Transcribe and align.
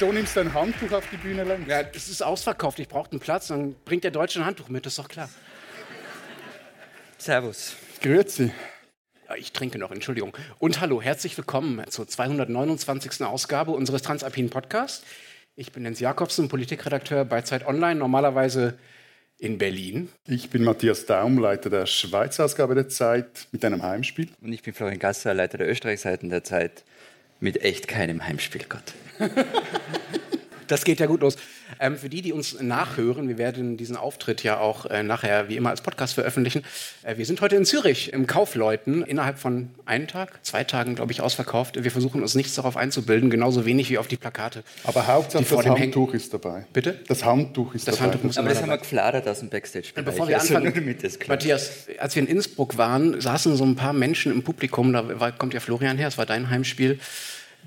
Wieso 0.00 0.12
nimmst 0.12 0.36
du 0.36 0.40
ein 0.40 0.54
Handtuch 0.54 0.92
auf 0.92 1.10
die 1.10 1.16
Bühne 1.16 1.42
längst? 1.42 1.66
Ja, 1.66 1.80
es 1.80 2.08
ist 2.08 2.22
ausverkauft. 2.22 2.78
Ich 2.78 2.86
brauche 2.86 3.10
einen 3.10 3.18
Platz. 3.18 3.48
Dann 3.48 3.74
bringt 3.84 4.04
der 4.04 4.12
Deutsche 4.12 4.38
ein 4.38 4.46
Handtuch 4.46 4.68
mit, 4.68 4.86
das 4.86 4.92
ist 4.92 5.00
doch 5.00 5.08
klar. 5.08 5.28
Servus. 7.18 7.74
Grüezi. 8.00 8.52
Ich 9.38 9.50
trinke 9.50 9.76
noch, 9.76 9.90
Entschuldigung. 9.90 10.36
Und 10.60 10.80
hallo, 10.80 11.02
herzlich 11.02 11.36
willkommen 11.36 11.84
zur 11.88 12.06
229. 12.06 13.24
Ausgabe 13.24 13.72
unseres 13.72 14.02
Transalpinen 14.02 14.50
Podcasts. 14.50 15.04
Ich 15.56 15.72
bin 15.72 15.82
Jens 15.82 15.98
Jakobsen, 15.98 16.48
Politikredakteur 16.48 17.24
bei 17.24 17.42
Zeit 17.42 17.66
Online, 17.66 17.96
normalerweise 17.96 18.78
in 19.36 19.58
Berlin. 19.58 20.10
Ich 20.28 20.48
bin 20.48 20.62
Matthias 20.62 21.06
Daum, 21.06 21.38
Leiter 21.38 21.70
der 21.70 21.86
Schweizer 21.86 22.44
Ausgabe 22.44 22.76
der 22.76 22.88
Zeit 22.88 23.48
mit 23.50 23.64
einem 23.64 23.82
Heimspiel. 23.82 24.28
Und 24.42 24.52
ich 24.52 24.62
bin 24.62 24.74
Florian 24.74 25.00
Gasser, 25.00 25.34
Leiter 25.34 25.58
der 25.58 25.68
Österreichseiten 25.68 26.30
der 26.30 26.44
Zeit, 26.44 26.84
mit 27.40 27.62
echt 27.62 27.88
keinem 27.88 28.24
Heimspiel, 28.26 28.64
Gott. 28.68 28.94
Das 30.66 30.84
geht 30.84 31.00
ja 31.00 31.06
gut 31.06 31.22
los. 31.22 31.36
Ähm, 31.80 31.96
für 31.96 32.08
die, 32.08 32.22
die 32.22 32.32
uns 32.32 32.60
nachhören, 32.60 33.28
wir 33.28 33.38
werden 33.38 33.76
diesen 33.76 33.96
Auftritt 33.96 34.42
ja 34.42 34.58
auch 34.58 34.86
äh, 34.86 35.02
nachher 35.02 35.48
wie 35.48 35.56
immer 35.56 35.70
als 35.70 35.80
Podcast 35.80 36.14
veröffentlichen. 36.14 36.64
Äh, 37.02 37.16
wir 37.16 37.26
sind 37.26 37.40
heute 37.40 37.56
in 37.56 37.64
Zürich 37.64 38.12
im 38.12 38.26
Kaufleuten, 38.26 39.02
innerhalb 39.02 39.38
von 39.38 39.70
einem 39.86 40.06
Tag, 40.06 40.44
zwei 40.44 40.64
Tagen, 40.64 40.94
glaube 40.94 41.12
ich, 41.12 41.20
ausverkauft. 41.20 41.82
Wir 41.82 41.90
versuchen 41.90 42.22
uns 42.22 42.34
nichts 42.34 42.54
darauf 42.54 42.76
einzubilden, 42.76 43.30
genauso 43.30 43.64
wenig 43.64 43.90
wie 43.90 43.98
auf 43.98 44.08
die 44.08 44.16
Plakate. 44.16 44.62
Aber 44.84 45.06
Hauptsache 45.06 45.44
das 45.44 45.66
Handtuch 45.66 46.14
ist 46.14 46.32
dabei. 46.32 46.66
Bitte? 46.72 46.98
Das 47.08 47.24
Handtuch 47.24 47.74
ist 47.74 47.86
Das 47.86 47.96
dabei. 47.96 48.10
Handtuch 48.10 48.24
muss 48.24 48.38
Aber 48.38 48.48
das 48.48 48.62
haben 48.62 48.70
wir 48.70 48.78
gefladert 48.78 49.28
aus 49.28 49.40
dem 49.40 49.48
Backstage-Bereich. 49.48 50.04
Bevor 50.04 50.28
wir 50.28 50.38
Also 50.38 50.54
anfangen. 50.56 50.96
Matthias, 51.28 51.86
als 51.98 52.14
wir 52.14 52.22
in 52.22 52.28
Innsbruck 52.28 52.78
waren, 52.78 53.20
saßen 53.20 53.56
so 53.56 53.64
ein 53.64 53.76
paar 53.76 53.92
Menschen 53.92 54.32
im 54.32 54.42
Publikum, 54.42 54.92
da 54.92 55.20
war, 55.20 55.32
kommt 55.32 55.54
ja 55.54 55.60
Florian 55.60 55.98
her, 55.98 56.08
es 56.08 56.18
war 56.18 56.26
dein 56.26 56.50
Heimspiel, 56.50 56.98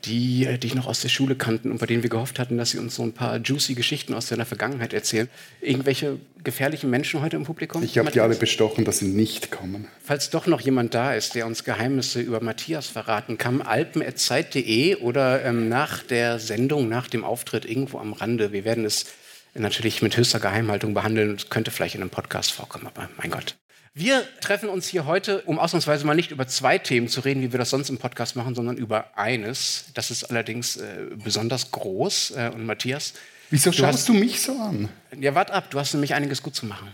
die 0.06 0.46
äh, 0.46 0.58
dich 0.58 0.76
noch 0.76 0.88
aus 0.88 1.02
der 1.02 1.10
Schule 1.10 1.36
kannten 1.36 1.72
und 1.72 1.80
bei 1.80 1.86
denen 1.86 2.04
wir 2.04 2.10
gehofft 2.10 2.40
hatten, 2.40 2.58
dass 2.58 2.72
sie 2.72 2.80
uns 2.80 2.96
so 2.96 3.04
ein 3.04 3.14
paar 3.14 3.38
juicy 3.38 3.76
Geschichten 3.76 4.14
aus 4.14 4.28
deiner 4.28 4.46
Vergangenheit 4.46 4.94
erzählen. 4.94 5.30
Irgendwelche 5.62 6.20
gefährlichen 6.44 6.90
Menschen 6.90 7.22
heute 7.22 7.36
im 7.36 7.44
Publikum? 7.44 7.84
Ich 7.84 7.98
habe 7.98 8.12
die 8.12 8.20
alle 8.20 8.36
bestochen, 8.36 8.86
dass 8.86 9.00
sie 9.00 9.08
nicht 9.08 9.52
kommen. 9.52 9.88
Falls 10.04 10.30
doch 10.30 10.48
noch 10.48 10.62
jemand 10.62 10.94
da 10.94 11.14
ist, 11.14 11.36
der 11.36 11.46
uns 11.46 11.64
Geheimnisse 11.64 12.22
über 12.22 12.42
Matthias 12.42 12.88
verraten 12.88 13.38
kann, 13.38 13.62
alpen.zeit.de 13.62 14.96
oder 14.96 15.44
ähm, 15.46 15.70
nach 15.70 16.04
der 16.04 16.40
Sendung, 16.40 16.90
nach 16.90 17.08
dem 17.08 17.24
Auftritt 17.24 17.66
irgendwo 17.66 18.00
am 18.00 18.14
Rande. 18.14 18.52
Wir 18.52 18.66
werden 18.66 18.86
es 18.86 19.06
natürlich 19.54 20.02
mit 20.02 20.16
höchster 20.18 20.40
Geheimhaltung 20.40 20.94
behandeln. 20.94 21.36
Es 21.36 21.50
könnte 21.50 21.72
vielleicht 21.72 21.96
in 21.96 22.02
einem 22.02 22.10
Podcast 22.10 22.52
vorkommen, 22.52 22.88
aber 22.88 23.10
mein 23.18 23.32
Gott. 23.32 23.58
Wir 23.94 24.24
treffen 24.40 24.70
uns 24.70 24.88
hier 24.88 25.06
heute, 25.06 25.42
um 25.42 25.60
ausnahmsweise 25.60 26.06
mal 26.06 26.14
nicht 26.16 26.32
über 26.32 26.48
zwei 26.48 26.78
Themen 26.78 27.10
zu 27.10 27.20
reden, 27.22 27.42
wie 27.42 27.52
wir 27.52 27.60
das 27.60 27.70
sonst 27.72 27.90
im 27.90 27.98
Podcast 27.98 28.38
machen, 28.38 28.56
sondern 28.56 28.78
über 28.78 29.18
eines. 29.18 29.86
Das 29.96 30.12
ist 30.12 30.24
allerdings 30.24 30.78
äh, 30.78 31.08
besonders 31.22 31.72
groß. 31.72 32.32
Äh, 32.32 32.52
und 32.54 32.66
Matthias, 32.66 33.14
Wieso 33.50 33.72
Du 33.72 33.78
schaust 33.78 34.00
hast- 34.00 34.10
du 34.10 34.14
mich 34.14 34.42
so 34.42 34.54
an? 34.54 34.88
ja, 35.20 35.36
wart 35.36 35.52
ab, 35.52 35.70
du 35.72 35.78
hast 35.80 35.94
nämlich 35.94 36.14
einiges 36.14 36.42
gut 36.42 36.56
zu 36.56 36.66
machen. 36.66 36.88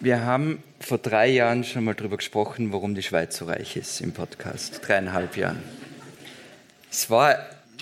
Wir 0.00 0.22
haben 0.24 0.62
vor 0.80 0.96
drei 0.96 1.28
Jahren 1.28 1.62
schon 1.62 1.84
mal 1.84 1.94
darüber 1.94 2.16
gesprochen, 2.16 2.72
warum 2.72 2.94
die 2.94 3.02
Schweiz 3.02 3.36
so 3.36 3.44
reich 3.44 3.76
ist 3.76 4.00
im 4.00 4.12
Podcast. 4.12 4.80
Dreieinhalb 4.82 5.36
Jahren. 5.36 5.62
Es 6.90 7.10
war 7.10 7.36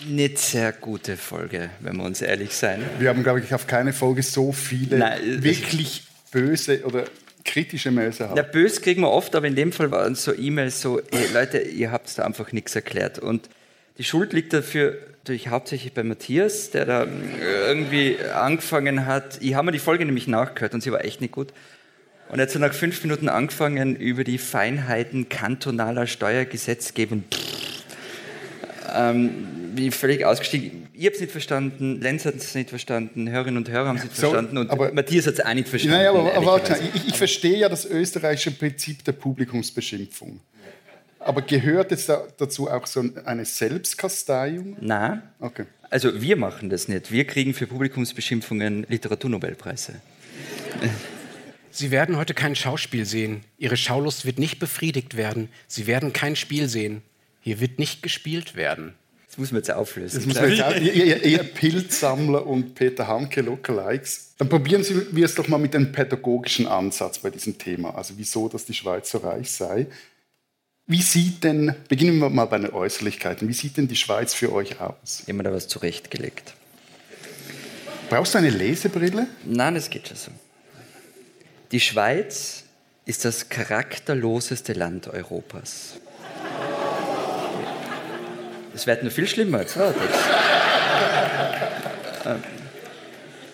nicht 0.04 0.38
sehr 0.38 0.72
gute 0.72 1.16
Folge, 1.16 1.70
wenn 1.78 1.96
wir 1.96 2.02
uns 2.02 2.20
ehrlich 2.22 2.56
sein. 2.56 2.82
Wir 2.98 3.10
haben, 3.10 3.22
glaube 3.22 3.38
ich, 3.38 3.54
auf 3.54 3.68
keine 3.68 3.92
Folge 3.92 4.24
so 4.24 4.50
viele 4.50 4.98
Nein, 4.98 5.44
wirklich 5.44 6.02
böse 6.32 6.84
oder 6.84 7.04
kritische 7.48 7.90
Mails 7.90 8.18
Ja, 8.18 8.26
erhalten. 8.26 8.50
bös 8.52 8.80
kriegen 8.82 9.02
wir 9.02 9.10
oft, 9.10 9.34
aber 9.34 9.46
in 9.46 9.56
dem 9.56 9.72
Fall 9.72 9.90
waren 9.90 10.14
so 10.14 10.34
E-Mails 10.34 10.80
so, 10.80 11.00
ey, 11.00 11.26
Leute, 11.32 11.58
ihr 11.58 11.90
habt 11.90 12.16
da 12.18 12.24
einfach 12.24 12.52
nichts 12.52 12.74
erklärt. 12.76 13.18
Und 13.18 13.48
die 13.98 14.04
Schuld 14.04 14.32
liegt 14.32 14.52
dafür 14.52 14.96
natürlich 15.18 15.48
hauptsächlich 15.48 15.92
bei 15.92 16.02
Matthias, 16.04 16.70
der 16.70 16.84
da 16.84 17.06
irgendwie 17.66 18.16
angefangen 18.34 19.06
hat. 19.06 19.38
Ich 19.42 19.54
habe 19.54 19.66
mir 19.66 19.72
die 19.72 19.78
Folge 19.78 20.04
nämlich 20.04 20.26
nachgehört 20.28 20.74
und 20.74 20.82
sie 20.82 20.92
war 20.92 21.04
echt 21.04 21.20
nicht 21.20 21.32
gut. 21.32 21.52
Und 22.28 22.38
er 22.38 22.42
hat 22.42 22.50
so 22.50 22.58
nach 22.58 22.74
fünf 22.74 23.02
Minuten 23.02 23.28
angefangen, 23.28 23.96
über 23.96 24.22
die 24.22 24.38
Feinheiten 24.38 25.28
kantonaler 25.30 26.06
Steuergesetzgebung 26.06 27.24
ähm, 28.94 29.30
wie 29.74 29.90
völlig 29.90 30.24
ausgestiegen. 30.24 30.88
Ich 30.94 31.04
habe 31.06 31.14
es 31.14 31.20
nicht 31.20 31.32
verstanden, 31.32 32.00
Lenz 32.00 32.24
hat 32.24 32.34
es 32.36 32.54
nicht 32.54 32.70
verstanden, 32.70 33.28
Hörerinnen 33.30 33.58
und 33.58 33.68
Hörer 33.70 33.88
haben 33.88 33.96
es 33.98 34.04
nicht 34.04 34.16
So, 34.16 34.22
verstanden 34.30 34.58
und 34.58 34.70
aber- 34.70 34.92
Matthias 34.92 35.26
hat 35.26 35.34
es 35.34 35.40
auch 35.40 35.54
nicht 35.54 35.68
verstanden. 35.68 35.96
Naja, 35.96 36.10
aber, 36.10 36.34
aber 36.34 36.62
ich, 36.94 37.08
ich 37.08 37.14
verstehe 37.16 37.56
ja 37.58 37.68
das 37.68 37.84
österreichische 37.84 38.50
Prinzip 38.52 39.04
der 39.04 39.12
Publikumsbeschimpfung. 39.12 40.40
Aber 41.20 41.42
gehört 41.42 41.90
jetzt 41.90 42.08
da, 42.08 42.24
dazu 42.38 42.70
auch 42.70 42.86
so 42.86 43.04
eine 43.24 43.44
Selbstkasteiung? 43.44 44.76
Na, 44.80 45.22
Okay. 45.40 45.64
also 45.90 46.20
wir 46.22 46.36
machen 46.36 46.70
das 46.70 46.88
nicht. 46.88 47.10
Wir 47.12 47.24
kriegen 47.26 47.54
für 47.54 47.66
Publikumsbeschimpfungen 47.66 48.86
Literaturnobelpreise. 48.88 49.94
Sie 51.70 51.90
werden 51.90 52.16
heute 52.16 52.34
kein 52.34 52.56
Schauspiel 52.56 53.04
sehen. 53.04 53.42
Ihre 53.58 53.76
Schaulust 53.76 54.24
wird 54.26 54.38
nicht 54.38 54.58
befriedigt 54.58 55.16
werden. 55.16 55.48
Sie 55.66 55.86
werden 55.86 56.12
kein 56.12 56.34
Spiel 56.34 56.68
sehen. 56.68 57.02
Hier 57.40 57.60
wird 57.60 57.78
nicht 57.78 58.02
gespielt 58.02 58.56
werden. 58.56 58.94
Das 59.26 59.36
muss 59.36 59.52
man 59.52 59.60
jetzt 59.60 59.70
auflösen. 59.70 60.16
Das 60.16 60.26
muss 60.26 60.36
man 60.36 60.50
jetzt 60.50 60.80
ihr, 60.80 61.04
ihr, 61.04 61.24
ihr 61.24 61.42
Pilzsammler 61.42 62.46
und 62.46 62.74
Peter 62.74 63.06
Hanke 63.06 63.42
Lookalikes. 63.42 64.34
Dann 64.38 64.48
probieren 64.48 64.82
Sie 64.82 65.14
wir 65.14 65.24
es 65.24 65.34
doch 65.34 65.48
mal 65.48 65.58
mit 65.58 65.74
einem 65.76 65.92
pädagogischen 65.92 66.66
Ansatz 66.66 67.18
bei 67.18 67.30
diesem 67.30 67.58
Thema. 67.58 67.94
Also 67.94 68.14
wieso, 68.16 68.48
dass 68.48 68.64
die 68.64 68.74
Schweiz 68.74 69.10
so 69.10 69.18
reich 69.18 69.50
sei. 69.50 69.86
Wie 70.86 71.02
sieht 71.02 71.44
denn, 71.44 71.74
beginnen 71.88 72.18
wir 72.18 72.30
mal 72.30 72.46
bei 72.46 72.58
den 72.58 72.70
Äußerlichkeiten, 72.70 73.46
wie 73.46 73.52
sieht 73.52 73.76
denn 73.76 73.88
die 73.88 73.96
Schweiz 73.96 74.32
für 74.32 74.50
euch 74.50 74.80
aus? 74.80 75.22
Immer 75.26 75.42
da 75.42 75.52
was 75.52 75.68
zurechtgelegt. 75.68 76.54
Brauchst 78.08 78.32
du 78.32 78.38
eine 78.38 78.48
Lesebrille? 78.48 79.26
Nein, 79.44 79.74
das 79.74 79.90
geht 79.90 80.08
schon 80.08 80.16
so. 80.16 80.30
Die 81.72 81.80
Schweiz 81.80 82.64
ist 83.04 83.26
das 83.26 83.50
charakterloseste 83.50 84.72
Land 84.72 85.08
Europas. 85.08 85.98
Es 88.78 88.86
wird 88.86 89.02
noch 89.02 89.10
viel 89.10 89.26
schlimmer. 89.26 89.58
Jetzt. 89.62 89.76
Ähm, 89.76 89.90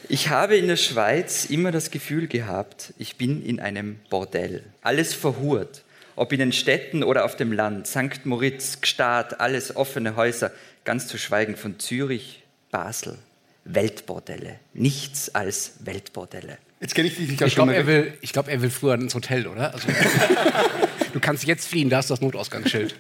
Ich 0.09 0.29
habe 0.29 0.55
in 0.59 0.69
der 0.69 0.77
Schweiz 0.77 1.47
immer 1.47 1.73
das 1.73 1.91
Gefühl 1.91 2.27
gehabt, 2.27 2.93
ich 2.99 3.17
bin 3.17 3.43
in 3.43 3.59
einem 3.59 3.99
Bordell. 4.11 4.62
Alles 4.83 5.15
verhurt. 5.15 5.83
Ob 6.15 6.31
in 6.35 6.41
den 6.41 6.53
Städten 6.53 7.03
oder 7.03 7.25
auf 7.25 7.37
dem 7.37 7.53
Land. 7.53 7.87
St. 7.87 8.25
Moritz, 8.27 8.83
Gstaad, 8.83 9.41
alles 9.41 9.75
offene 9.77 10.15
Häuser. 10.15 10.51
Ganz 10.85 11.07
zu 11.09 11.17
schweigen 11.17 11.56
von 11.56 11.79
Zürich, 11.79 12.43
Basel. 12.71 13.17
Weltbordelle. 13.65 14.56
Nichts 14.75 15.35
als 15.35 15.73
Weltbordelle. 15.81 16.59
Jetzt 16.83 16.95
kenne 16.95 17.09
ich 17.09 17.17
dich 17.17 17.31
nicht 17.31 17.41
Ich 17.41 17.55
glaube, 17.55 17.75
er, 17.75 17.87
will- 17.87 18.12
ich 18.21 18.35
glaub, 18.35 18.47
er 18.49 18.61
will 18.61 18.69
früher 18.69 18.93
ins 18.97 19.15
Hotel, 19.15 19.47
oder? 19.47 19.73
Also, 19.73 19.89
du 21.15 21.19
kannst 21.21 21.45
jetzt 21.45 21.67
fliehen, 21.67 21.89
da 21.89 22.01
ist 22.01 22.11
das 22.11 22.21
Notausgangsschild. 22.21 22.95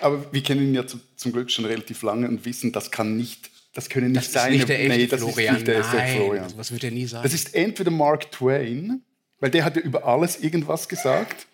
Aber 0.00 0.32
wir 0.32 0.42
kennen 0.42 0.62
ihn 0.62 0.74
ja 0.74 0.86
zu, 0.86 0.98
zum 1.16 1.32
Glück 1.32 1.50
schon 1.50 1.64
relativ 1.64 2.02
lange 2.02 2.28
und 2.28 2.44
wissen, 2.44 2.72
das 2.72 2.90
kann 2.90 3.16
nicht, 3.16 3.50
das 3.74 3.88
können 3.88 4.08
nicht 4.12 4.18
Das 4.18 4.26
ist 4.26 4.32
seine, 4.34 4.56
nicht 4.56 4.68
der 4.68 4.80
echte 4.80 4.96
nee, 4.98 5.06
das 5.06 5.20
Florian. 5.20 5.54
ist 5.56 5.60
nicht 5.60 5.68
der 5.68 5.78
echte 5.80 5.96
Nein, 5.96 6.16
Florian. 6.16 6.48
sowas 6.48 6.72
wird 6.72 6.84
er 6.84 6.90
nie 6.90 7.06
sagen. 7.06 7.22
Das 7.22 7.32
ist 7.34 7.54
entweder 7.54 7.90
Mark 7.90 8.30
Twain, 8.32 9.02
weil 9.40 9.50
der 9.50 9.64
hat 9.64 9.76
ja 9.76 9.82
über 9.82 10.04
alles 10.06 10.40
irgendwas 10.40 10.88
gesagt, 10.88 11.46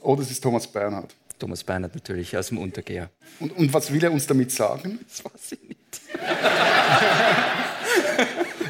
oder 0.00 0.22
es 0.22 0.30
ist 0.30 0.40
Thomas 0.42 0.66
Bernhard. 0.66 1.14
Thomas 1.38 1.62
Bernhard 1.62 1.94
natürlich 1.94 2.36
aus 2.36 2.48
dem 2.48 2.58
Untergeher. 2.58 3.10
Und, 3.38 3.52
und 3.56 3.72
was 3.72 3.92
will 3.92 4.02
er 4.02 4.10
uns 4.12 4.26
damit 4.26 4.50
sagen? 4.50 4.98
Das 5.08 5.24
weiß 5.24 5.52
ich 5.52 5.68
nicht. 5.68 5.78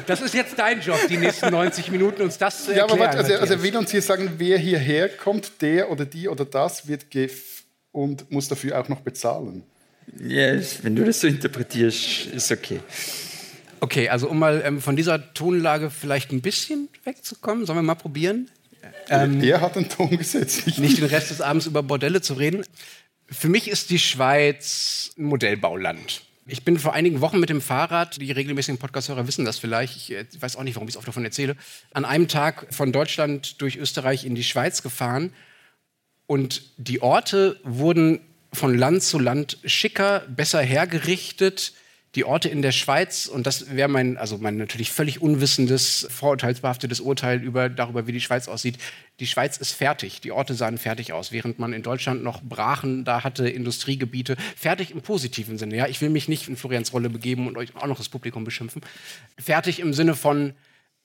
Das 0.07 0.21
ist 0.21 0.33
jetzt 0.33 0.57
dein 0.57 0.81
Job, 0.81 0.97
die 1.07 1.17
nächsten 1.17 1.51
90 1.51 1.91
Minuten 1.91 2.23
uns 2.23 2.37
das 2.37 2.65
zu 2.65 2.71
Ja, 2.73 2.79
erklären. 2.79 2.91
aber 3.01 3.17
warte, 3.17 3.17
also, 3.19 3.33
also 3.41 3.53
er 3.53 3.63
will 3.63 3.77
uns 3.77 3.91
hier 3.91 4.01
sagen, 4.01 4.31
wer 4.37 4.57
hierher 4.57 5.07
kommt, 5.09 5.61
der 5.61 5.91
oder 5.91 6.05
die 6.05 6.27
oder 6.27 6.45
das 6.45 6.87
wird 6.87 7.11
gef 7.11 7.63
und 7.91 8.31
muss 8.31 8.47
dafür 8.47 8.79
auch 8.79 8.89
noch 8.89 9.01
bezahlen. 9.01 9.63
Ja, 10.19 10.59
wenn 10.81 10.95
du 10.95 11.05
das 11.05 11.21
so 11.21 11.27
interpretierst, 11.27 12.27
ist 12.27 12.51
okay. 12.51 12.79
Okay, 13.81 14.09
also 14.09 14.29
um 14.29 14.39
mal 14.39 14.61
ähm, 14.65 14.81
von 14.81 14.95
dieser 14.95 15.33
Tonlage 15.33 15.89
vielleicht 15.89 16.31
ein 16.31 16.41
bisschen 16.41 16.89
wegzukommen, 17.03 17.65
sollen 17.65 17.79
wir 17.79 17.83
mal 17.83 17.95
probieren? 17.95 18.49
er 19.41 19.61
hat 19.61 19.75
den 19.75 19.89
Ton 19.89 20.17
gesetzt, 20.17 20.65
nicht, 20.65 20.79
Nicht 20.79 20.97
den 20.97 21.05
Rest 21.05 21.31
des 21.31 21.41
Abends 21.41 21.65
über 21.65 21.83
Bordelle 21.83 22.21
zu 22.21 22.33
reden. 22.33 22.63
Für 23.27 23.49
mich 23.49 23.67
ist 23.67 23.89
die 23.89 23.99
Schweiz 23.99 25.11
ein 25.17 25.25
Modellbauland. 25.25 26.23
Ich 26.51 26.63
bin 26.63 26.79
vor 26.79 26.93
einigen 26.93 27.21
Wochen 27.21 27.39
mit 27.39 27.49
dem 27.49 27.61
Fahrrad, 27.61 28.19
die 28.19 28.31
regelmäßigen 28.31 28.79
Podcast-Hörer 28.79 29.27
wissen 29.27 29.45
das 29.45 29.59
vielleicht, 29.59 29.95
ich 29.95 30.11
äh, 30.11 30.25
weiß 30.39 30.55
auch 30.55 30.63
nicht, 30.63 30.75
warum 30.75 30.87
ich 30.87 30.93
es 30.93 30.97
oft 30.97 31.07
davon 31.07 31.23
erzähle, 31.23 31.55
an 31.93 32.05
einem 32.05 32.27
Tag 32.27 32.67
von 32.71 32.91
Deutschland 32.91 33.61
durch 33.61 33.77
Österreich 33.77 34.25
in 34.25 34.33
die 34.33 34.43
Schweiz 34.43 34.81
gefahren. 34.81 35.31
Und 36.29 36.61
die 36.77 37.01
Orte 37.01 37.59
wurden 37.63 38.19
von 38.53 38.77
Land 38.77 39.01
zu 39.01 39.17
Land 39.17 39.57
schicker, 39.65 40.19
besser 40.29 40.61
hergerichtet. 40.61 41.73
die 42.15 42.23
Orte 42.23 42.49
in 42.49 42.61
der 42.61 42.71
Schweiz, 42.71 43.27
und 43.27 43.47
das 43.47 43.75
wäre 43.75 43.87
mein, 43.87 44.17
also 44.17 44.37
mein 44.37 44.57
natürlich 44.57 44.91
völlig 44.91 45.21
unwissendes, 45.21 46.07
vorurteilsbehaftetes 46.09 46.99
Urteil 46.99 47.41
über, 47.41 47.69
darüber, 47.69 48.05
wie 48.05 48.11
die 48.11 48.21
Schweiz 48.21 48.47
aussieht. 48.47 48.77
Die 49.19 49.27
Schweiz 49.27 49.57
ist 49.57 49.71
fertig. 49.71 50.21
Die 50.21 50.31
Orte 50.31 50.53
sahen 50.53 50.77
fertig 50.77 51.13
aus, 51.13 51.31
während 51.31 51.57
man 51.57 51.73
in 51.73 51.81
Deutschland 51.81 52.23
noch 52.23 52.43
Brachen 52.43 53.05
da 53.05 53.23
hatte, 53.23 53.49
Industriegebiete. 53.49 54.37
Fertig 54.55 54.91
im 54.91 55.01
positiven 55.01 55.57
Sinne. 55.57 55.77
Ja, 55.77 55.87
ich 55.87 55.99
will 55.99 56.09
mich 56.09 56.27
nicht 56.27 56.47
in 56.47 56.57
Florians 56.57 56.93
Rolle 56.93 57.09
begeben 57.09 57.47
und 57.47 57.57
euch 57.57 57.75
auch 57.75 57.87
noch 57.87 57.97
das 57.97 58.09
Publikum 58.09 58.43
beschimpfen. 58.43 58.83
Fertig 59.39 59.79
im 59.79 59.93
Sinne 59.95 60.13
von, 60.13 60.53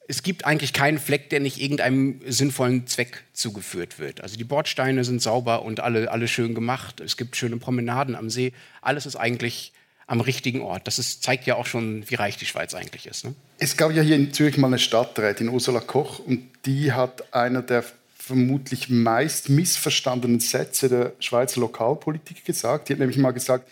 es 0.06 0.22
gibt 0.22 0.44
eigentlich 0.44 0.72
keinen 0.72 0.98
Fleck, 0.98 1.30
der 1.30 1.40
nicht 1.40 1.60
irgendeinem 1.60 2.20
sinnvollen 2.26 2.86
Zweck 2.86 3.24
zugeführt 3.32 3.98
wird. 3.98 4.20
Also 4.20 4.36
die 4.36 4.44
Bordsteine 4.44 5.04
sind 5.04 5.22
sauber 5.22 5.62
und 5.62 5.80
alle, 5.80 6.10
alle 6.10 6.28
schön 6.28 6.54
gemacht. 6.54 7.00
Es 7.00 7.16
gibt 7.16 7.36
schöne 7.36 7.56
Promenaden 7.56 8.14
am 8.14 8.30
See. 8.30 8.52
Alles 8.82 9.06
ist 9.06 9.16
eigentlich 9.16 9.72
am 10.06 10.20
richtigen 10.20 10.60
Ort. 10.60 10.86
Das 10.86 10.98
ist, 10.98 11.22
zeigt 11.22 11.46
ja 11.46 11.56
auch 11.56 11.66
schon, 11.66 12.08
wie 12.10 12.16
reich 12.16 12.36
die 12.36 12.46
Schweiz 12.46 12.74
eigentlich 12.74 13.06
ist. 13.06 13.24
Ne? 13.24 13.34
Es 13.58 13.76
gab 13.76 13.92
ja 13.92 14.02
hier 14.02 14.16
in 14.16 14.32
Zürich 14.34 14.58
mal 14.58 14.66
eine 14.66 14.78
Stadträtin, 14.78 15.48
Ursula 15.48 15.80
Koch, 15.80 16.18
und 16.18 16.42
die 16.66 16.92
hat 16.92 17.32
einer 17.32 17.62
der 17.62 17.84
vermutlich 18.18 18.88
meist 18.88 19.48
missverstandenen 19.48 20.40
Sätze 20.40 20.88
der 20.88 21.12
Schweizer 21.20 21.60
Lokalpolitik 21.60 22.44
gesagt. 22.44 22.88
Die 22.88 22.94
hat 22.94 23.00
nämlich 23.00 23.18
mal 23.18 23.32
gesagt, 23.32 23.68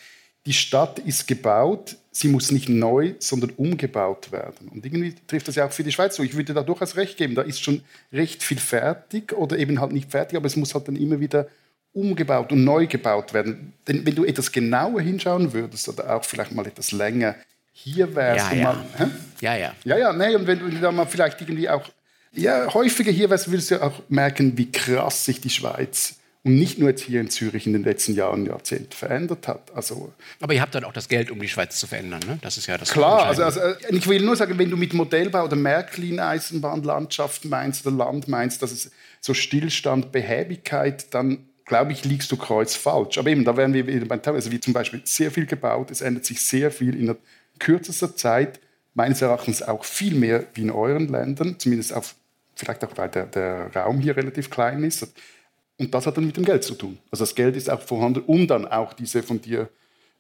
die 0.47 0.53
Stadt 0.53 0.99
ist 0.99 1.29
gebaut, 1.29 1.97
sie 2.11 2.29
muss 2.29 2.51
nicht 2.51 2.69
neu, 2.69 3.15
sondern 3.19 3.51
umgebaut 3.51 4.33
werden. 4.33 4.69
Und 4.69 4.85
irgendwie 4.85 5.15
trifft 5.27 5.49
das 5.49 5.55
ja 5.55 5.67
auch 5.67 5.73
für 5.73 5.85
die 5.85 5.93
Schweiz 5.93 6.17
so. 6.17 6.23
Ich 6.23 6.37
würde 6.37 6.53
da 6.53 6.63
durchaus 6.63 6.97
recht 6.97 7.17
geben, 7.17 7.35
da 7.35 7.43
ist 7.43 7.63
schon 7.63 7.83
recht 8.13 8.43
viel 8.43 8.59
fertig 8.59 9.33
oder 9.33 9.59
eben 9.59 9.81
halt 9.81 9.93
nicht 9.93 10.11
fertig, 10.11 10.37
aber 10.37 10.47
es 10.47 10.57
muss 10.57 10.75
halt 10.75 10.89
dann 10.89 10.97
immer 10.97 11.21
wieder 11.21 11.49
umgebaut 11.93 12.53
und 12.53 12.65
neu 12.65 12.87
gebaut 12.87 13.35
werden. 13.35 13.73
Denn 13.87 14.05
wenn 14.05 14.15
du 14.15 14.25
etwas 14.25 14.51
genauer 14.51 15.01
hinschauen 15.01 15.53
würdest 15.53 15.89
oder 15.89 16.17
auch 16.17 16.25
vielleicht 16.25 16.53
mal 16.53 16.67
etwas 16.67 16.93
länger 16.93 17.37
hier 17.73 18.15
wärst 18.15 18.53
ja, 18.53 18.57
ja. 18.57 18.65
Mal, 18.65 19.11
ja, 19.41 19.57
ja. 19.57 19.75
Ja, 19.85 19.99
ja, 19.99 20.13
nee, 20.13 20.35
und 20.35 20.47
wenn 20.47 20.59
du 20.59 20.69
da 20.71 20.93
mal 20.93 21.07
vielleicht 21.07 21.41
irgendwie 21.41 21.69
auch 21.69 21.89
ja, 22.33 22.73
häufiger 22.73 23.13
hier 23.13 23.31
wärst, 23.31 23.51
würdest 23.51 23.71
du 23.71 23.83
auch 23.83 24.03
merken, 24.09 24.57
wie 24.57 24.71
krass 24.71 25.25
sich 25.25 25.41
die 25.41 25.51
Schweiz 25.51 26.17
und 26.45 26.57
nicht 26.57 26.79
nur 26.79 26.89
jetzt 26.91 27.03
hier 27.03 27.21
in 27.21 27.31
Zürich 27.31 27.67
in 27.67 27.73
den 27.73 27.85
letzten 27.85 28.15
Jahren, 28.15 28.47
Jahrzehnten 28.47 28.93
verändert 28.93 29.47
hat. 29.47 29.71
Also, 29.75 30.13
Aber 30.41 30.55
ihr 30.55 30.61
habt 30.61 30.75
dann 30.75 30.85
auch 30.85 30.93
das 30.93 31.09
Geld, 31.09 31.31
um 31.31 31.41
die 31.41 31.49
Schweiz 31.49 31.79
zu 31.79 31.87
verändern, 31.87 32.21
ne? 32.27 32.39
Das 32.43 32.57
ist 32.57 32.67
ja 32.67 32.77
das 32.79 32.91
Klar, 32.91 33.27
also, 33.27 33.45
also, 33.45 33.61
ich 33.91 34.09
will 34.09 34.23
nur 34.23 34.35
sagen, 34.35 34.59
wenn 34.59 34.71
du 34.71 34.77
mit 34.77 34.93
Modellbau 34.93 35.45
oder 35.45 35.57
Märklin-Eisenbahnlandschaft 35.57 37.45
meinst 37.45 37.87
oder 37.87 37.97
Land 37.97 38.27
meinst, 38.27 38.61
dass 38.63 38.73
es 38.73 38.91
so 39.21 39.35
Stillstand, 39.35 40.11
Behäbigkeit, 40.11 41.15
dann 41.15 41.47
glaube 41.65 41.93
ich, 41.93 42.05
liegst 42.05 42.31
du 42.33 42.37
kreuzfalsch. 42.37 43.19
Aber 43.19 43.31
eben, 43.31 43.45
da 43.45 43.57
wären 43.57 43.73
wir 43.73 43.87
wieder 43.87 44.07
beim 44.07 44.21
Thema, 44.21 44.37
also 44.37 44.51
wie 44.51 44.61
zum 44.61 44.73
Beispiel 44.73 45.01
sehr 45.05 45.31
viel 45.31 45.47
gebaut, 45.47 45.91
es 45.91 46.01
ändert 46.01 46.25
sich 46.25 46.43
sehr 46.43 46.71
viel 46.71 46.95
in 46.95 47.17
kürzester 47.59 48.17
Zeit, 48.17 48.61
meines 48.95 49.23
Erachtens 49.23 49.63
auch 49.63 49.85
viel 49.85 50.15
mehr 50.15 50.45
wie 50.55 50.63
in 50.63 50.71
euren 50.71 51.09
Ländern, 51.09 51.59
zumindest 51.59 51.95
auf, 51.95 52.15
vielleicht 52.57 52.85
auch, 52.85 52.97
weil 52.97 53.09
der, 53.09 53.27
der 53.27 53.75
Raum 53.75 54.01
hier 54.01 54.17
relativ 54.17 54.51
klein 54.51 54.85
ist. 54.85 55.07
Und 55.83 55.93
das 55.93 56.07
hat 56.07 56.17
dann 56.17 56.27
mit 56.27 56.37
dem 56.37 56.45
Geld 56.45 56.63
zu 56.63 56.75
tun. 56.75 56.99
Also 57.11 57.25
das 57.25 57.35
Geld 57.35 57.57
ist 57.57 57.69
auch 57.69 57.83
vorhanden, 57.83 58.21
um 58.21 58.47
dann 58.47 58.67
auch 58.67 58.93
diese 58.93 59.23
von 59.23 59.41
dir 59.41 59.69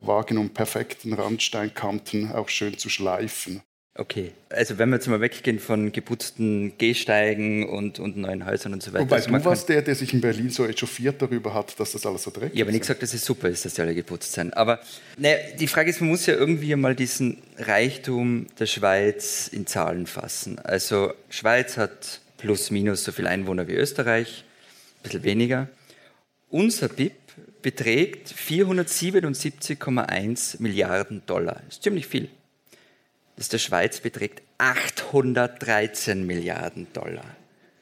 wahrgenommenen 0.00 0.52
perfekten 0.52 1.12
Randsteinkanten 1.12 2.32
auch 2.32 2.48
schön 2.48 2.76
zu 2.78 2.88
schleifen. 2.88 3.62
Okay, 3.94 4.32
also 4.48 4.78
wenn 4.78 4.88
wir 4.88 4.96
jetzt 4.96 5.06
mal 5.06 5.20
weggehen 5.20 5.58
von 5.60 5.92
geputzten 5.92 6.76
Gehsteigen 6.78 7.68
und, 7.68 8.00
und 8.00 8.16
neuen 8.16 8.44
Häusern 8.46 8.72
und 8.72 8.82
so 8.82 8.92
weiter. 8.92 9.04
Wobei 9.04 9.16
also 9.16 9.30
du 9.30 9.44
warst 9.44 9.68
der, 9.68 9.82
der 9.82 9.94
sich 9.94 10.14
in 10.14 10.20
Berlin 10.22 10.48
so 10.48 10.66
echauffiert 10.66 11.20
darüber 11.20 11.52
hat, 11.52 11.78
dass 11.78 11.92
das 11.92 12.06
alles 12.06 12.22
so 12.22 12.30
dreckig 12.30 12.48
ist. 12.48 12.54
Ich 12.54 12.60
habe 12.62 12.72
nicht 12.72 12.80
gesagt, 12.80 13.02
dass 13.02 13.12
es 13.12 13.24
super 13.24 13.50
ist, 13.50 13.66
dass 13.66 13.74
die 13.74 13.82
alle 13.82 13.94
geputzt 13.94 14.32
sind. 14.32 14.56
Aber 14.56 14.80
ne, 15.18 15.36
die 15.60 15.68
Frage 15.68 15.90
ist, 15.90 16.00
man 16.00 16.08
muss 16.08 16.24
ja 16.24 16.34
irgendwie 16.34 16.74
mal 16.74 16.96
diesen 16.96 17.42
Reichtum 17.58 18.46
der 18.58 18.66
Schweiz 18.66 19.48
in 19.52 19.66
Zahlen 19.66 20.06
fassen. 20.06 20.58
Also 20.58 21.12
Schweiz 21.28 21.76
hat 21.76 22.22
plus 22.38 22.70
minus 22.70 23.04
so 23.04 23.12
viele 23.12 23.28
Einwohner 23.28 23.68
wie 23.68 23.74
Österreich, 23.74 24.44
ein 25.02 25.04
bisschen 25.04 25.24
weniger. 25.24 25.68
Unser 26.48 26.88
BIP 26.88 27.12
beträgt 27.62 28.34
477,1 28.34 30.60
Milliarden 30.60 31.22
Dollar. 31.26 31.60
Das 31.66 31.76
ist 31.76 31.82
ziemlich 31.82 32.06
viel 32.06 32.28
das 33.36 33.48
der 33.48 33.58
Schweiz 33.58 34.00
beträgt 34.00 34.42
813 34.58 36.26
Milliarden 36.26 36.86
Dollar. 36.92 37.24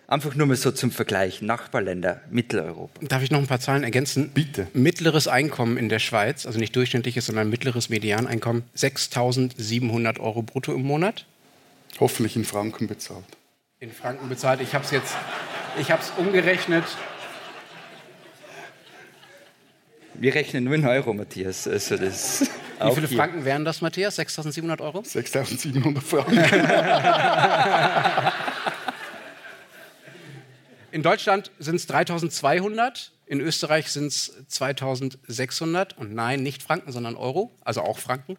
Einfach 0.06 0.34
nur 0.34 0.46
mal 0.46 0.56
so 0.56 0.72
zum 0.72 0.90
Vergleich, 0.90 1.40
Nachbarländer, 1.40 2.20
Mitteleuropa. 2.30 3.06
Darf 3.06 3.22
ich 3.22 3.30
noch 3.30 3.38
ein 3.38 3.46
paar 3.46 3.60
Zahlen 3.60 3.84
ergänzen? 3.84 4.30
Bitte. 4.30 4.66
Mittleres 4.72 5.28
Einkommen 5.28 5.76
in 5.76 5.88
der 5.88 6.00
Schweiz, 6.00 6.46
also 6.46 6.58
nicht 6.58 6.74
durchschnittliches, 6.74 7.26
sondern 7.26 7.48
mittleres 7.48 7.90
Medianeinkommen, 7.90 8.64
6.700 8.76 10.18
Euro 10.18 10.42
brutto 10.42 10.72
im 10.72 10.82
Monat. 10.82 11.26
Hoffentlich 12.00 12.34
in 12.34 12.44
Franken 12.44 12.88
bezahlt. 12.88 13.24
In 13.78 13.92
Franken 13.92 14.28
bezahlt. 14.28 14.60
Ich 14.62 14.74
habe 14.74 14.84
es 14.84 14.90
jetzt, 14.90 15.14
ich 15.78 15.90
habe 15.90 16.02
es 16.02 16.12
umgerechnet. 16.16 16.84
Wir 20.14 20.34
rechnen 20.34 20.64
nur 20.64 20.74
in 20.74 20.86
Euro, 20.86 21.14
Matthias. 21.14 21.66
Also 21.66 21.96
das 21.96 22.42
Wie 22.78 22.94
viele 22.94 23.08
Franken 23.08 23.44
wären 23.44 23.64
das, 23.64 23.80
Matthias? 23.80 24.18
6.700 24.18 24.80
Euro? 24.82 25.00
6.700 25.00 26.00
Franken. 26.00 26.38
in 30.92 31.02
Deutschland 31.02 31.50
sind 31.58 31.76
es 31.76 31.88
3.200. 31.88 33.10
In 33.30 33.40
Österreich 33.40 33.86
sind 33.92 34.08
es 34.08 34.32
2600 34.48 35.96
und 35.96 36.12
nein, 36.12 36.42
nicht 36.42 36.64
Franken, 36.64 36.90
sondern 36.90 37.14
Euro, 37.14 37.56
also 37.60 37.80
auch 37.80 38.00
Franken. 38.00 38.36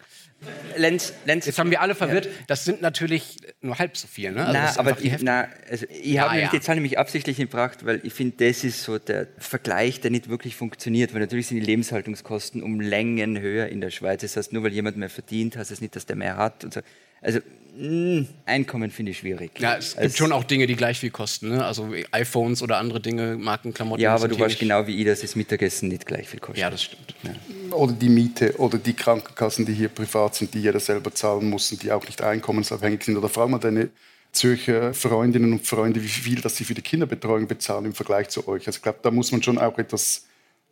Lenz, 0.76 1.14
Lenz, 1.24 1.46
Jetzt 1.46 1.60
haben 1.60 1.72
wir 1.72 1.80
alle 1.80 1.96
verwirrt. 1.96 2.26
Ja. 2.26 2.32
Das 2.48 2.66
sind 2.66 2.82
natürlich 2.82 3.38
nur 3.62 3.80
halb 3.80 3.96
so 3.96 4.10
viel. 4.10 4.34
Ne? 4.34 4.46
Also 4.46 4.52
na, 4.52 4.78
aber 4.78 5.02
ich, 5.02 5.22
na, 5.22 5.48
also 5.70 5.86
ich 5.90 6.20
habe 6.20 6.42
ja. 6.42 6.50
die 6.50 6.60
Zahl 6.60 6.76
nämlich 6.76 7.00
absichtlich 7.00 7.38
gebracht, 7.38 7.86
weil 7.86 8.02
ich 8.04 8.14
finde, 8.14 8.46
das 8.46 8.66
ist 8.66 8.84
so 8.84 9.00
der 9.00 9.28
Vergleich, 9.38 10.02
der 10.02 10.12
nicht 10.12 10.28
wirklich 10.28 10.58
funktioniert. 10.58 11.14
Weil 11.14 11.22
natürlich 11.22 11.48
sind 11.48 11.62
die 11.62 11.66
Lebenshaltungskosten 11.66 12.62
um 12.62 12.82
Längen 12.82 13.40
höher 13.40 13.68
in 13.68 13.80
der 13.80 13.92
Schweiz. 13.92 14.20
Das 14.24 14.36
heißt, 14.36 14.52
nur 14.52 14.64
weil 14.64 14.74
jemand 14.74 14.98
mehr 14.98 15.10
verdient, 15.10 15.56
heißt 15.56 15.72
es 15.72 15.78
das 15.78 15.82
nicht, 15.82 15.96
dass 15.96 16.06
der 16.06 16.18
mehr 16.18 16.36
hat. 16.36 16.66
So. 16.70 16.82
Also 17.22 17.40
mh, 17.78 17.88
hm, 17.88 18.28
Einkommen 18.46 18.92
finde 18.92 19.12
ich 19.12 19.20
schwierig. 19.20 19.52
Ja, 19.60 19.78
es 19.78 19.96
gibt 19.96 20.18
schon 20.18 20.32
auch 20.32 20.44
Dinge, 20.44 20.68
die 20.68 20.76
gleich 20.76 21.00
viel 21.00 21.12
kosten. 21.12 21.50
Ne? 21.50 21.66
Also 21.66 21.90
iPhones 22.12 22.62
oder 22.62 22.78
andere 22.78 23.00
Dinge, 23.00 23.38
Markenklamotten. 23.38 24.04
Ja, 24.04 24.16
aber 24.16 24.28
du 24.28 24.40
weißt 24.40 24.60
genau 24.60 24.86
wie 24.88 24.98
ich, 24.98 25.06
dass 25.06 25.22
das 25.22 25.36
Mittagessen 25.36 25.90
nicht 25.90 26.06
gleich 26.06 26.28
viel 26.28 26.40
kostet. 26.40 26.62
Ja, 26.62 26.70
das 26.70 26.84
stimmt. 26.84 27.16
Ja. 27.24 27.32
Oder 27.76 27.94
die 27.94 28.10
Miete 28.10 28.58
oder 28.58 28.78
die 28.78 28.94
Krankenkassen, 28.94 29.66
die 29.66 29.74
hier 29.74 29.90
privat 29.90 30.36
sind, 30.36 30.54
die 30.54 30.62
jeder 30.62 30.80
selber 30.80 31.14
zahlen 31.14 31.50
muss 31.50 31.72
und 31.72 31.84
die 31.84 31.92
auch 31.92 32.06
nicht 32.06 32.22
einkommensabhängig 32.22 33.04
sind. 33.04 33.18
Oder 33.18 33.30
frag 33.30 33.50
mal 33.50 33.60
deine 33.60 33.90
Zürcher 34.32 34.94
Freundinnen 34.94 35.52
und 35.52 35.68
Freunde, 35.68 36.02
wie 36.02 36.08
viel 36.08 36.40
dass 36.40 36.56
sie 36.56 36.64
für 36.64 36.74
die 36.74 36.82
Kinderbetreuung 36.82 37.48
bezahlen 37.48 37.86
im 37.86 37.94
Vergleich 37.94 38.30
zu 38.30 38.48
euch. 38.48 38.66
Also 38.66 38.78
ich 38.78 38.84
glaube, 38.84 39.00
da 39.02 39.12
muss 39.12 39.32
man 39.32 39.44
schon 39.44 39.58
auch 39.58 39.78
etwas 39.78 40.26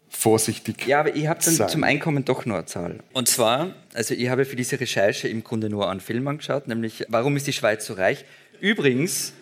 vorsichtig 0.09 0.87
Ja, 0.87 1.01
aber 1.01 1.15
ich 1.15 1.27
habe 1.27 1.39
dann 1.43 1.53
sein. 1.53 1.69
zum 1.69 1.83
Einkommen 1.83 2.25
doch 2.25 2.45
nur 2.45 2.57
eine 2.57 2.65
Zahl. 2.65 2.99
Und 3.13 3.27
zwar, 3.27 3.73
also 3.93 4.13
ich 4.13 4.29
habe 4.29 4.45
für 4.45 4.55
diese 4.55 4.79
Recherche 4.79 5.27
im 5.27 5.43
Grunde 5.43 5.69
nur 5.69 5.89
einen 5.89 5.99
Film 5.99 6.27
angeschaut, 6.27 6.67
nämlich 6.67 7.05
Warum 7.09 7.35
ist 7.37 7.47
die 7.47 7.53
Schweiz 7.53 7.85
so 7.85 7.93
reich? 7.93 8.25
Übrigens, 8.59 9.33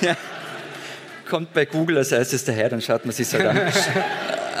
kommt 1.28 1.52
bei 1.54 1.64
Google 1.64 1.98
als 1.98 2.12
erstes 2.12 2.44
daher, 2.44 2.68
dann 2.68 2.80
schaut 2.80 3.04
man 3.04 3.14
sich 3.14 3.32
halt 3.32 3.46
an. 3.46 3.72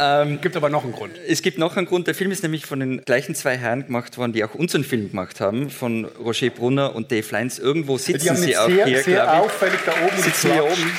ähm, 0.00 0.40
gibt 0.40 0.56
aber 0.56 0.70
noch 0.70 0.84
einen 0.84 0.92
Grund. 0.92 1.12
Es 1.28 1.42
gibt 1.42 1.58
noch 1.58 1.76
einen 1.76 1.86
Grund. 1.86 2.06
Der 2.06 2.14
Film 2.14 2.30
ist 2.30 2.42
nämlich 2.42 2.66
von 2.66 2.80
den 2.80 3.04
gleichen 3.04 3.34
zwei 3.34 3.56
Herren 3.56 3.86
gemacht 3.86 4.16
worden, 4.18 4.32
die 4.32 4.42
auch 4.42 4.54
unseren 4.54 4.84
Film 4.84 5.10
gemacht 5.10 5.40
haben, 5.40 5.70
von 5.70 6.04
Roger 6.04 6.50
Brunner 6.50 6.94
und 6.94 7.12
Dave 7.12 7.26
Leins. 7.30 7.58
Irgendwo 7.58 7.98
sitzen 7.98 8.36
sie 8.36 8.56
auch 8.56 8.68
sehr, 8.68 8.86
hier, 8.86 9.02
sehr 9.02 9.40
auffällig 9.40 9.80
da 9.84 9.92
oben. 9.92 10.22
Sitzen 10.22 10.52
hier 10.52 10.64
oben. 10.64 10.92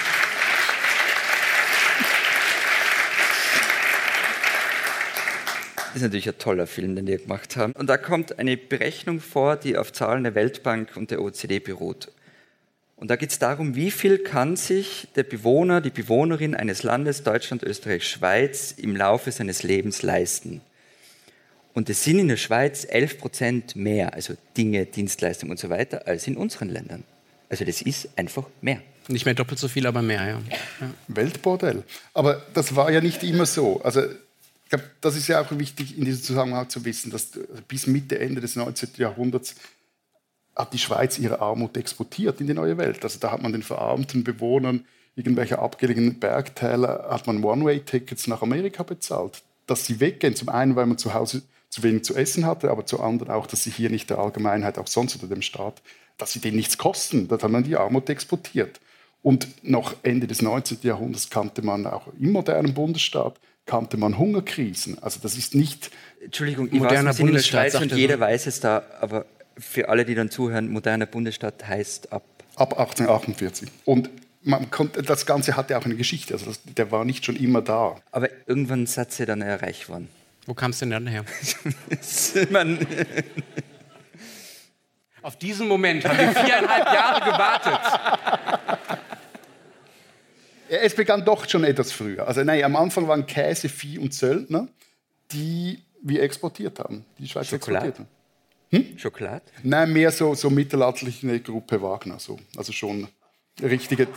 Ist 5.96 6.02
natürlich 6.02 6.28
ein 6.28 6.38
toller 6.38 6.68
Film, 6.68 6.96
den 6.96 7.06
die 7.06 7.18
gemacht 7.18 7.56
haben. 7.56 7.74
Und 7.74 7.88
da 7.88 7.98
kommt 7.98 8.40
eine 8.40 8.58
Berechnung 8.58 9.20
vor, 9.20 9.56
die 9.56 9.78
auf 9.78 9.92
Zahlen 9.94 10.24
der 10.24 10.36
Weltbank 10.36 10.96
und 10.96 11.12
der 11.12 11.22
OECD 11.22 11.60
beruht. 11.60 12.12
Und 12.96 13.10
da 13.10 13.16
geht 13.16 13.32
es 13.32 13.40
darum, 13.40 13.76
wie 13.76 13.92
viel 13.92 14.20
kann 14.20 14.56
sich 14.56 15.08
der 15.16 15.24
Bewohner, 15.24 15.82
die 15.82 15.90
Bewohnerin 15.90 16.56
eines 16.56 16.84
Landes, 16.84 17.24
Deutschland, 17.24 17.64
Österreich, 17.64 18.08
Schweiz, 18.08 18.72
im 18.72 18.96
Laufe 18.96 19.32
seines 19.32 19.64
Lebens 19.64 20.04
leisten. 20.04 20.62
Und 21.74 21.90
es 21.90 22.04
sind 22.04 22.20
in 22.20 22.28
der 22.28 22.38
Schweiz 22.38 22.86
11 22.88 23.18
Prozent 23.18 23.76
mehr, 23.76 24.14
also 24.14 24.36
Dinge, 24.56 24.86
Dienstleistungen 24.86 25.52
und 25.52 25.60
so 25.60 25.70
weiter, 25.70 26.08
als 26.08 26.28
in 26.28 26.38
unseren 26.38 26.70
Ländern. 26.70 27.04
Also 27.50 27.66
das 27.66 27.82
ist 27.82 28.10
einfach 28.16 28.46
mehr. 28.62 28.82
Nicht 29.08 29.26
mehr 29.26 29.34
doppelt 29.34 29.60
so 29.60 29.68
viel, 29.68 29.86
aber 29.86 30.02
mehr, 30.02 30.26
ja. 30.26 30.42
ja. 30.80 30.90
Weltbordell. 31.08 31.84
Aber 32.14 32.42
das 32.54 32.76
war 32.76 32.92
ja 32.92 33.02
nicht 33.02 33.24
immer 33.24 33.46
so. 33.46 33.82
Also 33.82 34.02
glaube, 34.74 34.90
das 35.02 35.16
ist 35.16 35.28
ja 35.28 35.42
auch 35.42 35.52
wichtig 35.52 35.98
in 35.98 36.06
diesem 36.06 36.24
Zusammenhang 36.24 36.70
zu 36.70 36.84
wissen, 36.84 37.12
dass 37.12 37.32
bis 37.68 37.88
Mitte, 37.88 38.20
Ende 38.20 38.42
des 38.42 38.56
19. 38.56 38.90
Jahrhunderts 38.98 39.56
hat 40.56 40.74
die 40.74 40.80
Schweiz 40.80 41.18
ihre 41.20 41.42
Armut 41.42 41.78
exportiert 41.78 42.42
in 42.42 42.48
die 42.48 42.54
neue 42.54 42.78
Welt. 42.78 43.04
Also 43.04 43.20
da 43.20 43.32
hat 43.32 43.42
man 43.42 43.52
den 43.52 43.64
verarmten 43.64 44.24
Bewohnern 44.24 44.86
irgendwelcher 45.16 45.60
abgelegenen 45.60 46.20
Bergtäler, 46.20 47.08
hat 47.10 47.28
man 47.28 47.44
One-Way-Tickets 47.44 48.28
nach 48.28 48.42
Amerika 48.42 48.84
bezahlt, 48.84 49.44
dass 49.68 49.86
sie 49.86 50.00
weggehen. 50.00 50.36
Zum 50.36 50.50
einen, 50.50 50.76
weil 50.76 50.88
man 50.88 50.98
zu 50.98 51.14
Hause 51.14 51.44
zu 51.70 51.84
wenig 51.84 52.04
zu 52.04 52.16
essen 52.16 52.46
hatte, 52.46 52.72
aber 52.72 52.86
zu 52.86 53.00
anderen 53.00 53.32
auch, 53.32 53.48
dass 53.48 53.64
sie 53.64 53.72
hier 53.72 53.90
nicht 53.90 54.10
der 54.10 54.20
Allgemeinheit, 54.20 54.78
auch 54.78 54.88
sonst 54.88 55.16
unter 55.16 55.28
dem 55.28 55.42
Staat, 55.42 55.82
dass 56.18 56.34
sie 56.34 56.40
denen 56.40 56.58
nichts 56.58 56.78
kosten. 56.78 57.28
Das 57.28 57.44
hat 57.44 57.52
man 57.52 57.64
die 57.64 57.76
Armut 57.76 58.10
exportiert. 58.10 58.80
Und 59.22 59.64
noch 59.64 59.96
Ende 60.04 60.28
des 60.28 60.42
19. 60.42 60.80
Jahrhunderts 60.82 61.30
kannte 61.30 61.62
man 61.62 61.88
auch 61.88 62.08
im 62.20 62.32
modernen 62.32 62.74
Bundesstaat 62.74 63.40
kannte 63.66 63.98
man 63.98 64.18
Hungerkrisen. 64.18 65.02
Also 65.02 65.20
das 65.22 65.38
ist 65.38 65.56
nicht 65.56 65.92
Entschuldigung, 66.24 66.68
ich 66.68 66.74
moderner 66.74 67.10
weiß, 67.12 67.18
Bundesstaat 67.18 67.66
in 67.66 67.72
der 67.72 67.80
Schweiz 67.80 67.92
und 67.92 67.98
jeder 67.98 68.20
weiß 68.20 68.48
es 68.48 68.60
da, 68.60 68.84
aber 69.00 69.26
für 69.58 69.90
alle, 69.90 70.06
die 70.06 70.16
dann 70.16 70.30
zuhören, 70.30 70.72
moderner 70.72 71.06
Bundesstaat 71.06 71.68
heißt 71.68 72.12
ab 72.12 72.24
ab 72.56 72.78
1848. 72.80 73.70
Und 73.86 74.10
man 74.42 74.70
konnte, 74.72 75.02
das 75.02 75.26
Ganze 75.26 75.56
hatte 75.56 75.78
auch 75.78 75.86
eine 75.86 75.96
Geschichte, 75.96 76.34
also 76.34 76.48
das, 76.48 76.60
der 76.64 76.92
war 76.92 77.06
nicht 77.06 77.24
schon 77.26 77.36
immer 77.36 77.62
da. 77.62 77.96
Aber 78.12 78.30
irgendwann 78.46 78.84
ist 78.84 79.12
sie 79.12 79.26
dann 79.26 79.42
erreicht 79.42 79.90
worden. 79.90 80.10
Wo 80.46 80.54
kam 80.54 80.72
es 80.72 80.80
denn 80.80 80.90
dann 80.90 81.08
her? 81.08 81.24
Auf 85.22 85.38
diesen 85.38 85.70
Moment 85.70 86.04
haben 86.04 86.18
wir 86.18 86.32
viereinhalb 86.34 86.86
Jahre 86.86 87.22
gewartet. 87.32 87.80
Es 90.82 90.96
begann 90.96 91.24
doch 91.24 91.48
schon 91.48 91.64
etwas 91.64 91.92
früher. 91.92 92.28
Also 92.28 92.44
nein, 92.44 92.64
am 92.64 92.76
Anfang 92.76 93.08
waren 93.08 93.26
Käse, 93.26 93.70
Vieh 93.70 94.00
und 94.00 94.14
Söldner, 94.14 94.68
die 95.32 95.80
wir 96.02 96.22
exportiert 96.24 96.80
haben, 96.80 97.06
die 97.18 97.28
Schweiz 97.28 97.48
Schokolade. 97.48 97.88
exportiert 97.88 98.10
haben. 98.72 98.88
Hm? 98.92 98.98
Schokolade? 98.98 99.44
Nein, 99.62 99.94
mehr 99.94 100.12
so, 100.12 100.34
so 100.34 100.50
mittelalterliche 100.50 101.40
Gruppe 101.42 101.82
Wagner. 101.82 102.20
So. 102.20 102.40
Also 102.58 102.74
schon 102.74 103.08
richtige. 103.62 104.08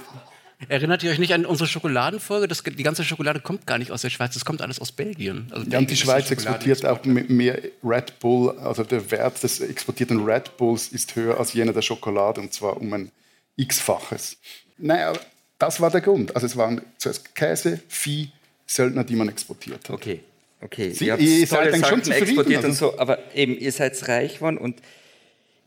Erinnert 0.69 1.03
ihr 1.03 1.11
euch 1.11 1.19
nicht 1.19 1.35
an 1.35 1.45
unsere 1.45 1.69
Schokoladenfolge? 1.69 2.49
Das, 2.49 2.63
die 2.63 2.83
ganze 2.83 3.05
Schokolade 3.05 3.41
kommt 3.41 3.67
gar 3.67 3.77
nicht 3.77 3.91
aus 3.91 4.01
der 4.01 4.09
Schweiz, 4.09 4.33
das 4.33 4.47
kommt 4.47 4.63
alles 4.63 4.81
aus 4.81 4.91
Belgien. 4.91 5.49
Also 5.51 5.69
ja, 5.69 5.79
und 5.79 5.91
die 5.91 5.97
Schweiz 5.97 6.31
exportiert 6.31 6.87
auch 6.87 7.05
mehr 7.05 7.61
Red 7.85 8.19
Bull, 8.19 8.59
also 8.59 8.83
der 8.83 9.11
Wert 9.11 9.43
des 9.43 9.61
exportierten 9.61 10.25
Red 10.25 10.57
Bulls 10.57 10.89
ist 10.89 11.15
höher 11.15 11.39
als 11.39 11.53
jener 11.53 11.75
der 11.75 11.83
Schokolade 11.83 12.41
und 12.41 12.55
zwar 12.55 12.79
um 12.81 12.91
ein 12.95 13.13
x-faches. 13.57 14.39
Naja, 14.79 15.13
das 15.59 15.81
war 15.81 15.91
der 15.91 16.01
Grund. 16.01 16.35
Also 16.35 16.47
es 16.47 16.57
waren 16.57 16.83
zuerst 16.99 17.35
Käse, 17.35 17.81
Vieh, 17.89 18.31
Söldner, 18.67 19.05
die 19.05 19.17
man 19.17 19.29
exportiert 19.29 19.89
hat. 19.89 19.91
Okay, 19.91 20.21
okay. 20.61 20.91
Sie, 20.91 21.07
ihr, 21.07 21.19
ihr 21.19 21.47
seid 21.47 21.73
dann 21.73 21.85
schon 21.85 22.01
exportiert 22.11 22.65
also. 22.65 22.69
und 22.69 22.75
so, 22.75 22.99
aber 22.99 23.19
eben, 23.35 23.59
ihr 23.59 23.73
seid 23.73 24.09
reich 24.09 24.35
geworden 24.35 24.59
und 24.59 24.81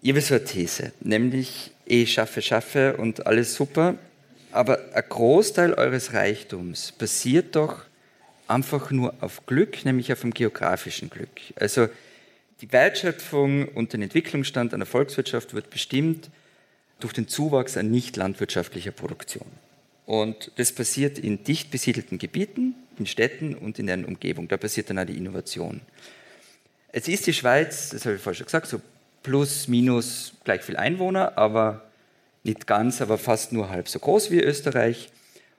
ihr 0.02 0.16
habt 0.16 0.26
so 0.26 0.36
eine 0.36 0.44
These, 0.44 0.92
nämlich 1.02 1.72
ich 1.86 2.14
schaffe, 2.14 2.42
schaffe 2.42 2.98
und 2.98 3.26
alles 3.26 3.56
super, 3.56 3.96
aber 4.52 4.80
ein 4.94 5.04
Großteil 5.08 5.74
eures 5.74 6.14
Reichtums 6.14 6.92
basiert 6.92 7.56
doch 7.56 7.84
einfach 8.48 8.92
nur 8.92 9.14
auf 9.22 9.46
Glück, 9.46 9.86
nämlich 9.86 10.12
auf 10.12 10.22
dem 10.22 10.34
geografischen 10.34 11.10
Glück. 11.10 11.30
Also 11.56 11.88
die 12.62 12.72
Wertschöpfung 12.72 13.70
und 13.70 13.94
den 13.94 14.02
Entwicklungsstand 14.02 14.74
einer 14.74 14.86
Volkswirtschaft 14.86 15.54
wird 15.54 15.70
bestimmt 15.70 16.30
durch 17.00 17.14
den 17.14 17.28
Zuwachs 17.28 17.78
an 17.78 17.90
nicht 17.90 18.18
landwirtschaftlicher 18.18 18.92
Produktion. 18.92 19.46
Und 20.10 20.52
das 20.56 20.72
passiert 20.72 21.20
in 21.20 21.44
dicht 21.44 21.70
besiedelten 21.70 22.18
Gebieten, 22.18 22.74
in 22.98 23.06
Städten 23.06 23.54
und 23.54 23.78
in 23.78 23.86
deren 23.86 24.06
Umgebung. 24.06 24.48
Da 24.48 24.58
passiert 24.58 24.90
dann 24.90 24.98
auch 24.98 25.06
die 25.06 25.16
Innovation. 25.16 25.82
Jetzt 26.92 27.08
ist 27.08 27.28
die 27.28 27.34
Schweiz, 27.34 27.90
das 27.90 28.06
habe 28.06 28.16
ich 28.16 28.22
vorhin 28.24 28.38
schon 28.38 28.48
gesagt, 28.48 28.66
so 28.66 28.82
plus, 29.22 29.68
minus 29.68 30.34
gleich 30.46 30.64
viel 30.64 30.78
Einwohner, 30.78 31.38
aber 31.38 31.92
nicht 32.44 32.66
ganz, 32.66 33.02
aber 33.02 33.20
fast 33.20 33.54
nur 33.54 33.70
halb 33.70 33.88
so 33.88 34.00
groß 34.00 34.32
wie 34.32 34.42
Österreich 34.42 35.12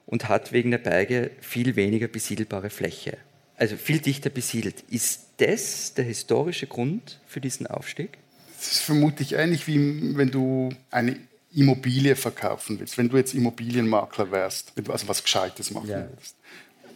und 0.05 0.29
hat 0.29 0.51
wegen 0.51 0.73
der 0.73 0.79
Berge 0.79 1.31
viel 1.41 1.77
weniger 1.77 2.09
besiedelbare 2.09 2.71
Fläche. 2.71 3.19
Also 3.57 3.77
viel 3.77 4.01
dichter 4.01 4.31
besiedelt. 4.31 4.83
Ist 4.91 5.27
das 5.37 5.95
der 5.95 6.07
historische 6.07 6.67
Grund 6.67 7.21
für 7.25 7.41
diesen 7.41 7.69
Aufstieg? 7.69 8.19
Das 8.57 8.73
ist 8.73 8.81
vermutlich 8.81 9.35
ähnlich 9.35 9.69
wie 9.69 10.17
wenn 10.17 10.33
du 10.33 10.71
eine 10.91 11.17
Immobilie 11.53 12.17
verkaufen 12.17 12.79
willst, 12.79 12.97
wenn 12.99 13.09
du 13.09 13.17
jetzt 13.17 13.35
Immobilienmakler 13.35 14.31
wärst, 14.31 14.73
wenn 14.77 14.85
du 14.85 14.93
also 14.93 15.09
was 15.09 15.23
Gescheites 15.23 15.71
machen 15.71 15.89
ja. 15.89 16.07
willst. 16.09 16.37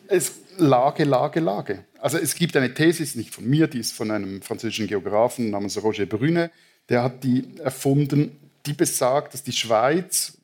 Es, 0.06 0.32
Lage, 0.58 1.04
Lage, 1.04 1.40
Lage. 1.40 1.84
Also 1.98 2.18
es 2.18 2.34
gibt 2.34 2.56
eine 2.56 2.72
These, 2.72 3.02
ist 3.02 3.16
nicht 3.16 3.34
von 3.34 3.48
mir, 3.48 3.66
die 3.66 3.80
ist 3.80 3.92
von 3.92 4.10
einem 4.10 4.42
französischen 4.42 4.86
Geografen 4.86 5.50
namens 5.50 5.82
Roger 5.82 6.06
Brune, 6.06 6.50
der 6.88 7.02
hat 7.02 7.24
die 7.24 7.44
erfunden, 7.62 8.36
die 8.66 8.74
besagt, 8.74 9.34
dass 9.34 9.42
die 9.42 9.52
Schweiz, 9.52 10.34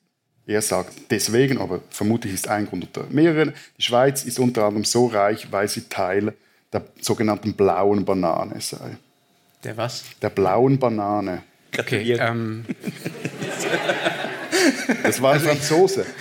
er 0.46 0.62
sagt 0.62 1.10
deswegen, 1.10 1.58
aber 1.58 1.80
vermutlich 1.90 2.34
ist 2.34 2.48
ein 2.48 2.66
Grund 2.66 2.84
unter 2.84 3.04
mehreren, 3.10 3.52
die 3.78 3.82
Schweiz 3.82 4.24
ist 4.24 4.38
unter 4.38 4.64
anderem 4.64 4.84
so 4.84 5.06
reich, 5.06 5.52
weil 5.52 5.68
sie 5.68 5.82
Teil 5.82 6.34
der 6.72 6.84
sogenannten 7.00 7.54
blauen 7.54 8.04
Banane 8.04 8.60
sei. 8.60 8.96
Der 9.64 9.76
was? 9.76 10.04
Der 10.22 10.30
blauen 10.30 10.78
Banane. 10.78 11.42
Okay, 11.78 12.16
ähm. 12.18 12.64
Das 15.02 15.22
war 15.22 15.34
ein 15.34 15.40
Franzose. 15.40 16.06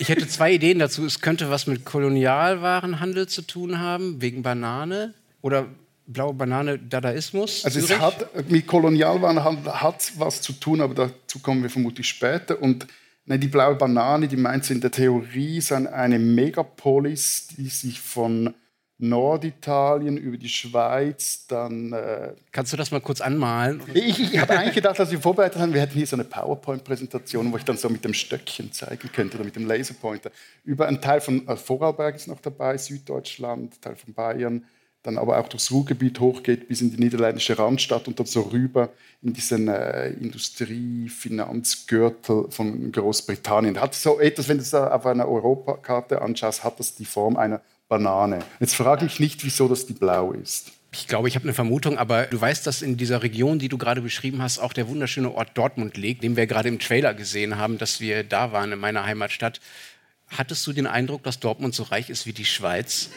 Ich 0.00 0.08
hätte 0.10 0.28
zwei 0.28 0.52
Ideen 0.52 0.78
dazu. 0.78 1.04
Es 1.04 1.20
könnte 1.20 1.50
was 1.50 1.66
mit 1.66 1.84
Kolonialwarenhandel 1.84 3.26
zu 3.26 3.42
tun 3.42 3.80
haben, 3.80 4.22
wegen 4.22 4.44
Banane. 4.44 5.12
Oder 5.42 5.66
blaue 6.06 6.34
Banane 6.34 6.78
Dadaismus. 6.78 7.64
Also 7.64 7.80
es 7.80 7.98
hat 7.98 8.48
mit 8.48 8.66
Kolonialwarenhandel 8.68 9.72
hat 9.80 10.12
was 10.16 10.40
zu 10.40 10.52
tun, 10.52 10.80
aber 10.80 10.94
dazu 10.94 11.40
kommen 11.40 11.62
wir 11.62 11.70
vermutlich 11.70 12.08
später. 12.08 12.62
Und 12.62 12.86
ne, 13.26 13.40
die 13.40 13.48
blaue 13.48 13.74
Banane, 13.74 14.28
die 14.28 14.36
meint 14.36 14.70
in 14.70 14.80
der 14.80 14.92
Theorie 14.92 15.60
sein 15.60 15.88
eine 15.88 16.20
Megapolis, 16.20 17.48
die 17.56 17.68
sich 17.68 18.00
von 18.00 18.54
Norditalien, 18.98 20.16
über 20.16 20.36
die 20.36 20.48
Schweiz, 20.48 21.46
dann. 21.46 21.92
Äh 21.92 22.32
Kannst 22.50 22.72
du 22.72 22.76
das 22.76 22.90
mal 22.90 23.00
kurz 23.00 23.20
anmalen? 23.20 23.80
Ich, 23.94 24.20
ich 24.20 24.36
habe 24.40 24.58
eigentlich 24.58 24.74
gedacht, 24.74 24.98
dass 24.98 25.12
wir 25.12 25.20
vorbereitet 25.20 25.60
haben, 25.60 25.72
wir 25.72 25.80
hätten 25.80 25.94
hier 25.94 26.06
so 26.06 26.16
eine 26.16 26.24
PowerPoint-Präsentation, 26.24 27.52
wo 27.52 27.56
ich 27.56 27.64
dann 27.64 27.76
so 27.76 27.88
mit 27.88 28.04
dem 28.04 28.12
Stöckchen 28.12 28.72
zeigen 28.72 29.08
könnte 29.12 29.36
oder 29.36 29.44
mit 29.44 29.54
dem 29.54 29.68
Laserpointer. 29.68 30.32
Über 30.64 30.88
einen 30.88 31.00
Teil 31.00 31.20
von 31.20 31.46
äh, 31.46 31.56
Vorarlberg 31.56 32.16
ist 32.16 32.26
noch 32.26 32.40
dabei, 32.40 32.76
Süddeutschland, 32.76 33.80
Teil 33.80 33.94
von 33.94 34.14
Bayern, 34.14 34.64
dann 35.04 35.16
aber 35.16 35.38
auch 35.38 35.46
durchs 35.46 35.70
Ruhrgebiet 35.70 36.18
hochgeht 36.18 36.66
bis 36.66 36.80
in 36.80 36.90
die 36.90 36.98
niederländische 36.98 37.56
Randstadt 37.56 38.08
und 38.08 38.18
dann 38.18 38.26
so 38.26 38.40
rüber 38.40 38.88
in 39.22 39.32
diesen 39.32 39.68
äh, 39.68 40.08
Industrie-Finanzgürtel 40.10 42.46
von 42.50 42.90
Großbritannien. 42.90 43.80
Hat 43.80 43.94
so 43.94 44.18
etwas, 44.18 44.48
wenn 44.48 44.56
du 44.56 44.64
es 44.64 44.74
auf 44.74 45.06
einer 45.06 45.28
Europakarte 45.28 46.20
anschaust, 46.20 46.64
hat 46.64 46.80
das 46.80 46.96
die 46.96 47.04
Form 47.04 47.36
einer 47.36 47.60
Banane. 47.88 48.40
Jetzt 48.60 48.74
frage 48.74 49.06
ich 49.06 49.18
nicht, 49.18 49.44
wieso 49.44 49.68
das 49.68 49.86
die 49.86 49.94
blau 49.94 50.32
ist. 50.32 50.72
Ich 50.92 51.06
glaube, 51.06 51.28
ich 51.28 51.34
habe 51.34 51.44
eine 51.44 51.54
Vermutung, 51.54 51.98
aber 51.98 52.26
du 52.26 52.40
weißt, 52.40 52.66
dass 52.66 52.80
in 52.80 52.96
dieser 52.96 53.22
Region, 53.22 53.58
die 53.58 53.68
du 53.68 53.76
gerade 53.76 54.00
beschrieben 54.00 54.40
hast, 54.40 54.58
auch 54.58 54.72
der 54.72 54.88
wunderschöne 54.88 55.32
Ort 55.34 55.50
Dortmund 55.54 55.96
liegt, 55.96 56.22
den 56.22 56.36
wir 56.36 56.46
gerade 56.46 56.68
im 56.68 56.78
Trailer 56.78 57.12
gesehen 57.12 57.58
haben, 57.58 57.76
dass 57.76 58.00
wir 58.00 58.24
da 58.24 58.52
waren 58.52 58.72
in 58.72 58.78
meiner 58.78 59.04
Heimatstadt. 59.04 59.60
Hattest 60.28 60.66
du 60.66 60.72
den 60.72 60.86
Eindruck, 60.86 61.22
dass 61.24 61.40
Dortmund 61.40 61.74
so 61.74 61.82
reich 61.82 62.08
ist 62.08 62.26
wie 62.26 62.32
die 62.32 62.46
Schweiz? 62.46 63.10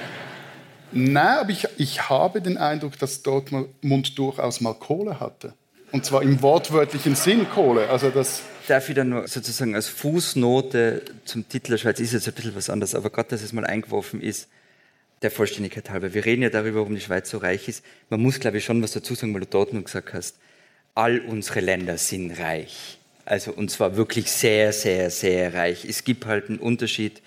Nein, 0.92 1.38
aber 1.38 1.50
ich, 1.50 1.68
ich 1.76 2.08
habe 2.08 2.40
den 2.40 2.56
Eindruck, 2.56 2.98
dass 2.98 3.22
Dortmund 3.22 4.18
durchaus 4.18 4.60
mal 4.62 4.74
Kohle 4.74 5.20
hatte. 5.20 5.52
Und 5.92 6.04
zwar 6.04 6.22
im 6.22 6.42
wortwörtlichen 6.42 7.14
Sinn 7.14 7.48
Kohle. 7.50 7.88
Also 7.88 8.10
das 8.10 8.42
darf 8.66 8.88
ich 8.88 8.94
dann 8.94 9.08
nur 9.08 9.26
sozusagen 9.26 9.74
als 9.74 9.88
Fußnote 9.88 11.02
zum 11.24 11.48
Titel 11.48 11.72
der 11.72 11.78
Schweiz, 11.78 12.00
ist 12.00 12.12
jetzt 12.12 12.28
ein 12.28 12.34
bisschen 12.34 12.54
was 12.54 12.68
anderes, 12.68 12.94
aber 12.94 13.10
gerade, 13.10 13.30
dass 13.30 13.42
es 13.42 13.52
mal 13.52 13.64
eingeworfen 13.64 14.20
ist, 14.20 14.48
der 15.22 15.30
Vollständigkeit 15.30 15.90
halber. 15.90 16.14
Wir 16.14 16.24
reden 16.24 16.42
ja 16.42 16.50
darüber, 16.50 16.80
warum 16.80 16.94
die 16.94 17.00
Schweiz 17.00 17.30
so 17.30 17.38
reich 17.38 17.68
ist. 17.68 17.84
Man 18.10 18.20
muss, 18.20 18.38
glaube 18.38 18.58
ich, 18.58 18.64
schon 18.64 18.82
was 18.82 18.92
dazu 18.92 19.14
sagen, 19.14 19.34
weil 19.34 19.40
du 19.40 19.46
dort 19.46 19.72
nur 19.72 19.82
gesagt 19.82 20.12
hast, 20.12 20.36
all 20.94 21.20
unsere 21.20 21.60
Länder 21.60 21.98
sind 21.98 22.38
reich. 22.38 22.98
Also, 23.24 23.52
und 23.52 23.70
zwar 23.70 23.96
wirklich 23.96 24.30
sehr, 24.30 24.72
sehr, 24.72 25.10
sehr 25.10 25.54
reich. 25.54 25.84
Es 25.84 26.04
gibt 26.04 26.26
halt 26.26 26.48
einen 26.48 26.58
Unterschied 26.58 27.20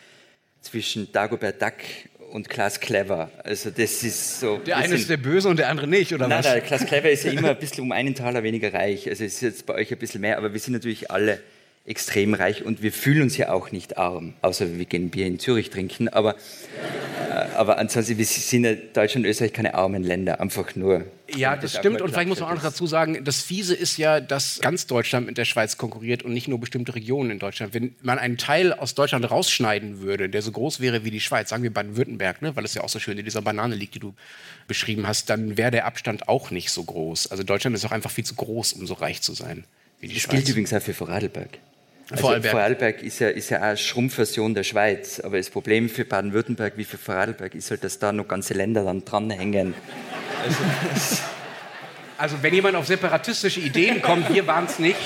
zwischen 0.62 1.12
Dagobert 1.12 1.62
Duck 1.62 1.74
und 2.32 2.50
Klaas 2.50 2.80
Clever. 2.80 3.30
Also 3.44 3.70
das 3.70 4.04
ist 4.04 4.40
so. 4.40 4.58
Der 4.58 4.78
eine 4.78 4.96
ist 4.96 5.10
der 5.10 5.18
Böse 5.18 5.50
und 5.50 5.58
der 5.58 5.70
andere 5.70 5.88
nicht, 5.88 6.14
oder 6.14 6.28
nein, 6.28 6.40
was? 6.40 6.46
Nein, 6.46 6.64
Klaas 6.64 6.86
Clever 6.86 7.10
ist 7.10 7.24
ja 7.24 7.32
immer 7.32 7.50
ein 7.50 7.60
bisschen 7.60 7.84
um 7.84 7.92
einen 7.92 8.16
Taler 8.16 8.44
weniger 8.44 8.74
reich. 8.74 9.10
Also 9.10 9.24
es 9.24 9.36
ist 9.36 9.42
jetzt 9.42 9.66
bei 9.66 9.76
euch 9.76 9.92
ein 9.92 9.98
bisschen 9.98 10.22
mehr, 10.22 10.38
aber 10.38 10.54
wir 10.54 10.60
sind 10.60 10.74
natürlich 10.74 11.12
alle 11.12 11.40
extrem 11.84 12.36
reich 12.36 12.64
und 12.64 12.84
wir 12.84 12.92
fühlen 12.92 13.24
uns 13.24 13.38
ja 13.38 13.52
auch 13.52 13.72
nicht 13.72 13.98
arm, 13.98 14.36
außer 14.44 14.78
wir 14.78 14.86
gehen 14.86 15.10
Bier 15.10 15.26
in 15.26 15.40
Zürich 15.40 15.72
trinken. 15.72 16.10
Aber, 16.10 16.36
äh, 16.36 17.34
aber 17.56 17.80
ansonsten 17.80 18.20
wir 18.20 18.26
sind 18.26 18.66
ja 18.66 18.76
Deutschland 18.76 19.26
und 19.26 19.32
Österreich 19.32 19.52
keine 19.52 19.74
armen 19.74 20.04
Länder, 20.04 20.40
einfach 20.40 20.76
nur. 20.76 21.06
Ja, 21.36 21.56
das, 21.56 21.72
das 21.72 21.80
stimmt. 21.80 22.02
Und 22.02 22.12
vielleicht 22.12 22.28
muss 22.28 22.40
man 22.40 22.50
auch 22.50 22.56
noch 22.56 22.62
dazu 22.62 22.86
sagen, 22.86 23.24
das 23.24 23.42
Fiese 23.42 23.74
ist 23.74 23.98
ja, 23.98 24.20
dass 24.20 24.60
ganz 24.62 24.86
Deutschland 24.86 25.26
mit 25.26 25.40
der 25.40 25.46
Schweiz 25.46 25.78
konkurriert 25.78 26.22
und 26.22 26.34
nicht 26.34 26.48
nur 26.48 26.60
bestimmte 26.60 26.94
Regionen 26.94 27.32
in 27.32 27.40
Deutschland. 27.40 27.74
Wenn 27.74 27.96
man 28.02 28.20
einen 28.20 28.38
Teil 28.38 28.74
aus 28.74 28.94
Deutschland 28.94 29.32
rausschneiden 29.32 30.02
würde, 30.02 30.30
der 30.30 30.44
so 30.44 30.52
groß 30.52 30.82
wäre 30.82 31.04
wie 31.04 31.10
die 31.10 31.22
Schweiz, 31.22 31.50
sagen 31.50 31.64
wir 31.64 31.74
Baden-Württemberg, 31.74 32.44
ne, 32.44 32.56
weil 32.56 32.66
es 32.66 32.76
ja 32.76 32.84
auch 32.84 32.90
so 32.90 33.00
schön 33.00 33.18
in 33.18 33.26
dieser 33.26 33.42
Banane 33.42 33.74
liegt, 33.74 33.96
die 33.96 34.00
du 34.00 34.14
beschrieben 34.68 35.08
hast, 35.08 35.32
dann 35.32 35.58
wäre 35.58 35.72
der 35.72 35.86
Abstand 35.86 36.28
auch 36.28 36.52
nicht 36.52 36.70
so 36.70 36.84
groß. 36.84 37.32
Also 37.32 37.42
Deutschland 37.44 37.76
ist 37.76 37.86
auch 37.86 37.92
einfach 37.92 38.12
viel 38.12 38.26
zu 38.26 38.36
groß, 38.36 38.74
um 38.74 38.86
so 38.86 38.94
reich 38.94 39.22
zu 39.22 39.34
sein 39.34 39.64
wie 40.02 40.08
die 40.08 40.16
das 40.16 40.24
Schweiz. 40.24 40.36
gilt 40.36 40.50
übrigens 40.50 40.74
auch 40.74 40.82
für 40.82 40.94
Vorarlberg. 40.94 41.60
Also 42.12 42.22
Vorarlberg. 42.22 42.52
Vorarlberg 42.52 43.04
ist 43.04 43.20
ja, 43.20 43.30
ist 43.30 43.50
ja 43.50 43.62
eine 43.62 43.78
Schrumpfversion 43.78 44.54
der 44.54 44.64
Schweiz, 44.64 45.20
aber 45.20 45.38
das 45.38 45.50
Problem 45.50 45.90
für 45.90 46.04
Baden-Württemberg 46.06 46.74
wie 46.76 46.84
für 46.84 46.98
Vorarlberg 46.98 47.56
ist 47.56 47.72
halt, 47.72 47.84
dass 47.84 48.00
da 48.00 48.12
noch 48.12 48.28
ganze 48.28 48.54
Länder 48.54 48.84
dann 48.84 49.06
dranhängen. 49.06 49.74
Also, 50.44 50.58
also 52.18 52.38
wenn 52.42 52.54
jemand 52.54 52.76
auf 52.76 52.86
separatistische 52.86 53.62
Ideen 53.62 54.02
kommt, 54.02 54.34
wir 54.34 54.46
waren 54.46 54.66
es 54.66 54.78
nicht. 54.78 55.00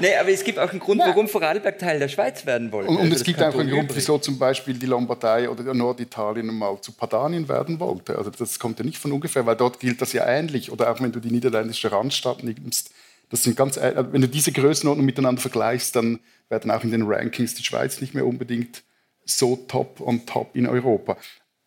Nee, 0.00 0.16
aber 0.16 0.30
es 0.30 0.44
gibt 0.44 0.58
auch 0.58 0.70
einen 0.70 0.80
Grund, 0.80 1.00
warum 1.00 1.28
Vorarlberg 1.28 1.78
Teil 1.78 1.98
der 1.98 2.08
Schweiz 2.08 2.44
werden 2.44 2.72
wollte. 2.72 2.90
Und, 2.90 2.96
und 2.96 3.02
also 3.04 3.16
es 3.16 3.24
gibt 3.24 3.42
auch 3.42 3.54
einen 3.54 3.70
Grund, 3.70 3.94
wieso 3.94 4.18
zum 4.18 4.38
Beispiel 4.38 4.74
die 4.74 4.86
Lombardei 4.86 5.48
oder 5.48 5.72
Norditalien 5.72 6.46
mal 6.46 6.80
zu 6.80 6.92
Padanien 6.92 7.48
werden 7.48 7.78
wollte. 7.80 8.16
Also 8.16 8.30
das 8.30 8.58
kommt 8.58 8.78
ja 8.78 8.84
nicht 8.84 8.98
von 8.98 9.12
ungefähr, 9.12 9.46
weil 9.46 9.56
dort 9.56 9.80
gilt 9.80 10.02
das 10.02 10.12
ja 10.12 10.26
ähnlich. 10.26 10.72
Oder 10.72 10.90
auch 10.90 11.00
wenn 11.00 11.12
du 11.12 11.20
die 11.20 11.30
niederländische 11.30 11.90
Randstadt 11.92 12.42
nimmst, 12.42 12.90
das 13.30 13.42
sind 13.42 13.56
ganz, 13.56 13.76
äh, 13.76 14.04
wenn 14.12 14.20
du 14.20 14.28
diese 14.28 14.52
Größenordnung 14.52 15.04
miteinander 15.04 15.40
vergleichst, 15.40 15.96
dann 15.96 16.20
werden 16.48 16.70
auch 16.70 16.84
in 16.84 16.90
den 16.90 17.02
Rankings 17.02 17.54
die 17.54 17.64
Schweiz 17.64 18.00
nicht 18.00 18.14
mehr 18.14 18.26
unbedingt 18.26 18.82
so 19.24 19.56
top 19.68 20.00
on 20.00 20.24
top 20.26 20.54
in 20.54 20.66
Europa. 20.66 21.16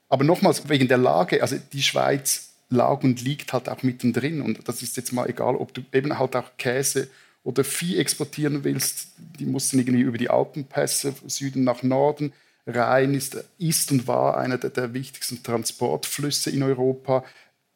Aber 0.08 0.24
nochmals, 0.24 0.70
wegen 0.70 0.88
der 0.88 0.98
Lage, 0.98 1.42
also 1.42 1.58
die 1.74 1.84
Schweiz 1.84 2.54
lag 2.70 3.04
und 3.04 3.22
liegt 3.22 3.54
halt 3.54 3.68
auch 3.68 3.84
mittendrin. 3.84 4.42
Und 4.42 4.68
das 4.68 4.82
ist 4.82 4.98
jetzt 4.98 5.12
mal 5.12 5.30
egal, 5.30 5.56
ob 5.56 5.74
du 5.74 5.82
eben 5.92 6.18
halt 6.18 6.36
auch 6.36 6.52
Käse 6.58 7.10
oder 7.44 7.64
Vieh 7.64 7.98
exportieren 7.98 8.64
willst, 8.64 9.10
die 9.18 9.46
mussten 9.46 9.80
irgendwie 9.80 10.02
über 10.02 10.18
die 10.18 10.30
Alpenpässe, 10.30 11.14
Süden 11.28 11.64
nach 11.64 11.84
Norden. 11.84 12.34
Rhein 12.68 13.14
ist, 13.14 13.44
ist 13.58 13.92
und 13.92 14.08
war 14.08 14.38
einer 14.38 14.58
der, 14.58 14.70
der 14.70 14.94
wichtigsten 14.94 15.42
Transportflüsse 15.42 16.52
in 16.52 16.62
Europa 16.62 17.24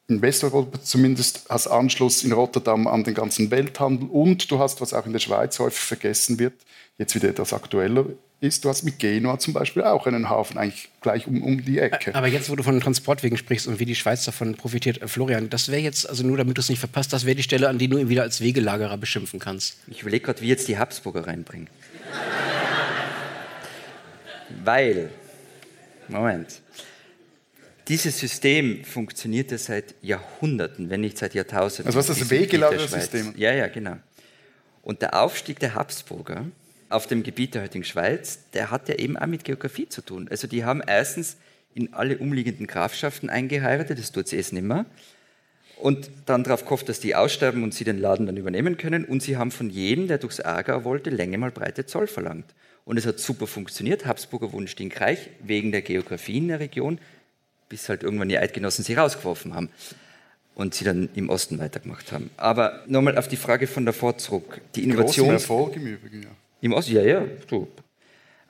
in 0.08 0.22
Westeuropa 0.22 0.82
zumindest 0.82 1.50
als 1.50 1.68
Anschluss 1.68 2.24
in 2.24 2.34
Rotterdam 2.34 2.88
an 2.88 3.04
den 3.04 3.14
ganzen 3.14 3.52
Welthandel. 3.52 4.10
Und 4.10 4.52
du 4.52 4.60
hast, 4.60 4.82
was 4.82 4.94
auch 4.94 5.06
in 5.06 5.14
der 5.14 5.20
Schweiz 5.20 5.58
häufig 5.60 5.80
vergessen 5.80 6.40
wird, 6.40 6.54
jetzt 6.98 7.16
wieder 7.16 7.30
etwas 7.30 7.54
aktueller 7.54 8.06
ist, 8.44 8.66
du 8.66 8.70
hast 8.70 8.84
mit 8.84 9.00
Genua 9.00 9.40
zum 9.40 9.54
Beispiel 9.54 9.84
auch 9.84 10.06
einen 10.06 10.30
Hafen 10.30 10.58
eigentlich 10.58 10.90
gleich 11.00 11.28
um, 11.28 11.42
um 11.42 11.64
die 11.64 11.80
Ecke. 11.80 12.14
Aber 12.14 12.28
jetzt, 12.28 12.50
wo 12.50 12.56
du 12.56 12.64
von 12.64 12.76
den 12.76 12.82
Transportwegen 12.82 13.38
sprichst 13.38 13.68
und 13.68 13.80
wie 13.80 13.86
die 13.86 13.96
Schweiz 13.96 14.26
davon 14.26 14.56
profitiert, 14.56 15.02
äh, 15.02 15.08
Florian, 15.08 15.50
das 15.50 15.70
wäre 15.70 15.82
jetzt, 15.82 16.08
also 16.10 16.26
nur 16.26 16.36
damit 16.36 16.58
du 16.58 16.62
es 16.62 16.68
nicht 16.68 16.80
verpasst, 16.80 17.14
das 17.14 17.26
wäre 17.26 17.36
die 17.36 17.44
Stelle, 17.44 17.70
an 17.70 17.78
die 17.78 17.88
du 17.88 17.98
ihn 17.98 18.10
wieder 18.10 18.24
als 18.24 18.42
Wegelagerer 18.42 18.98
beschimpfen 18.98 19.40
kannst. 19.40 19.78
Ich 19.88 20.02
überlege 20.02 20.26
gerade, 20.26 20.42
wie 20.42 20.48
jetzt 20.48 20.68
die 20.68 20.78
Habsburger 20.78 21.26
reinbringen. 21.26 21.70
Weil, 24.64 25.10
Moment, 26.10 26.62
dieses 27.88 28.20
System 28.20 28.84
funktionierte 28.84 29.58
seit 29.58 29.96
Jahrhunderten, 30.02 30.90
wenn 30.90 31.02
nicht 31.02 31.18
seit 31.18 31.34
Jahrtausenden. 31.34 31.88
Also 31.88 32.00
was 32.00 32.10
ist 32.10 32.22
das 32.22 32.30
Wegelagersystem? 32.30 33.34
Ja, 33.38 33.54
ja, 33.54 33.68
genau. 33.68 33.98
Und 34.82 35.02
der 35.02 35.22
Aufstieg 35.22 35.60
der 35.60 35.76
Habsburger 35.76 36.46
auf 36.90 37.08
dem 37.08 37.24
Gebiet 37.24 37.56
der 37.56 37.64
heutigen 37.64 37.84
Schweiz, 37.84 38.40
der 38.54 38.72
hat 38.72 38.88
ja 38.88 38.96
eben 38.96 39.18
auch 39.18 39.28
mit 39.28 39.44
Geografie 39.44 39.88
zu 39.90 40.02
tun. 40.02 40.28
Also 40.30 40.48
die 40.48 40.64
haben 40.64 40.82
erstens 40.86 41.38
in 41.74 41.94
alle 41.94 42.18
umliegenden 42.18 42.68
Grafschaften 42.68 43.30
eingeheiratet, 43.30 43.98
das 43.98 44.12
tut 44.12 44.28
sie 44.28 44.36
jetzt 44.36 44.54
nicht 44.54 44.64
mehr. 44.64 44.86
Und 45.78 46.10
dann 46.28 46.44
darauf 46.44 46.64
gehofft, 46.64 46.88
dass 46.88 47.00
die 47.00 47.16
aussterben 47.16 47.64
und 47.64 47.74
sie 47.74 47.84
den 47.84 47.98
Laden 47.98 48.28
dann 48.28 48.38
übernehmen 48.38 48.78
können. 48.78 49.04
Und 49.06 49.22
sie 49.22 49.38
haben 49.38 49.52
von 49.52 49.70
jedem, 49.70 50.08
der 50.08 50.18
durchs 50.18 50.40
Aargau 50.40 50.84
wollte, 50.86 51.10
Länge 51.10 51.38
mal 51.38 51.52
Breite 51.52 51.86
Zoll 51.86 52.08
verlangt. 52.08 52.46
Und 52.86 52.98
es 52.98 53.06
hat 53.06 53.20
super 53.20 53.48
funktioniert. 53.48 54.06
Habsburger 54.06 54.54
wurden 54.54 54.68
stinkreich 54.68 55.30
wegen 55.42 55.72
der 55.72 55.82
Geografie 55.82 56.38
in 56.38 56.48
der 56.50 56.60
Region, 56.60 57.00
bis 57.74 57.90
halt 57.90 58.04
irgendwann 58.04 58.30
die 58.30 58.38
Eidgenossen 58.38 58.86
sie 58.86 58.94
rausgeworfen 58.94 59.56
haben 59.56 59.70
und 60.54 60.76
sie 60.76 60.86
dann 60.86 61.10
im 61.16 61.30
Osten 61.30 61.58
weitergemacht 61.58 62.12
haben. 62.12 62.30
Aber 62.38 62.84
nochmal 62.86 63.18
auf 63.18 63.28
die 63.28 63.36
Frage 63.36 63.66
von 63.66 63.84
davor 63.84 64.16
zurück. 64.20 64.62
Die 64.76 64.84
Innovation. 64.84 65.32
Erfolg 65.32 65.76
im 65.76 65.88
Übrigen, 65.88 66.22
ja. 66.22 66.30
Im 66.62 66.74
Osten, 66.74 66.94
ja, 66.94 67.02
ja. 67.02 67.26
So. 67.50 67.68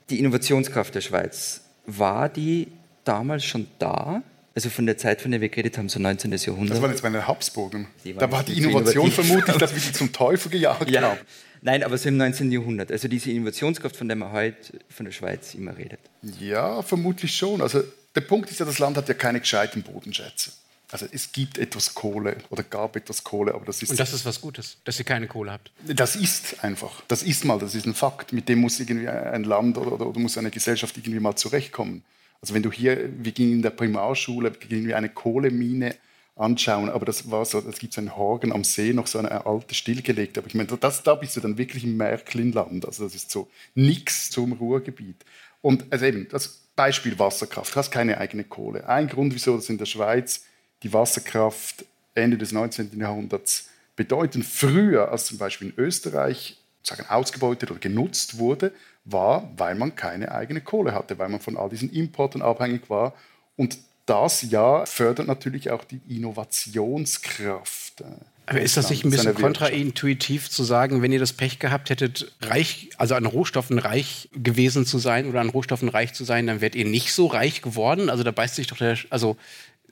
Die 0.10 0.20
Innovationskraft 0.20 0.94
der 0.94 1.00
Schweiz, 1.00 1.62
war 1.86 2.28
die 2.28 2.68
damals 3.06 3.46
schon 3.46 3.68
da? 3.80 4.22
Also 4.56 4.70
von 4.70 4.86
der 4.86 4.98
Zeit, 4.98 5.22
von 5.22 5.32
der 5.32 5.40
wir 5.40 5.48
geredet 5.48 5.78
haben, 5.78 5.88
so 5.88 6.00
19. 6.02 6.34
Jahrhundert. 6.34 6.76
Das 6.76 6.82
waren 6.82 6.92
jetzt 6.92 7.02
meine 7.02 7.26
Habsburgen. 7.26 7.88
Da 8.20 8.30
war 8.30 8.44
die 8.44 8.58
Innovation 8.58 9.10
vermutlich, 9.10 9.56
dass 9.56 9.74
wir 9.76 9.82
die 9.82 9.94
zum 9.94 10.12
Teufel 10.12 10.52
gejagt 10.52 10.90
ja. 10.92 11.02
haben. 11.02 11.20
Nein, 11.62 11.82
aber 11.82 11.98
so 11.98 12.10
im 12.10 12.18
19. 12.18 12.52
Jahrhundert. 12.52 12.92
Also 12.92 13.08
diese 13.08 13.32
Innovationskraft, 13.32 13.96
von 13.96 14.10
der 14.10 14.18
man 14.18 14.34
heute 14.34 14.58
von 14.90 15.06
der 15.06 15.14
Schweiz 15.14 15.56
immer 15.56 15.78
redet. 15.78 16.02
Ja, 16.40 16.82
vermutlich 16.82 17.34
schon. 17.34 17.62
Also 17.62 17.84
der 18.16 18.22
Punkt 18.22 18.52
ist 18.52 18.60
ja, 18.60 18.66
das 18.66 18.80
Land 18.80 18.98
hat 18.98 19.08
ja 19.08 19.14
keine 19.14 19.40
gescheiten 19.40 19.84
Bodenschätze. 19.84 20.52
Also 20.92 21.08
es 21.12 21.32
gibt 21.32 21.58
etwas 21.58 21.96
Kohle 21.96 22.38
oder 22.52 22.62
gab 22.62 22.96
etwas 22.96 23.24
Kohle, 23.24 23.56
aber 23.56 23.66
das 23.66 23.82
ist... 23.82 23.90
Und 23.90 24.00
das 24.00 24.14
ist 24.14 24.26
was 24.26 24.40
Gutes, 24.40 24.78
dass 24.84 25.00
ihr 25.00 25.06
keine 25.06 25.28
Kohle 25.28 25.52
habt? 25.52 25.72
Das 25.88 26.16
ist 26.16 26.64
einfach. 26.64 27.02
Das 27.08 27.24
ist 27.24 27.46
mal, 27.46 27.58
das 27.58 27.74
ist 27.74 27.88
ein 27.88 27.96
Fakt. 27.96 28.32
Mit 28.32 28.48
dem 28.48 28.60
muss 28.60 28.80
irgendwie 28.80 29.08
ein 29.08 29.44
Land 29.44 29.78
oder, 29.80 29.92
oder, 29.92 30.06
oder 30.06 30.20
muss 30.20 30.38
eine 30.38 30.52
Gesellschaft 30.52 30.96
irgendwie 30.96 31.20
mal 31.20 31.36
zurechtkommen. 31.36 32.04
Also 32.42 32.54
wenn 32.54 32.62
du 32.62 32.72
hier, 32.72 33.10
wir 33.18 33.32
gingen 33.32 33.54
in 33.54 33.62
der 33.64 33.72
Primarschule, 33.72 34.52
gingen 34.52 34.86
wir 34.86 34.98
eine 34.98 35.10
Kohlemine 35.10 35.96
anschauen, 36.36 36.90
aber 36.90 37.06
das 37.06 37.32
war 37.32 37.46
so, 37.46 37.60
es 37.68 37.80
gibt 37.80 37.94
so 37.94 38.02
einen 38.02 38.16
Horgen 38.16 38.52
am 38.52 38.64
See, 38.64 38.94
noch 38.94 39.08
so 39.08 39.20
eine 39.20 39.46
alte 39.46 39.76
stillgelegte, 39.76 40.40
aber 40.40 40.48
ich 40.48 40.56
meine, 40.56 40.68
das, 40.78 41.04
da 41.04 41.16
bist 41.16 41.36
du 41.36 41.42
dann 41.42 41.58
wirklich 41.58 41.84
im 41.84 41.96
Märklinland, 41.96 42.86
also 42.86 43.04
das 43.04 43.14
ist 43.16 43.30
so 43.32 43.50
nichts 43.76 44.32
zum 44.32 44.54
Ruhrgebiet. 44.54 45.24
Und 45.62 45.86
also 45.92 46.06
eben, 46.06 46.28
das 46.30 46.63
Beispiel 46.76 47.18
Wasserkraft, 47.20 47.74
du 47.74 47.76
hast 47.78 47.92
keine 47.92 48.18
eigene 48.18 48.44
Kohle. 48.44 48.88
Ein 48.88 49.08
Grund, 49.08 49.34
wieso 49.34 49.56
das 49.56 49.70
in 49.70 49.78
der 49.78 49.86
Schweiz 49.86 50.46
die 50.82 50.92
Wasserkraft 50.92 51.86
Ende 52.16 52.38
des 52.38 52.52
19. 52.52 53.00
Jahrhunderts 53.00 53.70
bedeutend 53.96 54.46
früher 54.46 55.12
als 55.12 55.26
zum 55.26 55.38
Beispiel 55.38 55.70
in 55.70 55.76
Österreich 55.78 56.58
sagen, 56.84 57.06
ausgebeutet 57.08 57.72
oder 57.72 57.80
genutzt 57.80 58.38
wurde, 58.38 58.74
war, 59.06 59.52
weil 59.58 59.76
man 59.76 59.96
keine 59.96 60.32
eigene 60.32 60.62
Kohle 60.62 60.94
hatte, 60.94 61.18
weil 61.20 61.30
man 61.30 61.40
von 61.40 61.58
all 61.58 61.70
diesen 61.70 61.92
Importen 61.92 62.42
abhängig 62.42 62.90
war. 62.90 63.14
Und 63.56 63.78
das 64.06 64.42
ja 64.44 64.86
fördert 64.86 65.28
natürlich 65.28 65.72
auch 65.72 65.84
die 65.84 66.02
Innovationskraft. 66.08 68.04
Aber 68.46 68.60
ist 68.60 68.76
das 68.76 68.90
nicht 68.90 69.06
ein 69.06 69.10
bisschen 69.10 69.36
kontraintuitiv 69.36 70.50
zu 70.50 70.64
sagen, 70.64 71.02
wenn 71.02 71.14
ihr 71.14 71.20
das 71.20 71.34
Pech 71.34 71.60
gehabt 71.60 71.90
hättet, 71.90 72.34
reich, 72.42 72.90
also 72.98 73.16
an 73.16 73.26
Rohstoffen 73.26 73.80
reich 73.80 74.30
gewesen 74.34 74.86
zu 74.86 74.98
sein 75.00 75.28
oder 75.28 75.40
an 75.40 75.50
Rohstoffen 75.50 75.88
reich 75.88 76.14
zu 76.14 76.26
sein, 76.26 76.48
dann 76.48 76.60
wärt 76.60 76.76
ihr 76.76 76.86
nicht 76.86 77.14
so 77.14 77.28
reich 77.28 77.62
geworden? 77.62 78.10
Also 78.10 78.24
da 78.24 78.32
beißt 78.32 78.56
sich 78.56 78.68
doch 78.68 78.78
der, 78.78 78.98
also 79.10 79.38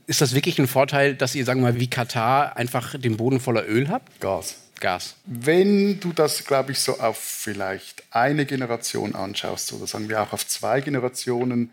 ist 0.08 0.20
das 0.20 0.36
wirklich 0.36 0.60
ein 0.60 0.68
Vorteil, 0.68 1.16
dass 1.16 1.36
ihr, 1.36 1.46
sagen 1.46 1.62
wir 1.62 1.72
mal, 1.72 1.80
wie 1.80 1.90
Katar 1.90 2.58
einfach 2.58 3.00
den 3.00 3.16
Boden 3.16 3.40
voller 3.40 3.68
Öl 3.68 3.88
habt? 3.88 4.20
Gas. 4.20 4.58
Gas. 4.82 5.16
Wenn 5.26 6.00
du 6.00 6.12
das, 6.12 6.44
glaube 6.44 6.74
ich, 6.74 6.80
so 6.80 7.00
auf 7.00 7.18
vielleicht 7.18 8.04
eine 8.12 8.46
Generation 8.46 9.16
anschaust, 9.16 9.72
oder 9.74 9.88
sagen 9.88 10.10
wir 10.10 10.22
auch 10.22 10.34
auf 10.34 10.46
zwei 10.46 10.82
Generationen, 10.82 11.70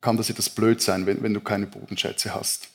kann 0.00 0.16
das 0.16 0.30
etwas 0.30 0.48
blöd 0.48 0.80
sein, 0.80 1.06
wenn, 1.06 1.22
wenn 1.22 1.34
du 1.34 1.40
keine 1.40 1.66
Bodenschätze 1.66 2.34
hast. 2.34 2.68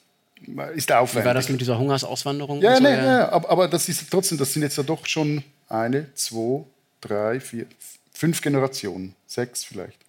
Ist 0.75 0.91
aufwendig. 0.91 1.23
Wie 1.23 1.27
war 1.27 1.33
das 1.33 1.49
mit 1.49 1.61
dieser 1.61 1.77
Hungersauswanderung? 1.77 2.61
Ja, 2.61 2.77
so? 2.77 2.83
nee, 2.83 2.95
ja. 2.95 3.31
aber, 3.31 3.49
aber 3.49 3.67
das 3.67 3.89
ist 3.89 4.09
trotzdem, 4.09 4.37
das 4.37 4.53
sind 4.53 4.61
jetzt 4.61 4.77
ja 4.77 4.83
doch 4.83 5.05
schon 5.05 5.43
eine, 5.69 6.13
zwei, 6.13 6.63
drei, 7.01 7.39
vier, 7.39 7.65
fünf 8.11 8.41
Generationen, 8.41 9.15
sechs 9.25 9.63
vielleicht 9.63 10.03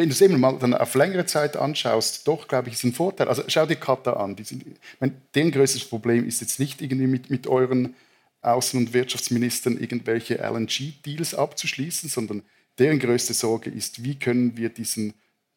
wenn 0.00 0.08
du 0.08 0.14
es 0.14 0.20
eben 0.20 0.38
mal 0.38 0.58
dann 0.58 0.74
auf 0.74 0.94
längere 0.94 1.26
Zeit 1.26 1.56
anschaust, 1.56 2.26
doch, 2.26 2.48
glaube 2.48 2.68
ich, 2.68 2.74
ist 2.74 2.84
ein 2.84 2.92
Vorteil. 2.92 3.28
Also 3.28 3.42
schau 3.48 3.66
dir 3.66 3.76
Katar 3.76 4.18
an. 4.18 4.36
Die 4.36 4.44
sind, 4.44 4.64
meine, 4.98 5.12
deren 5.34 5.50
größtes 5.50 5.84
Problem 5.84 6.26
ist 6.26 6.40
jetzt 6.40 6.58
nicht 6.60 6.80
irgendwie 6.80 7.06
mit, 7.06 7.28
mit 7.28 7.46
euren 7.46 7.94
Außen- 8.40 8.76
und 8.76 8.94
Wirtschaftsministern 8.94 9.78
irgendwelche 9.78 10.36
LNG-Deals 10.36 11.34
abzuschließen, 11.34 12.08
sondern 12.08 12.42
deren 12.78 12.98
größte 12.98 13.34
Sorge 13.34 13.68
ist, 13.68 14.02
wie 14.02 14.14
können 14.14 14.56
wir 14.56 14.70
diesen 14.70 15.12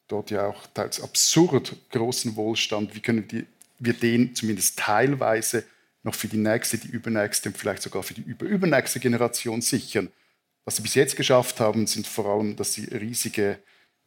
dort 0.10 0.32
ja 0.32 0.47
auch 0.47 0.67
teils 0.73 1.01
absurd 1.01 1.73
großen 1.91 2.36
Wohlstand, 2.36 2.93
wie 2.93 2.99
können 2.99 3.25
die, 3.27 3.45
wir 3.86 3.93
den 3.93 4.36
zumindest 4.36 4.80
teilweise 4.80 5.63
noch 6.04 6.15
für 6.15 6.28
die 6.28 6.38
nächste, 6.38 6.78
die 6.78 6.89
übernächste 6.89 7.50
und 7.50 7.58
vielleicht 7.58 7.82
sogar 7.82 8.04
für 8.04 8.13
die 8.13 8.22
überübernächste 8.22 9.00
Generation 9.00 9.62
sichern. 9.62 10.10
Was 10.65 10.78
sie 10.78 10.82
bis 10.82 10.96
jetzt 10.96 11.15
geschafft 11.15 11.60
haben, 11.60 11.88
sind 11.88 12.08
vor 12.08 12.26
allem, 12.26 12.56
dass 12.56 12.74
sie 12.74 12.86
riesige 12.86 13.60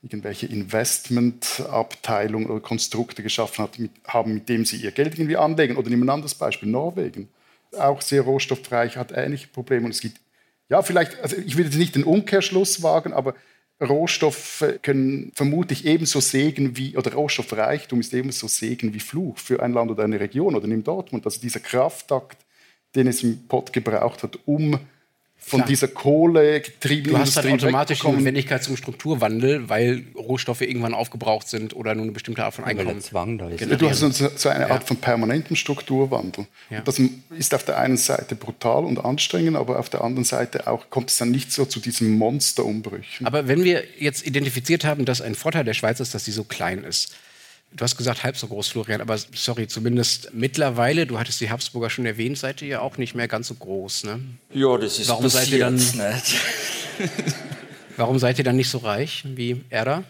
irgendwelche 0.03 0.47
Investmentabteilungen 0.47 2.49
oder 2.49 2.61
Konstrukte 2.61 3.23
geschaffen 3.23 3.65
hat, 3.65 3.79
mit, 3.79 3.91
haben, 4.07 4.35
mit 4.35 4.49
dem 4.49 4.65
sie 4.65 4.77
ihr 4.77 4.93
Geld 4.93 5.15
irgendwie 5.15 5.37
anlegen. 5.37 5.77
Oder 5.77 5.91
nehmen 5.91 6.03
wir 6.03 6.07
ein 6.07 6.17
anderes 6.17 6.35
Beispiel, 6.35 6.69
Norwegen. 6.69 7.29
Auch 7.77 8.03
sehr 8.03 8.23
rohstoffreich, 8.23 8.97
hat 8.97 9.13
ähnliche 9.13 9.49
Probleme. 9.49 9.87
Und 9.87 9.93
es 9.93 10.01
gibt, 10.01 10.21
ja, 10.69 10.83
vielleicht, 10.83 11.19
also 11.21 11.37
ich 11.37 11.57
will 11.57 11.65
jetzt 11.65 11.77
nicht 11.77 11.95
den 11.95 12.05
Umkehrschluss 12.05 12.83
wagen, 12.83 13.13
aber 13.13 13.35
Rohstoffe 13.81 14.65
können 14.83 15.33
vermutlich 15.35 15.85
ebenso 15.85 16.21
Segen 16.21 16.77
wie, 16.77 16.97
oder 16.97 17.13
Rohstoffreichtum 17.13 18.01
ist 18.01 18.15
ebenso 18.15 18.49
Segen 18.49 18.95
wie 18.95 19.01
Fluch 19.01 19.39
für 19.39 19.63
ein 19.63 19.73
Land 19.73 19.91
oder 19.91 20.05
eine 20.05 20.19
Region. 20.19 20.55
Oder 20.55 20.67
nimm 20.67 20.83
Dortmund, 20.83 21.25
also 21.27 21.41
dieser 21.41 21.61
Kraftakt, 21.61 22.39
den 22.95 23.07
es 23.07 23.23
im 23.23 23.47
Pott 23.49 23.73
gebraucht 23.73 24.23
hat, 24.23 24.39
um 24.47 24.79
von 25.39 25.61
Klar. 25.61 25.69
dieser 25.69 25.89
Kohle 25.89 26.61
getriebenen 26.61 27.15
Du 27.15 27.19
hast 27.21 27.37
dann 27.37 27.53
automatisch 27.53 28.01
die 28.01 28.09
Notwendigkeit 28.09 28.65
zum 28.65 28.77
Strukturwandel, 28.77 29.69
weil 29.69 30.03
Rohstoffe 30.17 30.63
irgendwann 30.63 30.93
aufgebraucht 30.93 31.49
sind 31.49 31.75
oder 31.77 31.95
nur 31.95 32.03
eine 32.03 32.13
bestimmte 32.13 32.45
Art 32.45 32.55
von 32.55 32.65
Einkommen. 32.65 33.01
Zwang 33.01 33.39
da 33.39 33.49
ist. 33.49 33.61
Genau. 33.61 33.77
Du 33.77 33.89
hast 33.89 34.01
so 34.01 34.49
eine 34.49 34.71
Art 34.71 34.83
ja. 34.83 34.87
von 34.87 34.97
permanentem 34.97 35.55
Strukturwandel. 35.55 36.47
Ja. 36.69 36.81
Das 36.81 37.01
ist 37.39 37.55
auf 37.55 37.65
der 37.65 37.79
einen 37.79 37.97
Seite 37.97 38.35
brutal 38.35 38.85
und 38.85 39.05
anstrengend, 39.05 39.57
aber 39.57 39.79
auf 39.79 39.89
der 39.89 40.03
anderen 40.03 40.25
Seite 40.25 40.67
auch 40.67 40.91
kommt 40.91 41.11
es 41.11 41.19
dann 41.19 41.31
nicht 41.31 41.53
so 41.53 41.65
zu 41.65 41.79
diesen 41.79 42.19
Monsterumbrüchen. 42.19 43.25
Aber 43.25 43.47
wenn 43.47 43.63
wir 43.63 43.85
jetzt 44.01 44.27
identifiziert 44.27 44.85
haben, 44.85 45.05
dass 45.05 45.21
ein 45.21 45.37
Vorteil 45.37 45.63
der 45.63 45.75
Schweiz 45.75 46.01
ist, 46.01 46.13
dass 46.13 46.25
sie 46.25 46.33
so 46.33 46.43
klein 46.43 46.83
ist, 46.83 47.15
Du 47.73 47.83
hast 47.83 47.97
gesagt, 47.97 48.25
halb 48.25 48.37
so 48.39 48.47
groß, 48.47 48.69
Florian, 48.69 49.01
aber 49.01 49.19
sorry, 49.19 49.67
zumindest 49.67 50.31
mittlerweile, 50.33 51.07
du 51.07 51.19
hattest 51.19 51.41
die 51.41 51.51
Habsburger 51.51 51.91
schon 51.91 52.07
erwähnt, 52.07 52.39
seid 52.39 52.63
ihr 52.63 52.69
ja 52.69 52.81
auch 52.81 52.97
nicht 52.97 53.15
mehr 53.15 53.29
ganz 53.29 53.49
so 53.49 53.55
groß, 53.55 54.05
ne? 54.05 54.21
Ja, 54.55 54.79
das 54.79 54.99
ist 54.99 55.09
Warum 55.09 55.29
seid 55.29 55.51
ihr 55.51 55.59
dann 55.59 55.75
nicht. 55.75 55.95
Warum 57.97 58.19
seid 58.19 58.39
ihr 58.39 58.45
dann 58.45 58.57
nicht 58.57 58.71
so 58.71 58.79
reich 58.79 59.25
wie 59.27 59.63
Erda? 59.69 60.05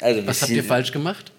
Also, 0.00 0.26
Was 0.26 0.42
habt 0.42 0.52
ihr 0.52 0.64
falsch 0.64 0.92
gemacht? 0.92 1.32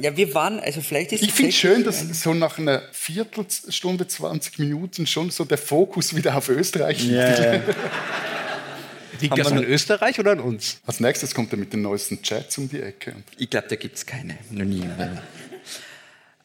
Ja, 0.00 0.16
wir 0.16 0.34
waren, 0.34 0.58
also 0.60 0.80
vielleicht 0.80 1.12
ist 1.12 1.22
Ich 1.22 1.32
finde 1.32 1.50
es 1.50 1.56
schön, 1.56 1.84
dass 1.84 2.00
so 2.22 2.32
nach 2.32 2.58
einer 2.58 2.82
Viertelstunde, 2.92 4.06
20 4.06 4.58
Minuten 4.58 5.06
schon 5.06 5.30
so 5.30 5.44
der 5.44 5.58
Fokus 5.58 6.16
wieder 6.16 6.36
auf 6.36 6.48
Österreich 6.48 7.02
liegt. 7.02 7.12
Ja. 7.12 7.60
Liegt 9.22 9.38
das 9.38 9.52
an 9.52 9.64
Österreich 9.64 10.18
oder 10.18 10.32
an 10.32 10.40
uns? 10.40 10.80
Als 10.86 11.00
nächstes 11.00 11.34
kommt 11.34 11.52
er 11.52 11.58
mit 11.58 11.72
den 11.72 11.82
neuesten 11.82 12.22
Chats 12.22 12.58
um 12.58 12.68
die 12.68 12.80
Ecke. 12.80 13.14
Ich 13.38 13.48
glaube, 13.50 13.68
da 13.68 13.76
gibt 13.76 13.96
es 13.96 14.06
keine. 14.06 14.36
Noch 14.50 14.64
nie. 14.64 14.82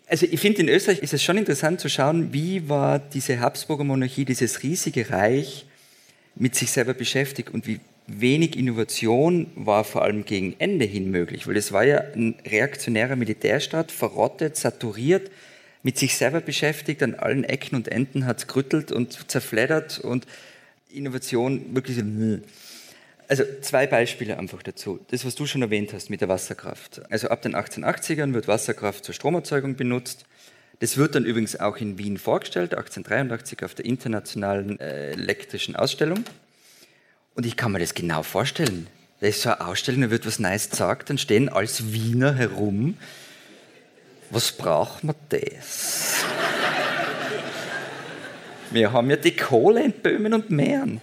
Also 0.07 0.25
ich 0.29 0.39
finde, 0.39 0.61
in 0.61 0.69
Österreich 0.69 0.99
ist 0.99 1.13
es 1.13 1.21
schon 1.21 1.37
interessant 1.37 1.81
zu 1.81 1.89
schauen, 1.89 2.31
wie 2.31 2.69
war 2.69 2.99
diese 2.99 3.39
Habsburger 3.39 3.83
Monarchie, 3.83 4.23
dieses 4.23 4.63
riesige 4.63 5.09
Reich 5.09 5.65
mit 6.35 6.55
sich 6.55 6.71
selber 6.71 6.93
beschäftigt 6.93 7.49
und 7.49 7.67
wie 7.67 7.79
wenig 8.07 8.55
Innovation 8.55 9.47
war 9.55 9.83
vor 9.83 10.03
allem 10.03 10.23
gegen 10.23 10.55
Ende 10.59 10.85
hin 10.85 11.11
möglich, 11.11 11.45
weil 11.45 11.57
es 11.57 11.73
war 11.73 11.83
ja 11.83 12.01
ein 12.15 12.35
reaktionärer 12.45 13.17
Militärstaat, 13.17 13.91
verrottet, 13.91 14.55
saturiert, 14.55 15.29
mit 15.83 15.97
sich 15.97 16.15
selber 16.15 16.39
beschäftigt, 16.39 17.03
an 17.03 17.15
allen 17.15 17.43
Ecken 17.43 17.75
und 17.75 17.89
Enden 17.89 18.25
hat 18.25 18.39
es 18.39 18.47
gerüttelt 18.47 18.91
und 18.91 19.29
zerfleddert 19.29 19.99
und 19.99 20.25
Innovation 20.89 21.75
wirklich 21.75 21.97
so, 21.97 22.03
also 23.27 23.43
zwei 23.61 23.87
Beispiele 23.87 24.37
einfach 24.37 24.63
dazu. 24.63 24.99
Das, 25.09 25.25
was 25.25 25.35
du 25.35 25.45
schon 25.45 25.61
erwähnt 25.61 25.91
hast 25.93 26.09
mit 26.09 26.21
der 26.21 26.29
Wasserkraft. 26.29 27.01
Also 27.11 27.27
ab 27.27 27.41
den 27.41 27.55
1880ern 27.55 28.33
wird 28.33 28.47
Wasserkraft 28.47 29.03
zur 29.03 29.13
Stromerzeugung 29.13 29.75
benutzt. 29.75 30.25
Das 30.79 30.97
wird 30.97 31.15
dann 31.15 31.25
übrigens 31.25 31.59
auch 31.59 31.77
in 31.77 31.97
Wien 31.97 32.17
vorgestellt, 32.17 32.73
1883 32.73 33.63
auf 33.63 33.73
der 33.73 33.85
internationalen 33.85 34.79
äh, 34.79 35.11
elektrischen 35.11 35.75
Ausstellung. 35.75 36.23
Und 37.35 37.45
ich 37.45 37.57
kann 37.57 37.71
mir 37.71 37.79
das 37.79 37.95
genau 37.95 38.23
vorstellen. 38.23 38.87
Da 39.19 39.27
ist 39.27 39.41
so 39.41 39.49
eine 39.49 39.61
Ausstellung, 39.61 40.01
da 40.01 40.11
wird 40.11 40.25
was 40.25 40.39
Neues 40.39 40.69
gesagt, 40.69 41.09
dann 41.09 41.17
stehen 41.17 41.49
als 41.49 41.91
Wiener 41.91 42.35
herum. 42.35 42.97
Was 44.29 44.51
braucht 44.51 45.03
man 45.03 45.15
das? 45.29 46.23
Wir 48.69 48.91
haben 48.91 49.09
ja 49.09 49.15
die 49.15 49.35
Kohle 49.35 49.83
in 49.83 49.93
Böhmen 49.93 50.33
und 50.33 50.49
Mähren. 50.49 51.01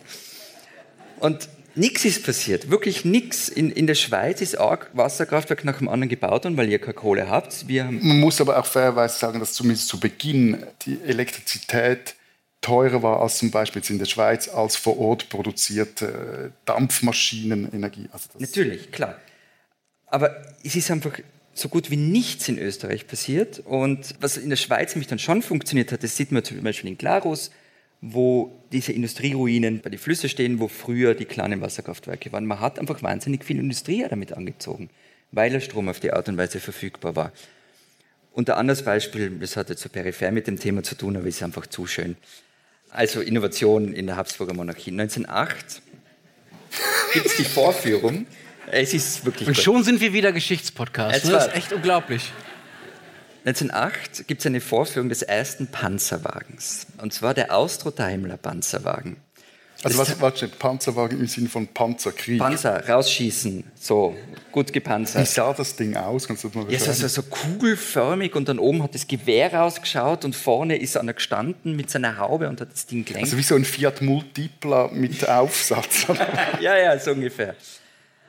Und 1.18 1.48
nichts 1.74 2.04
ist 2.04 2.24
passiert, 2.24 2.70
wirklich 2.70 3.04
nichts. 3.04 3.48
In, 3.48 3.70
in 3.70 3.87
der 3.87 3.94
Schweiz 3.94 4.40
ist 4.40 4.58
ein 4.58 4.78
Wasserkraftwerk 4.92 5.64
nach 5.64 5.78
dem 5.78 5.88
anderen 5.88 6.08
gebaut 6.08 6.44
worden, 6.44 6.56
weil 6.56 6.68
ihr 6.68 6.78
keine 6.78 6.94
Kohle 6.94 7.28
habt. 7.28 7.68
Wir 7.68 7.84
Man 7.84 8.20
muss 8.20 8.40
aber 8.40 8.58
auch 8.58 8.66
fairerweise 8.66 9.18
sagen, 9.18 9.40
dass 9.40 9.54
zumindest 9.54 9.88
zu 9.88 10.00
Beginn 10.00 10.64
die 10.87 11.00
Elektrizität 11.04 12.14
teurer 12.60 13.02
war 13.02 13.20
als 13.20 13.38
zum 13.38 13.50
Beispiel 13.50 13.80
jetzt 13.80 13.90
in 13.90 13.98
der 13.98 14.06
Schweiz 14.06 14.48
als 14.48 14.76
vor 14.76 14.98
Ort 14.98 15.28
produzierte 15.28 16.52
Dampfmaschinenenergie. 16.64 18.08
Also 18.10 18.28
Natürlich, 18.38 18.90
klar. 18.90 19.16
Aber 20.06 20.42
es 20.62 20.74
ist 20.74 20.90
einfach 20.90 21.18
so 21.52 21.68
gut 21.68 21.90
wie 21.90 21.96
nichts 21.96 22.48
in 22.48 22.58
Österreich 22.58 23.06
passiert. 23.06 23.60
Und 23.60 24.14
was 24.20 24.37
in 24.37 24.50
der 24.50 24.56
Schweiz 24.56 24.94
nämlich 24.94 25.08
dann 25.08 25.18
schon 25.18 25.42
funktioniert 25.42 25.92
hat, 25.92 26.02
das 26.02 26.16
sieht 26.16 26.32
man 26.32 26.42
zum 26.42 26.62
Beispiel 26.62 26.90
in 26.90 26.98
Glarus, 26.98 27.50
wo 28.07 28.53
diese 28.71 28.93
Industrieruinen 28.93 29.81
bei 29.81 29.88
den 29.88 29.99
Flüssen 29.99 30.29
stehen, 30.29 30.61
wo 30.61 30.69
früher 30.69 31.14
die 31.14 31.25
kleinen 31.25 31.62
Wasserkraftwerke 31.62 32.33
waren. 32.33 32.45
Man 32.45 32.61
hat 32.61 32.79
einfach 32.79 33.03
wahnsinnig 33.03 33.45
viel 33.45 33.59
Industrie 33.59 34.05
damit 34.09 34.35
angezogen, 34.35 34.90
weil 35.33 35.51
der 35.51 35.61
Strom 35.61 35.88
auf 35.88 36.01
die 36.01 36.12
Art 36.12 36.29
und 36.29 36.37
Weise 36.37 36.61
verfügbar 36.61 37.17
war. 37.17 37.33
Und 38.33 38.51
ein 38.51 38.57
anderes 38.57 38.83
Beispiel, 38.85 39.31
das 39.31 39.57
hat 39.57 39.71
jetzt 39.71 39.81
so 39.81 39.88
peripher 39.88 40.31
mit 40.33 40.47
dem 40.47 40.59
Thema 40.59 40.83
zu 40.83 40.97
tun, 40.97 41.17
aber 41.17 41.27
ist 41.27 41.43
einfach 41.43 41.67
zu 41.67 41.87
schön. 41.87 42.17
Also 42.90 43.23
Innovation 43.23 43.95
in 43.95 44.07
der 44.07 44.17
Habsburger 44.17 44.55
Monarchie. 44.55 44.90
1908 44.90 45.81
gibt 47.14 47.27
es 47.27 47.37
die 47.37 47.45
Vorführung. 47.45 48.27
Es 48.71 48.93
ist 48.93 49.25
wirklich. 49.25 49.49
Und 49.49 49.55
gut. 49.55 49.64
schon 49.64 49.83
sind 49.83 50.01
wir 50.01 50.12
wieder 50.12 50.33
Geschichtspodcast. 50.33 51.14
Jetzt 51.14 51.27
Ne? 51.27 51.33
Das 51.33 51.47
ist 51.47 51.55
echt 51.55 51.73
unglaublich. 51.73 52.33
1908 53.44 54.26
gibt 54.26 54.40
es 54.40 54.46
eine 54.46 54.61
Vorführung 54.61 55.09
des 55.11 55.22
ersten 55.22 55.66
Panzerwagens. 55.66 56.87
Und 57.02 57.12
zwar 57.12 57.35
der 57.35 57.54
Austro-Daimler 57.54 58.38
Panzerwagen. 58.38 59.16
Also 59.83 59.98
was, 59.98 60.18
warte, 60.22 60.48
Panzerwagen 60.48 61.20
im 61.20 61.26
Sinne 61.26 61.50
von 61.50 61.66
Panzerkrieg. 61.68 62.38
Panzer, 62.38 62.88
rausschießen, 62.88 63.64
so, 63.78 64.16
gut 64.50 64.68
Wie 64.70 64.72
gepanzert. 64.72 65.26
sah 65.28 65.52
das 65.52 65.76
Ding 65.76 65.94
aus? 65.94 66.26
Kannst 66.26 66.42
du 66.44 66.48
das 66.48 66.54
mal 66.57 66.62
Ja, 66.72 66.78
es 66.78 66.87
war 66.87 66.94
beschreiben? 66.94 67.09
so, 67.11 67.20
so 67.20 67.28
kugelförmig 67.28 68.35
und 68.35 68.48
dann 68.48 68.59
oben 68.59 68.83
hat 68.83 68.94
das 68.94 69.07
Gewehr 69.07 69.52
rausgeschaut 69.52 70.24
und 70.24 70.35
vorne 70.35 70.76
ist 70.78 70.96
einer 70.96 71.12
gestanden 71.12 71.76
mit 71.76 71.90
seiner 71.90 72.16
Haube 72.16 72.48
und 72.48 72.62
hat 72.62 72.72
das 72.72 72.87
Ding 72.87 73.04
gelenkt. 73.04 73.26
Also 73.26 73.37
wie 73.37 73.42
so 73.42 73.57
ein 73.57 73.66
Fiat 73.66 74.00
Multipla 74.00 74.88
mit 74.90 75.28
Aufsatz. 75.28 76.07
ja, 76.61 76.78
ja, 76.78 76.98
so 76.98 77.11
ungefähr. 77.11 77.54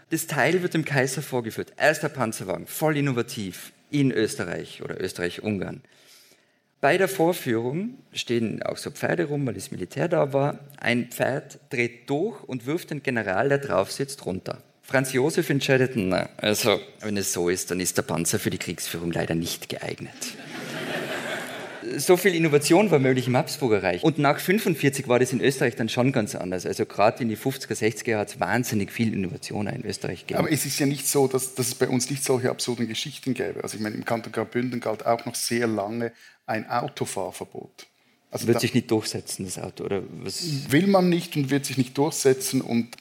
Das 0.10 0.28
Teil 0.28 0.62
wird 0.62 0.74
dem 0.74 0.84
Kaiser 0.84 1.22
vorgeführt. 1.22 1.72
Erster 1.78 2.10
Panzerwagen, 2.10 2.68
voll 2.68 2.98
innovativ 2.98 3.72
in 3.92 4.12
Österreich 4.12 4.82
oder 4.84 5.00
Österreich-Ungarn. 5.00 5.82
Bei 6.82 6.98
der 6.98 7.08
Vorführung 7.08 7.98
stehen 8.14 8.62
auch 8.62 8.78
so 8.78 8.92
Pferde 8.92 9.26
rum, 9.26 9.46
weil 9.48 9.56
das 9.56 9.72
Militär 9.72 10.08
da 10.08 10.34
war. 10.34 10.60
Ein 10.78 11.10
Pferd 11.10 11.60
dreht 11.70 12.10
durch 12.10 12.44
und 12.44 12.66
wirft 12.66 12.92
den 12.92 13.02
General, 13.02 13.50
der 13.50 13.58
drauf 13.58 13.92
sitzt, 13.92 14.26
runter. 14.26 14.62
Franz 14.84 15.12
Josef 15.14 15.50
entscheidet, 15.50 15.94
na, 15.96 16.30
also 16.38 16.80
wenn 17.02 17.18
es 17.18 17.34
so 17.34 17.50
ist, 17.50 17.72
dann 17.72 17.80
ist 17.80 17.98
der 17.98 18.04
Panzer 18.04 18.38
für 18.38 18.52
die 18.52 18.60
Kriegsführung 18.60 19.12
leider 19.12 19.34
nicht 19.34 19.68
geeignet. 19.68 20.14
So 21.98 22.18
viel 22.18 22.36
Innovation 22.36 22.92
war 22.92 23.00
möglich 23.00 23.28
im 23.28 23.38
Habsburger 23.38 23.84
Reich. 23.84 24.04
Und 24.04 24.18
nach 24.18 24.40
45 24.40 25.08
war 25.08 25.20
das 25.20 25.32
in 25.34 25.42
Österreich 25.42 25.76
dann 25.76 25.90
schon 25.90 26.12
ganz 26.12 26.36
anders. 26.36 26.66
Also 26.66 26.86
gerade 26.86 27.24
in 27.24 27.30
die 27.30 27.38
50er, 27.38 27.74
60er 27.74 28.18
hat 28.18 28.30
es 28.30 28.40
wahnsinnig 28.40 28.92
viel 28.92 29.14
Innovation 29.14 29.68
in 29.68 29.86
Österreich 29.86 30.22
gegeben. 30.22 30.40
Aber 30.40 30.52
es 30.52 30.66
ist 30.66 30.80
ja 30.80 30.86
nicht 30.86 31.08
so, 31.08 31.28
dass, 31.28 31.56
dass 31.56 31.68
es 31.68 31.76
bei 31.76 31.88
uns 31.88 32.10
nicht 32.10 32.24
solche 32.24 32.50
absurden 32.50 32.88
Geschichten 32.88 33.34
gäbe. 33.34 33.64
Also 33.64 33.78
ich 33.78 33.84
meine, 33.84 33.96
im 33.96 34.06
Kanton 34.06 34.32
Graubünden 34.32 34.80
galt 34.80 35.06
auch 35.06 35.26
noch 35.26 35.36
sehr 35.36 35.68
lange 35.68 36.12
ein 36.46 36.70
Autofahrverbot. 36.70 37.88
Also 38.32 38.48
wird 38.48 38.56
da 38.56 38.60
sich 38.60 38.74
nicht 38.74 38.92
durchsetzen, 38.92 39.46
das 39.46 39.58
Auto, 39.58 39.86
oder 39.86 40.04
was? 40.24 40.72
will 40.72 40.88
man 40.88 41.10
nicht 41.10 41.38
und 41.38 41.50
wird 41.50 41.66
sich 41.66 41.78
nicht 41.78 41.98
durchsetzen. 41.98 42.62
Und 42.62 42.96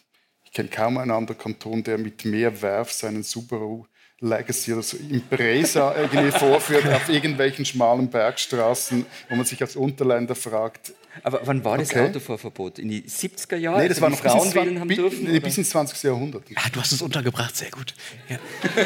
ich 0.45 0.53
kenne 0.53 0.69
kaum 0.69 0.99
einen 0.99 1.11
anderen 1.11 1.39
Kanton, 1.39 1.83
der 1.83 1.99
mit 1.99 2.25
mehr 2.25 2.63
Werf 2.63 2.93
seinen 2.93 3.23
Subaru 3.23 3.87
Legacy 4.21 4.73
oder 4.73 4.83
so 4.83 4.97
Impresa 4.97 5.95
irgendwie 5.97 6.31
vorführt 6.31 6.87
auf 6.93 7.09
irgendwelchen 7.09 7.65
schmalen 7.65 8.09
Bergstraßen, 8.09 9.05
wo 9.29 9.37
man 9.37 9.45
sich 9.45 9.61
als 9.61 9.77
Unterländer 9.77 10.35
fragt, 10.35 10.93
Aber 11.23 11.41
wann 11.45 11.63
war 11.65 11.79
das 11.79 11.91
Okay. 11.91 12.09
Autofahrverbot? 12.09 12.79
In 12.79 12.89
die 12.89 13.03
70er 13.03 13.57
Jahre? 13.57 13.83
nee, 13.83 13.89
das 13.89 14.01
als 14.01 14.03
war 14.03 14.11
die 14.11 14.15
noch 14.17 14.23
bis 14.23 14.33
Frauen 14.33 14.47
ins, 14.47 14.55
wählen 14.55 14.81
haben 14.81 14.89
bis, 14.89 14.97
dürfen? 14.97 15.25
nee, 15.25 15.41
bis 15.41 15.59
ins 15.59 15.71
20. 15.71 16.03
Jahrhundert. 16.05 16.43
Ah, 16.55 16.69
du 16.73 16.81
hast 16.81 16.93
es 16.93 17.03
untergebracht, 17.03 17.55
sehr 17.57 17.71
gut. 17.71 17.95
Ja. 18.29 18.39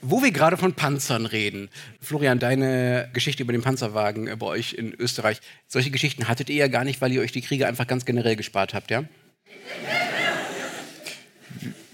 Wo 0.00 0.22
wir 0.22 0.30
gerade 0.30 0.56
von 0.56 0.74
Panzern 0.74 1.26
reden, 1.26 1.70
Florian, 2.00 2.38
deine 2.38 3.10
Geschichte 3.14 3.42
über 3.42 3.52
den 3.52 3.62
Panzerwagen 3.62 4.28
äh, 4.28 4.36
bei 4.36 4.46
euch 4.46 4.74
in 4.74 4.94
Österreich, 4.94 5.40
solche 5.66 5.90
Geschichten 5.90 6.28
hattet 6.28 6.50
ihr 6.50 6.56
ja 6.56 6.68
gar 6.68 6.84
nicht, 6.84 7.00
weil 7.00 7.10
ihr 7.12 7.20
euch 7.20 7.32
die 7.32 7.42
Kriege 7.42 7.66
einfach 7.66 7.86
ganz 7.86 8.04
generell 8.04 8.36
gespart 8.36 8.74
habt, 8.74 8.90
ja? 8.92 9.04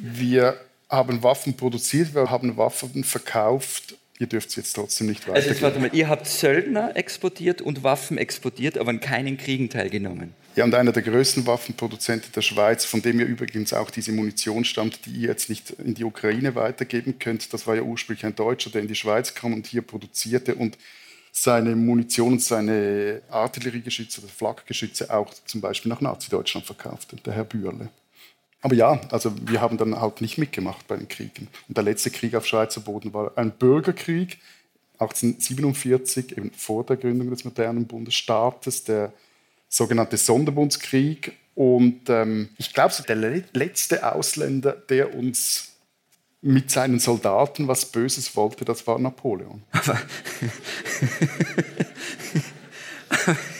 Wir 0.06 0.60
haben 0.90 1.22
Waffen 1.22 1.56
produziert, 1.56 2.14
wir 2.14 2.28
haben 2.28 2.58
Waffen 2.58 3.04
verkauft. 3.04 3.96
Ihr 4.18 4.26
dürft 4.26 4.50
es 4.50 4.56
jetzt 4.56 4.74
trotzdem 4.74 5.06
nicht 5.06 5.22
Also 5.22 5.32
weitergeben. 5.32 5.62
warte 5.62 5.78
mal, 5.80 5.90
ihr 5.94 6.08
habt 6.08 6.26
Söldner 6.26 6.94
exportiert 6.94 7.62
und 7.62 7.82
Waffen 7.82 8.18
exportiert, 8.18 8.76
aber 8.76 8.90
an 8.90 9.00
keinen 9.00 9.38
Kriegen 9.38 9.70
teilgenommen. 9.70 10.34
Ja, 10.56 10.64
und 10.64 10.74
einer 10.74 10.92
der 10.92 11.02
größten 11.02 11.46
Waffenproduzenten 11.46 12.30
der 12.32 12.42
Schweiz, 12.42 12.84
von 12.84 13.00
dem 13.00 13.18
ihr 13.18 13.24
übrigens 13.24 13.72
auch 13.72 13.90
diese 13.90 14.12
Munition 14.12 14.66
stammt, 14.66 15.06
die 15.06 15.10
ihr 15.10 15.28
jetzt 15.28 15.48
nicht 15.48 15.70
in 15.70 15.94
die 15.94 16.04
Ukraine 16.04 16.54
weitergeben 16.54 17.18
könnt, 17.18 17.54
das 17.54 17.66
war 17.66 17.74
ja 17.74 17.82
ursprünglich 17.82 18.26
ein 18.26 18.36
Deutscher, 18.36 18.70
der 18.70 18.82
in 18.82 18.88
die 18.88 18.94
Schweiz 18.94 19.34
kam 19.34 19.54
und 19.54 19.66
hier 19.66 19.82
produzierte 19.82 20.54
und 20.54 20.76
seine 21.32 21.74
Munition 21.74 22.34
und 22.34 22.42
seine 22.42 23.22
Artilleriegeschütze 23.30 24.20
oder 24.20 24.30
Flakgeschütze 24.30 25.12
auch 25.12 25.32
zum 25.46 25.62
Beispiel 25.62 25.88
nach 25.88 26.02
Nazi-Deutschland 26.02 26.66
verkaufte, 26.66 27.16
der 27.16 27.32
Herr 27.32 27.44
Bürle. 27.44 27.88
Aber 28.64 28.74
ja, 28.74 28.98
also 29.10 29.30
wir 29.46 29.60
haben 29.60 29.76
dann 29.76 30.00
halt 30.00 30.22
nicht 30.22 30.38
mitgemacht 30.38 30.88
bei 30.88 30.96
den 30.96 31.06
Kriegen. 31.06 31.48
Und 31.68 31.76
der 31.76 31.84
letzte 31.84 32.10
Krieg 32.10 32.34
auf 32.34 32.46
Schweizer 32.46 32.80
Boden 32.80 33.12
war 33.12 33.36
ein 33.36 33.50
Bürgerkrieg 33.50 34.38
1847, 34.94 36.38
eben 36.38 36.50
vor 36.50 36.82
der 36.82 36.96
Gründung 36.96 37.28
des 37.28 37.44
modernen 37.44 37.86
Bundesstaates, 37.86 38.84
der 38.84 39.12
sogenannte 39.68 40.16
Sonderbundskrieg. 40.16 41.34
Und 41.54 42.08
ähm, 42.08 42.48
ich 42.56 42.72
glaube, 42.72 42.94
so 42.94 43.02
der 43.02 43.16
le 43.16 43.44
letzte 43.52 44.10
Ausländer, 44.10 44.72
der 44.72 45.14
uns 45.14 45.72
mit 46.40 46.70
seinen 46.70 47.00
Soldaten 47.00 47.68
was 47.68 47.84
Böses 47.84 48.34
wollte, 48.34 48.64
das 48.64 48.86
war 48.86 48.98
Napoleon. 48.98 49.62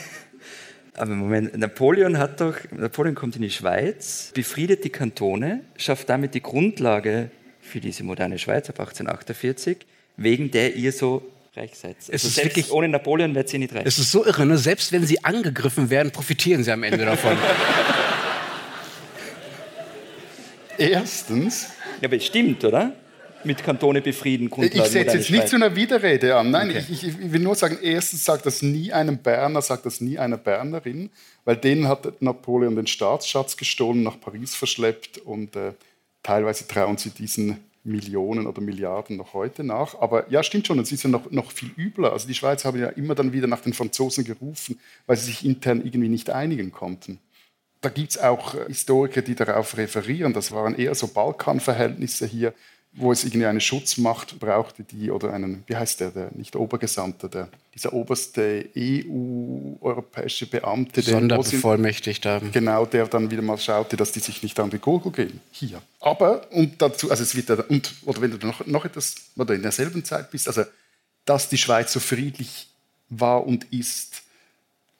Aber 0.96 1.12
Moment, 1.12 1.56
Napoleon 1.58 2.18
hat 2.18 2.40
doch, 2.40 2.54
Napoleon 2.70 3.14
kommt 3.16 3.34
in 3.36 3.42
die 3.42 3.50
Schweiz, 3.50 4.30
befriedet 4.34 4.84
die 4.84 4.90
Kantone, 4.90 5.60
schafft 5.76 6.08
damit 6.08 6.34
die 6.34 6.40
Grundlage 6.42 7.30
für 7.60 7.80
diese 7.80 8.04
moderne 8.04 8.38
Schweiz 8.38 8.68
ab 8.68 8.78
1848, 8.78 9.78
wegen 10.16 10.50
der 10.52 10.76
ihr 10.76 10.92
so 10.92 11.28
reich 11.56 11.74
seid. 11.74 11.96
Also 11.98 12.12
Es 12.12 12.24
ist 12.24 12.36
wirklich- 12.44 12.70
ohne 12.70 12.88
Napoleon 12.88 13.34
wärt 13.34 13.52
ihr 13.52 13.58
nicht 13.58 13.74
reich. 13.74 13.82
Es 13.86 13.98
ist 13.98 14.12
so 14.12 14.24
irre, 14.24 14.46
ne? 14.46 14.56
selbst 14.56 14.92
wenn 14.92 15.04
sie 15.04 15.24
angegriffen 15.24 15.90
werden, 15.90 16.12
profitieren 16.12 16.62
sie 16.62 16.70
am 16.70 16.82
Ende 16.84 17.04
davon. 17.04 17.36
Erstens, 20.78 21.68
Ja, 22.00 22.08
aber 22.08 22.16
es 22.16 22.26
stimmt, 22.26 22.64
oder? 22.64 22.92
Mit 23.44 23.62
Kantone 23.62 24.00
befrieden, 24.00 24.50
Grundlagen 24.50 24.86
ich 24.86 24.92
setze 24.92 25.16
jetzt 25.16 25.30
nicht 25.30 25.40
Schweiz. 25.40 25.50
zu 25.50 25.56
einer 25.56 25.76
Widerrede 25.76 26.36
an. 26.36 26.50
Nein, 26.50 26.70
Okay. 26.70 26.84
ich, 26.90 27.06
ich, 27.06 27.32
will 27.32 27.40
nur 27.40 27.54
sagen, 27.54 27.78
erstens 27.82 28.24
sagt 28.24 28.46
das 28.46 28.62
nie 28.62 28.92
einem 28.92 29.18
Berner, 29.18 29.62
sagt 29.62 29.86
das 29.86 30.00
nie 30.00 30.18
einer 30.18 30.36
Bernerin, 30.36 31.10
weil 31.44 31.56
denen 31.56 31.88
hat 31.88 32.22
Napoleon 32.22 32.74
den 32.76 32.86
Staatsschatz 32.86 33.56
gestohlen, 33.56 34.02
nach 34.02 34.20
Paris 34.20 34.54
verschleppt 34.54 35.18
und 35.18 35.56
äh, 35.56 35.72
teilweise 36.22 36.66
trauen 36.66 36.96
sie 36.96 37.10
diesen 37.10 37.58
Millionen 37.84 38.46
oder 38.46 38.62
Milliarden 38.62 39.18
noch 39.18 39.34
heute 39.34 39.62
nach. 39.62 40.00
Aber 40.00 40.30
ja, 40.30 40.42
stimmt 40.42 40.66
schon, 40.66 40.78
es 40.78 40.90
ist 40.90 41.04
ja 41.04 41.10
noch, 41.10 41.30
noch 41.30 41.52
viel 41.52 41.70
übler. 41.76 42.12
Also 42.12 42.26
die 42.26 42.34
Schweizer 42.34 42.68
haben 42.68 42.80
ja 42.80 42.88
immer 42.88 43.14
dann 43.14 43.32
wieder 43.32 43.46
nach 43.46 43.60
den 43.60 43.74
Franzosen 43.74 44.24
gerufen, 44.24 44.80
weil 45.06 45.16
sie 45.16 45.26
sich 45.26 45.44
intern 45.44 45.82
irgendwie 45.84 46.08
nicht 46.08 46.30
einigen 46.30 46.72
konnten. 46.72 47.20
Da 47.82 47.90
gibt 47.90 48.12
es 48.12 48.18
auch 48.18 48.54
äh, 48.54 48.64
Historiker, 48.68 49.20
die 49.20 49.34
darauf 49.34 49.76
referieren. 49.76 50.32
Das 50.32 50.52
waren 50.52 50.74
eher 50.74 50.94
so 50.94 51.08
Balkanverhältnisse 51.08 52.26
hier, 52.26 52.54
wo 52.96 53.10
es 53.10 53.24
irgendwie 53.24 53.46
eine 53.46 53.60
Schutzmacht 53.60 54.38
brauchte, 54.38 54.84
die 54.84 55.10
oder 55.10 55.32
einen, 55.32 55.64
wie 55.66 55.74
heißt 55.74 56.00
der, 56.00 56.10
der 56.10 56.30
nicht 56.34 56.54
Obergesandte, 56.54 57.28
der, 57.28 57.48
dieser 57.74 57.92
oberste 57.92 58.68
EU-europäische 58.76 60.46
Beamte, 60.46 61.02
der 61.02 61.14
Sonderbevollmächtigter. 61.14 62.40
Genau, 62.52 62.86
der 62.86 63.06
dann 63.06 63.30
wieder 63.32 63.42
mal 63.42 63.58
schaute, 63.58 63.96
dass 63.96 64.12
die 64.12 64.20
sich 64.20 64.42
nicht 64.44 64.58
an 64.60 64.70
die 64.70 64.78
Gurgel 64.78 65.10
gehen. 65.10 65.40
Hier. 65.50 65.82
Aber, 66.00 66.50
und 66.52 66.80
dazu, 66.80 67.10
also 67.10 67.24
es 67.24 67.34
wird, 67.34 67.48
ja- 67.48 67.64
und, 67.68 67.92
oder 68.04 68.20
wenn 68.20 68.30
du 68.38 68.46
noch, 68.46 68.64
noch 68.66 68.84
etwas, 68.84 69.16
oder 69.36 69.54
in 69.54 69.62
derselben 69.62 70.04
Zeit 70.04 70.30
bist, 70.30 70.46
also, 70.46 70.62
dass 71.24 71.48
die 71.48 71.58
Schweiz 71.58 71.92
so 71.92 71.98
friedlich 71.98 72.68
war 73.08 73.44
und 73.44 73.64
ist, 73.72 74.22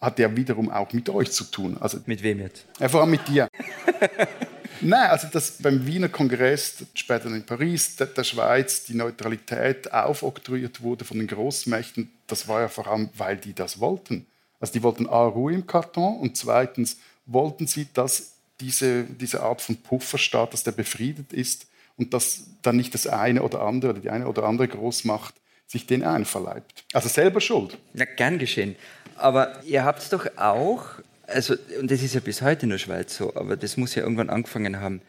hat 0.00 0.18
ja 0.18 0.35
wiederum 0.35 0.68
auch 0.68 0.92
mit 0.92 1.09
euch 1.11 1.30
zu 1.30 1.44
tun. 1.44 1.76
Also, 1.78 1.98
Mit 2.07 2.24
wem 2.24 2.40
jetzt? 2.40 2.66
ja, 2.80 2.88
vor 2.88 3.02
allem 3.02 3.11
mit 3.11 3.28
dir. 3.28 3.48
Nein, 4.84 5.10
also 5.10 5.28
dass 5.28 5.52
beim 5.52 5.86
Wiener 5.86 6.08
Kongress, 6.08 6.84
später 6.94 7.26
in 7.26 7.44
Paris, 7.44 7.96
der, 7.96 8.08
der 8.08 8.24
Schweiz 8.24 8.84
die 8.84 8.94
Neutralität 8.94 9.92
aufoktroyiert 9.92 10.82
wurde 10.82 11.04
von 11.04 11.18
den 11.18 11.26
Großmächten, 11.26 12.10
das 12.26 12.46
war 12.48 12.60
ja 12.60 12.68
vor 12.68 12.86
allem, 12.86 13.08
weil 13.16 13.36
die 13.36 13.54
das 13.54 13.80
wollten. 13.80 14.26
Also 14.60 14.72
die 14.72 14.82
wollten 14.82 15.08
A, 15.08 15.24
Ruhe 15.24 15.54
im 15.54 15.66
Karton 15.66 16.18
und 16.18 16.36
zweitens 16.36 16.98
wollten 17.26 17.66
sie, 17.66 17.88
dass 17.92 18.32
diese, 18.60 19.04
diese 19.04 19.42
Art 19.42 19.60
von 19.60 19.76
Pufferstaat, 19.76 20.52
dass 20.52 20.64
der 20.64 20.72
befriedet 20.72 21.32
ist 21.32 21.66
und 21.96 22.14
dass 22.14 22.44
dann 22.62 22.76
nicht 22.76 22.94
das 22.94 23.06
eine 23.06 23.42
oder 23.42 23.62
andere 23.62 23.92
oder 23.92 24.00
die 24.00 24.10
eine 24.10 24.28
oder 24.28 24.44
andere 24.44 24.68
Großmacht 24.68 25.34
sich 25.66 25.86
den 25.86 26.02
einverleibt. 26.02 26.84
Also 26.92 27.08
selber 27.08 27.40
schuld. 27.40 27.78
Na, 27.94 28.04
gern 28.04 28.38
geschehen. 28.38 28.76
Aber 29.16 29.62
ihr 29.64 29.84
habt 29.84 30.12
doch 30.12 30.26
auch, 30.36 30.86
also, 31.26 31.54
und 31.80 31.90
das 31.90 32.02
ist 32.02 32.14
ja 32.14 32.20
bis 32.20 32.42
heute 32.42 32.64
in 32.66 32.70
der 32.70 32.78
Schweiz 32.78 33.16
so, 33.16 33.34
aber 33.34 33.56
das 33.56 33.76
muss 33.76 33.94
ja 33.94 34.02
irgendwann 34.02 34.30
angefangen 34.30 34.80
haben, 34.80 35.00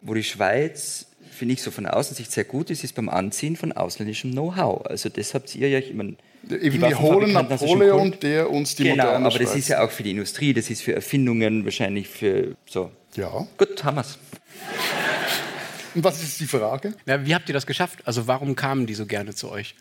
wo 0.00 0.14
die 0.14 0.22
Schweiz, 0.24 1.06
finde 1.30 1.54
ich, 1.54 1.62
so 1.62 1.70
von 1.70 1.84
der 1.84 1.96
Außensicht 1.96 2.30
sehr 2.32 2.44
gut 2.44 2.70
ist, 2.70 2.84
ist 2.84 2.94
beim 2.94 3.08
Anziehen 3.08 3.56
von 3.56 3.72
ausländischem 3.72 4.32
Know-how. 4.32 4.86
Also 4.86 5.08
das 5.08 5.34
habt 5.34 5.54
ihr 5.54 5.68
ja, 5.68 5.78
ich 5.78 5.92
meine, 5.92 6.16
die 6.42 6.54
Eben 6.54 6.80
wir 6.80 6.98
holen 7.00 7.32
Napoleon, 7.32 8.14
der 8.20 8.50
uns 8.50 8.74
die 8.76 8.84
Genau, 8.84 9.04
moderne 9.04 9.26
aber 9.26 9.38
das 9.38 9.48
Schweiz- 9.50 9.58
ist 9.58 9.68
ja 9.68 9.82
auch 9.84 9.90
für 9.90 10.02
die 10.04 10.12
Industrie, 10.12 10.52
das 10.52 10.70
ist 10.70 10.82
für 10.82 10.94
Erfindungen, 10.94 11.64
wahrscheinlich 11.64 12.08
für 12.08 12.56
so. 12.66 12.90
Ja. 13.16 13.46
Gut, 13.56 13.82
haben 13.84 13.96
wir's. 13.96 14.18
Und 15.94 16.04
was 16.04 16.22
ist 16.22 16.38
die 16.40 16.46
Frage? 16.46 16.94
Ja, 17.06 17.24
wie 17.26 17.34
habt 17.34 17.48
ihr 17.48 17.52
das 17.54 17.66
geschafft? 17.66 17.98
Also 18.04 18.26
warum 18.28 18.54
kamen 18.54 18.86
die 18.86 18.94
so 18.94 19.06
gerne 19.06 19.34
zu 19.34 19.50
euch? 19.50 19.74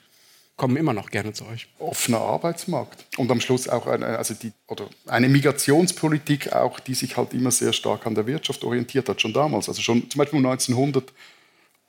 Kommen 0.58 0.76
immer 0.76 0.94
noch 0.94 1.12
gerne 1.12 1.34
zu 1.34 1.46
euch. 1.46 1.68
offener 1.78 2.20
Arbeitsmarkt 2.20 3.06
und 3.18 3.30
am 3.30 3.40
Schluss 3.40 3.70
auch 3.70 3.86
eine, 3.86 4.18
also 4.18 4.34
die, 4.34 4.52
oder 4.68 4.90
eine 5.06 5.30
Migrationspolitik 5.30 6.52
auch, 6.52 6.80
die 6.80 6.96
sich 6.96 7.16
halt 7.16 7.36
immer 7.36 7.52
sehr 7.52 7.74
stark 7.74 8.08
an 8.08 8.16
der 8.16 8.26
Wirtschaft 8.26 8.64
orientiert 8.64 9.08
hat, 9.08 9.22
schon 9.22 9.34
damals. 9.34 9.70
Also 9.70 9.84
schon 9.84 10.10
zum 10.10 10.18
Beispiel 10.18 10.40
um 10.40 10.46
1900, 10.48 11.14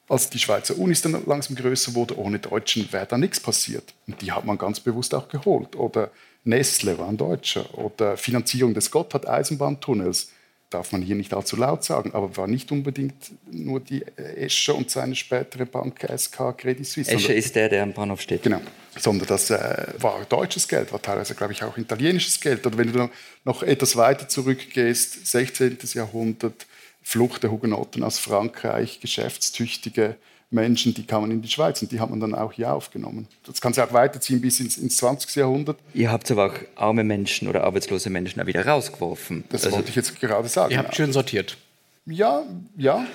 als 0.06 0.28
die 0.28 0.38
Schweizer 0.38 0.76
Unis 0.76 1.00
dann 1.00 1.16
langsam 1.26 1.56
größer 1.56 1.94
wurde, 1.94 2.18
ohne 2.18 2.40
Deutschen 2.40 2.92
wäre 2.92 3.06
da 3.06 3.16
nichts 3.16 3.40
passiert. 3.40 3.94
Und 4.06 4.20
die 4.20 4.32
hat 4.32 4.44
man 4.44 4.58
ganz 4.58 4.80
bewusst 4.80 5.14
auch 5.14 5.30
geholt. 5.30 5.74
Oder 5.74 6.10
Nestle 6.44 6.98
war 6.98 7.08
ein 7.08 7.16
Deutscher. 7.16 7.74
Oder 7.78 8.18
Finanzierung 8.18 8.74
des 8.74 8.90
Gotthard-Eisenbahntunnels. 8.90 10.30
Darf 10.70 10.92
man 10.92 11.00
hier 11.00 11.14
nicht 11.14 11.32
allzu 11.32 11.56
laut 11.56 11.82
sagen, 11.82 12.12
aber 12.12 12.36
war 12.36 12.46
nicht 12.46 12.70
unbedingt 12.70 13.14
nur 13.50 13.80
die 13.80 14.04
Escher 14.16 14.74
und 14.74 14.90
seine 14.90 15.14
spätere 15.14 15.64
Bank 15.64 16.06
SK 16.14 16.58
Credit 16.58 16.86
Suisse. 16.86 17.10
Escher 17.10 17.34
ist 17.34 17.56
der, 17.56 17.70
der 17.70 17.82
am 17.84 17.94
Bahnhof 17.94 18.20
steht. 18.20 18.42
Genau. 18.42 18.60
Sondern 18.98 19.26
das 19.28 19.48
äh, 19.50 19.86
war 19.98 20.26
deutsches 20.28 20.68
Geld, 20.68 20.92
war 20.92 21.00
teilweise, 21.00 21.34
glaube 21.34 21.54
ich, 21.54 21.62
auch 21.62 21.78
italienisches 21.78 22.38
Geld. 22.40 22.66
Oder 22.66 22.76
wenn 22.76 22.92
du 22.92 23.08
noch 23.44 23.62
etwas 23.62 23.96
weiter 23.96 24.28
zurückgehst, 24.28 25.26
16. 25.26 25.78
Jahrhundert, 25.94 26.66
Flucht 27.02 27.42
der 27.42 27.50
Hugenotten 27.50 28.02
aus 28.02 28.18
Frankreich, 28.18 29.00
geschäftstüchtige 29.00 30.16
Menschen, 30.50 30.94
die 30.94 31.04
kamen 31.04 31.30
in 31.30 31.42
die 31.42 31.48
Schweiz 31.48 31.82
und 31.82 31.92
die 31.92 32.00
hat 32.00 32.08
man 32.08 32.20
dann 32.20 32.34
auch 32.34 32.52
hier 32.52 32.72
aufgenommen. 32.72 33.28
Das 33.46 33.60
kann 33.60 33.74
sich 33.74 33.82
auch 33.82 33.92
weiterziehen 33.92 34.40
bis 34.40 34.60
ins, 34.60 34.78
ins 34.78 34.96
20. 34.96 35.34
Jahrhundert. 35.36 35.78
Ihr 35.92 36.10
habt 36.10 36.30
aber 36.30 36.46
auch 36.46 36.54
arme 36.76 37.04
Menschen 37.04 37.48
oder 37.48 37.64
arbeitslose 37.64 38.08
Menschen 38.08 38.40
auch 38.40 38.46
wieder 38.46 38.64
rausgeworfen. 38.66 39.44
Das 39.50 39.64
Also- 39.64 39.76
wollte 39.76 39.90
ich 39.90 39.96
jetzt 39.96 40.18
gerade 40.20 40.48
sagen. 40.48 40.72
Ihr 40.72 40.78
habt 40.78 40.94
schön 40.96 41.12
sortiert. 41.12 41.58
Ja, 42.06 42.44
ja. 42.76 43.06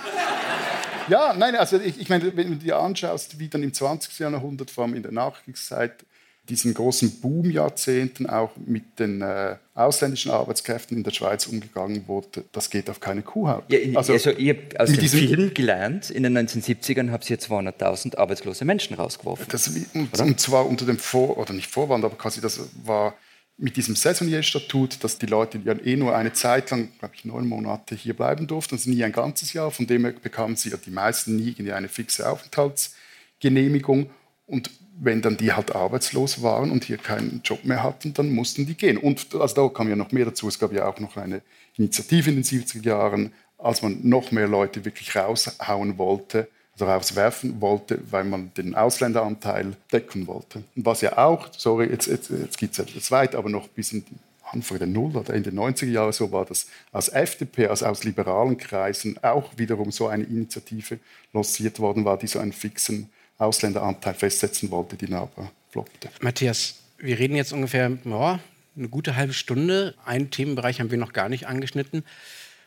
Ja, 1.09 1.33
nein, 1.33 1.55
also 1.55 1.79
ich, 1.79 1.99
ich 1.99 2.07
meine, 2.07 2.35
wenn 2.37 2.51
du 2.51 2.55
dir 2.55 2.77
anschaust, 2.77 3.37
wie 3.39 3.49
dann 3.49 3.61
im 3.63 3.73
20. 3.73 4.19
Jahrhundert, 4.19 4.71
vor 4.71 4.85
allem 4.85 4.93
in 4.93 5.03
der 5.03 5.11
Nachkriegszeit, 5.11 6.05
diesen 6.49 6.73
großen 6.73 7.21
Boomjahrzehnten 7.21 8.29
auch 8.29 8.51
mit 8.65 8.99
den 8.99 9.21
äh, 9.21 9.55
ausländischen 9.73 10.31
Arbeitskräften 10.31 10.97
in 10.97 11.03
der 11.03 11.11
Schweiz 11.11 11.47
umgegangen 11.47 12.07
wurde, 12.07 12.43
das 12.51 12.69
geht 12.69 12.89
auf 12.89 12.99
keine 12.99 13.21
Kuhhaut. 13.21 13.63
Ja, 13.69 13.79
in, 13.79 13.95
also, 13.95 14.13
ihr 14.31 14.53
habt 14.53 14.79
aus 14.79 14.89
mit 14.89 15.01
dem 15.01 15.09
Film 15.09 15.53
gelernt, 15.53 16.09
in 16.09 16.23
den 16.23 16.37
1970ern 16.37 17.11
habt 17.11 17.29
ihr 17.29 17.39
200.000 17.39 18.17
arbeitslose 18.17 18.65
Menschen 18.65 18.95
rausgeworfen. 18.95 19.45
Das, 19.49 19.69
und, 19.93 20.19
und 20.19 20.39
zwar 20.39 20.65
unter 20.65 20.85
dem 20.85 20.97
Vor- 20.97 21.37
oder 21.37 21.53
nicht 21.53 21.69
Vorwand, 21.69 22.03
aber 22.03 22.15
quasi 22.17 22.41
das 22.41 22.59
war 22.83 23.15
mit 23.57 23.77
diesem 23.77 23.95
Saisonierstatut, 23.95 25.03
dass 25.03 25.19
die 25.19 25.27
Leute 25.27 25.61
ja 25.63 25.73
eh 25.73 25.95
nur 25.95 26.15
eine 26.15 26.33
Zeit 26.33 26.71
lang, 26.71 26.89
glaube 26.99 27.15
ich, 27.15 27.23
neun 27.23 27.47
Monate 27.47 27.95
hier 27.95 28.15
bleiben 28.15 28.47
durften, 28.47 28.75
also 28.75 28.89
nie 28.89 29.03
ein 29.03 29.11
ganzes 29.13 29.53
Jahr. 29.53 29.71
Von 29.71 29.87
dem 29.87 30.03
her 30.03 30.13
bekamen 30.21 30.57
sie 30.57 30.71
ja 30.71 30.77
die 30.77 30.91
meisten 30.91 31.37
nie 31.37 31.71
eine 31.71 31.87
fixe 31.87 32.27
Aufenthaltsgenehmigung. 32.27 34.09
Und 34.45 34.71
wenn 34.99 35.21
dann 35.21 35.37
die 35.37 35.53
halt 35.53 35.75
arbeitslos 35.75 36.41
waren 36.41 36.71
und 36.71 36.83
hier 36.83 36.97
keinen 36.97 37.41
Job 37.43 37.65
mehr 37.65 37.83
hatten, 37.83 38.13
dann 38.13 38.31
mussten 38.31 38.65
die 38.65 38.75
gehen. 38.75 38.97
Und 38.97 39.33
also 39.35 39.55
da 39.55 39.73
kam 39.73 39.89
ja 39.89 39.95
noch 39.95 40.11
mehr 40.11 40.25
dazu. 40.25 40.47
Es 40.47 40.59
gab 40.59 40.71
ja 40.71 40.87
auch 40.87 40.99
noch 40.99 41.17
eine 41.17 41.41
Initiative 41.77 42.29
in 42.29 42.37
den 42.37 42.43
70er 42.43 42.85
Jahren, 42.85 43.33
als 43.57 43.81
man 43.81 43.99
noch 44.03 44.31
mehr 44.31 44.47
Leute 44.47 44.85
wirklich 44.85 45.15
raushauen 45.15 45.97
wollte, 45.97 46.47
also 46.73 46.85
rauswerfen 46.85 47.61
wollte, 47.61 47.99
weil 48.11 48.23
man 48.23 48.51
den 48.55 48.75
Ausländeranteil 48.75 49.73
decken 49.91 50.27
wollte. 50.27 50.63
Und 50.75 50.85
was 50.85 51.01
ja 51.01 51.17
auch, 51.17 51.47
sorry, 51.57 51.87
jetzt, 51.87 52.07
jetzt, 52.07 52.29
jetzt 52.29 52.57
geht 52.57 52.73
es 52.73 52.79
etwas 52.79 53.11
weit, 53.11 53.35
aber 53.35 53.49
noch 53.49 53.67
bis 53.69 53.93
in 53.93 54.03
Anfang 54.51 54.77
der 54.77 54.87
Null 54.87 55.15
oder 55.15 55.33
Ende 55.33 55.49
90er 55.49 55.87
Jahre 55.87 56.13
so 56.13 56.31
war 56.31 56.45
das 56.45 56.67
aus 56.91 57.09
FDP, 57.09 57.67
also 57.67 57.85
aus 57.85 58.03
liberalen 58.03 58.57
Kreisen 58.57 59.17
auch 59.23 59.57
wiederum 59.57 59.91
so 59.91 60.07
eine 60.07 60.23
Initiative 60.23 60.99
lanciert 61.31 61.79
worden 61.79 62.05
war, 62.05 62.17
die 62.17 62.27
so 62.27 62.39
einen 62.39 62.53
fixen 62.53 63.09
Ausländeranteil 63.43 64.13
festsetzen 64.13 64.71
wollte, 64.71 64.95
die 64.95 65.11
aber 65.13 65.51
floppte. 65.71 66.09
Matthias, 66.21 66.75
wir 66.97 67.19
reden 67.19 67.35
jetzt 67.35 67.53
ungefähr 67.53 67.91
ja, 68.05 68.39
eine 68.77 68.89
gute 68.89 69.15
halbe 69.15 69.33
Stunde. 69.33 69.95
Einen 70.05 70.29
Themenbereich 70.31 70.79
haben 70.79 70.91
wir 70.91 70.97
noch 70.97 71.13
gar 71.13 71.29
nicht 71.29 71.47
angeschnitten. 71.47 72.03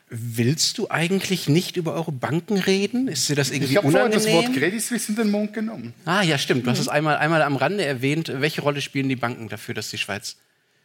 Willst 0.09 0.77
du 0.77 0.89
eigentlich 0.89 1.49
nicht 1.49 1.75
über 1.75 1.93
eure 1.93 2.13
Banken 2.13 2.57
reden? 2.57 3.09
Ist 3.09 3.27
dir 3.27 3.35
das 3.35 3.51
irgendwie 3.51 3.71
Ich 3.71 3.77
habe 3.77 3.91
vorhin 3.91 4.09
unangenehm? 4.09 4.35
das 4.35 4.45
Wort 4.45 4.55
Credit 4.55 4.81
Suisse 4.81 5.11
in 5.11 5.17
den 5.17 5.31
Mund 5.31 5.53
genommen. 5.53 5.93
ah, 6.05 6.21
ja, 6.21 6.37
stimmt. 6.37 6.65
Du 6.65 6.71
hast 6.71 6.79
es 6.79 6.87
einmal, 6.87 7.17
einmal 7.17 7.41
am 7.41 7.57
Rande 7.57 7.83
erwähnt. 7.83 8.31
Welche 8.33 8.61
Rolle 8.61 8.79
spielen 8.79 9.09
die 9.09 9.17
Banken 9.17 9.49
dafür, 9.49 9.73
dass 9.73 9.89
die 9.89 9.97
Schweiz 9.97 10.37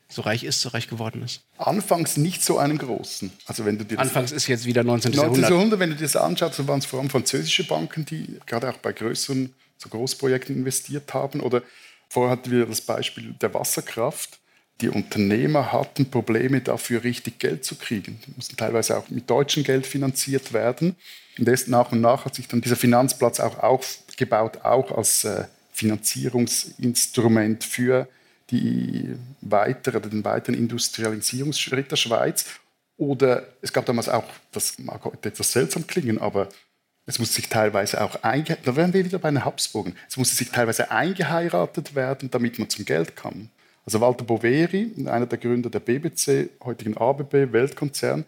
so 0.09 0.23
reich 0.23 0.43
ist, 0.43 0.61
so 0.61 0.71
reich 0.71 0.89
geworden 0.89 1.23
ist? 1.23 1.43
Anfangs 1.57 2.17
nicht 2.17 2.43
so 2.43 2.59
einen 2.59 2.79
großen. 2.79 3.31
Also 3.47 3.65
wenn 3.65 3.79
du 3.79 3.85
dir 3.85 4.01
Anfangs 4.01 4.33
ist 4.33 4.49
jetzt 4.49 4.67
wieder 4.67 4.83
19. 4.83 5.13
19. 5.13 5.23
Jahrhundert. 5.23 5.51
Jahrhundert, 5.51 5.79
wenn 5.81 5.91
du 5.91 5.97
dir 5.97 6.03
das 6.03 6.17
anschaust, 6.17 6.59
dann 6.59 6.67
waren 6.67 6.81
es 6.81 6.87
vor 6.87 6.99
allem 6.99 7.09
französische 7.09 7.65
Banken, 7.65 8.05
die 8.05 8.41
gerade 8.47 8.71
auch 8.71 8.79
bei 8.79 8.93
größeren 8.93 9.55
so 9.83 9.89
Großprojekten 9.89 10.57
investiert 10.57 11.13
haben. 11.15 11.41
Oder 11.41 11.63
vorher 12.09 12.33
hatten 12.33 12.51
wir 12.51 12.67
das 12.67 12.81
Beispiel 12.81 13.35
der 13.41 13.53
Wasserkraft. 13.55 14.39
Die 14.81 14.89
Unternehmer 14.89 15.73
hatten 15.73 16.11
Probleme 16.11 16.61
dafür, 16.61 17.05
richtig 17.05 17.39
Geld 17.39 17.65
zu 17.65 17.77
kriegen. 17.77 18.21
Die 18.27 18.33
mussten 18.35 18.57
teilweise 18.57 18.97
auch 18.99 19.09
mit 19.11 19.29
deutschem 19.29 19.65
Geld 19.65 19.87
finanziert 19.87 20.53
werden. 20.53 20.97
Und 21.39 21.49
erst 21.49 21.69
nach 21.69 21.93
und 21.93 22.01
nach 22.01 22.25
hat 22.25 22.35
sich 22.35 22.49
dann 22.49 22.61
dieser 22.61 22.77
Finanzplatz 22.77 23.41
auch 23.41 23.59
aufgebaut, 23.59 24.59
auch 24.65 24.91
als 24.91 25.25
äh, 25.25 25.45
Finanzierungsinstrument 25.73 27.65
für 27.65 28.09
die 28.51 29.15
weitere, 29.41 30.01
den 30.01 30.25
weiteren 30.25 30.55
Industrialisierungsschritt 30.55 31.91
der 31.91 31.97
Schweiz. 31.97 32.47
Oder 32.97 33.47
es 33.63 33.73
gab 33.73 33.87
damals 33.87 34.09
auch, 34.09 34.25
das 34.53 34.79
mag 34.79 35.05
heute 35.05 35.29
etwas 35.29 35.53
seltsam 35.53 35.87
klingen, 35.87 36.19
aber 36.19 36.49
es 37.07 37.19
musste 37.19 37.37
sich 37.37 37.49
teilweise 37.49 38.01
auch 38.03 38.17
da 38.17 38.77
wären 38.77 38.93
wir 38.93 39.05
wieder 39.05 39.19
bei 39.19 39.31
den 39.31 39.45
Habsburgen, 39.45 39.97
es 40.09 40.17
musste 40.17 40.37
sich 40.37 40.51
teilweise 40.51 40.91
eingeheiratet 40.91 41.95
werden, 41.95 42.31
damit 42.31 42.59
man 42.59 42.71
zum 42.71 42.85
Geld 42.85 43.17
kam. 43.17 43.49
Also 43.85 44.01
Walter 44.01 44.25
Boveri, 44.25 44.93
einer 45.07 45.27
der 45.27 45.39
Gründer 45.39 45.69
der 45.69 45.81
BBC, 45.81 46.51
heutigen 46.65 46.97
ABB, 46.97 47.53
Weltkonzern, 47.53 48.25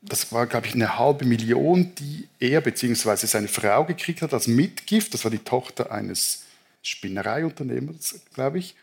das 0.00 0.32
war, 0.32 0.46
glaube 0.46 0.66
ich, 0.66 0.74
eine 0.74 0.98
halbe 0.98 1.24
Million, 1.24 1.94
die 1.96 2.28
er 2.38 2.60
bzw. 2.60 3.26
seine 3.26 3.48
Frau 3.48 3.84
gekriegt 3.84 4.22
hat 4.22 4.32
als 4.32 4.46
Mitgift. 4.46 5.12
Das 5.12 5.24
war 5.24 5.30
die 5.30 5.40
Tochter 5.40 5.90
eines 5.90 6.44
Spinnereiunternehmers, 6.82 8.20
glaube 8.32 8.58
ich. 8.58 8.76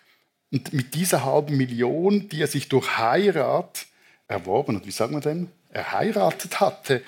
Und 0.52 0.74
mit 0.74 0.94
dieser 0.94 1.24
halben 1.24 1.58
Million, 1.58 2.28
die 2.30 2.42
er 2.42 2.48
sich 2.48 2.68
durch 2.70 2.98
Heirat 2.98 3.86
erworben 4.28 4.76
hat, 4.76 4.86
wie 4.86 4.92
sagt 4.92 5.12
man 5.12 5.22
denn, 5.22 5.50
erheiratet 5.70 6.60
hatte, 6.60 7.02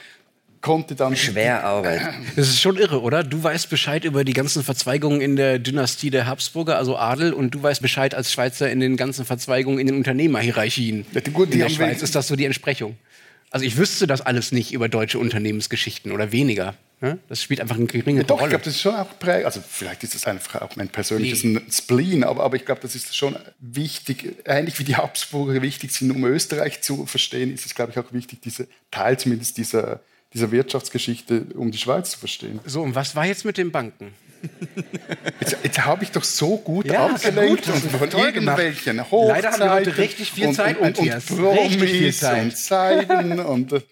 konnte 0.68 0.96
dann. 0.96 1.16
Schwer 1.16 1.64
Arbeit. 1.64 2.02
Das 2.36 2.50
ist 2.50 2.60
schon 2.60 2.78
irre, 2.78 3.02
oder? 3.02 3.24
Du 3.24 3.42
weißt 3.42 3.70
Bescheid 3.70 4.04
über 4.04 4.26
die 4.26 4.34
ganzen 4.34 4.64
Verzweigungen 4.64 5.22
in 5.22 5.38
der 5.38 5.60
Dynastie 5.60 6.10
der 6.10 6.28
Habsburger, 6.28 6.78
also 6.78 6.98
Adel, 6.98 7.32
und 7.32 7.52
du 7.52 7.64
weißt 7.64 7.82
Bescheid 7.82 8.14
als 8.14 8.34
Schweizer 8.34 8.70
in 8.70 8.82
den 8.82 8.98
ganzen 8.98 9.24
Verzweigungen 9.24 9.80
in 9.80 9.88
den 9.88 9.96
Unternehmerhierarchien. 9.96 11.06
Ja, 11.14 11.22
gut, 11.32 11.54
in 11.54 11.60
der 11.60 11.70
Schweiz 11.70 12.02
ist 12.02 12.16
das 12.16 12.28
so 12.28 12.36
die 12.36 12.46
Entsprechung. 12.46 12.98
Also 13.50 13.66
ich 13.66 13.78
wüsste 13.78 14.08
das 14.08 14.20
alles 14.20 14.52
nicht 14.52 14.74
über 14.74 14.90
deutsche 14.90 15.20
Unternehmensgeschichten 15.20 16.12
oder 16.12 16.34
weniger. 16.34 16.76
Ne? 17.00 17.20
Das 17.30 17.42
spielt 17.42 17.62
einfach 17.62 17.78
eine 17.78 17.86
geringe 17.86 18.22
ja, 18.22 18.24
doch, 18.24 18.42
Rolle. 18.42 18.48
Ich 18.48 18.50
glaube, 18.50 18.66
das 18.66 18.74
ist 18.74 18.82
schon 18.82 18.96
auch 18.96 19.20
prägend. 19.20 19.46
Also 19.46 19.64
vielleicht 19.66 20.04
ist 20.04 20.16
das 20.16 20.26
einfach 20.26 20.62
auch 20.62 20.76
mein 20.76 20.90
persönliches 20.90 21.44
nee. 21.44 21.62
Spleen, 21.72 22.24
aber, 22.24 22.44
aber 22.44 22.58
ich 22.58 22.66
glaube, 22.66 22.82
das 22.82 22.94
ist 22.94 23.16
schon 23.16 23.38
wichtig. 23.60 24.36
Ähnlich 24.46 24.78
wie 24.80 24.84
die 24.84 24.98
Habsburger 24.98 25.62
wichtig 25.62 25.94
sind, 25.94 26.12
um 26.12 26.26
Österreich 26.26 26.82
zu 26.82 27.06
verstehen, 27.06 27.54
ist 27.54 27.66
es, 27.66 27.74
glaube 27.74 27.94
ich, 27.94 28.00
auch 28.00 28.12
wichtig, 28.12 28.42
diese 28.42 28.68
Teil 28.92 29.18
zumindest 29.18 29.58
dieser 29.58 30.02
dieser 30.34 30.52
Wirtschaftsgeschichte, 30.52 31.48
um 31.56 31.72
die 31.72 31.78
Schweiz 31.78 32.12
zu 32.12 32.20
verstehen. 32.20 32.60
So, 32.66 32.82
und 32.82 32.96
was 32.96 33.16
war 33.16 33.26
jetzt 33.26 33.46
mit 33.46 33.58
den 33.58 33.72
Banken? 33.72 34.14
Jetzt, 35.40 35.58
jetzt 35.64 35.86
habe 35.86 36.04
ich 36.04 36.12
doch 36.12 36.24
so 36.24 36.58
gut 36.58 36.86
ja, 36.86 37.08
abgelenkt 37.08 37.66
gut, 37.66 37.74
und 37.74 37.92
von 37.92 38.12
irgendwelchen 38.12 39.00
Hochzeiten 39.10 39.28
Leider 39.28 39.52
haben 39.52 39.60
wir 39.60 39.72
heute 39.72 39.98
richtig 39.98 40.32
viel 40.32 40.52
Zeit, 40.52 40.78
und, 40.78 41.00
und, 41.00 41.10
und 41.10 41.26
Promis 41.26 42.24
und 42.24 42.56
Zeiten 42.56 43.40
und 43.40 43.84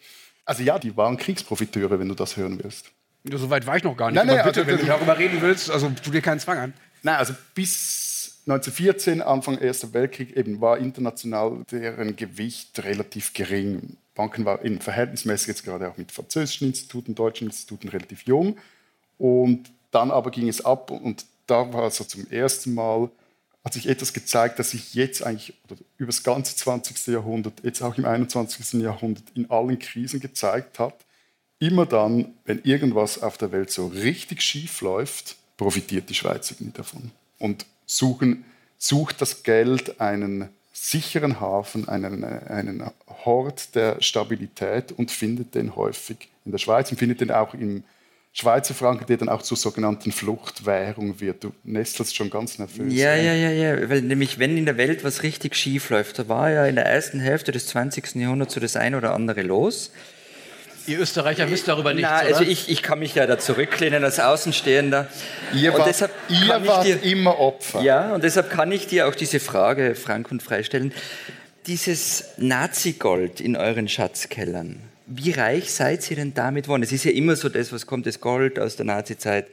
also 0.46 0.64
ja, 0.64 0.78
die 0.78 0.96
waren 0.96 1.18
Kriegsprofiteure, 1.18 2.00
wenn 2.00 2.08
du 2.08 2.16
das 2.16 2.38
hören 2.38 2.60
willst. 2.62 2.92
Ja, 3.28 3.38
so 3.38 3.50
weit 3.50 3.66
war 3.66 3.78
ich 3.78 3.84
noch 3.84 3.98
gar 3.98 4.12
nicht. 4.12 4.18
Nein, 4.18 4.28
nein, 4.28 4.46
bitte, 4.46 4.62
also, 4.62 4.72
wenn 4.72 4.80
du 4.80 4.86
darüber 4.86 5.18
reden 5.18 5.42
willst, 5.42 5.72
also 5.72 5.90
tu 6.04 6.12
dir 6.12 6.22
keinen 6.22 6.40
Zwang 6.40 6.60
an. 6.60 6.74
Nein, 7.02 7.16
also 7.16 7.34
bis 7.56 8.42
1914, 8.48 9.22
Anfang 9.24 9.58
Erster 9.58 9.94
Weltkrieg, 9.94 10.38
eben 10.38 10.62
war 10.62 10.78
international 10.78 11.64
deren 11.72 12.16
Gewicht 12.16 12.84
relativ 12.84 13.34
gering. 13.34 13.98
Banken 14.16 14.46
waren 14.46 14.66
eben 14.66 14.80
verhältnismäßig 14.80 15.48
jetzt 15.50 15.64
gerade 15.66 15.90
auch 15.90 15.98
mit 15.98 16.12
französischen 16.12 16.70
Instituten, 16.70 17.14
deutschen 17.14 17.48
Instituten 17.48 17.90
relativ 17.90 18.24
jung. 18.24 18.58
Und 19.18 19.70
dann 19.92 20.10
aber 20.10 20.32
ging 20.32 20.48
es 20.48 20.64
ab 20.64 20.90
und 20.90 21.26
da 21.48 21.72
war 21.74 21.92
so 21.92 22.04
zum 22.04 22.30
ersten 22.32 22.74
Mal, 22.74 23.10
hat 23.64 23.74
sich 23.74 23.88
etwas 23.88 24.14
gezeigt, 24.14 24.60
das 24.60 24.72
sich 24.72 24.94
jetzt 24.94 25.24
eigentlich 25.24 25.54
über 25.98 26.08
das 26.08 26.24
ganze 26.24 26.56
20. 26.56 27.08
Jahrhundert, 27.08 27.64
jetzt 27.64 27.82
auch 27.82 27.98
im 27.98 28.06
21. 28.06 28.82
Jahrhundert 28.82 29.24
in 29.36 29.50
allen 29.50 29.80
Krisen 29.80 30.20
gezeigt 30.20 30.80
hat. 30.80 30.96
Immer 31.60 31.86
dann, 31.86 32.34
wenn 32.46 32.62
irgendwas 32.64 33.22
auf 33.22 33.38
der 33.38 33.52
Welt 33.52 33.72
so 33.72 33.88
richtig 33.88 34.42
schief 34.42 34.82
läuft, 34.82 35.38
profitiert 35.58 36.10
die 36.10 36.14
Schweiz 36.14 36.52
irgendwie 36.52 36.78
davon 36.78 37.12
und 37.40 37.66
suchen, 37.86 38.46
sucht 38.78 39.22
das 39.22 39.44
Geld 39.44 40.00
einen 40.02 40.50
sicheren 40.78 41.40
Hafen, 41.40 41.88
einen, 41.88 42.26
einen 42.26 42.84
Hort 43.24 43.76
der 43.76 44.02
Stabilität 44.02 44.92
und 44.92 45.10
findet 45.10 45.56
den 45.56 45.76
häufig 45.78 46.28
in 46.44 46.52
der 46.52 46.58
Schweiz 46.58 46.92
und 46.92 46.98
findet 46.98 47.22
den 47.22 47.32
auch 47.32 47.54
im 47.54 47.86
Schweizer 48.34 48.74
Franken, 48.74 49.06
der 49.06 49.16
dann 49.16 49.30
auch 49.30 49.42
zur 49.42 49.56
sogenannten 49.56 50.12
Fluchtwährung 50.12 51.22
wird. 51.22 51.46
Du 51.46 51.54
nestelst 51.64 52.14
schon 52.14 52.30
ganz 52.30 52.60
nervös. 52.60 52.94
Ja, 52.94 53.16
ja, 53.16 53.34
ja, 53.34 53.52
ja. 53.52 53.90
Weil 53.90 54.02
nämlich, 54.02 54.38
wenn 54.38 54.58
in 54.58 54.66
der 54.66 54.76
Welt 54.76 55.06
was 55.06 55.24
richtig 55.24 55.56
schief 55.56 55.90
läuft, 55.90 56.20
da 56.20 56.28
war 56.28 56.50
ja 56.50 56.66
in 56.66 56.76
der 56.76 56.86
ersten 56.86 57.22
Hälfte 57.22 57.54
des 57.54 57.68
20. 57.68 58.16
Jahrhunderts 58.16 58.54
so 58.54 58.60
das 58.60 58.76
ein 58.76 58.96
oder 58.96 59.14
andere 59.14 59.44
los. 59.44 59.92
Ihr 60.88 61.00
Österreicher 61.00 61.50
wisst 61.50 61.68
darüber 61.68 61.94
nichts, 61.94 62.10
Na, 62.12 62.20
also 62.20 62.44
ich, 62.44 62.70
ich 62.70 62.84
kann 62.84 63.00
mich 63.00 63.16
ja 63.16 63.26
da 63.26 63.40
zurücklehnen 63.40 64.04
als 64.04 64.20
Außenstehender. 64.20 65.08
Ihr, 65.54 65.74
und 65.74 65.86
deshalb 65.86 66.12
ihr 66.30 66.68
wart 66.68 66.86
dir, 66.86 67.02
immer 67.04 67.40
Opfer. 67.40 67.82
Ja, 67.82 68.14
und 68.14 68.24
deshalb 68.24 68.52
kann 68.52 68.72
ich 68.72 68.86
dir 68.88 69.08
auch 69.08 69.16
diese 69.16 69.40
Frage 69.40 69.96
frank 69.96 70.30
und 70.32 70.44
frei 70.44 70.64
stellen. 70.64 70.94
Dieses 71.66 72.26
Nazi-Gold 72.38 73.42
in 73.42 73.56
euren 73.56 73.88
Schatzkellern, 73.88 74.80
wie 75.08 75.32
reich 75.32 75.74
seid 75.74 76.10
ihr 76.12 76.18
denn 76.18 76.34
damit 76.36 76.66
geworden? 76.66 76.84
Es 76.84 76.92
ist 76.92 77.06
ja 77.06 77.12
immer 77.12 77.36
so, 77.36 77.50
das, 77.50 77.72
was 77.72 77.88
kommt, 77.88 78.06
das 78.06 78.22
Gold 78.22 78.60
aus 78.60 78.76
der 78.76 78.86
Nazi-Zeit, 78.86 79.48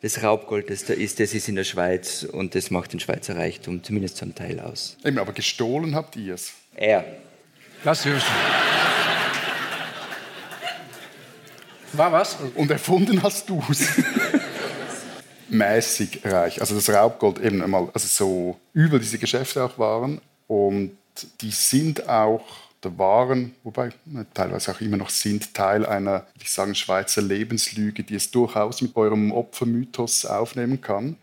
das 0.00 0.24
Raubgold, 0.24 0.68
das 0.68 0.84
da 0.84 0.94
ist, 0.94 1.20
das 1.20 1.32
ist 1.32 1.48
in 1.48 1.54
der 1.54 1.64
Schweiz 1.64 2.24
und 2.24 2.56
das 2.56 2.70
macht 2.72 2.92
den 2.92 2.98
Schweizer 2.98 3.36
Reichtum 3.36 3.84
zumindest 3.84 4.16
zum 4.16 4.34
Teil 4.34 4.58
aus. 4.58 4.96
Eben, 5.04 5.18
aber 5.18 5.32
gestohlen 5.32 5.94
habt 5.94 6.16
ihr 6.16 6.34
es. 6.34 6.52
Er. 6.74 7.04
Was 7.84 8.04
hörst 8.04 8.26
du? 8.26 8.32
War 11.92 12.12
was? 12.12 12.36
Und 12.54 12.70
erfunden 12.70 13.22
hast 13.22 13.48
du 13.48 13.62
es. 13.70 13.86
Mäßig 15.48 16.20
reich. 16.24 16.60
Also 16.60 16.74
das 16.74 16.88
Raubgold 16.88 17.38
eben 17.38 17.62
einmal, 17.62 17.88
also 17.92 18.06
so 18.06 18.58
übel 18.72 18.98
diese 18.98 19.18
Geschäfte 19.18 19.62
auch 19.62 19.78
waren. 19.78 20.20
Und 20.46 20.96
die 21.42 21.50
sind 21.50 22.08
auch, 22.08 22.44
da 22.80 22.96
waren, 22.98 23.54
wobei 23.62 23.90
teilweise 24.32 24.72
auch 24.72 24.80
immer 24.80 24.96
noch 24.96 25.10
sind, 25.10 25.52
Teil 25.52 25.84
einer, 25.84 26.26
ich 26.40 26.50
sagen, 26.50 26.74
Schweizer 26.74 27.20
Lebenslüge, 27.20 28.02
die 28.02 28.14
es 28.14 28.30
durchaus 28.30 28.80
mit 28.80 28.96
eurem 28.96 29.30
Opfermythos 29.30 30.24
aufnehmen 30.24 30.80
kann 30.80 31.16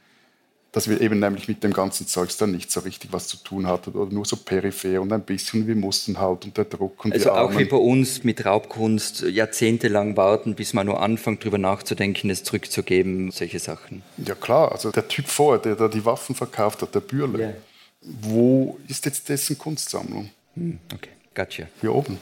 dass 0.79 0.87
wir 0.87 1.01
eben 1.01 1.19
nämlich 1.19 1.49
mit 1.49 1.61
dem 1.61 1.73
ganzen 1.73 2.07
Zeugs 2.07 2.37
dann 2.37 2.51
nicht 2.51 2.71
so 2.71 2.79
richtig 2.79 3.11
was 3.11 3.27
zu 3.27 3.35
tun 3.35 3.67
hatten 3.67 3.91
oder 3.91 4.13
nur 4.13 4.23
so 4.23 4.37
peripher 4.37 5.01
und 5.01 5.11
ein 5.11 5.23
bisschen, 5.23 5.67
wir 5.67 5.75
mussten 5.75 6.17
halt 6.17 6.45
unter 6.45 6.63
Druck 6.63 7.03
und 7.03 7.11
Also 7.11 7.33
auch 7.33 7.57
wie 7.57 7.65
bei 7.65 7.75
uns 7.75 8.23
mit 8.23 8.45
Raubkunst 8.45 9.23
jahrzehntelang 9.23 10.15
warten, 10.15 10.55
bis 10.55 10.73
man 10.73 10.85
nur 10.85 11.01
anfängt, 11.01 11.41
darüber 11.41 11.57
nachzudenken, 11.57 12.29
es 12.29 12.45
zurückzugeben, 12.45 13.29
solche 13.31 13.59
Sachen. 13.59 14.03
Ja 14.25 14.35
klar, 14.35 14.71
also 14.71 14.89
der 14.91 15.05
Typ 15.09 15.27
vorher, 15.27 15.61
der 15.61 15.75
da 15.75 15.89
die 15.89 16.05
Waffen 16.05 16.33
verkauft 16.33 16.81
hat, 16.81 16.95
der 16.95 17.01
Bürle, 17.01 17.39
yeah. 17.39 17.53
wo 18.01 18.79
ist 18.87 19.03
jetzt 19.05 19.27
dessen 19.27 19.57
Kunstsammlung? 19.57 20.29
Hm, 20.55 20.79
okay, 20.93 21.09
gotcha. 21.35 21.63
Hier 21.81 21.93
oben. 21.93 22.17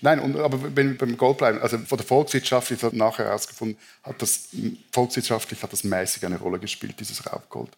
Nein, 0.00 0.20
und, 0.20 0.36
aber 0.36 0.74
wenn 0.76 0.90
wir 0.90 0.98
beim 0.98 1.16
Gold 1.16 1.38
bleiben, 1.38 1.60
also 1.60 1.78
von 1.78 1.98
der 1.98 2.06
Volkswirtschaft, 2.06 2.70
ich 2.70 2.82
habe 2.82 2.96
nachher 2.96 3.26
herausgefunden, 3.26 3.76
hat 4.02 4.20
das 4.22 4.48
volkswirtschaftlich 4.92 5.62
hat 5.62 5.72
das 5.72 5.84
mäßig 5.84 6.24
eine 6.24 6.38
Rolle 6.38 6.58
gespielt, 6.58 6.98
dieses 7.00 7.26
Raubgold. 7.26 7.70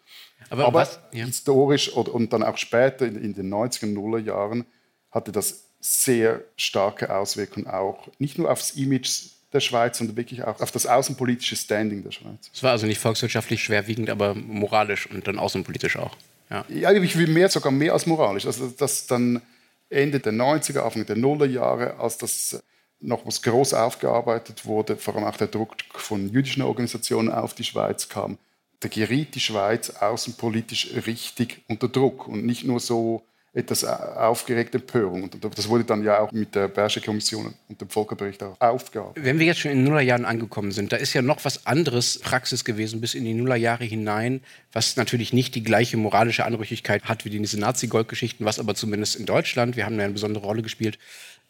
Aber, 0.51 0.67
aber 0.67 0.81
was, 0.81 0.99
ja. 1.13 1.25
historisch 1.25 1.89
und, 1.89 2.09
und, 2.09 2.33
dann 2.33 2.43
auch 2.43 2.59
später 2.59 3.07
in, 3.07 3.17
in 3.23 3.35
den 3.35 3.53
90er, 3.53 3.87
Nuller 3.87 4.19
Jahren 4.19 4.65
hatte 5.11 5.33
das 5.33 5.65
sehr 5.81 6.43
starke 6.57 7.15
Auswirkungen 7.15 7.67
auch 7.67 8.09
nicht 8.19 8.39
nur 8.39 8.51
aufs 8.51 8.73
Image 8.73 9.31
der 9.53 9.61
Schweiz, 9.61 9.99
sondern 9.99 10.17
wirklich 10.17 10.43
auch 10.45 10.61
auf 10.61 10.71
das 10.71 10.87
außenpolitische 10.87 11.57
Standing 11.57 12.03
der 12.03 12.13
Schweiz. 12.13 12.51
Es 12.55 12.63
war 12.63 12.73
also 12.73 12.87
nicht 12.87 12.99
volkswirtschaftlich 12.99 13.63
schwerwiegend, 13.63 14.09
aber 14.09 14.35
moralisch 14.35 15.09
und 15.11 15.27
dann 15.27 15.39
außenpolitisch 15.39 15.97
auch. 15.97 16.17
Ja, 16.51 16.65
ja 16.69 16.93
ich 16.93 17.19
will 17.19 17.27
mehr, 17.27 17.49
sogar 17.49 17.73
mehr 17.73 17.93
als 17.93 18.07
moralisch. 18.07 18.47
Also, 18.47 18.69
dass 18.69 19.07
dann 19.07 19.43
Ende 19.93 20.21
der 20.21 20.33
90er, 20.33 20.81
Anfang 20.81 21.07
der 21.07 21.17
Nullerjahre, 21.17 21.99
als 21.99 22.19
das 22.19 22.63
noch 23.01 23.27
was 23.27 23.43
groß 23.43 23.75
aufgearbeitet 23.75 24.65
wurde, 24.65 24.97
vor 24.97 25.17
allem 25.17 25.25
auch 25.25 25.37
der 25.37 25.49
Druck 25.49 25.77
von 25.93 26.29
jüdischen 26.29 26.63
Organisationen 26.63 27.31
auf 27.31 27.55
die 27.55 27.65
Schweiz 27.65 28.09
kam, 28.09 28.39
da 28.81 28.89
geriet 28.89 29.35
die 29.35 29.41
Schweiz 29.41 29.91
außenpolitisch 29.91 30.91
richtig 31.07 31.63
unter 31.69 31.89
Druck. 31.89 32.27
Und 32.27 32.45
nicht 32.45 32.65
nur 32.65 32.81
so 32.81 33.23
etwas 33.55 33.85
aufgeregte 33.85 34.79
Empörung. 34.79 35.25
Und 35.25 35.37
das 35.45 35.69
wurde 35.69 35.85
dann 35.85 36.03
ja 36.03 36.21
auch 36.21 36.33
mit 36.33 36.55
der 36.55 36.69
Bersche 36.69 37.03
Kommission 37.03 37.53
und 37.69 37.81
dem 37.81 37.89
Volkerbericht 37.91 38.43
auch 38.43 38.57
aufgearbeitet. 38.59 39.25
Wenn 39.25 39.39
wir 39.39 39.47
jetzt 39.47 39.61
schon 39.61 39.71
in 39.71 39.79
den 39.79 39.85
Nullerjahren 39.85 40.25
angekommen 40.25 40.73
sind, 40.73 40.91
da 40.93 40.97
ist 40.97 41.13
ja 41.13 41.21
noch 41.21 41.45
was 41.45 41.67
anderes 41.67 42.19
Praxis 42.21 42.65
gewesen 42.65 43.03
bis 43.03 43.13
in 43.13 43.25
die 43.25 43.35
Nullerjahre 43.35 43.85
hinein, 43.85 44.41
was 44.73 44.97
natürlich 44.97 45.35
nicht 45.35 45.55
die 45.55 45.63
gleiche 45.63 45.99
moralische 45.99 46.47
Anrüchigkeit 46.47 47.05
hat 47.05 47.27
wie 47.27 47.31
diese 47.31 47.61
Nazi-Goldgeschichten, 47.61 48.47
was 48.47 48.59
aber 48.59 48.75
zumindest 48.75 49.17
in 49.17 49.27
Deutschland, 49.27 49.77
wir 49.77 49.85
haben 49.85 49.99
da 49.99 50.05
eine 50.05 50.15
besondere 50.15 50.47
Rolle 50.47 50.63
gespielt, 50.63 50.99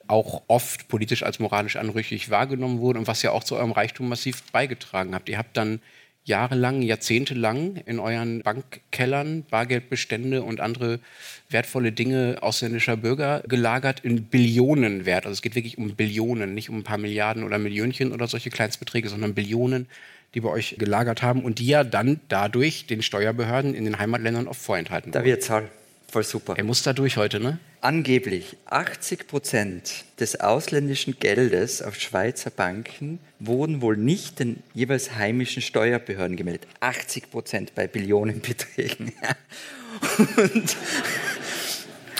auch 0.08 0.42
oft 0.48 0.88
politisch 0.88 1.22
als 1.22 1.38
moralisch 1.38 1.76
anrüchig 1.76 2.30
wahrgenommen 2.30 2.80
wurde 2.80 2.98
und 2.98 3.06
was 3.06 3.22
ja 3.22 3.30
auch 3.30 3.44
zu 3.44 3.54
eurem 3.54 3.70
Reichtum 3.70 4.08
massiv 4.08 4.42
beigetragen 4.50 5.14
habt. 5.14 5.28
Ihr 5.28 5.38
habt 5.38 5.56
dann 5.56 5.80
jahrelang, 6.24 6.82
jahrzehntelang 6.82 7.76
in 7.86 7.98
euren 7.98 8.42
Bankkellern 8.42 9.44
Bargeldbestände 9.50 10.42
und 10.42 10.60
andere 10.60 11.00
wertvolle 11.50 11.92
Dinge 11.92 12.38
ausländischer 12.40 12.96
Bürger 12.96 13.42
gelagert 13.48 14.00
in 14.00 14.24
Billionen 14.24 15.04
wert. 15.04 15.26
Also 15.26 15.34
es 15.34 15.42
geht 15.42 15.54
wirklich 15.54 15.78
um 15.78 15.94
Billionen, 15.94 16.54
nicht 16.54 16.70
um 16.70 16.78
ein 16.78 16.84
paar 16.84 16.98
Milliarden 16.98 17.42
oder 17.44 17.58
Millionchen 17.58 18.12
oder 18.12 18.28
solche 18.28 18.50
Kleinstbeträge, 18.50 19.08
sondern 19.08 19.34
Billionen, 19.34 19.88
die 20.34 20.40
bei 20.40 20.48
euch 20.48 20.76
gelagert 20.78 21.22
haben 21.22 21.44
und 21.44 21.58
die 21.58 21.66
ja 21.66 21.84
dann 21.84 22.20
dadurch 22.28 22.86
den 22.86 23.02
Steuerbehörden 23.02 23.74
in 23.74 23.84
den 23.84 23.98
Heimatländern 23.98 24.46
oft 24.46 24.60
vorenthalten 24.60 25.12
Da 25.12 25.24
wird 25.24 25.42
Zahl. 25.42 25.68
Voll 26.12 26.24
super. 26.24 26.54
Er 26.56 26.64
muss 26.64 26.82
da 26.82 26.92
durch 26.92 27.16
heute, 27.16 27.40
ne? 27.40 27.58
Angeblich 27.80 28.56
80 28.66 29.26
Prozent 29.26 30.04
des 30.20 30.38
ausländischen 30.38 31.18
Geldes 31.18 31.80
auf 31.80 31.98
Schweizer 31.98 32.50
Banken 32.50 33.18
wurden 33.38 33.80
wohl 33.80 33.96
nicht 33.96 34.38
den 34.38 34.62
jeweils 34.74 35.14
heimischen 35.14 35.62
Steuerbehörden 35.62 36.36
gemeldet. 36.36 36.68
80 36.80 37.30
Prozent 37.30 37.74
bei 37.74 37.86
Billionenbeträgen. 37.86 39.12
Und, 40.36 40.76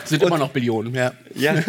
Sind 0.04 0.22
und, 0.22 0.28
immer 0.28 0.38
noch 0.38 0.50
Billionen, 0.50 0.94
ja. 0.94 1.12
Ja. 1.34 1.62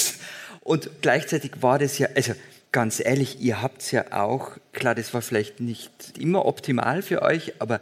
Und 0.60 0.90
gleichzeitig 1.00 1.52
war 1.60 1.78
das 1.78 1.98
ja, 1.98 2.08
also 2.14 2.34
ganz 2.72 3.00
ehrlich, 3.00 3.40
ihr 3.40 3.62
habt 3.62 3.82
es 3.82 3.90
ja 3.90 4.12
auch, 4.12 4.58
klar, 4.72 4.94
das 4.94 5.14
war 5.14 5.22
vielleicht 5.22 5.60
nicht 5.60 6.18
immer 6.18 6.44
optimal 6.44 7.02
für 7.02 7.22
euch, 7.22 7.54
aber 7.60 7.80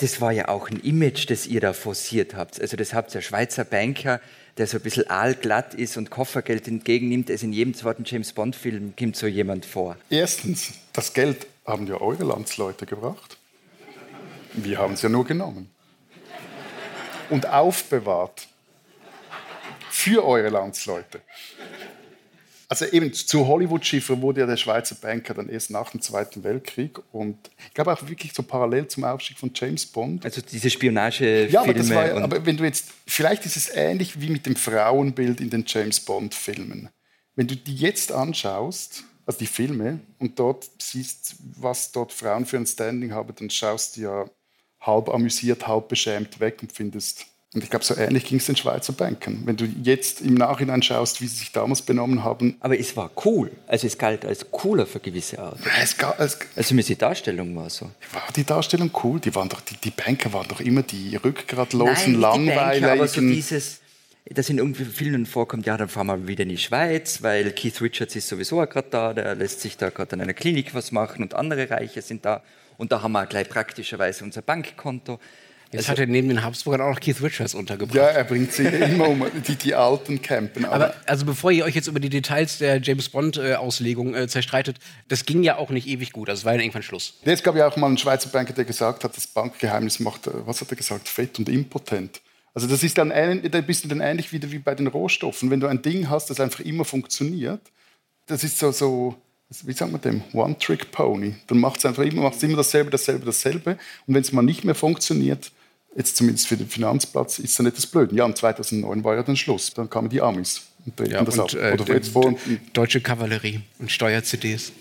das 0.00 0.20
war 0.22 0.32
ja 0.32 0.48
auch 0.48 0.70
ein 0.70 0.80
Image, 0.80 1.28
das 1.28 1.46
ihr 1.46 1.60
da 1.60 1.74
forciert 1.74 2.34
habt. 2.34 2.60
Also 2.60 2.76
das 2.76 2.94
habt 2.94 3.14
ihr 3.14 3.20
Schweizer 3.20 3.64
Banker, 3.64 4.20
der 4.56 4.66
so 4.66 4.78
ein 4.78 4.82
bisschen 4.82 5.08
aalglatt 5.10 5.74
ist 5.74 5.98
und 5.98 6.10
Koffergeld 6.10 6.66
entgegennimmt. 6.68 7.28
Es 7.28 7.42
in 7.42 7.52
jedem 7.52 7.74
zweiten 7.74 8.04
James 8.04 8.32
Bond-Film 8.32 8.94
kommt 8.98 9.16
so 9.16 9.26
jemand 9.26 9.66
vor. 9.66 9.96
Erstens, 10.08 10.72
das 10.94 11.12
Geld 11.12 11.46
haben 11.66 11.86
ja 11.86 12.00
eure 12.00 12.24
Landsleute 12.24 12.86
gebracht. 12.86 13.36
Wir 14.54 14.78
haben 14.78 14.94
es 14.94 15.02
ja 15.02 15.10
nur 15.10 15.26
genommen. 15.26 15.70
Und 17.28 17.46
aufbewahrt. 17.46 18.48
Für 19.90 20.26
eure 20.26 20.48
Landsleute. 20.48 21.20
Also 22.70 22.86
eben 22.86 23.12
zu 23.12 23.48
Hollywood-Schiffer 23.48 24.22
wurde 24.22 24.42
ja 24.42 24.46
der 24.46 24.56
Schweizer 24.56 24.94
Banker 24.94 25.34
dann 25.34 25.48
erst 25.48 25.72
nach 25.72 25.90
dem 25.90 26.00
Zweiten 26.00 26.44
Weltkrieg 26.44 27.00
und 27.10 27.36
ich 27.66 27.74
glaube 27.74 27.92
auch 27.92 28.08
wirklich 28.08 28.32
so 28.32 28.44
parallel 28.44 28.86
zum 28.86 29.02
Aufstieg 29.02 29.38
von 29.38 29.50
James 29.52 29.84
Bond. 29.84 30.24
Also 30.24 30.40
diese 30.40 30.70
Spionage. 30.70 31.48
Ja, 31.48 31.62
aber, 31.62 31.74
das 31.74 31.90
war, 31.90 32.08
aber 32.22 32.46
wenn 32.46 32.56
du 32.56 32.62
jetzt, 32.62 32.90
vielleicht 33.08 33.44
ist 33.44 33.56
es 33.56 33.70
ähnlich 33.74 34.20
wie 34.20 34.30
mit 34.30 34.46
dem 34.46 34.54
Frauenbild 34.54 35.40
in 35.40 35.50
den 35.50 35.64
James 35.66 35.98
Bond-Filmen. 35.98 36.90
Wenn 37.34 37.48
du 37.48 37.56
die 37.56 37.74
jetzt 37.74 38.12
anschaust, 38.12 39.02
also 39.26 39.40
die 39.40 39.48
Filme, 39.48 39.98
und 40.20 40.38
dort 40.38 40.70
siehst, 40.80 41.34
was 41.56 41.90
dort 41.90 42.12
Frauen 42.12 42.46
für 42.46 42.56
ein 42.56 42.66
Standing 42.66 43.12
haben, 43.12 43.34
dann 43.34 43.50
schaust 43.50 43.96
du 43.96 44.02
ja 44.02 44.30
halb 44.80 45.08
amüsiert, 45.08 45.66
halb 45.66 45.88
beschämt 45.88 46.38
weg 46.38 46.58
und 46.62 46.70
findest, 46.70 47.26
und 47.52 47.64
ich 47.64 47.70
glaube, 47.70 47.84
so 47.84 47.96
ähnlich 47.96 48.26
ging 48.26 48.38
es 48.38 48.46
den 48.46 48.54
Schweizer 48.54 48.92
Banken. 48.92 49.42
Wenn 49.44 49.56
du 49.56 49.64
jetzt 49.82 50.20
im 50.20 50.34
Nachhinein 50.34 50.82
schaust, 50.82 51.20
wie 51.20 51.26
sie 51.26 51.38
sich 51.38 51.50
damals 51.50 51.82
benommen 51.82 52.22
haben. 52.22 52.56
Aber 52.60 52.78
es 52.78 52.96
war 52.96 53.10
cool. 53.24 53.50
Also 53.66 53.88
es 53.88 53.98
galt 53.98 54.24
als 54.24 54.52
cooler 54.52 54.86
für 54.86 55.00
gewisse 55.00 55.40
Art. 55.40 55.58
Es 55.82 55.96
gab, 55.96 56.20
es, 56.20 56.38
also 56.54 56.76
die 56.76 56.96
Darstellung 56.96 57.56
war 57.56 57.68
so. 57.68 57.86
War 58.12 58.22
die 58.36 58.44
Darstellung 58.44 58.92
cool? 59.02 59.18
Die, 59.18 59.34
waren 59.34 59.48
doch, 59.48 59.62
die, 59.62 59.76
die 59.76 59.90
Banker 59.90 60.32
waren 60.32 60.46
doch 60.46 60.60
immer 60.60 60.84
die 60.84 61.16
rückgratlosen, 61.16 62.12
Nein, 62.12 62.20
langweiligen. 62.20 62.74
Die 62.74 62.80
Banker, 62.80 62.92
aber 62.92 63.08
so 63.08 63.20
dieses, 63.20 63.80
das 64.26 64.48
in 64.48 64.58
irgendwie 64.58 64.84
vielen 64.84 65.26
vorkommt, 65.26 65.66
ja, 65.66 65.76
dann 65.76 65.88
fahren 65.88 66.06
wir 66.06 66.28
wieder 66.28 66.44
in 66.44 66.50
die 66.50 66.58
Schweiz, 66.58 67.20
weil 67.20 67.50
Keith 67.50 67.80
Richards 67.80 68.14
ist 68.14 68.28
sowieso 68.28 68.58
gerade 68.58 68.88
da, 68.90 69.12
der 69.12 69.34
lässt 69.34 69.60
sich 69.60 69.76
da 69.76 69.90
gerade 69.90 70.14
in 70.14 70.22
einer 70.22 70.34
Klinik 70.34 70.72
was 70.72 70.92
machen 70.92 71.22
und 71.24 71.34
andere 71.34 71.68
Reiche 71.68 72.00
sind 72.00 72.24
da. 72.24 72.44
Und 72.78 72.92
da 72.92 73.02
haben 73.02 73.10
wir 73.10 73.26
gleich 73.26 73.48
praktischerweise 73.48 74.22
unser 74.22 74.40
Bankkonto. 74.40 75.18
Jetzt 75.72 75.88
also, 75.88 75.92
hat 75.92 75.98
er 76.00 76.06
neben 76.06 76.28
den 76.28 76.42
Habsburgern 76.42 76.80
auch 76.80 76.94
noch 76.94 77.00
Keith 77.00 77.22
Richards 77.22 77.54
untergebracht. 77.54 77.94
Ja, 77.94 78.06
er 78.06 78.24
bringt 78.24 78.52
sie 78.52 78.64
immer 78.66 79.08
um, 79.08 79.24
die, 79.46 79.54
die 79.54 79.74
alten 79.74 80.20
campen. 80.20 80.64
Aber, 80.64 80.74
aber, 80.86 80.94
also 81.06 81.24
bevor 81.24 81.52
ihr 81.52 81.64
euch 81.64 81.76
jetzt 81.76 81.86
über 81.86 82.00
die 82.00 82.08
Details 82.08 82.58
der 82.58 82.80
James 82.80 83.08
Bond-Auslegung 83.08 84.14
äh, 84.14 84.26
zerstreitet, 84.26 84.78
das 85.06 85.26
ging 85.26 85.44
ja 85.44 85.58
auch 85.58 85.70
nicht 85.70 85.86
ewig 85.86 86.12
gut. 86.12 86.28
Also 86.28 86.40
es 86.40 86.44
war 86.44 86.54
ja 86.54 86.60
irgendwann 86.60 86.82
Schluss. 86.82 87.14
Es 87.22 87.42
gab 87.44 87.54
ja 87.54 87.68
auch 87.68 87.76
mal 87.76 87.86
einen 87.86 87.98
Schweizer 87.98 88.30
Banker, 88.30 88.52
der 88.52 88.64
gesagt 88.64 89.04
hat, 89.04 89.16
das 89.16 89.28
Bankgeheimnis 89.28 90.00
macht, 90.00 90.26
äh, 90.26 90.30
was 90.44 90.60
hat 90.60 90.70
er 90.70 90.76
gesagt, 90.76 91.08
fett 91.08 91.38
und 91.38 91.48
impotent. 91.48 92.20
Also 92.52 92.66
das 92.66 92.82
ist 92.82 92.98
dann 92.98 93.12
ein, 93.12 93.44
ein 93.44 93.66
bisschen 93.66 93.90
dann 93.90 94.00
ähnlich 94.00 94.32
wieder 94.32 94.50
wie 94.50 94.58
bei 94.58 94.74
den 94.74 94.88
Rohstoffen. 94.88 95.50
Wenn 95.50 95.60
du 95.60 95.68
ein 95.68 95.82
Ding 95.82 96.10
hast, 96.10 96.30
das 96.30 96.40
einfach 96.40 96.60
immer 96.60 96.84
funktioniert, 96.84 97.60
das 98.26 98.42
ist 98.42 98.58
so, 98.58 98.72
so 98.72 99.14
wie 99.62 99.72
sagt 99.72 99.92
man 99.92 100.00
dem, 100.00 100.22
One-Trick-Pony. 100.32 101.36
Dann 101.46 101.58
macht 101.58 101.78
es 101.78 101.86
einfach 101.86 102.02
immer, 102.02 102.22
macht's 102.22 102.42
immer 102.42 102.56
dasselbe, 102.56 102.90
dasselbe, 102.90 103.24
dasselbe. 103.24 103.78
Und 104.06 104.14
wenn 104.14 104.22
es 104.22 104.32
mal 104.32 104.42
nicht 104.42 104.64
mehr 104.64 104.74
funktioniert, 104.74 105.52
jetzt 105.96 106.16
zumindest 106.16 106.46
für 106.48 106.56
den 106.56 106.68
Finanzplatz, 106.68 107.38
ist 107.38 107.58
ja 107.58 107.64
nicht 107.64 107.76
das 107.76 107.86
Blöde. 107.86 108.14
Ja, 108.14 108.24
und 108.24 108.36
2009 108.36 109.04
war 109.04 109.16
ja 109.16 109.22
dann 109.22 109.36
Schluss. 109.36 109.72
Dann 109.74 109.90
kamen 109.90 110.08
die 110.08 110.20
Amis 110.20 110.62
und 110.86 110.98
drehten 110.98 111.24
das 111.24 111.38
und, 111.38 111.56
ab. 111.56 111.62
Äh, 111.62 111.80
Oder 111.80 111.94
jetzt 111.94 112.12
vor 112.12 112.34
deutsche 112.72 113.00
Kavallerie 113.00 113.60
und 113.78 113.90
Steuer-CDs. 113.90 114.72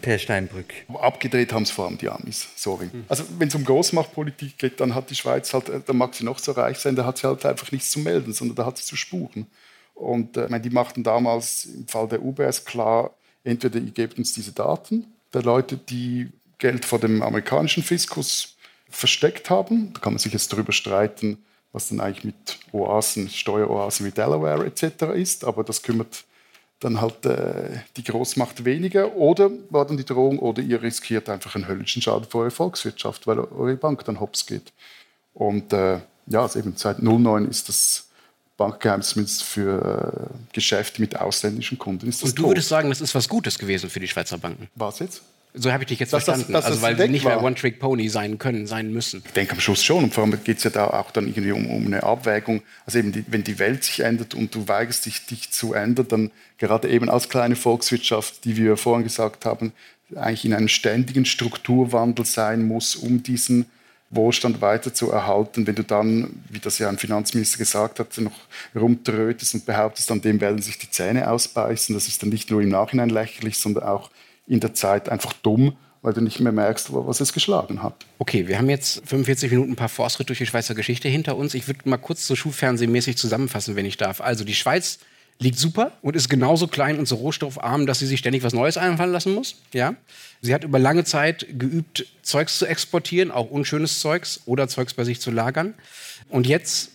Per 0.00 0.16
Steinbrück. 0.16 0.72
Abgedreht 0.94 1.52
haben 1.52 1.64
es 1.64 1.72
vor 1.72 1.86
allem 1.86 1.98
die 1.98 2.08
Amis, 2.08 2.46
sorry. 2.54 2.86
Mhm. 2.86 3.04
Also 3.08 3.24
wenn 3.36 3.48
es 3.48 3.54
um 3.56 3.64
Großmachtpolitik 3.64 4.56
geht, 4.56 4.80
dann 4.80 4.94
hat 4.94 5.10
die 5.10 5.16
Schweiz 5.16 5.52
halt, 5.52 5.68
äh, 5.68 5.80
da 5.84 5.92
mag 5.92 6.14
sie 6.14 6.24
noch 6.24 6.38
so 6.38 6.52
reich 6.52 6.78
sein, 6.78 6.94
da 6.94 7.04
hat 7.04 7.18
sie 7.18 7.26
halt 7.26 7.44
einfach 7.44 7.72
nichts 7.72 7.90
zu 7.90 7.98
melden, 7.98 8.32
sondern 8.32 8.54
da 8.54 8.66
hat 8.66 8.78
sie 8.78 8.84
zu 8.84 8.94
spuren. 8.94 9.48
Und 9.94 10.36
äh, 10.36 10.46
meine, 10.48 10.60
die 10.60 10.70
machten 10.70 11.02
damals 11.02 11.64
im 11.64 11.88
Fall 11.88 12.06
der 12.06 12.22
UBS 12.22 12.64
klar, 12.64 13.10
entweder 13.42 13.80
ihr 13.80 13.90
gebt 13.90 14.18
uns 14.18 14.32
diese 14.32 14.52
Daten 14.52 15.06
der 15.34 15.42
Leute, 15.42 15.76
die 15.76 16.28
Geld 16.58 16.84
vor 16.84 16.98
dem 16.98 17.22
amerikanischen 17.22 17.82
Fiskus 17.82 18.56
versteckt 18.90 19.50
haben. 19.50 19.92
Da 19.94 20.00
kann 20.00 20.12
man 20.12 20.18
sich 20.18 20.32
jetzt 20.32 20.52
darüber 20.52 20.72
streiten, 20.72 21.38
was 21.72 21.88
dann 21.88 22.00
eigentlich 22.00 22.24
mit 22.24 22.58
Oasen, 22.72 23.28
Steueroasen 23.28 24.06
wie 24.06 24.10
Delaware 24.10 24.66
etc. 24.66 25.14
ist, 25.14 25.44
aber 25.44 25.64
das 25.64 25.82
kümmert 25.82 26.24
dann 26.80 27.00
halt 27.00 27.26
äh, 27.26 27.80
die 27.96 28.04
Großmacht 28.04 28.64
weniger. 28.64 29.14
Oder 29.16 29.50
war 29.70 29.84
dann 29.84 29.96
die 29.96 30.04
Drohung, 30.04 30.38
oder 30.38 30.62
ihr 30.62 30.80
riskiert 30.80 31.28
einfach 31.28 31.54
einen 31.56 31.66
höllischen 31.66 32.02
Schaden 32.02 32.28
für 32.28 32.38
eure 32.38 32.50
Volkswirtschaft, 32.50 33.26
weil 33.26 33.40
eure 33.40 33.76
Bank 33.76 34.04
dann 34.04 34.20
hops 34.20 34.46
geht. 34.46 34.72
Und 35.34 35.72
äh, 35.72 35.98
ja, 36.26 36.42
also 36.42 36.58
eben 36.58 36.74
seit 36.76 37.02
09 37.02 37.46
ist 37.46 37.68
das 37.68 38.08
Bankgeheimnis 38.56 39.10
zumindest 39.10 39.42
für 39.44 40.30
äh, 40.30 40.52
Geschäfte 40.52 41.00
mit 41.00 41.16
ausländischen 41.18 41.78
Kunden. 41.78 42.08
Ist 42.08 42.22
das 42.22 42.30
Und 42.30 42.38
du 42.38 42.42
tot. 42.42 42.50
würdest 42.50 42.68
sagen, 42.68 42.88
das 42.88 43.00
ist 43.00 43.14
was 43.14 43.28
Gutes 43.28 43.58
gewesen 43.58 43.88
für 43.90 44.00
die 44.00 44.08
Schweizer 44.08 44.38
Banken? 44.38 44.68
Was 44.74 44.98
jetzt? 44.98 45.22
So 45.60 45.72
habe 45.72 45.82
ich 45.82 45.88
dich 45.88 45.98
jetzt 45.98 46.12
dass 46.12 46.24
verstanden. 46.24 46.52
Das, 46.52 46.64
also 46.64 46.82
weil 46.82 46.96
sie 46.96 47.08
nicht 47.08 47.24
mehr 47.24 47.42
One-Trick-Pony 47.42 48.08
sein 48.08 48.38
können, 48.38 48.66
sein 48.66 48.92
müssen. 48.92 49.22
Ich 49.26 49.32
denke 49.32 49.52
am 49.52 49.60
Schluss 49.60 49.82
schon. 49.82 50.04
Und 50.04 50.14
vor 50.14 50.24
allem 50.24 50.38
geht 50.44 50.58
es 50.58 50.64
ja 50.64 50.70
da 50.70 50.86
auch 50.88 51.10
dann 51.10 51.26
irgendwie 51.26 51.52
um, 51.52 51.68
um 51.68 51.86
eine 51.86 52.02
Abwägung. 52.02 52.62
Also 52.86 52.98
eben, 52.98 53.12
die, 53.12 53.24
wenn 53.26 53.44
die 53.44 53.58
Welt 53.58 53.84
sich 53.84 54.00
ändert 54.00 54.34
und 54.34 54.54
du 54.54 54.68
weigerst 54.68 55.06
dich, 55.06 55.26
dich 55.26 55.50
zu 55.50 55.74
ändern, 55.74 56.06
dann 56.08 56.30
gerade 56.58 56.88
eben 56.88 57.08
als 57.08 57.28
kleine 57.28 57.56
Volkswirtschaft, 57.56 58.44
die 58.44 58.56
wir 58.56 58.76
vorhin 58.76 59.04
gesagt 59.04 59.44
haben, 59.44 59.72
eigentlich 60.14 60.44
in 60.44 60.54
einem 60.54 60.68
ständigen 60.68 61.24
Strukturwandel 61.24 62.24
sein 62.24 62.66
muss, 62.66 62.96
um 62.96 63.22
diesen 63.22 63.66
Wohlstand 64.10 64.62
weiter 64.62 64.94
zu 64.94 65.10
erhalten. 65.10 65.66
Wenn 65.66 65.74
du 65.74 65.84
dann, 65.84 66.42
wie 66.48 66.60
das 66.60 66.78
ja 66.78 66.88
ein 66.88 66.98
Finanzminister 66.98 67.58
gesagt 67.58 68.00
hat, 68.00 68.16
noch 68.18 68.32
rumtrötest 68.74 69.54
und 69.54 69.66
behauptest, 69.66 70.10
an 70.10 70.22
dem 70.22 70.40
werden 70.40 70.62
sich 70.62 70.78
die 70.78 70.90
Zähne 70.90 71.30
ausbeißen, 71.30 71.94
das 71.94 72.08
ist 72.08 72.22
dann 72.22 72.30
nicht 72.30 72.50
nur 72.50 72.62
im 72.62 72.70
Nachhinein 72.70 73.10
lächerlich, 73.10 73.58
sondern 73.58 73.84
auch 73.84 74.10
in 74.48 74.60
der 74.60 74.74
Zeit 74.74 75.08
einfach 75.08 75.32
dumm, 75.32 75.76
weil 76.02 76.12
du 76.12 76.20
nicht 76.20 76.40
mehr 76.40 76.52
merkst, 76.52 76.88
was 76.92 77.20
es 77.20 77.32
geschlagen 77.32 77.82
hat. 77.82 78.06
Okay, 78.18 78.48
wir 78.48 78.58
haben 78.58 78.70
jetzt 78.70 79.02
45 79.06 79.50
Minuten 79.50 79.72
ein 79.72 79.76
paar 79.76 79.88
Fortschritt 79.88 80.28
durch 80.28 80.38
die 80.38 80.46
Schweizer 80.46 80.74
Geschichte 80.74 81.08
hinter 81.08 81.36
uns. 81.36 81.54
Ich 81.54 81.66
würde 81.66 81.88
mal 81.88 81.96
kurz 81.96 82.26
so 82.26 82.36
schulfernsehmäßig 82.36 83.16
zusammenfassen, 83.16 83.76
wenn 83.76 83.84
ich 83.84 83.96
darf. 83.96 84.20
Also 84.20 84.44
die 84.44 84.54
Schweiz 84.54 85.00
liegt 85.40 85.58
super 85.58 85.92
und 86.02 86.16
ist 86.16 86.28
genauso 86.28 86.66
klein 86.66 86.98
und 86.98 87.06
so 87.06 87.16
rohstoffarm, 87.16 87.86
dass 87.86 88.00
sie 88.00 88.06
sich 88.06 88.18
ständig 88.18 88.42
was 88.42 88.52
Neues 88.52 88.76
einfallen 88.76 89.12
lassen 89.12 89.34
muss. 89.34 89.56
Ja? 89.72 89.94
Sie 90.40 90.54
hat 90.54 90.64
über 90.64 90.78
lange 90.78 91.04
Zeit 91.04 91.46
geübt, 91.58 92.06
Zeugs 92.22 92.58
zu 92.58 92.66
exportieren, 92.66 93.30
auch 93.30 93.50
unschönes 93.50 94.00
Zeugs 94.00 94.40
oder 94.46 94.68
Zeugs 94.68 94.94
bei 94.94 95.04
sich 95.04 95.20
zu 95.20 95.30
lagern. 95.30 95.74
Und 96.28 96.46
jetzt 96.46 96.90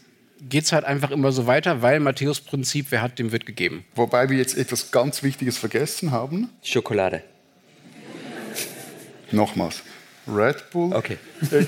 geht 0.50 0.66
es 0.66 0.74
halt 0.74 0.84
einfach 0.84 1.12
immer 1.12 1.32
so 1.32 1.48
weiter, 1.48 1.82
weil 1.82 2.00
Matthäus 2.00 2.42
Prinzip, 2.42 2.88
wer 2.90 3.02
hat, 3.02 3.18
dem 3.18 3.32
wird 3.32 3.46
gegeben. 3.46 3.86
Wobei 3.96 4.30
wir 4.30 4.38
jetzt 4.38 4.58
etwas 4.58 4.92
ganz 4.92 5.24
Wichtiges 5.24 5.58
vergessen 5.58 6.12
haben. 6.12 6.50
Schokolade. 6.62 7.24
Nochmals. 9.34 9.82
Red 10.28 10.70
Bull 10.72 10.94
okay. 10.94 11.18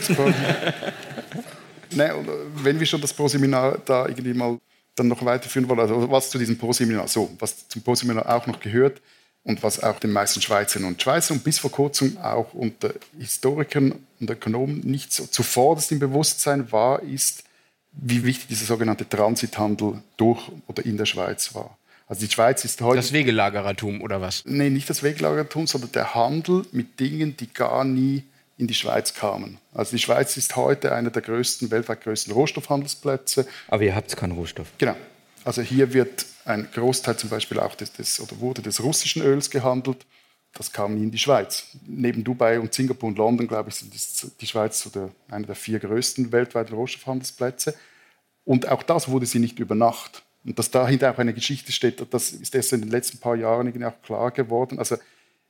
Nein, 1.91 2.27
wenn 2.55 2.79
wir 2.79 2.85
schon 2.85 3.01
das 3.01 3.13
Proseminar 3.13 3.79
da 3.85 4.07
irgendwie 4.07 4.33
mal 4.33 4.57
dann 4.95 5.07
noch 5.09 5.23
weiterführen 5.25 5.67
wollen, 5.67 5.79
also 5.79 6.09
was 6.09 6.29
zu 6.29 6.37
diesem 6.37 6.57
Proseminar, 6.57 7.07
so, 7.07 7.29
was 7.39 7.67
zum 7.67 7.81
Proseminar 7.81 8.33
auch 8.33 8.47
noch 8.47 8.59
gehört 8.59 9.01
und 9.43 9.61
was 9.61 9.83
auch 9.83 9.99
den 9.99 10.11
meisten 10.11 10.41
Schweizerinnen 10.41 10.93
und 10.93 11.01
Schweizern 11.01 11.37
und 11.37 11.43
bis 11.43 11.59
vor 11.59 11.71
kurzem 11.71 12.17
auch 12.17 12.53
unter 12.53 12.93
Historikern 13.19 13.95
und 14.19 14.29
Ökonomen 14.29 14.79
nicht 14.81 15.13
so 15.13 15.25
zuvorderst 15.25 15.91
im 15.91 15.99
Bewusstsein 15.99 16.71
war, 16.71 17.01
ist, 17.03 17.43
wie 17.91 18.23
wichtig 18.23 18.47
dieser 18.47 18.65
sogenannte 18.65 19.07
Transithandel 19.07 20.01
durch 20.17 20.49
oder 20.67 20.85
in 20.85 20.97
der 20.97 21.05
Schweiz 21.05 21.53
war. 21.53 21.77
Also 22.07 22.25
die 22.25 22.31
Schweiz 22.31 22.63
ist 22.65 22.81
heute. 22.81 22.97
Das 22.97 23.13
Wegelagerertum 23.13 24.01
oder 24.01 24.21
was? 24.21 24.43
Nein, 24.45 24.73
nicht 24.73 24.89
das 24.89 25.01
Wegelagerertum, 25.01 25.67
sondern 25.67 25.91
der 25.91 26.13
Handel 26.13 26.65
mit 26.71 26.99
Dingen, 26.99 27.35
die 27.37 27.51
gar 27.51 27.83
nie 27.83 28.23
in 28.57 28.67
die 28.67 28.73
Schweiz 28.73 29.13
kamen. 29.13 29.57
Also 29.73 29.91
die 29.91 30.01
Schweiz 30.01 30.37
ist 30.37 30.55
heute 30.55 30.93
einer 30.93 31.09
der 31.09 31.21
größten, 31.21 31.71
weltweit 31.71 32.01
größten 32.01 32.33
Rohstoffhandelsplätze. 32.33 33.47
Aber 33.67 33.83
ihr 33.83 33.95
habt 33.95 34.15
keinen 34.15 34.31
Rohstoff. 34.33 34.67
Genau. 34.77 34.95
Also 35.43 35.61
hier 35.61 35.93
wird 35.93 36.25
ein 36.45 36.69
Großteil 36.73 37.17
zum 37.17 37.29
Beispiel 37.29 37.59
auch 37.59 37.75
des, 37.75 37.91
des, 37.91 38.19
oder 38.19 38.39
wurde 38.39 38.61
des 38.61 38.81
russischen 38.81 39.21
Öls 39.21 39.49
gehandelt. 39.49 40.05
Das 40.53 40.71
kam 40.71 40.95
nie 40.95 41.03
in 41.03 41.11
die 41.11 41.19
Schweiz. 41.19 41.65
Neben 41.85 42.23
Dubai 42.23 42.59
und 42.59 42.73
Singapur 42.73 43.09
und 43.09 43.17
London, 43.17 43.47
glaube 43.47 43.69
ich, 43.69 43.75
sind 43.75 43.93
die 44.41 44.47
Schweiz 44.47 44.85
oder 44.85 45.09
einer 45.29 45.47
der 45.47 45.55
vier 45.55 45.79
größten 45.79 46.31
weltweiten 46.31 46.73
Rohstoffhandelsplätze. 46.73 47.75
Und 48.45 48.69
auch 48.69 48.83
das 48.83 49.09
wurde 49.09 49.25
sie 49.25 49.39
nicht 49.39 49.59
über 49.59 49.75
Nacht. 49.75 50.23
Und 50.45 50.59
dass 50.59 50.69
dahinter 50.69 51.11
auch 51.11 51.17
eine 51.17 51.33
Geschichte 51.33 51.71
steht, 51.71 52.05
das 52.13 52.31
ist 52.31 52.53
erst 52.53 52.73
in 52.73 52.81
den 52.81 52.91
letzten 52.91 53.17
paar 53.17 53.35
Jahren 53.35 53.67
irgendwie 53.67 53.85
auch 53.85 54.01
klar 54.03 54.31
geworden. 54.31 54.77
Also 54.77 54.97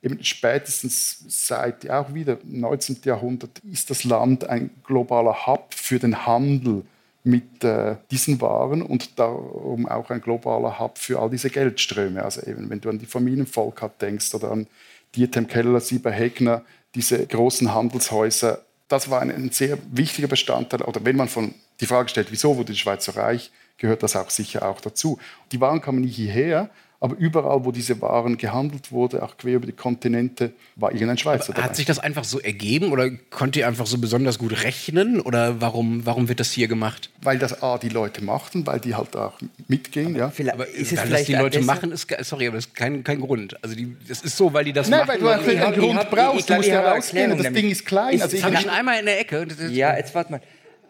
eben 0.02 0.24
spätestens 0.24 1.24
seit 1.28 1.90
auch 1.90 2.14
wieder 2.14 2.38
19. 2.44 3.00
Jahrhundert 3.04 3.60
ist 3.60 3.90
das 3.90 4.04
Land 4.04 4.48
ein 4.48 4.70
globaler 4.84 5.48
Hub 5.48 5.74
für 5.74 6.00
den 6.00 6.26
Handel 6.26 6.84
mit 7.26 7.64
äh, 7.64 7.96
diesen 8.12 8.40
Waren 8.40 8.84
und 8.84 9.18
darum 9.18 9.88
auch 9.88 10.12
ein 10.12 10.22
globaler 10.22 10.80
Hub 10.80 10.98
für 11.00 11.20
all 11.20 11.30
diese 11.30 11.50
Geldströme. 11.50 12.24
Also 12.24 12.42
eben, 12.44 12.70
wenn 12.70 12.80
du 12.80 12.90
an 12.90 13.00
die 13.00 13.08
Familienvolk 13.08 14.00
denkst 14.00 14.34
oder 14.36 14.52
an 14.52 14.68
Dietem 15.16 15.48
Keller, 15.48 15.80
Sieber 15.80 16.12
Hegner, 16.12 16.62
diese 16.94 17.26
großen 17.26 17.74
Handelshäuser, 17.74 18.64
das 18.88 19.10
war 19.10 19.22
ein, 19.22 19.32
ein, 19.32 19.50
sehr 19.50 19.80
wichtiger 19.92 20.28
Bestandteil. 20.28 20.84
Oder 20.84 21.04
wenn 21.04 21.16
man 21.16 21.28
von 21.28 21.56
die 21.80 21.88
Frage 21.88 22.10
stellt, 22.10 22.32
wieso 22.32 22.56
wurde 22.56 22.74
die 22.74 22.78
Schweiz 22.78 23.06
so 23.06 23.14
reich, 23.14 23.52
gehört 23.78 24.04
das 24.04 24.16
auch 24.16 24.30
sicher 24.30 24.68
auch 24.68 24.82
dazu. 24.82 25.20
Die 25.52 25.62
Waren 25.62 25.82
kamen 25.82 26.02
nie 26.02 26.08
hierher, 26.10 26.70
aber 27.06 27.18
überall, 27.18 27.66
wo 27.66 27.72
diese 27.72 28.02
Waren 28.02 28.38
gehandelt 28.38 28.92
wurden, 28.92 29.20
auch 29.20 29.38
quer 29.38 29.56
über 29.56 29.68
die 29.68 29.74
Kontinente, 29.74 30.54
war 30.76 30.92
irgendein 30.92 31.18
Schweizer 31.18 31.54
dabei. 31.54 31.68
Hat 31.68 31.76
sich 31.76 31.86
das 31.86 32.00
einfach 32.00 32.24
so 32.24 32.40
ergeben 32.40 32.92
oder 32.92 33.12
konnte 33.30 33.60
ihr 33.60 33.68
einfach 33.68 33.86
so 33.86 33.98
besonders 33.98 34.40
gut 34.40 34.64
rechnen? 34.64 35.20
Oder 35.20 35.62
warum, 35.62 36.06
warum 36.06 36.30
wird 36.30 36.40
das 36.40 36.52
hier 36.52 36.68
gemacht? 36.68 37.12
Weil 37.22 37.38
das 37.38 37.62
A, 37.62 37.78
die 37.78 37.90
Leute 37.90 38.24
machten, 38.24 38.66
weil 38.66 38.80
die 38.80 38.96
halt 38.96 39.16
auch 39.16 39.38
mitgingen. 39.68 40.16
ja. 40.16 40.32
aber 40.52 40.68
ist 40.68 40.94
es 40.94 40.98
weil 41.00 41.10
das 41.10 41.26
die 41.26 41.36
Leute 41.36 41.62
machen, 41.62 41.92
ist, 41.92 42.08
sorry, 42.22 42.48
aber 42.48 42.56
das 42.56 42.68
ist 42.68 42.76
kein, 42.76 43.04
kein 43.04 43.20
Grund. 43.20 43.62
Also 43.62 43.76
die, 43.76 43.96
das 44.08 44.22
ist 44.22 44.38
so, 44.38 44.54
weil 44.54 44.64
die 44.64 44.74
das 44.74 44.90
Nein, 44.90 45.06
machen. 45.06 45.20
Nein, 45.22 45.40
weil 45.46 45.56
du 45.58 45.66
einen 45.66 45.80
Grund 45.80 46.10
brauchst. 46.10 46.50
Du 46.50 46.56
musst 46.56 46.70
ja 46.70 46.92
rausgehen. 46.92 47.38
Das 47.38 47.54
Ding 47.54 47.70
ist 47.70 47.86
klein. 47.86 48.22
Also 48.22 48.38
ich 48.38 48.44
habe 48.44 48.58
schon 48.58 48.70
einmal 48.70 49.00
in 49.00 49.06
der 49.06 49.20
Ecke. 49.20 49.46
Ja, 49.70 49.96
jetzt 49.96 50.16
warte 50.16 50.32
mal. 50.32 50.42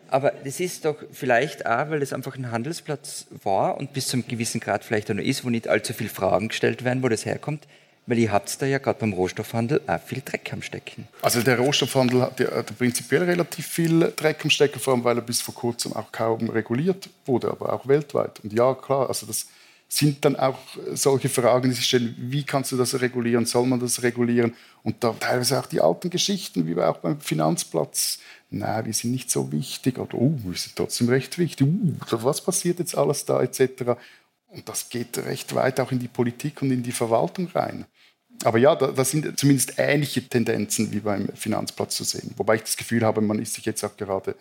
Aber 0.10 0.32
das 0.44 0.60
ist 0.60 0.86
doch 0.86 0.96
vielleicht 1.12 1.66
auch, 1.66 1.90
weil 1.90 2.02
es 2.02 2.14
einfach 2.14 2.36
ein 2.36 2.52
Handelsplatz 2.52 3.28
war 3.44 3.78
und 3.78 3.94
bis 3.94 4.08
zu 4.08 4.18
einem 4.18 4.28
gewissen 4.28 4.60
Grad 4.60 4.84
vielleicht 4.84 5.10
auch 5.10 5.16
noch 5.16 5.24
ist, 5.24 5.44
wo 5.46 5.50
nicht 5.50 5.68
allzu 5.68 5.94
viele 5.94 6.10
Fragen 6.10 6.50
gestellt 6.50 6.84
werden, 6.84 7.04
wo 7.04 7.10
das 7.10 7.26
herkommt. 7.26 7.68
Weil 8.08 8.20
ihr 8.20 8.32
habt 8.32 8.62
da 8.62 8.68
ja 8.68 8.78
gerade 8.78 9.00
beim 9.00 9.14
Rohstoffhandel 9.14 9.82
auch 9.88 10.00
viel 10.00 10.22
Dreck 10.24 10.54
am 10.54 10.62
Stecken. 10.62 11.08
Also 11.24 11.42
der 11.42 11.58
Rohstoffhandel 11.58 12.22
hat 12.22 12.40
ja 12.40 12.62
prinzipiell 12.62 13.24
relativ 13.24 13.66
viel 13.66 14.14
Dreck 14.16 14.44
am 14.44 14.52
Stecken, 14.52 14.80
vor 14.80 14.94
allem 14.94 15.04
weil 15.04 15.18
er 15.18 15.24
bis 15.24 15.42
vor 15.42 15.56
kurzem 15.56 15.94
auch 15.94 16.12
kaum 16.12 16.50
reguliert 16.52 17.10
wurde, 17.26 17.50
aber 17.50 17.74
auch 17.74 17.88
weltweit. 17.88 18.40
Und 18.44 18.54
ja, 18.54 18.76
klar, 18.76 19.08
also 19.08 19.26
das 19.26 19.48
sind 19.88 20.26
dann 20.26 20.36
auch 20.36 20.60
solche 20.94 21.30
Fragen, 21.30 21.70
die 21.70 21.76
sich 21.76 21.86
stellen, 21.86 22.16
wie 22.18 22.44
kannst 22.44 22.72
du 22.72 22.78
das 22.78 23.00
regulieren, 23.00 23.46
soll 23.46 23.66
man 23.68 23.80
das 23.80 24.02
regulieren? 24.02 24.54
Und 24.84 25.04
da 25.04 25.14
teilweise 25.14 25.60
auch 25.60 25.68
die 25.68 25.82
alten 25.82 26.10
Geschichten, 26.10 26.68
wie 26.68 26.76
auch 26.82 26.98
beim 26.98 27.20
Finanzplatz, 27.20 28.20
nein, 28.50 28.86
wir 28.86 28.94
sind 28.94 29.12
nicht 29.12 29.30
so 29.30 29.52
wichtig 29.52 29.98
oder 29.98 30.16
oh, 30.16 30.34
wir 30.44 30.58
sind 30.58 30.76
trotzdem 30.76 31.10
recht 31.10 31.38
wichtig, 31.38 31.68
uh, 31.68 31.94
was 32.24 32.42
passiert 32.42 32.80
jetzt 32.80 32.98
alles 32.98 33.26
da 33.26 33.42
etc. 33.42 33.96
Und 34.48 34.68
das 34.68 34.90
geht 34.90 35.18
recht 35.20 35.54
weit 35.54 35.80
auch 35.80 35.92
in 35.92 36.00
die 36.00 36.08
Politik 36.08 36.62
und 36.62 36.72
in 36.72 36.84
die 36.84 36.92
Verwaltung 36.92 37.48
rein. 37.54 37.86
Aber 38.44 38.58
ja, 38.58 38.76
da, 38.76 38.88
da, 38.88 39.06
sind 39.06 39.40
zumindest 39.40 39.76
ähnliche 39.78 40.28
Tendenzen 40.28 40.92
wie 40.92 41.00
beim 41.00 41.30
Finanzplatz 41.36 41.96
zu 41.96 42.04
sehen. 42.04 42.34
Wobei 42.38 42.56
ich 42.56 42.64
das 42.64 42.76
Gefühl 42.76 43.06
habe, 43.06 43.22
man 43.22 43.40
ist 43.40 43.54
sich 43.54 43.66
jetzt 43.66 43.84
auch 43.84 43.96
gerade 43.96 44.36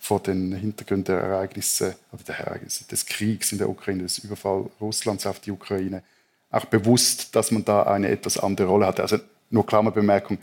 vor 0.00 0.20
den 0.20 0.52
Hintergründen 0.52 1.04
der 1.04 1.22
Ereignisse, 1.22 1.94
oder 2.10 2.24
der 2.24 2.38
Ereignisse 2.38 2.84
des 2.88 3.04
Kriegs 3.04 3.52
in 3.52 3.58
der 3.58 3.68
Ukraine, 3.68 4.02
des 4.02 4.18
Überfalls 4.18 4.70
Russlands 4.80 5.26
auf 5.26 5.40
die 5.40 5.50
Ukraine, 5.52 6.02
auch 6.50 6.64
bewusst, 6.64 7.36
dass 7.36 7.50
man 7.50 7.64
da 7.64 7.82
eine 7.82 8.08
etwas 8.08 8.38
andere 8.38 8.66
Rolle 8.66 8.86
hat. 8.86 8.98
Also 8.98 9.18
nur 9.50 9.66
Klammerbemerkung, 9.66 10.38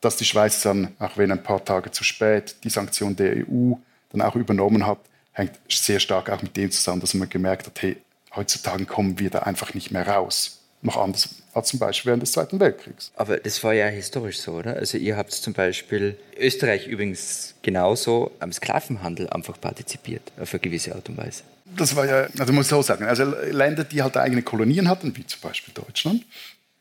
dass 0.00 0.16
die 0.16 0.24
Schweiz 0.24 0.62
dann, 0.62 0.88
auch 0.98 1.16
wenn 1.16 1.30
ein 1.30 1.42
paar 1.42 1.64
Tage 1.64 1.90
zu 1.90 2.02
spät, 2.02 2.56
die 2.64 2.70
Sanktion 2.70 3.14
der 3.14 3.46
EU 3.46 3.74
dann 4.10 4.22
auch 4.22 4.36
übernommen 4.36 4.86
hat, 4.86 4.98
hängt 5.32 5.52
sehr 5.68 6.00
stark 6.00 6.30
auch 6.30 6.42
mit 6.42 6.56
dem 6.56 6.70
zusammen, 6.70 7.00
dass 7.00 7.14
man 7.14 7.28
gemerkt 7.28 7.66
hat, 7.66 7.82
hey, 7.82 7.96
heutzutage 8.34 8.86
kommen 8.86 9.18
wir 9.18 9.30
da 9.30 9.40
einfach 9.40 9.74
nicht 9.74 9.90
mehr 9.90 10.08
raus. 10.08 10.63
Noch 10.84 10.98
anders 10.98 11.30
als 11.54 11.68
zum 11.68 11.78
Beispiel 11.78 12.10
während 12.10 12.22
des 12.22 12.32
Zweiten 12.32 12.60
Weltkriegs. 12.60 13.10
Aber 13.16 13.38
das 13.38 13.62
war 13.64 13.72
ja 13.72 13.86
historisch 13.86 14.38
so, 14.38 14.52
oder? 14.52 14.76
Also 14.76 14.98
ihr 14.98 15.16
habt 15.16 15.32
zum 15.32 15.52
Beispiel, 15.52 16.18
Österreich 16.36 16.86
übrigens 16.86 17.54
genauso, 17.62 18.32
am 18.40 18.52
Sklavenhandel 18.52 19.30
einfach 19.30 19.60
partizipiert, 19.60 20.32
auf 20.38 20.52
eine 20.52 20.60
gewisse 20.60 20.94
Art 20.94 21.08
und 21.08 21.16
Weise. 21.16 21.42
Das 21.64 21.96
war 21.96 22.06
ja, 22.06 22.26
also 22.38 22.52
muss 22.52 22.66
ich 22.66 22.70
so 22.70 22.82
sagen, 22.82 23.04
also 23.04 23.24
Länder, 23.50 23.84
die 23.84 24.02
halt 24.02 24.16
eigene 24.16 24.42
Kolonien 24.42 24.88
hatten, 24.88 25.16
wie 25.16 25.26
zum 25.26 25.40
Beispiel 25.40 25.72
Deutschland, 25.72 26.24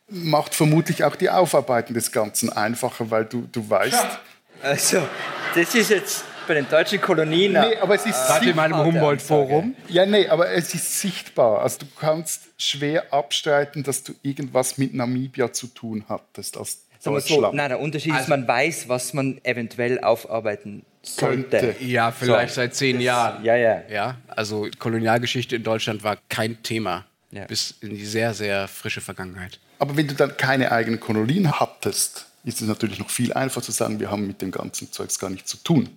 macht 0.09 0.53
vermutlich 0.53 1.03
auch 1.03 1.15
die 1.15 1.29
Aufarbeitung 1.29 1.93
des 1.93 2.11
Ganzen 2.11 2.51
einfacher, 2.51 3.09
weil 3.09 3.25
du, 3.25 3.47
du 3.51 3.69
weißt. 3.69 3.93
Ja. 3.93 4.19
Also, 4.61 5.07
das 5.55 5.73
ist 5.75 5.89
jetzt 5.89 6.23
bei 6.47 6.55
den 6.55 6.67
deutschen 6.69 6.99
Kolonien. 6.99 7.53
Nee, 7.53 7.77
aber 7.77 7.95
es 7.95 8.05
ist 8.05 8.29
Warte 8.29 8.49
in 8.49 8.55
meinem 8.55 8.77
Humboldt-Forum. 8.77 9.75
Ja, 9.87 10.05
nee, 10.05 10.27
aber 10.27 10.51
es 10.51 10.73
ist 10.73 10.99
sichtbar. 10.99 11.61
Also 11.61 11.79
du 11.79 11.85
kannst 11.99 12.41
schwer 12.65 13.13
abstreiten, 13.13 13.83
dass 13.83 14.03
du 14.03 14.13
irgendwas 14.21 14.77
mit 14.77 14.93
Namibia 14.93 15.51
zu 15.51 15.67
tun 15.67 16.05
hattest 16.07 16.57
als 16.57 16.79
so, 16.99 17.51
nein, 17.51 17.67
der 17.67 17.81
Unterschied 17.81 18.13
also, 18.13 18.23
ist, 18.23 18.29
man 18.29 18.47
weiß, 18.47 18.87
was 18.87 19.13
man 19.13 19.41
eventuell 19.43 19.99
aufarbeiten 19.99 20.85
sollte. 21.01 21.59
Könnte. 21.59 21.83
Ja, 21.83 22.11
vielleicht 22.11 22.53
so. 22.53 22.61
seit 22.61 22.75
zehn 22.75 23.01
Jahren. 23.01 23.43
Ja, 23.43 23.57
ja. 23.57 23.81
ja, 23.89 24.17
also 24.29 24.69
Kolonialgeschichte 24.79 25.57
in 25.57 25.63
Deutschland 25.63 26.03
war 26.03 26.17
kein 26.29 26.63
Thema 26.63 27.05
ja. 27.33 27.45
bis 27.45 27.75
in 27.81 27.89
die 27.89 28.05
sehr, 28.05 28.33
sehr 28.33 28.67
frische 28.67 29.01
Vergangenheit. 29.01 29.59
Aber 29.79 29.97
wenn 29.97 30.07
du 30.07 30.13
dann 30.13 30.37
keine 30.37 30.71
eigenen 30.71 30.99
Kolonien 30.99 31.59
hattest, 31.59 32.27
ist 32.43 32.61
es 32.61 32.67
natürlich 32.67 32.99
noch 32.99 33.09
viel 33.09 33.33
einfacher 33.33 33.63
zu 33.63 33.71
sagen, 33.71 33.99
wir 33.99 34.11
haben 34.11 34.27
mit 34.27 34.41
dem 34.41 34.51
ganzen 34.51 34.91
Zeugs 34.91 35.19
gar 35.19 35.29
nichts 35.29 35.49
zu 35.49 35.57
tun. 35.57 35.89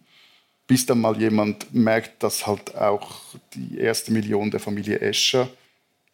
Bis 0.67 0.87
dann 0.87 1.01
mal 1.01 1.17
jemand 1.21 1.73
merkt, 1.73 2.23
dass 2.23 2.47
halt 2.47 2.75
auch 2.77 3.21
die 3.55 3.79
erste 3.79 4.13
Million 4.13 4.51
der 4.51 4.59
Familie 4.59 5.01
Escher 5.01 5.49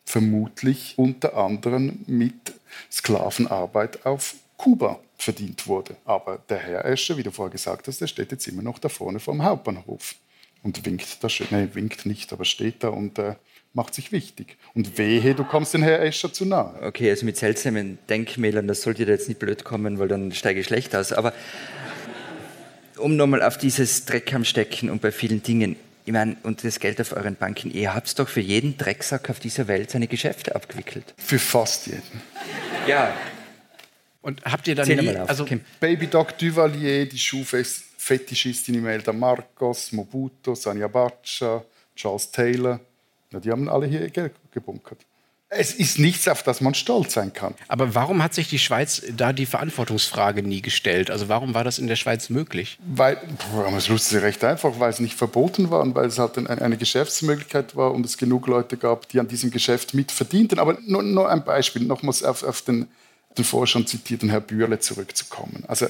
vermutlich 0.05 0.94
unter 0.96 1.36
anderem 1.36 2.00
mit 2.07 2.53
Sklavenarbeit 2.90 4.05
auf 4.05 4.34
Kuba 4.57 5.00
verdient 5.16 5.66
wurde. 5.66 5.96
Aber 6.05 6.42
der 6.48 6.59
Herr 6.59 6.84
Escher, 6.84 7.16
wie 7.16 7.22
du 7.22 7.30
vorher 7.30 7.53
gesagt 7.53 7.88
hast, 7.88 8.00
der 8.00 8.07
steht 8.07 8.32
jetzt 8.32 8.46
immer 8.48 8.62
noch 8.62 8.78
da 8.78 8.88
vorne 8.88 9.20
vom 9.20 9.42
Hauptbahnhof 9.42 10.14
und 10.62 10.84
winkt 10.84 11.22
da 11.22 11.28
schön. 11.28 11.46
Nein, 11.50 11.74
winkt 11.74 12.07
nicht, 12.07 12.32
aber 12.32 12.44
steht 12.44 12.84
da 12.84 12.88
und 12.88 13.18
äh, 13.18 13.34
macht 13.74 13.94
sich 13.94 14.12
wichtig. 14.12 14.57
Und 14.74 14.98
wehe, 14.98 15.34
du 15.34 15.44
kommst 15.44 15.74
den 15.74 15.82
Herr 15.82 16.00
Escher 16.03 16.32
zu 16.32 16.44
nahe. 16.44 16.74
Okay, 16.82 17.11
also 17.11 17.24
mit 17.24 17.36
seltsamen 17.36 17.98
Denkmälern, 18.09 18.68
das 18.68 18.82
sollte 18.82 19.05
dir 19.05 19.12
jetzt 19.12 19.28
nicht 19.28 19.40
blöd 19.40 19.64
kommen, 19.64 19.98
weil 19.98 20.09
dann 20.09 20.32
steige 20.32 20.61
ich 20.61 20.66
schlecht 20.66 20.94
aus. 20.94 21.12
Aber 21.12 21.32
um 22.98 23.16
nochmal 23.16 23.42
auf 23.42 23.59
dieses 23.59 24.05
Dreck 24.05 24.32
am 24.34 24.44
Stecken 24.44 24.90
und 24.90 25.00
bei 25.03 25.11
vielen 25.11 25.42
Dingen, 25.42 25.76
ich 26.05 26.12
meine, 26.12 26.36
und 26.42 26.64
das 26.64 26.80
Geld 26.80 27.00
auf 27.00 27.12
euren 27.12 27.36
Banken, 27.36 27.70
ihr 27.70 27.94
habt 27.94 28.18
doch 28.18 28.28
für 28.28 28.40
jeden 28.40 28.76
Drecksack 28.76 29.30
auf 29.30 29.38
dieser 29.38 29.68
Welt 29.68 29.90
seine 29.90 30.09
Geschäfte 30.09 30.55
abgewickelt. 30.55 31.14
Für 31.16 31.38
fast 31.38 31.86
jeden. 31.86 32.22
Ja. 32.86 33.14
Und 34.20 34.44
habt 34.44 34.66
ihr 34.68 34.74
dann 34.74 34.88
nie, 34.88 35.16
auf, 35.16 35.28
also 35.28 35.46
Baby 35.80 36.07
Doc 36.07 36.38
Duvalier, 36.38 37.09
die 37.09 37.18
Schuhfetischistin 37.18 38.74
Imelda 38.74 39.12
Marcos, 39.12 39.92
Mobuto, 39.92 40.55
Sanja 40.55 40.88
Bacha, 40.88 41.64
Charles 41.94 42.30
Taylor, 42.30 42.80
ja, 43.32 43.40
die 43.40 43.50
haben 43.50 43.68
alle 43.68 43.86
hier 43.86 44.09
Geld 44.11 44.32
gebunkert. 44.53 44.98
Es 45.55 45.74
ist 45.74 45.98
nichts, 45.98 46.28
auf 46.28 46.42
das 46.42 46.62
man 46.62 46.72
stolz 46.72 47.12
sein 47.12 47.34
kann. 47.34 47.55
Aber 47.68 47.94
warum 47.94 48.22
hat 48.22 48.32
sich 48.32 48.48
die 48.48 48.59
Schweiz 48.59 49.03
da 49.14 49.34
die 49.34 49.44
Verantwortungsfrage 49.44 50.42
nie 50.42 50.62
gestellt? 50.62 51.11
Also 51.11 51.28
warum 51.28 51.53
war 51.53 51.62
das 51.62 51.78
in 51.78 51.88
der 51.88 51.96
Schweiz 51.96 52.30
möglich? 52.30 52.78
Weil, 52.86 53.18
es 53.76 53.88
lustig 53.88 54.22
recht 54.22 54.42
einfach, 54.44 54.80
weil 54.80 54.88
es 54.88 54.98
nicht 54.98 55.14
verboten 55.14 55.70
war 55.70 55.80
und 55.80 55.94
weil 55.94 56.07
es 56.07 56.18
halt 56.18 56.38
eine 56.38 56.78
Geschäftsmöglichkeit 56.78 57.76
war 57.76 57.92
und 57.92 58.07
es 58.07 58.16
genug 58.16 58.46
Leute 58.46 58.78
gab, 58.78 59.11
die 59.11 59.20
an 59.20 59.28
diesem 59.28 59.50
Geschäft 59.50 59.92
mitverdienten. 59.92 60.59
Aber 60.59 60.78
nur, 60.86 61.03
nur 61.03 61.28
ein 61.28 61.44
Beispiel, 61.44 61.82
nochmals 61.82 62.22
auf, 62.22 62.42
auf 62.42 62.62
den, 62.62 62.88
den 63.36 63.44
vorher 63.44 63.66
schon 63.66 63.86
zitierten 63.86 64.30
Herr 64.30 64.40
Bürle 64.40 64.78
zurückzukommen. 64.78 65.64
Also 65.68 65.86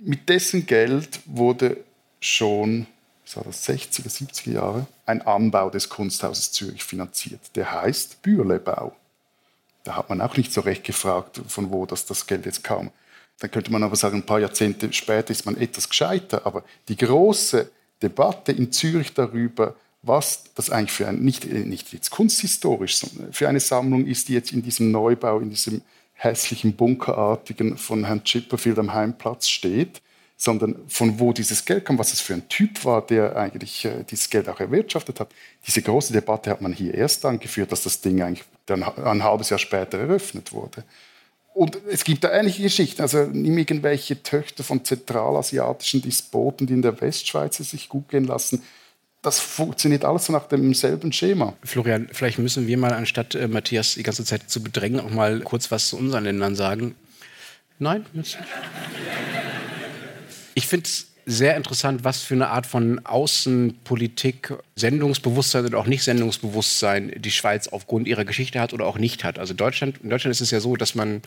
mit 0.00 0.28
dessen 0.28 0.66
Geld 0.66 1.20
wurde 1.26 1.76
schon 2.18 2.88
das 3.30 3.36
war 3.36 3.44
das 3.44 3.68
60er, 3.68 4.08
70er 4.08 4.52
Jahre, 4.52 4.86
ein 5.06 5.22
Anbau 5.22 5.70
des 5.70 5.88
Kunsthauses 5.88 6.50
Zürich 6.50 6.82
finanziert. 6.82 7.54
Der 7.54 7.70
heißt 7.70 8.22
Bürlebau. 8.22 8.96
Da 9.84 9.94
hat 9.94 10.08
man 10.08 10.20
auch 10.20 10.36
nicht 10.36 10.52
so 10.52 10.62
recht 10.62 10.82
gefragt, 10.82 11.40
von 11.46 11.70
wo 11.70 11.86
das, 11.86 12.06
das 12.06 12.26
Geld 12.26 12.44
jetzt 12.44 12.64
kam. 12.64 12.90
Dann 13.38 13.52
könnte 13.52 13.70
man 13.70 13.84
aber 13.84 13.94
sagen, 13.94 14.16
ein 14.16 14.26
paar 14.26 14.40
Jahrzehnte 14.40 14.92
später 14.92 15.30
ist 15.30 15.46
man 15.46 15.56
etwas 15.56 15.88
gescheiter. 15.88 16.44
Aber 16.44 16.64
die 16.88 16.96
große 16.96 17.70
Debatte 18.02 18.50
in 18.50 18.72
Zürich 18.72 19.14
darüber, 19.14 19.76
was 20.02 20.42
das 20.56 20.70
eigentlich 20.70 20.92
für 20.92 21.06
ein, 21.06 21.20
nicht, 21.20 21.44
nicht 21.46 21.92
jetzt 21.92 22.10
kunsthistorisch, 22.10 22.96
sondern 22.96 23.32
für 23.32 23.48
eine 23.48 23.60
Sammlung 23.60 24.06
ist, 24.06 24.28
die 24.28 24.34
jetzt 24.34 24.52
in 24.52 24.62
diesem 24.62 24.90
Neubau, 24.90 25.38
in 25.38 25.50
diesem 25.50 25.82
hässlichen 26.14 26.74
Bunkerartigen 26.74 27.78
von 27.78 28.04
Herrn 28.06 28.24
Chipperfield 28.24 28.80
am 28.80 28.92
Heimplatz 28.92 29.48
steht 29.48 30.02
sondern 30.40 30.74
von 30.88 31.20
wo 31.20 31.34
dieses 31.34 31.66
Geld 31.66 31.84
kam, 31.84 31.98
was 31.98 32.14
es 32.14 32.22
für 32.22 32.32
ein 32.32 32.48
Typ 32.48 32.86
war, 32.86 33.06
der 33.06 33.36
eigentlich 33.36 33.84
äh, 33.84 34.04
dieses 34.10 34.30
Geld 34.30 34.48
auch 34.48 34.58
erwirtschaftet 34.58 35.20
hat. 35.20 35.28
Diese 35.66 35.82
große 35.82 36.14
Debatte 36.14 36.48
hat 36.48 36.62
man 36.62 36.72
hier 36.72 36.94
erst 36.94 37.26
angeführt, 37.26 37.70
dass 37.70 37.82
das 37.82 38.00
Ding 38.00 38.22
eigentlich 38.22 38.46
dann 38.64 38.82
ein 38.82 39.22
halbes 39.22 39.50
Jahr 39.50 39.58
später 39.58 39.98
eröffnet 39.98 40.52
wurde. 40.52 40.84
Und 41.52 41.76
es 41.90 42.04
gibt 42.04 42.24
da 42.24 42.32
ähnliche 42.32 42.62
Geschichten. 42.62 43.02
Also 43.02 43.26
nimm 43.30 43.58
irgendwelche 43.58 44.22
Töchter 44.22 44.64
von 44.64 44.82
zentralasiatischen 44.82 46.00
Despoten, 46.00 46.66
die 46.66 46.72
in 46.72 46.80
der 46.80 46.98
Westschweiz 46.98 47.58
sich 47.58 47.90
gut 47.90 48.08
gehen 48.08 48.24
lassen. 48.24 48.62
das 49.20 49.40
funktioniert 49.40 50.06
alles 50.06 50.30
nach 50.30 50.48
demselben 50.48 51.12
Schema. 51.12 51.52
Florian, 51.62 52.08
vielleicht 52.12 52.38
müssen 52.38 52.66
wir 52.66 52.78
mal, 52.78 52.94
anstatt 52.94 53.34
äh, 53.34 53.46
Matthias 53.46 53.92
die 53.96 54.02
ganze 54.02 54.24
Zeit 54.24 54.48
zu 54.48 54.62
bedrängen, 54.62 55.00
auch 55.00 55.10
mal 55.10 55.40
kurz 55.40 55.70
was 55.70 55.90
zu 55.90 55.98
unseren 55.98 56.24
Ländern 56.24 56.56
sagen. 56.56 56.94
Nein? 57.78 58.06
Ich 60.54 60.66
finde 60.66 60.86
es 60.86 61.06
sehr 61.26 61.56
interessant, 61.56 62.02
was 62.02 62.22
für 62.22 62.34
eine 62.34 62.48
Art 62.48 62.66
von 62.66 63.04
Außenpolitik, 63.04 64.54
Sendungsbewusstsein 64.74 65.66
oder 65.66 65.78
auch 65.78 65.86
Nicht-Sendungsbewusstsein 65.86 67.12
die 67.16 67.30
Schweiz 67.30 67.68
aufgrund 67.68 68.08
ihrer 68.08 68.24
Geschichte 68.24 68.60
hat 68.60 68.72
oder 68.72 68.86
auch 68.86 68.98
nicht 68.98 69.22
hat. 69.22 69.38
Also 69.38 69.54
Deutschland, 69.54 69.98
in 70.02 70.10
Deutschland 70.10 70.32
ist 70.32 70.40
es 70.40 70.50
ja 70.50 70.60
so, 70.60 70.76
dass 70.76 70.94
man 70.94 71.22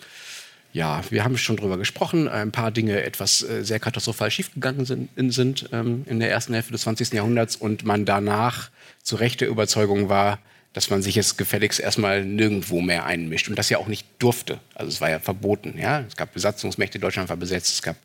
ja, 0.74 1.04
wir 1.12 1.24
haben 1.24 1.38
schon 1.38 1.56
drüber 1.56 1.78
gesprochen, 1.78 2.28
ein 2.28 2.52
paar 2.52 2.72
Dinge 2.72 3.04
etwas 3.04 3.44
äh, 3.44 3.64
sehr 3.64 3.80
katastrophal 3.80 4.32
schiefgegangen 4.32 4.86
sind, 4.86 5.10
sind 5.32 5.70
ähm, 5.72 6.04
in 6.08 6.20
der 6.20 6.32
ersten 6.32 6.56
Hälfte 6.56 6.72
des 6.72 6.82
20. 6.82 7.14
Jahrhunderts 7.14 7.56
und 7.56 7.86
man 7.86 8.06
danach 8.06 8.72
zu 9.04 9.16
Recht 9.16 9.42
der 9.42 9.50
Überzeugung 9.50 10.10
war, 10.10 10.40
dass 10.74 10.90
man 10.90 11.04
sich 11.04 11.14
jetzt 11.14 11.38
gefälligst 11.38 11.80
erstmal 11.80 12.26
nirgendwo 12.26 12.82
mehr 12.82 13.06
einmischt 13.06 13.48
und 13.48 13.60
das 13.60 13.70
ja 13.70 13.78
auch 13.78 13.88
nicht 13.88 14.08
durfte. 14.18 14.60
Also 14.74 14.90
es 14.90 15.00
war 15.00 15.12
ja 15.12 15.20
verboten. 15.20 15.76
Ja? 15.78 16.04
Es 16.08 16.16
gab 16.16 16.34
Besatzungsmächte, 16.34 16.98
Deutschland 16.98 17.30
war 17.30 17.38
besetzt, 17.38 17.76
es 17.76 17.82
gab 17.84 17.96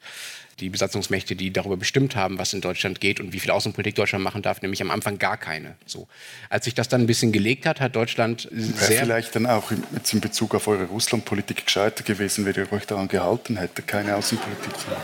die 0.60 0.70
Besatzungsmächte, 0.70 1.36
die 1.36 1.52
darüber 1.52 1.76
bestimmt 1.76 2.16
haben, 2.16 2.38
was 2.38 2.52
in 2.52 2.60
Deutschland 2.60 3.00
geht 3.00 3.20
und 3.20 3.32
wie 3.32 3.40
viel 3.40 3.50
Außenpolitik 3.50 3.94
Deutschland 3.94 4.24
machen 4.24 4.42
darf, 4.42 4.62
nämlich 4.62 4.82
am 4.82 4.90
Anfang 4.90 5.18
gar 5.18 5.36
keine. 5.36 5.76
So. 5.86 6.08
Als 6.50 6.64
sich 6.64 6.74
das 6.74 6.88
dann 6.88 7.02
ein 7.02 7.06
bisschen 7.06 7.32
gelegt 7.32 7.66
hat, 7.66 7.80
hat 7.80 7.94
Deutschland 7.96 8.48
sehr... 8.52 8.90
Wäre 8.90 9.04
vielleicht 9.04 9.34
dann 9.34 9.46
auch 9.46 9.70
jetzt 9.94 10.12
in 10.12 10.20
Bezug 10.20 10.54
auf 10.54 10.66
eure 10.68 10.84
Russlandpolitik 10.84 11.64
gescheiter 11.64 12.02
gewesen, 12.02 12.44
wenn 12.44 12.54
ihr 12.54 12.72
euch 12.72 12.86
daran 12.86 13.08
gehalten 13.08 13.56
hättet, 13.56 13.86
keine 13.86 14.16
Außenpolitik 14.16 14.78
zu 14.78 14.88
machen. 14.88 15.02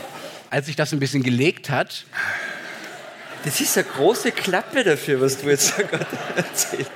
Als 0.49 0.65
sich 0.67 0.75
das 0.75 0.93
ein 0.93 0.99
bisschen 0.99 1.23
gelegt 1.23 1.69
hat... 1.69 2.05
Das 3.43 3.61
ist 3.61 3.77
eine 3.77 3.85
große 3.85 4.31
Klappe 4.31 4.83
dafür, 4.83 5.21
was 5.21 5.39
du 5.39 5.49
jetzt 5.49 5.77
gerade 5.77 6.07
erzählt 6.35 6.89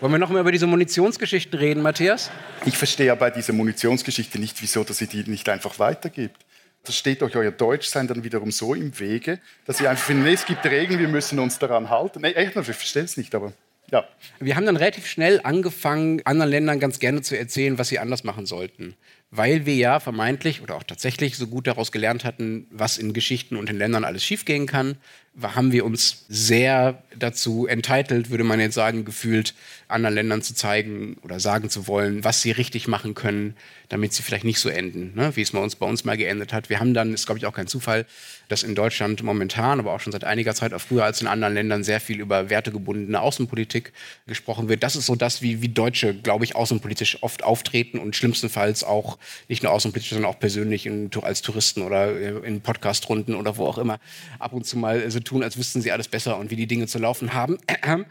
wollen 0.00 0.14
wir 0.14 0.18
noch 0.18 0.30
mal 0.30 0.40
über 0.40 0.50
diese 0.50 0.66
Munitionsgeschichten 0.66 1.56
reden, 1.56 1.80
Matthias? 1.80 2.28
Ich 2.64 2.76
verstehe 2.76 3.06
ja 3.06 3.14
bei 3.14 3.30
dieser 3.30 3.52
Munitionsgeschichte 3.52 4.40
nicht, 4.40 4.60
wieso 4.60 4.82
dass 4.82 5.00
ihr 5.00 5.06
die 5.06 5.22
nicht 5.30 5.48
einfach 5.48 5.78
weitergibt 5.78 6.44
das 6.84 6.96
steht 6.96 7.22
euch 7.22 7.36
euer 7.36 7.52
Deutschsein 7.52 8.08
dann 8.08 8.24
wiederum 8.24 8.50
so 8.50 8.74
im 8.74 8.98
Wege, 8.98 9.38
dass 9.66 9.80
ihr 9.80 9.90
einfach 9.90 10.04
findet, 10.04 10.34
es 10.34 10.46
gibt 10.46 10.64
Regeln, 10.64 10.98
wir 10.98 11.08
müssen 11.08 11.38
uns 11.38 11.58
daran 11.58 11.90
halten. 11.90 12.22
Nee, 12.22 12.32
echt, 12.32 12.56
ich 12.56 12.64
verstehe 12.64 13.04
es 13.04 13.16
nicht, 13.16 13.34
aber 13.34 13.52
ja. 13.92 14.08
Wir 14.40 14.56
haben 14.56 14.64
dann 14.64 14.76
relativ 14.76 15.06
schnell 15.06 15.40
angefangen, 15.44 16.22
anderen 16.24 16.50
Ländern 16.50 16.80
ganz 16.80 16.98
gerne 16.98 17.20
zu 17.20 17.38
erzählen, 17.38 17.78
was 17.78 17.88
sie 17.88 17.98
anders 17.98 18.24
machen 18.24 18.46
sollten. 18.46 18.96
Weil 19.30 19.66
wir 19.66 19.74
ja 19.74 20.00
vermeintlich 20.00 20.62
oder 20.62 20.76
auch 20.76 20.82
tatsächlich 20.82 21.36
so 21.36 21.46
gut 21.46 21.66
daraus 21.66 21.92
gelernt 21.92 22.24
hatten, 22.24 22.66
was 22.70 22.96
in 22.96 23.12
Geschichten 23.12 23.56
und 23.56 23.68
in 23.68 23.76
Ländern 23.76 24.04
alles 24.04 24.24
schiefgehen 24.24 24.66
kann, 24.66 24.96
haben 25.40 25.72
wir 25.72 25.86
uns 25.86 26.26
sehr 26.28 27.02
dazu 27.18 27.66
entitelt, 27.66 28.30
würde 28.30 28.44
man 28.44 28.60
jetzt 28.60 28.74
sagen, 28.74 29.04
gefühlt, 29.04 29.54
anderen 29.88 30.14
Ländern 30.14 30.42
zu 30.42 30.54
zeigen 30.54 31.16
oder 31.22 31.40
sagen 31.40 31.70
zu 31.70 31.86
wollen, 31.86 32.24
was 32.24 32.42
sie 32.42 32.50
richtig 32.50 32.88
machen 32.88 33.14
können, 33.14 33.54
damit 33.88 34.12
sie 34.12 34.22
vielleicht 34.22 34.44
nicht 34.44 34.58
so 34.58 34.68
enden, 34.68 35.14
ne? 35.14 35.36
wie 35.36 35.42
es 35.42 35.50
bei 35.50 35.58
uns, 35.58 35.76
bei 35.76 35.86
uns 35.86 36.04
mal 36.04 36.16
geendet 36.16 36.52
hat. 36.52 36.70
Wir 36.70 36.80
haben 36.80 36.94
dann, 36.94 37.12
ist 37.12 37.26
glaube 37.26 37.38
ich 37.38 37.46
auch 37.46 37.52
kein 37.52 37.66
Zufall, 37.66 38.06
dass 38.48 38.62
in 38.62 38.74
Deutschland 38.74 39.22
momentan, 39.22 39.78
aber 39.78 39.92
auch 39.92 40.00
schon 40.00 40.12
seit 40.12 40.24
einiger 40.24 40.54
Zeit, 40.54 40.72
auch 40.72 40.80
früher 40.80 41.04
als 41.04 41.20
in 41.20 41.26
anderen 41.26 41.54
Ländern, 41.54 41.84
sehr 41.84 42.00
viel 42.00 42.20
über 42.20 42.48
wertegebundene 42.48 43.20
Außenpolitik 43.20 43.92
gesprochen 44.26 44.68
wird. 44.68 44.82
Das 44.82 44.96
ist 44.96 45.06
so 45.06 45.14
das, 45.14 45.42
wie, 45.42 45.62
wie 45.62 45.68
Deutsche, 45.68 46.14
glaube 46.14 46.44
ich, 46.44 46.56
außenpolitisch 46.56 47.22
oft 47.22 47.44
auftreten 47.44 47.98
und 47.98 48.16
schlimmstenfalls 48.16 48.84
auch 48.84 49.18
nicht 49.48 49.62
nur 49.62 49.72
außenpolitisch, 49.72 50.10
sondern 50.10 50.30
auch 50.30 50.40
persönlich 50.40 50.86
in, 50.86 51.10
als 51.22 51.42
Touristen 51.42 51.82
oder 51.82 52.44
in 52.44 52.60
Podcastrunden 52.62 53.34
oder 53.34 53.56
wo 53.56 53.66
auch 53.66 53.78
immer 53.78 53.98
ab 54.38 54.52
und 54.52 54.66
zu 54.66 54.78
mal 54.78 55.10
so 55.10 55.20
tun, 55.24 55.42
als 55.42 55.56
wüssten 55.56 55.82
sie 55.82 55.92
alles 55.92 56.08
besser 56.08 56.38
und 56.38 56.50
wie 56.50 56.56
die 56.56 56.66
Dinge 56.66 56.86
zu 56.86 56.98
laufen 56.98 57.34
haben. 57.34 57.58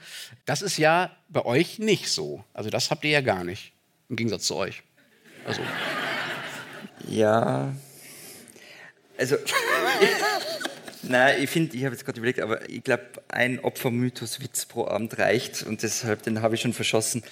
Das 0.45 0.62
ist 0.62 0.78
ja 0.78 1.16
bei 1.30 1.45
euch 1.45 1.80
nicht 1.80 2.09
so. 2.09 2.43
Also 2.53 2.70
das 2.70 2.91
habt 2.91 3.05
ihr 3.05 3.12
ja 3.12 3.22
gar 3.22 3.43
nicht, 3.43 3.74
im 4.09 4.16
Gegensatz 4.16 4.45
zu 4.45 4.55
euch. 4.55 4.84
Also. 5.45 5.62
Ja. 7.07 7.74
Also. 9.18 9.38
Nein, 11.03 11.43
ich 11.43 11.49
finde, 11.49 11.76
ich 11.76 11.86
habe 11.86 11.95
jetzt 11.95 12.05
gerade 12.05 12.20
überlegt, 12.20 12.39
aber 12.39 12.70
ich 12.70 12.84
glaube, 12.84 13.05
ein 13.28 13.59
Opfermythos-Witz 13.59 14.66
pro 14.66 14.88
Abend 14.88 15.18
reicht 15.18 15.64
und 15.64 15.84
deshalb, 15.84 16.24
den 16.24 16.41
habe 16.41 16.55
ich 16.55 16.62
schon 16.62 16.74
verschossen. 16.74 17.24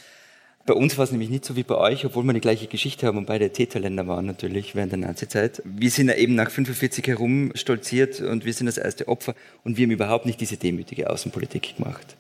Bei 0.70 0.76
uns 0.76 1.00
war 1.00 1.04
es 1.04 1.10
nämlich 1.10 1.32
nicht 1.32 1.46
so 1.46 1.56
wie 1.56 1.64
bei 1.64 1.74
euch, 1.74 2.06
obwohl 2.06 2.24
wir 2.26 2.34
die 2.34 2.42
gleiche 2.42 2.68
Geschichte 2.68 3.08
haben 3.08 3.18
und 3.18 3.26
beide 3.26 3.50
Täterländer 3.50 4.08
waren 4.08 4.28
natürlich 4.28 4.76
während 4.76 4.92
der 4.92 5.00
Nazizeit. 5.00 5.64
Wir 5.66 5.90
sind 5.90 6.10
ja 6.10 6.14
eben 6.14 6.36
nach 6.36 6.52
45 6.52 7.08
herum 7.08 7.52
stolziert 7.56 8.22
und 8.22 8.46
wir 8.46 8.54
sind 8.54 8.68
das 8.68 8.78
erste 8.78 9.08
Opfer 9.08 9.34
und 9.64 9.78
wir 9.78 9.88
haben 9.88 9.92
überhaupt 9.92 10.28
nicht 10.28 10.40
diese 10.40 10.58
demütige 10.58 11.10
Außenpolitik 11.10 11.78
gemacht. 11.78 12.16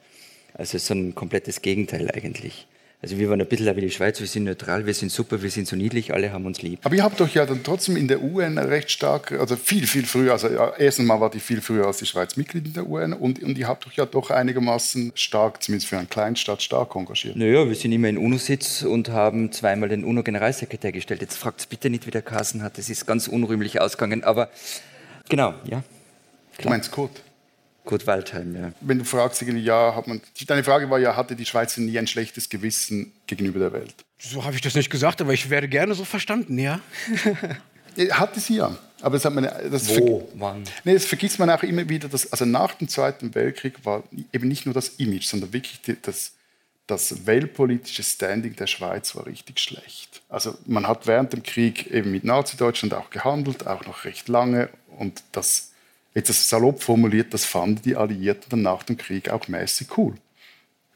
Also 0.55 0.79
so 0.79 0.95
ein 0.95 1.13
komplettes 1.13 1.61
Gegenteil 1.61 2.09
eigentlich. 2.09 2.65
Also 3.01 3.17
wir 3.17 3.29
waren 3.29 3.39
ein 3.39 3.47
bisschen 3.47 3.73
wie 3.77 3.81
die 3.81 3.91
Schweiz, 3.91 4.19
wir 4.19 4.27
sind 4.27 4.43
neutral, 4.43 4.85
wir 4.85 4.93
sind 4.93 5.09
super, 5.09 5.41
wir 5.41 5.49
sind 5.49 5.69
so 5.69 5.77
niedlich, 5.77 6.13
alle 6.13 6.33
haben 6.33 6.45
uns 6.45 6.61
lieb. 6.61 6.79
Aber 6.83 6.93
ihr 6.95 7.03
habt 7.03 7.21
euch 7.21 7.33
ja 7.33 7.45
dann 7.45 7.63
trotzdem 7.63 7.95
in 7.95 8.09
der 8.09 8.21
UN 8.21 8.57
recht 8.57 8.91
stark, 8.91 9.31
also 9.31 9.55
viel, 9.55 9.87
viel 9.87 10.05
früher, 10.05 10.33
also 10.33 10.49
erstens 10.77 11.05
mal 11.05 11.21
war 11.21 11.29
die 11.29 11.39
viel 11.39 11.61
früher 11.61 11.87
als 11.87 11.99
die 11.99 12.05
Schweiz 12.05 12.35
Mitglied 12.35 12.65
in 12.65 12.73
der 12.73 12.89
UN 12.89 13.13
und, 13.13 13.41
und 13.41 13.57
ihr 13.57 13.69
habt 13.69 13.87
euch 13.87 13.95
ja 13.95 14.05
doch 14.05 14.31
einigermaßen 14.31 15.13
stark, 15.15 15.63
zumindest 15.63 15.87
für 15.87 15.97
einen 15.97 16.09
Kleinstaat, 16.09 16.61
stark 16.61 16.93
engagiert. 16.93 17.37
Naja, 17.37 17.65
wir 17.65 17.75
sind 17.75 17.93
immer 17.93 18.09
in 18.09 18.17
UNO-Sitz 18.17 18.81
und 18.81 19.07
haben 19.07 19.53
zweimal 19.53 19.87
den 19.87 20.03
UNO-Generalsekretär 20.03 20.91
gestellt. 20.91 21.21
Jetzt 21.21 21.37
fragt 21.37 21.69
bitte 21.69 21.89
nicht, 21.89 22.05
wie 22.05 22.11
der 22.11 22.21
Kassen 22.21 22.63
hat, 22.63 22.77
das 22.77 22.89
ist 22.89 23.05
ganz 23.05 23.29
unrühmlich 23.29 23.79
ausgegangen, 23.79 24.25
aber 24.25 24.49
genau, 25.29 25.53
ja. 25.63 25.83
Klar. 26.57 26.63
Du 26.63 26.69
meinst 26.69 26.91
Kurt? 26.91 27.21
Kurt 27.89 28.05
Waldheim, 28.05 28.55
ja. 28.55 28.71
Wenn 28.81 28.99
du 28.99 29.03
fragst, 29.03 29.41
ja, 29.41 29.95
hat 29.95 30.05
man, 30.05 30.21
deine 30.45 30.63
Frage 30.63 30.91
war 30.91 30.99
ja, 30.99 31.15
hatte 31.15 31.35
die 31.35 31.47
Schweiz 31.47 31.75
nie 31.77 31.97
ein 31.97 32.05
schlechtes 32.05 32.47
Gewissen 32.47 33.13
gegenüber 33.25 33.57
der 33.57 33.73
Welt? 33.73 33.95
So 34.19 34.45
habe 34.45 34.53
ich 34.53 34.61
das 34.61 34.75
nicht 34.75 34.91
gesagt, 34.91 35.21
aber 35.21 35.33
ich 35.33 35.49
werde 35.49 35.67
gerne 35.67 35.95
so 35.95 36.05
verstanden, 36.05 36.59
ja. 36.59 36.81
hatte 38.11 38.39
sie 38.39 38.57
ja. 38.57 38.77
Aber 39.01 39.15
das, 39.15 39.25
hat 39.25 39.33
man, 39.33 39.49
das, 39.71 39.89
Wo, 39.97 40.29
wann? 40.35 40.65
Nee, 40.83 40.93
das 40.93 41.05
vergisst 41.05 41.39
man 41.39 41.49
auch 41.49 41.63
immer 41.63 41.89
wieder. 41.89 42.07
Dass, 42.09 42.31
also 42.31 42.45
nach 42.45 42.75
dem 42.75 42.87
Zweiten 42.89 43.33
Weltkrieg 43.33 43.83
war 43.83 44.03
eben 44.31 44.47
nicht 44.47 44.67
nur 44.67 44.75
das 44.75 44.89
Image, 44.99 45.25
sondern 45.25 45.51
wirklich 45.51 45.81
die, 45.81 45.97
das, 45.99 46.33
das 46.85 47.25
weltpolitische 47.25 48.03
Standing 48.03 48.55
der 48.55 48.67
Schweiz 48.67 49.15
war 49.15 49.25
richtig 49.25 49.59
schlecht. 49.59 50.21
Also 50.29 50.55
man 50.67 50.87
hat 50.87 51.07
während 51.07 51.33
dem 51.33 51.41
Krieg 51.41 51.87
eben 51.87 52.11
mit 52.11 52.23
Nazi-Deutschland 52.23 52.93
auch 52.93 53.09
gehandelt, 53.09 53.65
auch 53.65 53.83
noch 53.87 54.05
recht 54.05 54.27
lange. 54.27 54.69
Und 54.95 55.23
das 55.31 55.68
jetzt 56.13 56.29
das 56.29 56.49
salopp 56.49 56.81
formuliert, 56.81 57.33
das 57.33 57.45
fanden 57.45 57.81
die 57.83 57.95
Alliierten 57.95 58.49
dann 58.49 58.61
nach 58.61 58.83
dem 58.83 58.97
Krieg 58.97 59.29
auch 59.29 59.47
mäßig 59.47 59.97
cool. 59.97 60.15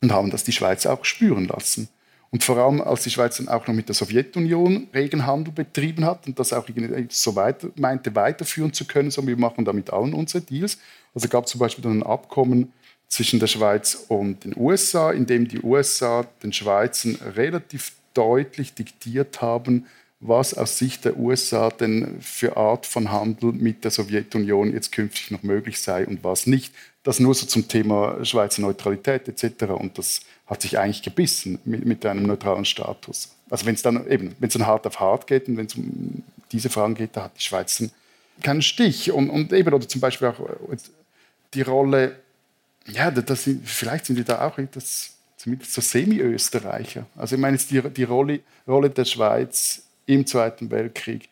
Und 0.02 0.12
haben 0.12 0.32
das 0.32 0.44
die 0.44 0.52
Schweizer 0.52 0.94
auch 0.94 1.06
spüren 1.06 1.48
lassen. 1.48 1.88
Und 2.34 2.44
vor 2.44 2.58
allem, 2.58 2.82
als 2.82 3.04
die 3.04 3.12
Schweiz 3.12 3.38
dann 3.38 3.48
auch 3.48 3.68
noch 3.68 3.76
mit 3.76 3.88
der 3.88 3.96
Sowjetunion 3.96 4.88
regen 4.92 5.28
Handel 5.28 5.54
betrieben 5.54 6.04
hat 6.04 6.26
und 6.26 6.40
das 6.40 6.52
auch 6.52 6.68
so 7.10 7.36
weiter, 7.36 7.70
meinte, 7.76 8.16
weiterführen 8.16 8.74
zu 8.74 8.86
können, 8.86 9.12
so 9.12 9.26
wir 9.28 9.38
machen 9.38 9.66
damit 9.66 9.92
allen 9.94 10.16
unsere 10.16 10.44
Deals. 10.44 10.80
Also 11.14 11.28
gab 11.28 11.46
es 11.46 11.52
zum 11.52 11.60
Beispiel 11.60 11.84
dann 11.84 12.00
ein 12.00 12.04
Abkommen 12.04 12.74
zwischen 13.08 13.40
der 13.40 13.46
Schweiz 13.46 14.06
und 14.08 14.44
den 14.44 14.58
USA, 14.58 15.12
in 15.12 15.28
dem 15.28 15.48
die 15.48 15.62
USA 15.62 16.26
den 16.42 16.52
Schweizern 16.52 17.20
relativ 17.36 17.92
deutlich 18.16 18.74
diktiert 18.74 19.44
haben, 19.44 19.86
was 20.26 20.54
aus 20.54 20.78
Sicht 20.78 21.04
der 21.04 21.18
USA 21.18 21.70
denn 21.70 22.18
für 22.22 22.56
Art 22.56 22.86
von 22.86 23.12
Handel 23.12 23.52
mit 23.52 23.84
der 23.84 23.92
Sowjetunion 23.92 24.74
jetzt 24.74 24.94
künftig 24.94 25.32
noch 25.32 25.44
möglich 25.44 25.82
sei 25.82 26.08
und 26.08 26.24
was 26.24 26.48
nicht. 26.48 26.74
Das 27.04 27.20
nur 27.20 27.36
so 27.36 27.46
zum 27.46 27.68
Thema 27.68 28.24
Schweizer 28.24 28.62
Neutralität 28.62 29.28
etc. 29.28 29.64
Und 29.72 29.98
das 29.98 30.22
hat 30.48 30.62
sich 30.62 30.80
eigentlich 30.80 31.02
gebissen 31.02 31.60
mit, 31.66 31.86
mit 31.86 32.06
einem 32.06 32.24
neutralen 32.24 32.64
Status. 32.64 33.36
Also 33.50 33.66
wenn 33.66 33.76
es 33.76 33.82
dann 33.82 34.10
eben, 34.10 34.34
wenn 34.40 34.48
es 34.48 34.54
dann 34.54 34.66
hart 34.66 34.88
auf 34.88 35.02
hart 35.02 35.28
geht 35.28 35.50
und 35.50 35.58
wenn 35.58 35.66
es 35.66 35.76
um 35.76 36.24
diese 36.54 36.70
Fragen 36.70 36.96
geht, 36.96 37.18
da 37.18 37.24
hat 37.26 37.38
die 37.38 37.42
Schweiz 37.42 37.84
keinen 38.42 38.62
Stich. 38.62 39.12
Und, 39.12 39.30
und 39.30 39.52
eben, 39.52 39.74
oder 39.74 39.88
zum 39.88 40.00
Beispiel 40.00 40.30
auch 40.30 40.40
die 41.54 41.62
Rolle, 41.62 42.16
ja, 42.88 43.12
das 43.12 43.44
sind, 43.44 43.68
vielleicht 43.68 44.06
sind 44.06 44.18
die 44.18 44.24
da 44.24 44.48
auch 44.48 44.58
das, 44.72 45.12
zumindest 45.36 45.74
so 45.74 45.82
Semi-Österreicher. 45.82 47.06
Also 47.18 47.36
ich 47.36 47.42
meine 47.42 47.58
jetzt 47.58 47.70
die, 47.72 47.82
die 47.82 48.04
Rolle, 48.04 48.40
Rolle 48.66 48.90
der 48.90 49.06
Schweiz 49.06 49.84
im 50.06 50.26
Zweiten 50.26 50.72
Weltkrieg, 50.72 51.30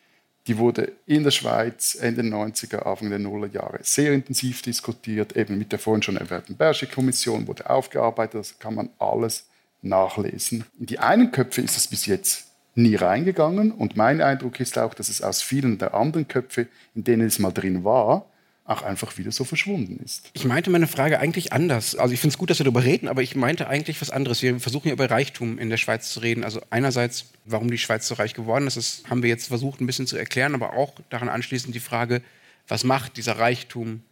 die 0.47 0.57
wurde 0.57 0.93
in 1.05 1.24
der 1.24 1.32
Schweiz 1.32 1.95
Ende 1.95 2.24
der 2.24 2.32
90er, 2.32 2.80
Anfang 2.80 3.09
der 3.09 3.19
Nullerjahre 3.19 3.80
sehr 3.84 4.13
intensiv 4.13 4.61
diskutiert, 4.61 5.36
eben 5.36 5.57
mit 5.57 5.72
der 5.72 5.80
vorhin 5.80 6.01
schon 6.01 6.17
erwähnten 6.17 6.55
Berger-Kommission 6.55 7.47
wurde 7.47 7.69
aufgearbeitet, 7.69 8.39
das 8.39 8.59
kann 8.59 8.76
man 8.76 8.89
alles 8.97 9.47
nachlesen. 9.82 10.65
In 10.80 10.88
die 10.88 10.99
einen 10.99 11.32
Köpfe 11.32 11.61
ist 11.61 11.78
es 11.78 11.88
bis 11.88 12.05
jetzt 12.05 12.47
nie 12.74 12.95
reingegangen 12.95 13.72
und 13.72 13.97
mein 13.97 14.22
Eindruck 14.22 14.59
ist 14.59 14.78
auch, 14.78 14.93
dass 14.93 15.09
es 15.09 15.22
aus 15.22 15.41
vielen 15.41 15.78
der 15.78 15.93
anderen 15.93 16.28
Köpfe, 16.28 16.67
in 16.95 17.03
denen 17.03 17.28
es 17.28 17.39
mal 17.39 17.51
drin 17.51 17.84
war, 17.84 18.26
auch 18.72 18.82
einfach 18.82 19.17
wieder 19.17 19.32
so 19.32 19.43
verschwunden 19.43 19.99
ist. 20.03 20.30
Ich 20.34 20.45
meinte 20.45 20.69
meine 20.69 20.88
Frage 20.88 21.19
eigentlich 21.19 21.53
anders. 21.53 21.95
Also 21.95 22.13
ich 22.13 22.19
finde 22.19 22.34
es 22.34 22.38
gut, 22.38 22.49
dass 22.49 22.59
wir 22.59 22.63
darüber 22.63 22.84
reden, 22.84 23.07
aber 23.07 23.22
ich 23.22 23.36
meinte 23.36 23.67
eigentlich 23.67 24.01
was 24.01 24.09
anderes. 24.09 24.41
Wir 24.41 24.59
versuchen 24.59 24.88
ja 24.88 24.93
über 24.93 25.09
Reichtum 25.09 25.59
in 25.59 25.69
der 25.69 25.78
Schweiz 25.78 26.11
zu 26.11 26.19
reden. 26.19 26.43
Also 26.43 26.61
einerseits, 26.69 27.26
warum 27.45 27.69
die 27.69 27.78
Schweiz 27.78 28.07
so 28.07 28.15
reich 28.15 28.34
geworden 28.34 28.67
ist, 28.67 28.78
das 28.78 29.03
haben 29.09 29.24
wir 29.24 29.30
jetzt 29.30 29.47
versucht 29.47 29.82
ein 29.82 29.86
bisschen 29.86 30.07
zu 30.07 30.17
erklären, 30.17 30.55
aber 30.55 30.74
auch 30.74 30.93
daran 31.09 31.30
anschließend 31.30 31.76
die 31.76 31.80
Frage, 31.80 32.22
was 32.67 32.84
macht 32.84 33.17
dieser 33.17 33.38
Reichtum 33.38 34.03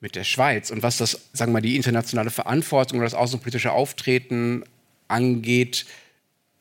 mit 0.00 0.16
der 0.16 0.24
Schweiz. 0.24 0.70
Und 0.70 0.82
was 0.82 0.96
das, 0.96 1.28
sagen 1.32 1.52
wir 1.52 1.54
mal, 1.54 1.62
die 1.62 1.76
internationale 1.76 2.30
Verantwortung 2.30 2.98
oder 2.98 3.06
das 3.06 3.14
außenpolitische 3.14 3.72
Auftreten 3.72 4.64
angeht, 5.08 5.86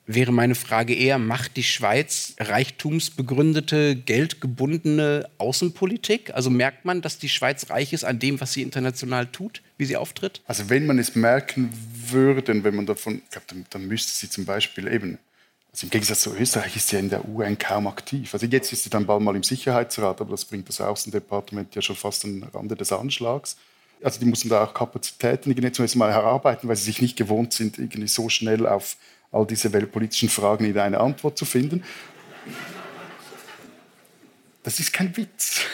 wäre 0.08 0.32
meine 0.32 0.56
Frage 0.56 0.93
eher, 0.93 1.18
macht 1.18 1.58
die 1.58 1.64
Schweiz 1.64 2.36
reichtumsbegründete, 2.39 3.95
geldgebundene 3.95 5.30
Außenpolitik? 5.38 6.34
Also 6.34 6.49
merkt 6.49 6.86
man, 6.86 7.02
dass 7.02 7.18
die 7.18 7.30
Schweiz 7.30 7.70
reich 7.70 7.93
ist 7.93 8.04
an 8.04 8.20
dem, 8.20 8.41
was 8.41 8.54
sie 8.54 8.62
international 8.62 9.28
tut, 9.28 9.62
wie 9.78 9.86
sie 9.86 9.97
auftritt? 9.97 10.41
Also 10.45 10.70
wenn 10.70 10.86
man 10.86 10.99
es 10.99 11.16
merken 11.16 11.70
würde, 12.08 12.64
wenn 12.64 12.76
man 12.76 12.86
davon, 12.86 13.22
ich 13.24 13.30
glaube, 13.30 13.47
dann, 13.47 13.66
dann 13.70 13.88
müsste 13.88 14.14
sie 14.14 14.30
zum 14.30 14.45
Beispiel 14.45 14.88
eben 14.88 15.18
also 15.72 15.86
im 15.86 15.89
Gegensatz 15.89 16.22
zu 16.22 16.36
Österreich 16.36 16.76
ist 16.76 16.89
sie 16.89 16.97
in 16.97 17.10
der 17.10 17.26
UN 17.28 17.58
kaum 17.58 17.88
aktiv. 17.88 18.34
Also 18.34 18.45
jetzt 18.45 18.74
ist 18.74 18.84
sie 18.84 18.89
dann 18.89 19.06
bald 19.06 19.22
mal 19.22 19.36
im 19.36 19.43
Sicherheitsrat, 19.43 20.20
aber 20.20 20.32
das 20.32 20.43
bringt 20.43 20.68
das 20.68 20.82
Außendepartement 20.82 21.74
ja 21.76 21.82
schon 21.82 21.95
fast 21.95 22.26
den 22.26 22.43
Rande 22.43 22.76
des 22.76 22.91
Anschlags. 22.91 23.56
Also 24.04 24.20
die 24.20 24.26
müssen 24.26 24.49
da 24.49 24.66
auch 24.66 24.74
Kapazitäten 24.74 25.49
irgendwie 25.49 25.72
zunächst 25.72 25.95
mal 25.95 26.12
herarbeiten, 26.12 26.68
weil 26.68 26.76
sie 26.76 26.84
sich 26.84 27.02
nicht 27.02 27.16
gewohnt 27.16 27.54
sind, 27.54 27.78
irgendwie 27.78 28.08
so 28.08 28.28
schnell 28.28 28.68
auf 28.68 28.97
all 29.32 29.45
diese 29.45 29.71
weltpolitischen 29.71 30.29
Fragen 30.29 30.65
in 30.65 30.77
eine 30.77 30.99
Antwort 30.99 31.38
zu 31.38 31.45
finden. 31.45 31.84
Das 34.63 34.79
ist 34.79 34.93
kein 34.93 35.15
Witz. 35.17 35.61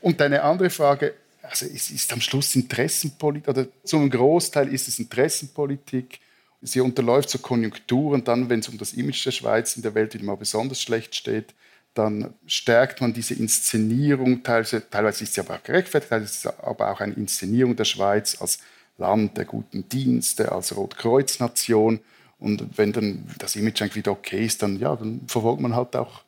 Und 0.00 0.20
eine 0.20 0.42
andere 0.42 0.70
Frage, 0.70 1.14
also 1.42 1.66
es 1.66 1.90
ist 1.90 2.12
am 2.12 2.20
Schluss 2.20 2.54
Interessenpolitik, 2.56 3.48
oder 3.48 3.66
zum 3.84 4.08
Großteil 4.08 4.72
ist 4.72 4.88
es 4.88 4.98
Interessenpolitik. 4.98 6.20
Sie 6.62 6.80
unterläuft 6.80 7.30
so 7.30 7.38
Konjunkturen, 7.38 8.24
dann, 8.24 8.48
wenn 8.48 8.60
es 8.60 8.68
um 8.68 8.78
das 8.78 8.94
Image 8.94 9.26
der 9.26 9.32
Schweiz 9.32 9.76
in 9.76 9.82
der 9.82 9.94
Welt 9.94 10.20
mal 10.22 10.36
besonders 10.36 10.80
schlecht 10.80 11.14
steht, 11.14 11.54
dann 11.92 12.34
stärkt 12.46 13.00
man 13.00 13.12
diese 13.12 13.34
Inszenierung, 13.34 14.42
teilweise, 14.42 14.88
teilweise 14.88 15.24
ist 15.24 15.34
sie 15.34 15.40
aber 15.40 15.56
auch 15.56 15.62
gerechtfertigt, 15.62 16.10
teilweise 16.10 16.30
ist 16.30 16.44
es 16.44 16.58
aber 16.58 16.90
auch 16.90 17.00
eine 17.00 17.14
Inszenierung 17.14 17.76
der 17.76 17.84
Schweiz 17.84 18.40
als 18.40 18.58
Land 18.98 19.36
der 19.36 19.44
guten 19.44 19.88
Dienste, 19.88 20.52
als 20.52 20.76
Rotkreuznation. 20.76 22.00
Und 22.38 22.78
wenn 22.78 22.92
dann 22.92 23.26
das 23.38 23.56
Image 23.56 23.82
eigentlich 23.82 23.96
wieder 23.96 24.12
okay 24.12 24.44
ist, 24.44 24.62
dann, 24.62 24.78
ja, 24.78 24.94
dann 24.96 25.22
verfolgt 25.26 25.60
man 25.60 25.74
halt 25.74 25.96
auch 25.96 26.22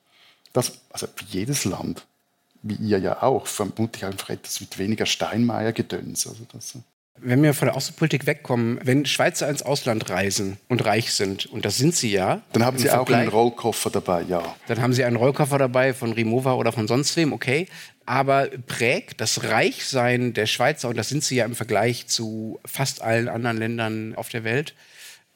das, 0.52 0.78
also 0.90 1.06
wie 1.16 1.38
jedes 1.38 1.64
Land 1.64 2.06
wie 2.68 2.74
ihr 2.74 2.98
ja 2.98 3.22
auch, 3.22 3.46
vermutlich 3.46 4.04
einfach 4.04 4.30
etwas 4.30 4.60
mit 4.60 4.78
weniger 4.78 5.06
Steinmeier-Gedöns. 5.06 6.26
Also 6.26 6.44
das, 6.52 6.74
äh. 6.74 6.78
Wenn 7.20 7.42
wir 7.42 7.54
von 7.54 7.66
der 7.66 7.76
Außenpolitik 7.76 8.26
wegkommen, 8.26 8.78
wenn 8.82 9.06
Schweizer 9.06 9.48
ins 9.48 9.62
Ausland 9.62 10.10
reisen 10.10 10.58
und 10.68 10.84
reich 10.84 11.12
sind, 11.12 11.46
und 11.46 11.64
das 11.64 11.76
sind 11.76 11.94
sie 11.94 12.12
ja. 12.12 12.42
Dann 12.52 12.64
haben 12.64 12.78
sie 12.78 12.90
auch 12.90 13.08
einen 13.08 13.28
Rollkoffer 13.28 13.90
dabei, 13.90 14.22
ja. 14.22 14.54
Dann 14.68 14.80
haben 14.80 14.92
sie 14.92 15.04
einen 15.04 15.16
Rollkoffer 15.16 15.58
dabei 15.58 15.94
von 15.94 16.12
Rimowa 16.12 16.54
oder 16.54 16.72
von 16.72 16.88
sonst 16.88 17.16
wem, 17.16 17.32
okay. 17.32 17.66
Aber 18.04 18.48
prägt 18.66 19.20
das 19.20 19.44
Reichsein 19.44 20.32
der 20.32 20.46
Schweizer, 20.46 20.88
und 20.88 20.96
das 20.96 21.08
sind 21.08 21.24
sie 21.24 21.36
ja 21.36 21.44
im 21.44 21.56
Vergleich 21.56 22.06
zu 22.06 22.60
fast 22.64 23.02
allen 23.02 23.28
anderen 23.28 23.56
Ländern 23.56 24.14
auf 24.14 24.28
der 24.28 24.44
Welt, 24.44 24.74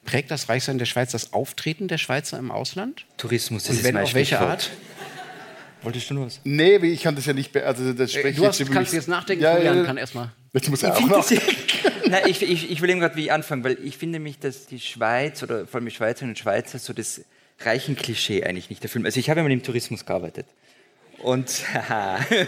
prägt 0.05 0.31
das 0.31 0.49
Reichsein 0.49 0.79
der 0.79 0.87
Schweiz 0.87 1.13
das 1.13 1.33
Auftreten 1.33 1.89
der 1.89 1.99
Schweizer 1.99 2.39
im 2.39 2.51
Ausland? 2.51 3.07
Tourismus 3.17 3.69
ist 3.69 3.79
und 3.79 3.85
wenn, 3.85 3.97
auf 3.97 4.15
welche 4.15 4.39
Art? 4.39 4.71
Wolltest 5.83 6.11
du 6.11 6.15
nur 6.15 6.27
was? 6.27 6.41
Nee, 6.45 6.77
ich 6.77 7.03
kann 7.03 7.17
das 7.17 7.27
ja 7.27 7.33
nicht. 7.33 7.57
Also 7.57 7.93
das 7.93 8.15
äh, 8.15 8.33
du 8.33 8.47
hast, 8.47 8.71
kannst 8.71 8.93
jetzt 8.93 9.09
nachdenken, 9.09 9.43
ja, 9.43 9.57
Julian 9.57 9.79
ja, 9.79 9.85
kann 9.85 9.97
erstmal. 9.97 10.31
Ich 10.53 10.69
muss 10.69 10.83
ja 10.83 10.95
auch 10.95 11.01
noch. 11.01 11.27
Nein, 12.11 12.25
ich, 12.27 12.43
ich, 12.43 12.71
ich 12.71 12.83
will 12.83 12.91
eben 12.91 12.99
gerade 12.99 13.15
wie 13.15 13.31
anfangen, 13.31 13.63
weil 13.63 13.79
ich 13.85 13.97
finde 13.97 14.19
mich, 14.19 14.39
dass 14.41 14.67
die 14.67 14.81
Schweiz 14.81 15.43
oder 15.45 15.67
vor 15.67 15.79
allem 15.79 15.85
die 15.85 15.95
Schweizerinnen 15.95 16.33
und 16.33 16.39
Schweizer 16.39 16.79
so 16.79 16.93
das 16.93 17.23
reichen 17.61 17.95
Klischee 17.95 18.43
eigentlich 18.43 18.69
nicht 18.69 18.83
erfüllen. 18.83 19.07
Also 19.07 19.21
ich 19.21 19.31
habe 19.31 19.41
ja 19.41 19.45
mal 19.45 19.53
im 19.53 19.63
Tourismus 19.63 20.05
gearbeitet. 20.05 20.47
Und, 21.19 21.63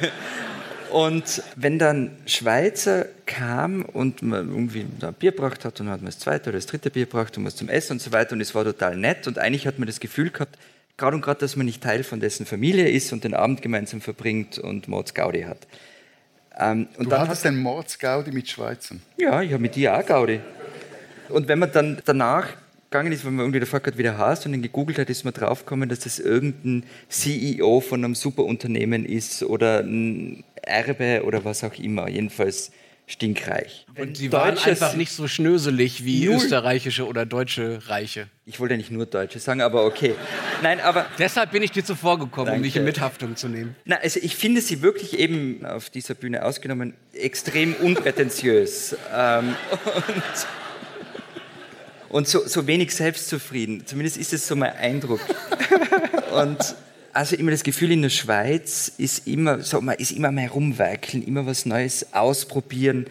und 0.91 1.43
wenn 1.55 1.79
dann 1.79 2.17
Schweizer 2.27 3.07
kam 3.25 3.85
und 3.85 4.23
man 4.23 4.49
irgendwie 4.49 4.81
ein 5.01 5.15
Bier 5.15 5.31
gebracht 5.31 5.65
hat, 5.65 5.79
dann 5.79 5.91
hat 5.91 6.01
man 6.01 6.07
das 6.07 6.19
zweite 6.19 6.51
oder 6.51 6.59
das 6.59 6.67
dritte 6.67 6.91
Bier 6.91 7.05
gebracht 7.05 7.39
und 7.39 7.45
was 7.45 7.55
zum 7.55 7.69
Essen 7.69 7.93
und 7.93 8.03
so 8.03 8.11
weiter 8.11 8.33
und 8.33 8.41
es 8.41 8.55
war 8.57 8.65
total 8.65 8.97
nett 8.97 9.29
und 9.29 9.39
eigentlich 9.39 9.67
hat 9.69 9.79
man 9.79 9.87
das 9.87 10.01
Gefühl 10.01 10.31
gehabt, 10.31 10.59
gerade 10.97 11.15
und 11.15 11.23
gerade, 11.23 11.41
dass 11.41 11.55
man 11.55 11.67
nicht 11.67 11.83
Teil 11.83 12.03
von 12.03 12.19
dessen 12.19 12.47
Familie 12.47 12.89
ist 12.89 13.13
und 13.13 13.23
den 13.23 13.35
Abend 13.35 13.63
gemeinsam 13.63 14.01
verbringt 14.01 14.59
und 14.59 14.89
Mordsgaudi 14.89 15.43
hat. 15.43 15.69
Ähm, 16.59 16.89
und 16.99 17.05
du 17.05 17.11
dann 17.11 17.21
hattest 17.21 17.45
den 17.45 17.59
Mordsgaudi 17.59 18.31
mit 18.33 18.49
Schweizern? 18.49 19.01
Ja, 19.17 19.41
ich 19.43 19.53
habe 19.53 19.63
mit 19.63 19.75
dir 19.75 19.97
auch 19.97 20.05
Gaudi. 20.05 20.41
Und 21.29 21.49
wenn 21.49 21.59
man 21.59 21.73
dann 21.73 22.01
danach 22.05 22.49
gegangen 22.91 23.13
ist, 23.13 23.25
wenn 23.25 23.35
man 23.35 23.45
irgendwie 23.45 23.61
der 23.61 23.67
Fuck 23.67 23.97
wieder 23.97 24.19
hast 24.19 24.45
und 24.45 24.53
dann 24.53 24.63
gegoogelt 24.63 24.99
hat, 24.99 25.09
ist 25.09 25.25
man 25.25 25.33
draufgekommen, 25.33 25.89
dass 25.89 26.01
das 26.01 26.19
irgendein 26.19 26.85
CEO 27.09 27.81
von 27.81 28.05
einem 28.05 28.15
Superunternehmen 28.15 29.07
ist 29.07 29.43
oder 29.43 29.81
ein 29.81 30.45
Erbe 30.61 31.25
oder 31.25 31.45
was 31.45 31.65
auch 31.65 31.75
immer. 31.79 32.09
Jedenfalls 32.09 32.71
stinkreich. 33.13 33.87
Und 33.97 34.17
sie 34.17 34.33
waren 34.33 34.59
einfach 34.59 34.95
nicht 34.95 35.13
so 35.13 35.29
schnöselig 35.29 36.05
wie 36.05 36.25
Null. 36.25 36.37
österreichische 36.37 37.07
oder 37.07 37.27
deutsche 37.27 37.81
Reiche. 37.89 38.29
Ich 38.47 38.59
wollte 38.59 38.77
nicht 38.77 38.91
nur 38.91 39.07
Deutsche 39.07 39.39
sagen, 39.39 39.61
aber 39.61 39.85
okay. 39.85 40.15
Nein, 40.63 40.81
aber 40.81 41.07
deshalb 41.19 41.53
bin 41.53 41.63
ich 41.63 41.71
dir 41.71 41.85
zuvor 41.85 42.19
gekommen, 42.19 42.47
Danke. 42.47 42.57
um 42.59 42.63
dich 42.63 42.77
in 42.77 42.85
Mithaftung 42.85 43.37
zu 43.37 43.49
nehmen. 43.49 43.77
Na, 43.85 43.97
also 43.97 44.19
ich 44.23 44.35
finde 44.35 44.61
sie 44.61 44.83
wirklich 44.83 45.19
eben 45.19 45.65
auf 45.65 45.91
dieser 45.91 46.15
Bühne 46.15 46.45
ausgenommen 46.45 46.95
extrem 47.13 47.75
unprätentiös 47.75 48.97
ähm, 49.15 49.55
und, 50.09 50.23
und 52.09 52.29
so, 52.29 52.47
so 52.47 52.67
wenig 52.67 52.95
selbstzufrieden. 52.95 53.87
Zumindest 53.87 54.17
ist 54.17 54.33
es 54.33 54.47
so 54.47 54.57
mein 54.57 54.73
Eindruck. 54.73 55.21
und 56.33 56.75
also 57.13 57.37
immer 57.37 57.51
das 57.51 57.63
Gefühl 57.63 57.93
in 57.93 58.03
der 58.03 58.11
Schweiz 58.11 58.93
ist 58.97 59.27
immer 59.27 59.61
so, 59.61 59.81
man 59.81 59.97
ist 59.97 60.13
immer 60.13 60.31
mehr 60.31 60.51
rumweikeln, 60.51 61.23
immer 61.23 61.47
was 61.47 61.67
Neues 61.67 62.13
ausprobieren. 62.13 63.07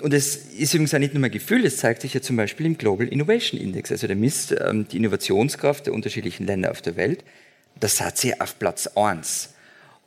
Und 0.00 0.12
es 0.12 0.36
ist 0.36 0.74
übrigens 0.74 0.94
auch 0.94 0.98
nicht 0.98 1.14
nur 1.14 1.20
mein 1.20 1.30
Gefühl, 1.30 1.64
es 1.64 1.78
zeigt 1.78 2.02
sich 2.02 2.14
ja 2.14 2.20
zum 2.20 2.36
Beispiel 2.36 2.66
im 2.66 2.76
Global 2.76 3.08
Innovation 3.08 3.60
Index, 3.60 3.90
also 3.90 4.06
der 4.06 4.16
misst 4.16 4.54
ähm, 4.58 4.86
die 4.88 4.98
Innovationskraft 4.98 5.86
der 5.86 5.94
unterschiedlichen 5.94 6.46
Länder 6.46 6.70
auf 6.70 6.82
der 6.82 6.96
Welt. 6.96 7.24
Da 7.80 7.88
seid 7.88 8.22
ihr 8.24 8.40
auf 8.40 8.58
Platz 8.58 8.86
1. 8.88 9.50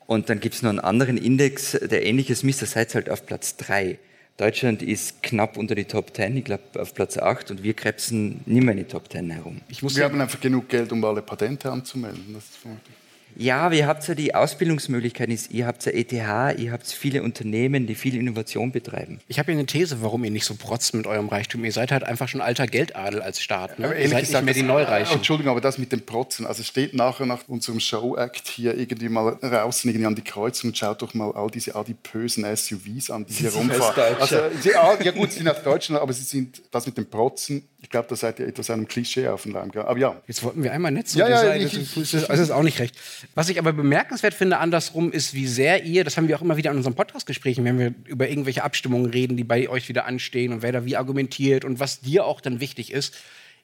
Und 0.05 0.30
dann 0.30 0.39
gibt 0.39 0.55
es 0.55 0.61
noch 0.63 0.69
einen 0.69 0.80
anderen 0.80 1.17
Index, 1.17 1.71
der 1.71 2.05
ähnliches 2.05 2.43
misst, 2.43 2.61
da 2.61 2.65
seid 2.65 2.91
ihr 2.91 2.95
halt 2.95 3.09
auf 3.09 3.25
Platz 3.25 3.57
3. 3.57 3.99
Deutschland 4.38 4.82
ist 4.82 5.21
knapp 5.21 5.57
unter 5.57 5.75
die 5.75 5.86
Top 5.86 6.15
10, 6.15 6.38
ich 6.38 6.45
glaube 6.45 6.63
auf 6.77 6.93
Platz 6.93 7.17
8 7.17 7.51
und 7.51 7.63
wir 7.63 7.73
krebsen 7.73 8.41
nicht 8.45 8.63
mehr 8.63 8.71
in 8.71 8.80
die 8.80 8.84
Top 8.86 9.11
10 9.11 9.30
herum. 9.30 9.61
wir 9.69 10.03
haben 10.03 10.21
einfach 10.21 10.39
genug 10.39 10.69
Geld, 10.69 10.91
um 10.91 11.03
alle 11.03 11.21
Patente 11.21 11.71
anzumelden. 11.71 12.34
Das 12.34 12.45
ist 12.45 12.57
vermutlich 12.57 12.99
ja, 13.36 13.71
ihr 13.71 13.88
habt 13.88 14.07
ja 14.07 14.15
die 14.15 14.36
Ausbildungsmöglichkeiten, 14.36 15.38
ihr 15.49 15.67
habt 15.67 15.86
ja 15.86 15.91
ETH, 15.91 16.11
ihr 16.11 16.71
habt 16.71 16.88
viele 16.88 17.23
Unternehmen, 17.23 17.88
die 17.88 17.95
viel 17.95 18.15
Innovation 18.15 18.71
betreiben. 18.71 19.19
Ich 19.27 19.39
habe 19.39 19.51
hier 19.51 19.59
eine 19.59 19.65
These, 19.65 20.01
warum 20.01 20.23
ihr 20.23 20.32
nicht 20.32 20.45
so 20.45 20.55
protzt 20.55 20.93
mit 20.93 21.07
eurem 21.07 21.30
Reichtum. 21.30 21.63
Ihr 21.63 21.71
seid 21.71 21.91
halt 21.91 22.03
einfach 22.03 22.27
schon 22.27 22.41
alter 22.41 22.67
Geldadel 22.67 23.21
als 23.21 23.41
Staat. 23.41 23.80
Ne? 23.80 23.93
Ihr 23.99 24.09
seid 24.09 24.21
gesagt, 24.21 24.45
nicht 24.45 24.55
mehr 24.55 24.63
die 24.63 24.67
Neureichen. 24.67 25.17
Entschuldigung, 25.17 25.51
aber 25.51 25.61
das 25.61 25.77
mit 25.77 25.91
dem 25.91 26.01
Protzen, 26.01 26.45
also 26.45 26.63
steht 26.63 26.93
nachher 26.93 27.25
nach 27.25 27.47
unserem 27.47 27.80
Show-Act 27.80 28.47
hier 28.47 28.77
irgendwie 28.77 29.09
mal 29.09 29.38
raus 29.43 29.86
irgendwie 29.86 30.05
an 30.05 30.15
die 30.15 30.23
Kreuzung 30.23 30.71
und 30.71 30.77
schaut 30.77 31.01
doch 31.01 31.13
mal 31.13 31.32
all 31.32 31.49
diese 31.49 31.75
adipösen 31.75 32.43
SUVs 32.55 33.09
an, 33.09 33.25
die 33.25 33.34
hier 33.34 33.53
rumfahren. 33.53 34.15
Also, 34.19 34.38
sie, 34.61 34.71
ja 34.71 35.11
gut, 35.11 35.32
sie 35.32 35.39
sind 35.39 35.49
aus 35.49 35.63
Deutschland, 35.63 36.01
aber 36.01 36.13
sie 36.13 36.23
sind 36.23 36.61
das 36.71 36.86
mit 36.86 36.97
dem 36.97 37.09
Protzen 37.09 37.67
ich 37.82 37.89
glaube, 37.89 38.07
da 38.09 38.15
seid 38.15 38.39
ihr 38.39 38.47
etwas 38.47 38.69
einem 38.69 38.88
Klischee 38.88 39.27
auf 39.30 39.43
den 39.43 39.53
Leim. 39.53 39.71
Aber 39.73 39.97
ja. 39.97 40.21
Jetzt 40.27 40.43
wollten 40.43 40.63
wir 40.63 40.73
einmal 40.73 40.91
nett 40.91 41.07
so 41.07 41.19
ja, 41.19 41.30
ja, 41.30 41.39
sein. 41.39 41.61
Ich, 41.61 41.77
ich, 41.77 41.93
das, 41.93 42.13
ist, 42.13 42.30
das 42.30 42.39
ist 42.39 42.51
auch 42.51 42.61
nicht 42.61 42.80
recht. 42.80 42.95
Was 43.36 43.47
ich 43.47 43.57
aber 43.57 43.71
bemerkenswert 43.71 44.34
finde 44.34 44.57
andersrum, 44.57 45.11
ist, 45.11 45.34
wie 45.34 45.47
sehr 45.47 45.86
ihr, 45.86 46.03
das 46.03 46.17
haben 46.17 46.27
wir 46.27 46.38
auch 46.38 46.41
immer 46.41 46.57
wieder 46.57 46.71
in 46.71 46.77
unseren 46.77 46.95
Podcast-Gesprächen, 46.95 47.63
wenn 47.63 47.80
wir 47.80 47.93
über 48.05 48.27
irgendwelche 48.27 48.63
Abstimmungen 48.63 49.09
reden, 49.09 49.38
die 49.38 49.45
bei 49.45 49.69
euch 49.69 49.88
wieder 49.88 50.05
anstehen 50.05 50.51
und 50.51 50.61
wer 50.61 50.73
da 50.73 50.86
wie 50.86 50.97
argumentiert 50.97 51.63
und 51.63 51.80
was 51.80 52.01
dir 52.01 52.25
auch 52.25 52.41
dann 52.41 52.59
wichtig 52.59 52.91
ist, 52.91 53.15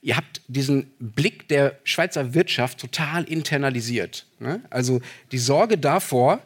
ihr 0.02 0.16
habt 0.16 0.42
diesen 0.48 0.94
Blick 1.00 1.50
der 1.50 1.78
Schweizer 1.84 2.34
Wirtschaft 2.34 2.80
total 2.80 3.26
internalisiert. 3.26 4.28
Ne? 4.40 4.62
Also 4.70 5.02
die 5.34 5.40
Sorge 5.40 5.78
davor, 5.78 6.42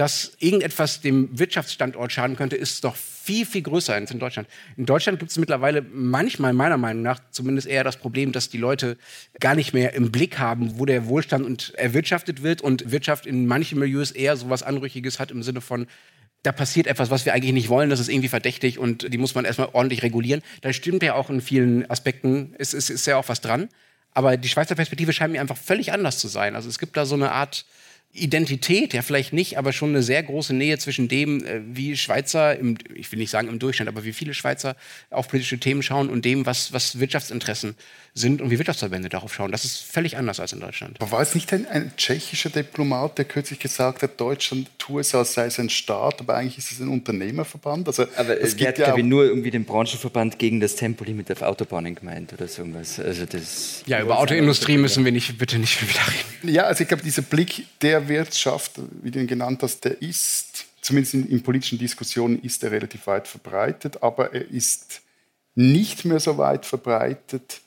dass 0.00 0.32
irgendetwas 0.38 1.02
dem 1.02 1.28
Wirtschaftsstandort 1.38 2.10
schaden 2.10 2.34
könnte, 2.34 2.56
ist 2.56 2.84
doch 2.84 2.96
viel, 2.96 3.44
viel 3.44 3.60
größer 3.60 3.92
als 3.92 4.10
in 4.10 4.18
Deutschland. 4.18 4.48
In 4.78 4.86
Deutschland 4.86 5.18
gibt 5.18 5.30
es 5.30 5.36
mittlerweile 5.36 5.82
manchmal, 5.82 6.54
meiner 6.54 6.78
Meinung 6.78 7.02
nach, 7.02 7.20
zumindest 7.32 7.68
eher 7.68 7.84
das 7.84 7.98
Problem, 7.98 8.32
dass 8.32 8.48
die 8.48 8.56
Leute 8.56 8.96
gar 9.40 9.54
nicht 9.54 9.74
mehr 9.74 9.92
im 9.92 10.10
Blick 10.10 10.38
haben, 10.38 10.78
wo 10.78 10.86
der 10.86 11.04
Wohlstand 11.04 11.44
und 11.44 11.74
erwirtschaftet 11.74 12.42
wird 12.42 12.62
und 12.62 12.90
Wirtschaft 12.90 13.26
in 13.26 13.46
manchen 13.46 13.78
Milieus 13.78 14.10
eher 14.10 14.38
so 14.38 14.48
was 14.48 14.62
Anrüchiges 14.62 15.18
hat 15.18 15.30
im 15.30 15.42
Sinne 15.42 15.60
von, 15.60 15.86
da 16.44 16.52
passiert 16.52 16.86
etwas, 16.86 17.10
was 17.10 17.26
wir 17.26 17.34
eigentlich 17.34 17.52
nicht 17.52 17.68
wollen, 17.68 17.90
das 17.90 18.00
ist 18.00 18.08
irgendwie 18.08 18.28
verdächtig 18.28 18.78
und 18.78 19.12
die 19.12 19.18
muss 19.18 19.34
man 19.34 19.44
erstmal 19.44 19.68
ordentlich 19.74 20.02
regulieren. 20.02 20.40
Da 20.62 20.72
stimmt 20.72 21.02
ja 21.02 21.12
auch 21.12 21.28
in 21.28 21.42
vielen 21.42 21.90
Aspekten, 21.90 22.54
es 22.56 22.72
ist, 22.72 22.88
ist 22.88 23.06
ja 23.06 23.18
auch 23.18 23.28
was 23.28 23.42
dran. 23.42 23.68
Aber 24.12 24.38
die 24.38 24.48
Schweizer 24.48 24.76
Perspektive 24.76 25.12
scheint 25.12 25.34
mir 25.34 25.42
einfach 25.42 25.58
völlig 25.58 25.92
anders 25.92 26.18
zu 26.18 26.28
sein. 26.28 26.56
Also 26.56 26.70
es 26.70 26.78
gibt 26.78 26.96
da 26.96 27.04
so 27.04 27.16
eine 27.16 27.32
Art 27.32 27.66
Identität, 28.12 28.92
ja 28.92 29.02
vielleicht 29.02 29.32
nicht, 29.32 29.56
aber 29.56 29.72
schon 29.72 29.90
eine 29.90 30.02
sehr 30.02 30.22
große 30.22 30.52
Nähe 30.52 30.78
zwischen 30.78 31.06
dem, 31.06 31.44
äh, 31.44 31.60
wie 31.64 31.96
Schweizer, 31.96 32.58
im, 32.58 32.76
ich 32.94 33.10
will 33.12 33.20
nicht 33.20 33.30
sagen 33.30 33.48
im 33.48 33.60
Durchschnitt, 33.60 33.88
aber 33.88 34.04
wie 34.04 34.12
viele 34.12 34.34
Schweizer 34.34 34.76
auf 35.10 35.28
politische 35.28 35.60
Themen 35.60 35.82
schauen 35.82 36.10
und 36.10 36.24
dem, 36.24 36.44
was, 36.44 36.72
was 36.72 36.98
Wirtschaftsinteressen 36.98 37.76
sind 38.20 38.42
und 38.42 38.50
wie 38.50 38.58
Wirtschaftsverbände 38.58 39.08
darauf 39.08 39.32
schauen. 39.34 39.50
Das 39.50 39.64
ist 39.64 39.78
völlig 39.78 40.16
anders 40.16 40.38
als 40.40 40.52
in 40.52 40.60
Deutschland. 40.60 40.98
Aber 41.00 41.10
war 41.10 41.22
es 41.22 41.34
nicht 41.34 41.52
ein, 41.52 41.66
ein 41.66 41.92
tschechischer 41.96 42.50
Diplomat, 42.50 43.18
der 43.18 43.24
kürzlich 43.24 43.58
gesagt 43.58 44.02
hat, 44.02 44.20
Deutschland 44.20 44.68
tut 44.78 44.90
tue 44.90 45.04
so, 45.04 45.18
als 45.18 45.34
sei 45.34 45.46
es 45.46 45.58
ein 45.58 45.70
Staat, 45.70 46.20
aber 46.20 46.36
eigentlich 46.36 46.58
ist 46.58 46.72
es 46.72 46.80
ein 46.80 46.88
Unternehmerverband. 46.88 47.86
Also, 47.86 48.06
aber 48.16 48.40
es 48.40 48.58
wird, 48.58 48.78
ja 48.78 48.86
glaube 48.86 49.00
ich, 49.00 49.06
nur 49.06 49.24
irgendwie 49.24 49.50
den 49.50 49.64
Branchenverband 49.64 50.38
gegen 50.38 50.60
das 50.60 50.76
Tempolimit 50.76 51.30
auf 51.30 51.42
Autobahnen 51.42 51.94
gemeint 51.94 52.32
oder 52.32 52.48
so 52.48 52.62
irgendwas. 52.62 52.98
Also 52.98 53.26
das 53.26 53.82
ja, 53.86 54.00
über 54.00 54.18
Autoindustrie 54.18 54.78
müssen 54.78 55.04
wir 55.04 55.12
nicht, 55.12 55.38
bitte 55.38 55.58
nicht 55.58 55.80
wieder 55.88 56.00
reden. 56.06 56.54
Ja, 56.54 56.64
also 56.64 56.82
ich 56.82 56.88
glaube, 56.88 57.02
dieser 57.02 57.22
Blick 57.22 57.66
der 57.80 58.08
Wirtschaft, 58.08 58.72
wie 59.02 59.10
du 59.10 59.20
ihn 59.20 59.26
genannt 59.26 59.62
hast, 59.62 59.84
der 59.84 60.00
ist, 60.02 60.66
zumindest 60.80 61.14
in, 61.14 61.28
in 61.28 61.42
politischen 61.42 61.78
Diskussionen, 61.78 62.42
ist 62.42 62.62
er 62.64 62.72
relativ 62.72 63.06
weit 63.06 63.28
verbreitet, 63.28 64.02
aber 64.02 64.34
er 64.34 64.50
ist 64.50 65.02
nicht 65.54 66.04
mehr 66.04 66.20
so 66.20 66.38
weit 66.38 66.66
verbreitet, 66.66 67.60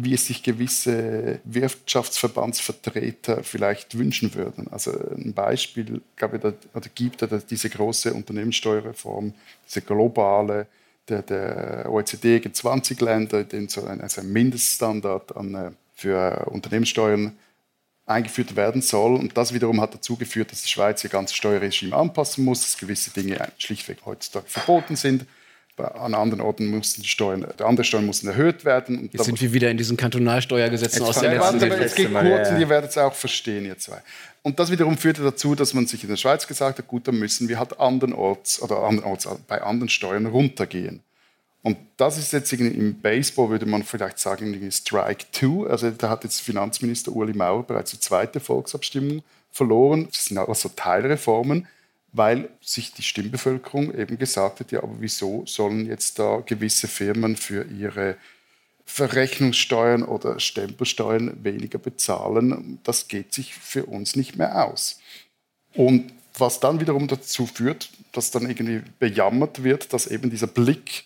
wie 0.00 0.14
es 0.14 0.26
sich 0.26 0.44
gewisse 0.44 1.40
Wirtschaftsverbandsvertreter 1.42 3.42
vielleicht 3.42 3.98
wünschen 3.98 4.32
würden. 4.32 4.68
Also 4.70 4.92
ein 4.92 5.34
Beispiel 5.34 6.02
gab 6.14 6.34
es, 6.34 6.54
oder 6.72 6.88
gibt 6.94 7.20
es 7.20 7.46
diese 7.46 7.68
große 7.68 8.14
Unternehmenssteuerreform, 8.14 9.34
diese 9.66 9.82
globale 9.82 10.68
der, 11.08 11.22
der 11.22 11.86
OECD 11.90 12.36
G20-Länder, 12.36 13.42
den 13.42 13.68
so 13.68 13.86
ein, 13.86 14.00
also 14.00 14.20
ein 14.20 14.32
Mindeststandard 14.32 15.36
an, 15.36 15.54
äh, 15.56 15.70
für 15.96 16.46
Unternehmenssteuern 16.48 17.36
eingeführt 18.06 18.54
werden 18.54 18.82
soll. 18.82 19.16
Und 19.16 19.36
das 19.36 19.52
wiederum 19.52 19.80
hat 19.80 19.94
dazu 19.94 20.14
geführt, 20.14 20.52
dass 20.52 20.62
die 20.62 20.68
Schweiz 20.68 21.02
ihr 21.02 21.10
ganzes 21.10 21.36
Steuerregime 21.36 21.96
anpassen 21.96 22.44
muss, 22.44 22.60
dass 22.60 22.78
gewisse 22.78 23.10
Dinge 23.10 23.50
schlichtweg 23.58 23.98
heutzutage 24.04 24.46
verboten 24.46 24.94
sind 24.94 25.26
an 25.78 26.14
anderen 26.14 26.40
Orten 26.40 26.66
mussten 26.66 27.02
die 27.02 27.08
Steuern, 27.08 27.46
andere 27.58 27.84
Steuern 27.84 28.06
mussten 28.06 28.28
erhöht 28.28 28.64
werden. 28.64 29.08
Jetzt 29.12 29.24
sind 29.24 29.40
wir 29.40 29.52
wieder 29.52 29.70
in 29.70 29.76
diesen 29.76 29.96
Kantonalsteuergesetzen 29.96 31.02
aus 31.02 31.20
der 31.20 31.34
letzten 31.34 31.60
Warte, 31.60 31.82
Jetzt 31.82 31.96
geht 31.96 32.12
kurz 32.12 32.50
und 32.50 32.60
ihr 32.60 32.68
werdet 32.68 32.90
es 32.90 32.98
auch 32.98 33.14
verstehen, 33.14 33.64
ihr 33.64 33.78
zwei. 33.78 34.02
Und 34.42 34.58
das 34.58 34.70
wiederum 34.70 34.96
führte 34.96 35.22
dazu, 35.22 35.54
dass 35.54 35.74
man 35.74 35.86
sich 35.86 36.02
in 36.02 36.08
der 36.08 36.16
Schweiz 36.16 36.46
gesagt 36.46 36.78
hat, 36.78 36.88
gut, 36.88 37.08
dann 37.08 37.18
müssen 37.18 37.48
wir 37.48 37.58
halt 37.58 37.80
andernorts 37.80 38.62
oder 38.62 38.78
andernorts 38.82 39.28
bei 39.46 39.60
anderen 39.62 39.88
Steuern 39.88 40.26
runtergehen. 40.26 41.00
Und 41.62 41.76
das 41.96 42.18
ist 42.18 42.32
jetzt 42.32 42.52
im 42.52 43.00
Baseball, 43.00 43.50
würde 43.50 43.66
man 43.66 43.82
vielleicht 43.82 44.18
sagen, 44.18 44.70
Strike 44.70 45.26
Two. 45.32 45.66
Also 45.66 45.90
da 45.90 46.08
hat 46.08 46.24
jetzt 46.24 46.40
Finanzminister 46.40 47.12
Uli 47.14 47.34
Maurer 47.34 47.62
bereits 47.62 47.90
die 47.90 48.00
zweite 48.00 48.40
Volksabstimmung 48.40 49.22
verloren. 49.50 50.08
Das 50.10 50.26
sind 50.26 50.38
also 50.38 50.70
Teilreformen 50.74 51.66
weil 52.18 52.50
sich 52.60 52.92
die 52.92 53.02
Stimmbevölkerung 53.02 53.94
eben 53.94 54.18
gesagt 54.18 54.60
hat, 54.60 54.72
ja, 54.72 54.82
aber 54.82 54.96
wieso 54.98 55.46
sollen 55.46 55.86
jetzt 55.86 56.18
da 56.18 56.42
gewisse 56.44 56.88
Firmen 56.88 57.36
für 57.36 57.64
ihre 57.64 58.16
Verrechnungssteuern 58.84 60.02
oder 60.02 60.40
Stempelsteuern 60.40 61.44
weniger 61.44 61.78
bezahlen? 61.78 62.80
Das 62.82 63.06
geht 63.06 63.32
sich 63.32 63.54
für 63.54 63.86
uns 63.86 64.16
nicht 64.16 64.36
mehr 64.36 64.66
aus. 64.66 64.98
Und 65.74 66.12
was 66.36 66.58
dann 66.58 66.80
wiederum 66.80 67.06
dazu 67.06 67.46
führt, 67.46 67.90
dass 68.12 68.32
dann 68.32 68.48
irgendwie 68.48 68.82
bejammert 68.98 69.62
wird, 69.62 69.92
dass 69.92 70.08
eben 70.08 70.28
dieser 70.28 70.48
Blick 70.48 71.04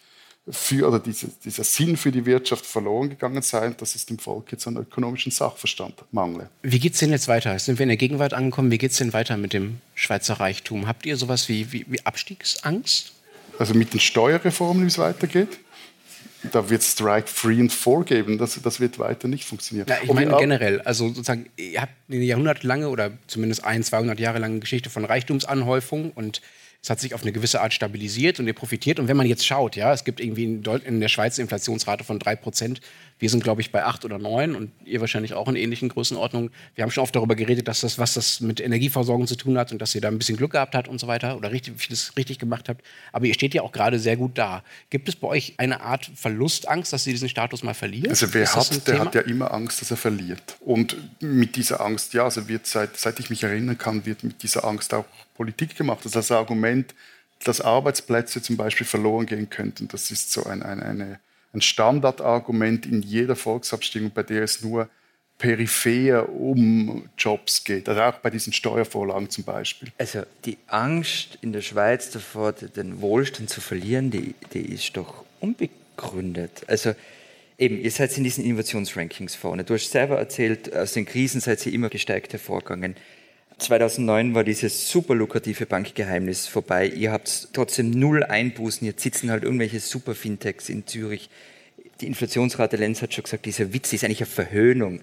für, 0.51 0.89
oder 0.89 0.99
diese, 0.99 1.29
dieser 1.45 1.63
Sinn 1.63 1.97
für 1.97 2.11
die 2.11 2.27
Wirtschaft 2.27 2.67
verloren 2.67 3.11
gegangen 3.11 3.43
sei, 3.43 3.71
dass 3.71 3.95
es 3.95 4.07
dem 4.07 4.19
Volk 4.19 4.51
jetzt 4.51 4.67
an 4.67 4.77
ökonomischen 4.77 5.31
Sachverstand 5.31 5.95
mangle. 6.11 6.49
Wie 6.63 6.81
geht 6.81 6.95
es 6.95 6.99
denn 6.99 7.11
jetzt 7.11 7.29
weiter? 7.29 7.57
Sind 7.59 7.79
wir 7.79 7.85
in 7.85 7.91
der 7.91 7.97
Gegenwart 7.97 8.35
angekommen? 8.35 8.71
Wie 8.71 8.79
geht 8.79 8.91
es 8.91 8.99
denn 8.99 9.13
weiter 9.13 9.37
mit 9.37 9.53
dem 9.53 9.79
Schweizer 9.95 10.35
Reichtum? 10.35 10.89
Habt 10.89 11.07
ihr 11.07 11.17
sowas 11.17 11.49
wie, 11.49 11.73
wie, 11.73 11.87
wie 11.89 12.05
Abstiegsangst? 12.05 13.13
Also 13.59 13.75
mit 13.75 13.93
den 13.93 14.01
Steuerreformen, 14.01 14.83
wie 14.83 14.89
es 14.89 14.99
weitergeht? 14.99 15.61
Da 16.51 16.69
wird 16.69 16.83
Strike 16.83 17.29
Free 17.29 17.61
and 17.61 17.73
Four 17.73 18.05
geben. 18.05 18.37
Das, 18.37 18.61
das 18.61 18.81
wird 18.81 18.99
weiter 18.99 19.29
nicht 19.29 19.45
funktionieren. 19.45 19.87
Ja, 19.89 19.99
ich 20.03 20.13
meine 20.13 20.37
generell, 20.39 20.81
also 20.81 21.07
sozusagen, 21.07 21.47
ihr 21.57 21.81
habt 21.81 21.93
eine 22.11 22.25
jahrhundertelange 22.25 22.89
oder 22.89 23.13
zumindest 23.29 23.65
ein, 23.65 23.85
200 23.85 24.19
Jahre 24.19 24.41
lange 24.41 24.59
Geschichte 24.59 24.91
von 24.91 25.05
Reichtumsanhäufung 25.05 26.11
und 26.11 26.43
es 26.83 26.91
hat 26.91 26.99
sich 26.99 27.15
auf 27.15 27.23
eine 27.23 27.31
gewisse 27.31 27.61
Art 27.61 27.73
stabilisiert 27.73 28.41
und 28.41 28.49
ihr 28.49 28.55
profitiert. 28.55 28.99
Und 28.99 29.07
wenn 29.07 29.17
man 29.17 29.27
jetzt 29.27 29.47
schaut, 29.47 29.77
ja, 29.77 29.93
es 29.93 30.03
gibt 30.03 30.19
irgendwie 30.19 30.45
in 30.45 31.01
der 31.01 31.09
Schweiz 31.09 31.39
eine 31.39 31.45
Inflationsrate 31.45 32.03
von 32.03 32.19
3 32.19 32.35
Prozent. 32.35 32.81
Wir 33.23 33.31
sind, 33.31 33.45
glaube 33.45 33.61
ich, 33.61 33.71
bei 33.71 33.85
8 33.85 34.05
oder 34.05 34.19
9 34.19 34.57
und 34.57 34.73
ihr 34.85 35.01
wahrscheinlich 35.01 35.35
auch 35.35 35.47
in 35.47 35.55
ähnlichen 35.55 35.89
Größenordnungen. 35.89 36.51
Wir 36.75 36.83
haben 36.83 36.91
schon 36.91 37.05
oft 37.05 37.15
darüber 37.15 37.37
geredet, 37.37 37.69
dass 37.69 37.83
das, 37.83 37.97
was 37.97 38.15
das 38.15 38.41
mit 38.41 38.59
Energieversorgung 38.59 39.29
zu 39.29 39.37
tun 39.37 39.57
hat 39.59 39.71
und 39.71 39.81
dass 39.81 39.95
ihr 39.95 40.01
da 40.01 40.09
ein 40.09 40.19
bisschen 40.19 40.37
Glück 40.37 40.51
gehabt 40.51 40.75
habt 40.75 40.89
und 40.89 40.99
so 40.99 41.07
weiter 41.07 41.37
oder 41.37 41.53
richtig, 41.53 41.75
vieles 41.77 42.17
richtig 42.17 42.41
gemacht 42.41 42.69
habt. 42.69 42.85
Aber 43.13 43.27
ihr 43.27 43.35
steht 43.35 43.55
ja 43.55 43.63
auch 43.63 43.71
gerade 43.71 44.01
sehr 44.01 44.17
gut 44.17 44.37
da. 44.39 44.65
Gibt 44.91 45.09
es 45.09 45.15
bei 45.15 45.29
euch 45.29 45.55
eine 45.59 45.83
Art 45.83 46.11
Verlustangst, 46.17 46.93
dass 46.93 47.07
ihr 47.07 47.13
diesen 47.13 47.29
Status 47.29 47.63
mal 47.63 47.75
verliert? 47.75 48.09
Also 48.09 48.35
wer 48.35 48.53
hat, 48.53 48.73
der 48.73 48.85
Thema? 48.85 49.05
hat 49.05 49.15
ja 49.15 49.21
immer 49.21 49.55
Angst, 49.55 49.81
dass 49.81 49.93
er 49.93 49.99
verliert. 49.99 50.57
Und 50.59 50.97
mit 51.21 51.55
dieser 51.55 51.81
Angst, 51.81 52.15
ja, 52.15 52.25
also 52.25 52.49
wird 52.49 52.67
seit, 52.67 52.97
seit 52.97 53.21
ich 53.21 53.31
mich 53.31 53.45
erinnern 53.45 53.79
kann, 53.79 54.05
wird 54.05 54.25
mit 54.25 54.43
dieser 54.43 54.65
Angst 54.65 54.93
auch 54.95 55.05
Politik 55.37 55.77
gemacht. 55.77 56.01
Das 56.01 56.07
ist 56.07 56.17
das 56.17 56.33
Argument, 56.33 56.93
dass 57.45 57.61
Arbeitsplätze 57.61 58.43
zum 58.43 58.57
Beispiel 58.57 58.85
verloren 58.85 59.27
gehen 59.27 59.49
könnten. 59.49 59.87
Das 59.87 60.11
ist 60.11 60.33
so 60.33 60.43
ein, 60.43 60.65
ein, 60.65 60.83
eine, 60.83 61.21
ein 61.53 61.61
Standardargument 61.61 62.87
in 62.87 63.03
jeder 63.03 63.37
Volksabstimmung, 63.37 64.11
bei 64.13 64.23
der 64.23 64.43
es 64.43 64.63
nur 64.63 64.89
peripher 65.39 66.29
um 66.29 67.09
Jobs 67.19 67.65
geht, 67.65 67.89
also 67.89 68.01
auch 68.01 68.19
bei 68.19 68.31
diesen 68.31 68.53
Steuervorlagen 68.53 69.29
zum 69.29 69.43
Beispiel. 69.45 69.89
Also 69.99 70.23
die 70.45 70.57
Angst 70.69 71.39
in 71.43 71.53
der 71.53 71.63
Schweiz 71.63 72.11
davor, 72.11 72.53
den 72.53 73.01
Wohlstand 73.01 73.51
zu 73.51 73.61
verlieren, 73.61 74.11
die, 74.11 74.35
die 74.55 74.73
ist 74.73 74.97
doch 74.97 75.25
unbegründet. 75.41 76.63
Also 76.69 76.95
eben, 77.59 77.81
ihr 77.81 77.91
seid 77.91 78.17
in 78.17 78.23
diesen 78.23 78.45
Innovationsrankings 78.45 79.35
vorne. 79.35 79.65
Du 79.65 79.75
hast 79.75 79.91
selber 79.91 80.17
erzählt, 80.17 80.75
aus 80.77 80.93
den 80.93 81.07
Krisen 81.07 81.41
seid 81.41 81.67
ihr 81.67 81.73
immer 81.73 81.89
gesteigt 81.89 82.33
hervorgegangen. 82.33 82.95
2009 83.59 84.35
war 84.35 84.45
dieses 84.45 84.91
super 84.91 85.15
lukrative 85.15 85.67
Bankgeheimnis 85.67 86.47
vorbei. 86.47 86.87
Ihr 86.87 87.13
habt 87.13 87.49
trotzdem 87.53 87.91
null 87.91 88.25
Einbußen. 88.25 88.87
Jetzt 88.87 89.03
sitzen 89.03 89.31
halt 89.31 89.45
irgendwelche 89.45 89.81
super 89.81 90.15
Fintechs 90.15 90.69
in 90.69 90.87
Zürich. 90.87 91.31
Die 92.01 92.07
Inflationsrate, 92.07 92.77
Lenz 92.77 93.03
hat 93.03 93.15
schon 93.15 93.25
gesagt, 93.25 93.47
dieser 93.47 93.73
Witz 93.73 93.93
ist 93.93 94.05
eigentlich 94.05 94.21
eine 94.21 94.31
Verhöhnung 94.31 95.01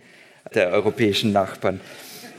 der 0.54 0.70
europäischen 0.70 1.32
Nachbarn. 1.32 1.80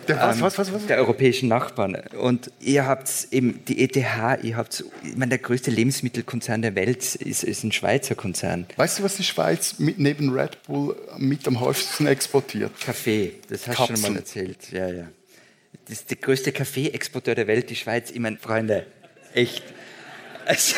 Der, 0.09 0.17
was, 0.17 0.41
was, 0.41 0.59
was, 0.59 0.73
was? 0.73 0.87
Der 0.87 0.97
europäischen 0.97 1.49
Nachbarn. 1.49 1.95
Und 2.19 2.51
ihr 2.61 2.87
habt 2.87 3.29
eben 3.31 3.65
die 3.67 3.83
ETH, 3.83 3.97
ihr 3.97 4.57
habt, 4.57 4.85
ich 5.05 5.17
meine, 5.17 5.31
der 5.31 5.39
größte 5.39 5.71
Lebensmittelkonzern 5.71 6.63
der 6.63 6.75
Welt 6.75 7.15
ist, 7.15 7.45
ist 7.45 7.65
ein 7.65 7.71
Schweizer 7.71 8.15
Konzern. 8.15 8.67
Weißt 8.77 8.99
du, 8.99 9.03
was 9.03 9.17
die 9.17 9.25
Schweiz 9.25 9.79
mit, 9.79 9.99
neben 9.99 10.31
Red 10.31 10.63
Bull 10.65 10.97
mit 11.19 11.47
am 11.47 11.61
häufigsten 11.61 12.07
exportiert? 12.07 12.73
Kaffee, 12.81 13.35
das 13.49 13.69
hast 13.69 13.79
du 13.79 13.97
schon 13.97 14.01
mal 14.03 14.17
erzählt. 14.17 14.73
Ja, 14.73 14.89
ja 14.89 15.09
das 15.91 16.01
ist 16.01 16.11
der 16.11 16.19
größte 16.19 16.53
Kaffeeexporteur 16.53 17.35
der 17.35 17.47
Welt, 17.47 17.69
die 17.69 17.77
Schweiz. 17.77 18.11
Ich 18.11 18.21
meine, 18.21 18.37
Freunde, 18.37 18.87
echt. 19.35 19.65
Also, 20.47 20.77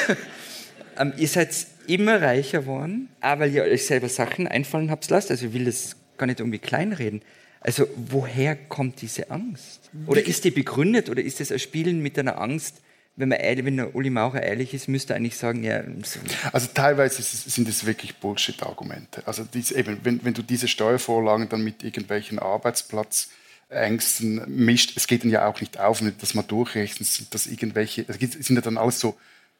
ähm, 0.98 1.12
ihr 1.16 1.28
seid 1.28 1.50
immer 1.86 2.20
reicher 2.20 2.60
geworden, 2.60 3.08
aber 3.20 3.42
weil 3.42 3.54
ihr 3.54 3.62
euch 3.64 3.86
selber 3.86 4.08
Sachen 4.08 4.48
einfallen 4.48 4.90
habt 4.90 5.08
lasst. 5.10 5.30
Also 5.30 5.46
ich 5.46 5.52
will 5.52 5.64
das 5.64 5.96
gar 6.16 6.26
nicht 6.26 6.40
irgendwie 6.40 6.58
kleinreden. 6.58 7.22
Also 7.60 7.86
woher 7.96 8.56
kommt 8.56 9.02
diese 9.02 9.30
Angst? 9.30 9.90
Oder 10.06 10.26
ist 10.26 10.44
die 10.44 10.50
begründet 10.50 11.10
oder 11.10 11.22
ist 11.22 11.40
das 11.40 11.52
ein 11.52 11.58
Spielen 11.58 12.00
mit 12.00 12.18
einer 12.18 12.40
Angst, 12.40 12.76
wenn 13.14 13.28
man 13.28 13.38
ehrlich, 13.38 13.64
wenn 13.66 13.78
Uli 13.78 14.10
Maurer 14.10 14.42
ehrlich 14.42 14.72
ist, 14.72 14.88
müsste 14.88 15.14
eigentlich 15.14 15.36
sagen, 15.36 15.62
ja. 15.62 15.82
So. 16.02 16.18
Also 16.50 16.68
teilweise 16.72 17.22
sind 17.22 17.68
es 17.68 17.84
wirklich 17.84 18.16
Bullshit-Argumente. 18.16 19.22
Also 19.26 19.44
dies, 19.44 19.70
eben, 19.70 20.00
wenn, 20.02 20.24
wenn 20.24 20.32
du 20.32 20.42
diese 20.42 20.66
Steuervorlagen 20.66 21.48
dann 21.48 21.62
mit 21.62 21.82
irgendwelchen 21.84 22.38
Arbeitsplatz 22.38 23.28
Ängsten 23.72 24.42
mischt. 24.46 24.96
Es 24.96 25.06
geht 25.06 25.24
dann 25.24 25.30
ja 25.30 25.46
auch 25.46 25.60
nicht 25.60 25.80
auf, 25.80 26.02
dass 26.20 26.34
man 26.34 26.46
durchrechnet, 26.46 27.08
sind 27.08 27.34
das 27.34 27.46
irgendwelche, 27.46 28.04
es 28.08 28.46
sind 28.46 28.56
ja 28.56 28.62
dann 28.62 28.78
alles 28.78 29.00
so 29.00 29.16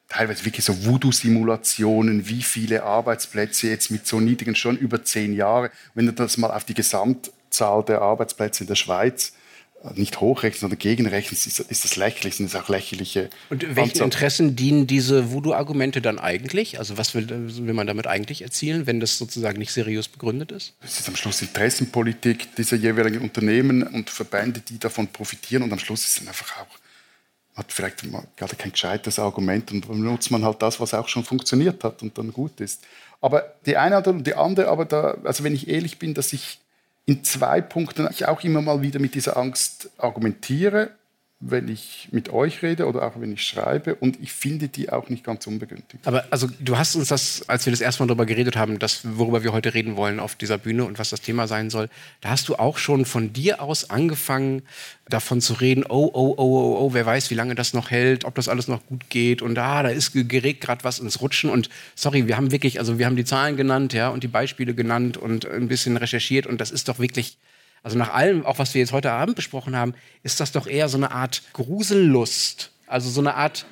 teilweise 0.09 0.45
wirklich 0.45 0.65
so 0.65 0.85
Voodoo-Simulationen, 0.85 2.29
wie 2.29 2.43
viele 2.43 2.83
Arbeitsplätze 2.83 3.69
jetzt 3.69 3.91
mit 3.91 4.07
so 4.07 4.21
niedrigen 4.21 4.55
schon 4.55 4.77
über 4.77 5.03
zehn 5.05 5.33
Jahre. 5.33 5.71
Wenn 5.95 6.07
du 6.07 6.13
das 6.13 6.37
mal 6.37 6.51
auf 6.51 6.65
die 6.65 6.75
Gesamtzahl 6.75 7.85
der 7.85 8.03
Arbeitsplätze 8.03 8.65
in 8.65 8.69
der 8.69 8.75
Schweiz 8.75 9.33
nicht 9.95 10.21
hochrechnen, 10.21 10.61
sondern 10.61 10.79
gegenrechnen, 10.79 11.33
ist, 11.33 11.59
ist 11.59 11.85
das 11.85 11.97
lächerlich, 11.97 12.37
sind 12.37 12.53
das 12.53 12.61
auch 12.61 12.69
lächerliche. 12.69 13.31
Und 13.51 13.63
welchen 13.63 13.91
Anzahl. 13.91 14.05
Interessen 14.05 14.57
dienen 14.57 14.87
diese 14.87 15.33
Voodoo-Argumente 15.33 16.01
dann 16.01 16.19
eigentlich? 16.19 16.79
Also 16.79 16.99
was 16.99 17.15
will, 17.15 17.29
will, 17.29 17.75
man 17.75 17.87
damit 17.87 18.07
eigentlich 18.07 18.43
erzielen, 18.43 18.87
wenn 18.87 19.01
das 19.01 19.19
sozusagen 19.19 19.59
nicht 19.59 19.73
seriös 19.73 20.09
begründet 20.09 20.53
ist? 20.53 20.75
Es 20.83 21.01
ist 21.01 21.09
am 21.09 21.17
Schluss 21.17 21.43
Interessenpolitik 21.43 22.55
dieser 22.57 22.77
jeweiligen 22.77 23.23
Unternehmen 23.23 23.83
und 23.83 24.09
Verbände, 24.09 24.61
die 24.61 24.79
davon 24.79 25.09
profitieren 25.09 25.63
und 25.63 25.73
am 25.73 25.79
Schluss 25.79 26.05
ist 26.05 26.21
es 26.21 26.29
einfach 26.29 26.59
auch 26.59 26.79
hat 27.55 27.71
vielleicht 27.71 28.03
gerade 28.37 28.57
kein 28.57 28.73
gescheites 28.73 29.19
Argument 29.19 29.71
und 29.73 29.89
dann 29.89 30.01
nutzt 30.01 30.31
man 30.31 30.45
halt 30.45 30.63
das, 30.63 30.81
was 30.81 30.95
auch 30.95 31.09
schon 31.09 31.23
funktioniert 31.23 31.85
hat 31.85 32.03
und 32.03 32.17
dann 32.17 32.33
gut 32.33 32.61
ist. 32.61 32.83
Aber 33.21 33.55
die 33.67 33.77
eine 33.77 33.99
oder 33.99 34.15
die 34.15 34.35
andere, 34.35 34.69
aber 34.69 34.85
da, 34.85 35.17
also 35.25 35.45
wenn 35.45 35.55
ich 35.55 35.69
ehrlich 35.69 35.99
bin, 35.99 36.15
dass 36.15 36.33
ich 36.33 36.62
in 37.05 37.25
zwei 37.25 37.61
Punkten 37.61 38.09
ich 38.11 38.27
auch 38.27 38.43
immer 38.45 38.63
mal 38.63 38.83
wieder 38.83 39.01
mit 39.01 39.15
dieser 39.15 39.37
Angst 39.37 39.91
argumentiere. 39.99 40.91
Wenn 41.45 41.67
ich 41.67 42.09
mit 42.13 42.33
euch 42.33 42.63
rede 42.63 42.87
oder 42.87 43.03
auch 43.03 43.21
wenn 43.21 43.33
ich 43.33 43.43
schreibe 43.43 43.97
und 43.97 44.21
ich 44.23 44.33
finde 44.33 44.69
die 44.69 44.91
auch 44.91 45.09
nicht 45.09 45.25
ganz 45.25 45.47
unbegünstigt. 45.49 46.07
Aber 46.07 46.25
also 46.31 46.49
du 46.61 46.79
hast 46.79 46.95
uns 46.95 47.09
das, 47.09 47.49
als 47.49 47.67
wir 47.67 47.73
das 47.73 47.81
erste 47.81 48.03
Mal 48.03 48.07
darüber 48.07 48.27
geredet 48.27 48.57
haben, 48.57 48.79
das, 48.79 49.01
worüber 49.05 49.43
wir 49.43 49.53
heute 49.53 49.75
reden 49.75 49.97
wollen 49.97 50.21
auf 50.21 50.37
dieser 50.37 50.57
Bühne 50.57 50.85
und 50.85 51.01
was 51.01 51.11
das 51.11 51.21
Thema 51.21 51.49
sein 51.49 51.69
soll, 51.69 51.89
da 52.21 52.31
hast 52.31 52.49
du 52.49 52.55
auch 52.55 52.79
schon 52.79 53.05
von 53.05 53.33
dir 53.33 53.61
aus 53.61 53.91
angefangen, 53.91 54.63
davon 55.09 55.41
zu 55.41 55.55
reden, 55.55 55.85
oh, 55.89 56.11
oh, 56.13 56.35
oh, 56.37 56.45
oh, 56.45 56.77
oh, 56.79 56.95
wer 56.95 57.05
weiß, 57.05 57.31
wie 57.31 57.35
lange 57.35 57.57
das 57.57 57.75
noch 57.75 57.91
hält, 57.91 58.25
ob 58.25 58.37
das 58.37 58.49
alles 58.49 58.69
noch 58.69 58.87
gut 58.87 59.11
geht 59.11 59.43
und 59.43 59.57
da, 59.57 59.83
da 59.83 59.89
ist 59.89 60.13
geregt 60.13 60.61
gerade 60.61 60.85
was 60.85 61.01
ins 61.01 61.21
Rutschen 61.21 61.51
und 61.51 61.69
sorry, 61.97 62.29
wir 62.29 62.37
haben 62.37 62.53
wirklich, 62.53 62.79
also 62.79 62.99
wir 63.01 63.07
haben 63.07 63.17
die 63.17 63.25
Zahlen 63.25 63.57
genannt, 63.57 63.93
ja, 63.93 64.11
und 64.11 64.23
die 64.23 64.29
Beispiele 64.29 64.75
genannt 64.75 65.17
und 65.17 65.45
ein 65.45 65.67
bisschen 65.67 65.97
recherchiert 65.97 66.47
und 66.47 66.61
das 66.61 66.71
ist 66.71 66.89
doch 66.89 67.01
wirklich 67.01 67.37
also 67.83 67.99
nach 67.99 68.13
allem, 68.13 68.47
auch 68.47 68.59
was 68.59 68.75
wir 68.75 68.81
jetzt 68.81 68.93
heute 68.93 69.11
Abend 69.11 69.37
besprochen 69.37 69.77
haben, 69.77 69.95
ist 70.23 70.41
das 70.41 70.53
doch 70.53 70.67
eher 70.67 70.89
so 70.89 70.97
eine 70.97 71.11
Art 71.11 71.43
Grusellust. 71.53 72.71
Also 72.87 73.11
so 73.11 73.21
eine 73.21 73.35
Art 73.35 73.67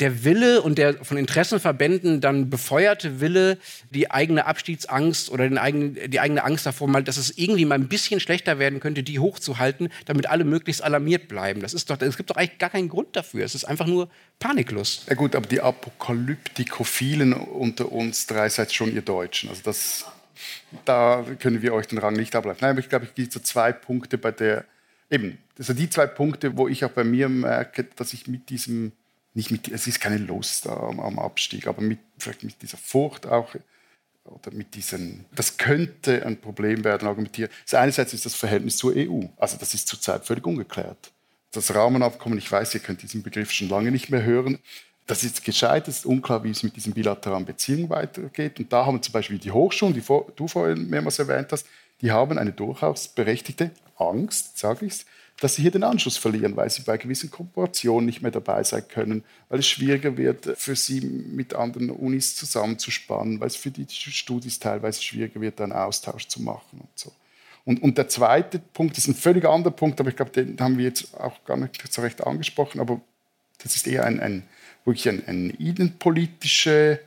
der 0.00 0.24
Wille 0.24 0.62
und 0.62 0.78
der 0.78 1.04
von 1.04 1.16
Interessenverbänden 1.16 2.20
dann 2.20 2.50
befeuerte 2.50 3.20
Wille, 3.20 3.58
die 3.90 4.10
eigene 4.10 4.46
Abstiegsangst 4.46 5.30
oder 5.30 5.44
eigenen, 5.60 6.10
die 6.10 6.20
eigene 6.20 6.42
Angst 6.42 6.64
davor, 6.66 6.88
mal, 6.88 7.04
dass 7.04 7.18
es 7.18 7.36
irgendwie 7.36 7.66
mal 7.66 7.74
ein 7.74 7.88
bisschen 7.88 8.18
schlechter 8.18 8.58
werden 8.58 8.80
könnte, 8.80 9.02
die 9.02 9.18
hochzuhalten, 9.18 9.90
damit 10.06 10.28
alle 10.28 10.44
möglichst 10.44 10.82
alarmiert 10.82 11.28
bleiben. 11.28 11.60
Das 11.60 11.74
ist 11.74 11.90
doch, 11.90 12.00
es 12.00 12.16
gibt 12.16 12.30
doch 12.30 12.36
eigentlich 12.36 12.58
gar 12.58 12.70
keinen 12.70 12.88
Grund 12.88 13.14
dafür. 13.14 13.44
Es 13.44 13.54
ist 13.54 13.64
einfach 13.64 13.86
nur 13.86 14.08
Paniklust. 14.38 15.06
Ja 15.08 15.14
gut, 15.14 15.36
aber 15.36 15.46
die 15.46 15.60
Apokalyptikophilen 15.60 17.34
unter 17.34 17.92
uns 17.92 18.26
drei 18.26 18.48
seid 18.48 18.72
schon 18.72 18.94
ihr 18.94 19.02
Deutschen. 19.02 19.50
Also 19.50 19.62
das 19.64 20.06
da 20.84 21.24
können 21.38 21.62
wir 21.62 21.74
euch 21.74 21.86
den 21.86 21.98
Rang 21.98 22.14
nicht 22.14 22.34
ableiten. 22.36 22.58
Nein, 22.62 22.70
aber 22.72 22.80
ich 22.80 22.88
glaube, 22.88 23.06
es 23.06 23.14
gibt 23.14 23.32
so 23.32 23.40
zwei 23.40 23.72
Punkte 23.72 24.18
bei 24.18 24.32
der, 24.32 24.64
eben, 25.10 25.38
also 25.58 25.72
die 25.72 25.90
zwei 25.90 26.06
Punkte, 26.06 26.56
wo 26.56 26.68
ich 26.68 26.84
auch 26.84 26.90
bei 26.90 27.04
mir 27.04 27.28
merke, 27.28 27.84
dass 27.96 28.12
ich 28.12 28.26
mit 28.26 28.50
diesem, 28.50 28.92
nicht 29.34 29.50
mit, 29.50 29.68
es 29.68 29.86
ist 29.86 30.00
keine 30.00 30.18
Lust 30.18 30.66
am, 30.66 31.00
am 31.00 31.18
Abstieg, 31.18 31.66
aber 31.66 31.82
mit, 31.82 31.98
vielleicht 32.18 32.42
mit 32.42 32.60
dieser 32.62 32.78
Furcht 32.78 33.26
auch, 33.26 33.54
oder 34.24 34.52
mit 34.52 34.74
diesen, 34.74 35.24
das 35.34 35.56
könnte 35.56 36.24
ein 36.24 36.40
Problem 36.40 36.84
werden, 36.84 37.08
argumentiere. 37.08 37.50
Also 37.64 37.78
einerseits 37.78 38.12
ist 38.12 38.26
das 38.26 38.34
Verhältnis 38.34 38.76
zur 38.76 38.94
EU, 38.94 39.22
also 39.36 39.56
das 39.56 39.74
ist 39.74 39.88
zurzeit 39.88 40.24
völlig 40.26 40.46
ungeklärt. 40.46 41.12
Das 41.52 41.74
Rahmenabkommen, 41.74 42.38
ich 42.38 42.50
weiß, 42.50 42.74
ihr 42.74 42.80
könnt 42.80 43.02
diesen 43.02 43.22
Begriff 43.22 43.50
schon 43.50 43.68
lange 43.68 43.90
nicht 43.90 44.10
mehr 44.10 44.22
hören, 44.22 44.58
das 45.06 45.24
ist 45.24 45.44
gescheit, 45.44 45.88
es 45.88 45.98
ist 45.98 46.06
unklar, 46.06 46.44
wie 46.44 46.50
es 46.50 46.62
mit 46.62 46.76
diesen 46.76 46.92
bilateralen 46.92 47.44
Beziehungen 47.44 47.90
weitergeht. 47.90 48.58
Und 48.60 48.72
da 48.72 48.86
haben 48.86 49.02
zum 49.02 49.12
Beispiel 49.12 49.38
die 49.38 49.50
Hochschulen, 49.50 49.94
die 49.94 50.02
du 50.36 50.48
vorhin 50.48 50.88
mehrmals 50.88 51.18
erwähnt 51.18 51.48
hast, 51.50 51.66
die 52.00 52.12
haben 52.12 52.38
eine 52.38 52.52
durchaus 52.52 53.08
berechtigte 53.08 53.70
Angst, 53.96 54.58
sage 54.58 54.86
ich 54.86 55.04
dass 55.40 55.54
sie 55.54 55.62
hier 55.62 55.70
den 55.70 55.84
Anschluss 55.84 56.18
verlieren, 56.18 56.54
weil 56.54 56.68
sie 56.68 56.82
bei 56.82 56.98
gewissen 56.98 57.30
Kooperationen 57.30 58.04
nicht 58.04 58.20
mehr 58.20 58.30
dabei 58.30 58.62
sein 58.62 58.86
können, 58.86 59.24
weil 59.48 59.58
es 59.58 59.66
schwieriger 59.66 60.16
wird, 60.16 60.46
für 60.56 60.76
sie 60.76 61.00
mit 61.00 61.54
anderen 61.54 61.90
Unis 61.90 62.36
zusammenzuspannen, 62.36 63.40
weil 63.40 63.46
es 63.46 63.56
für 63.56 63.70
die 63.70 63.86
Studis 63.88 64.58
teilweise 64.58 65.02
schwieriger 65.02 65.40
wird, 65.40 65.60
einen 65.60 65.72
Austausch 65.72 66.28
zu 66.28 66.42
machen 66.42 66.80
und 66.80 66.90
so. 66.94 67.10
Und, 67.64 67.82
und 67.82 67.96
der 67.96 68.08
zweite 68.08 68.58
Punkt 68.58 68.98
ist 68.98 69.08
ein 69.08 69.14
völlig 69.14 69.44
anderer 69.46 69.72
Punkt, 69.72 69.98
aber 70.00 70.10
ich 70.10 70.16
glaube, 70.16 70.30
den 70.30 70.58
haben 70.60 70.76
wir 70.76 70.84
jetzt 70.84 71.18
auch 71.18 71.42
gar 71.44 71.56
nicht 71.56 71.90
so 71.90 72.02
recht 72.02 72.26
angesprochen, 72.26 72.80
aber 72.80 73.00
das 73.62 73.76
ist 73.76 73.86
eher 73.86 74.04
ein, 74.04 74.20
ein 74.20 74.42
wirklich 74.84 75.08
eine, 75.08 75.26
eine 75.26 75.50
innenpolitische 75.52 77.00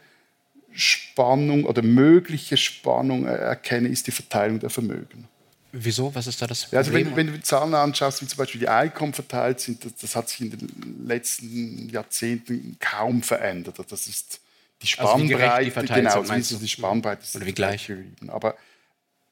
Spannung 0.73 1.65
oder 1.65 1.81
mögliche 1.81 2.57
Spannung 2.57 3.25
erkenne, 3.25 3.89
ist 3.89 4.07
die 4.07 4.11
Verteilung 4.11 4.59
der 4.59 4.69
Vermögen. 4.69 5.27
Wieso? 5.75 6.13
Was 6.13 6.27
ist 6.27 6.39
da 6.41 6.45
das 6.45 6.63
Problem? 6.63 6.77
Also 6.77 6.93
wenn, 6.93 7.15
wenn, 7.15 7.27
du 7.27 7.41
Zahlen 7.41 7.73
anschaust, 7.73 8.21
wie 8.21 8.27
zum 8.27 8.37
Beispiel 8.37 8.59
die 8.59 8.69
Einkommen 8.69 9.13
verteilt 9.13 9.59
sind, 9.59 9.83
das, 9.83 9.95
das, 9.95 10.15
hat 10.15 10.29
sich 10.29 10.41
in 10.41 10.51
den 10.51 11.07
letzten 11.07 11.89
Jahrzehnten 11.89 12.77
kaum 12.79 13.23
verändert. 13.23 13.79
Das 13.89 14.07
ist 14.07 14.39
die 14.83 14.87
Spannbreite, 14.87 15.75
also 15.75 15.81
wie 15.81 15.85
die 15.87 15.93
genau, 15.93 16.23
sind, 16.23 16.61
die 16.61 16.67
Spannbreite 16.67 17.23
ist 17.23 17.35
oder 17.35 17.45
wie 17.47 17.53
gleich. 17.53 17.91
Aber 18.27 18.55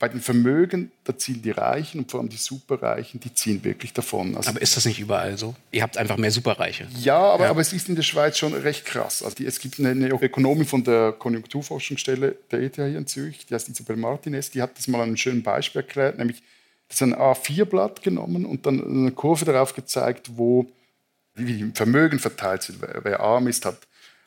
bei 0.01 0.09
den 0.09 0.19
Vermögen, 0.19 0.91
da 1.03 1.15
ziehen 1.15 1.43
die 1.43 1.51
Reichen 1.51 1.99
und 1.99 2.09
vor 2.09 2.19
allem 2.19 2.27
die 2.27 2.35
Superreichen, 2.35 3.19
die 3.19 3.31
ziehen 3.35 3.63
wirklich 3.63 3.93
davon. 3.93 4.35
Also 4.35 4.49
aber 4.49 4.59
ist 4.59 4.75
das 4.75 4.85
nicht 4.85 4.99
überall 4.99 5.37
so? 5.37 5.55
Ihr 5.71 5.83
habt 5.83 5.95
einfach 5.95 6.17
mehr 6.17 6.31
Superreiche. 6.31 6.87
Ja, 6.99 7.19
aber, 7.19 7.45
ja. 7.45 7.49
aber 7.51 7.61
es 7.61 7.71
ist 7.71 7.87
in 7.87 7.95
der 7.95 8.01
Schweiz 8.01 8.39
schon 8.39 8.53
recht 8.53 8.83
krass. 8.83 9.21
Also 9.21 9.35
die, 9.35 9.45
es 9.45 9.59
gibt 9.59 9.79
eine, 9.79 9.89
eine 9.89 10.09
Ökonomin 10.09 10.65
von 10.65 10.83
der 10.83 11.11
Konjunkturforschungsstelle 11.11 12.35
der 12.49 12.61
ETH 12.61 12.75
hier 12.75 12.97
in 12.97 13.05
Zürich, 13.05 13.45
die 13.45 13.53
heißt 13.53 13.69
Isabel 13.69 13.95
Martinez, 13.95 14.49
die 14.49 14.63
hat 14.63 14.75
das 14.75 14.87
mal 14.87 14.97
an 14.97 15.09
einem 15.09 15.17
schönen 15.17 15.43
Beispiel 15.43 15.81
erklärt, 15.81 16.17
nämlich 16.17 16.41
das 16.87 16.95
ist 16.97 17.03
ein 17.03 17.15
A4-Blatt 17.15 18.01
genommen 18.01 18.45
und 18.45 18.65
dann 18.65 18.83
eine 18.83 19.11
Kurve 19.11 19.45
darauf 19.45 19.75
gezeigt, 19.75 20.31
wo 20.35 20.65
wie 21.35 21.45
die 21.45 21.71
Vermögen 21.75 22.17
verteilt 22.17 22.63
sind. 22.63 22.81
Wer, 22.81 23.01
wer 23.03 23.19
arm 23.19 23.47
ist, 23.47 23.65
hat 23.65 23.77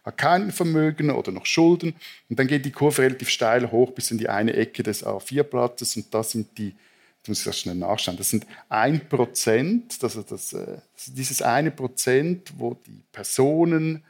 hat 0.04 0.18
kein 0.18 0.52
Vermögen 0.52 1.10
oder 1.10 1.32
noch 1.32 1.46
Schulden. 1.46 1.94
Und 2.28 2.38
dann 2.38 2.46
geht 2.46 2.64
die 2.64 2.70
Kurve 2.70 3.02
relativ 3.02 3.28
steil 3.30 3.70
hoch 3.70 3.92
bis 3.92 4.10
in 4.10 4.18
die 4.18 4.28
eine 4.28 4.52
Ecke 4.52 4.82
des 4.82 5.04
A4-Blattes 5.04 5.96
und 5.96 6.12
das 6.12 6.32
sind 6.32 6.58
die, 6.58 6.74
ich 7.22 7.28
muss 7.28 7.44
das 7.44 7.58
schnell 7.58 7.74
nachschauen, 7.74 8.16
das 8.18 8.30
sind 8.30 8.46
ein 8.68 9.08
Prozent, 9.08 9.98
also 10.02 10.22
das, 10.22 10.52
äh, 10.52 10.78
dieses 11.08 11.40
eine 11.40 11.70
Prozent, 11.70 12.52
wo 12.58 12.76
die 12.86 13.02
Personen 13.12 14.04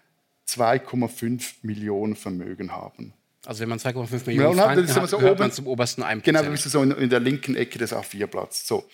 2,5 0.48 1.54
Millionen 1.62 2.16
Vermögen 2.16 2.72
haben. 2.72 3.12
Also 3.46 3.60
wenn 3.60 3.68
man 3.68 3.78
2,5 3.78 4.26
Millionen 4.26 4.58
Franken 4.58 4.94
hat, 4.94 5.08
so 5.08 5.18
gehört 5.18 5.34
oben, 5.34 5.40
man 5.42 5.52
zum 5.52 5.66
obersten 5.66 6.02
1%. 6.02 6.22
Genau, 6.22 6.42
du 6.42 6.50
bist 6.50 6.64
so 6.64 6.82
in, 6.82 6.90
in 6.92 7.10
der 7.10 7.20
linken 7.20 7.56
Ecke 7.56 7.78
des 7.78 7.94
A4-Blatts. 7.94 8.66
So. 8.66 8.84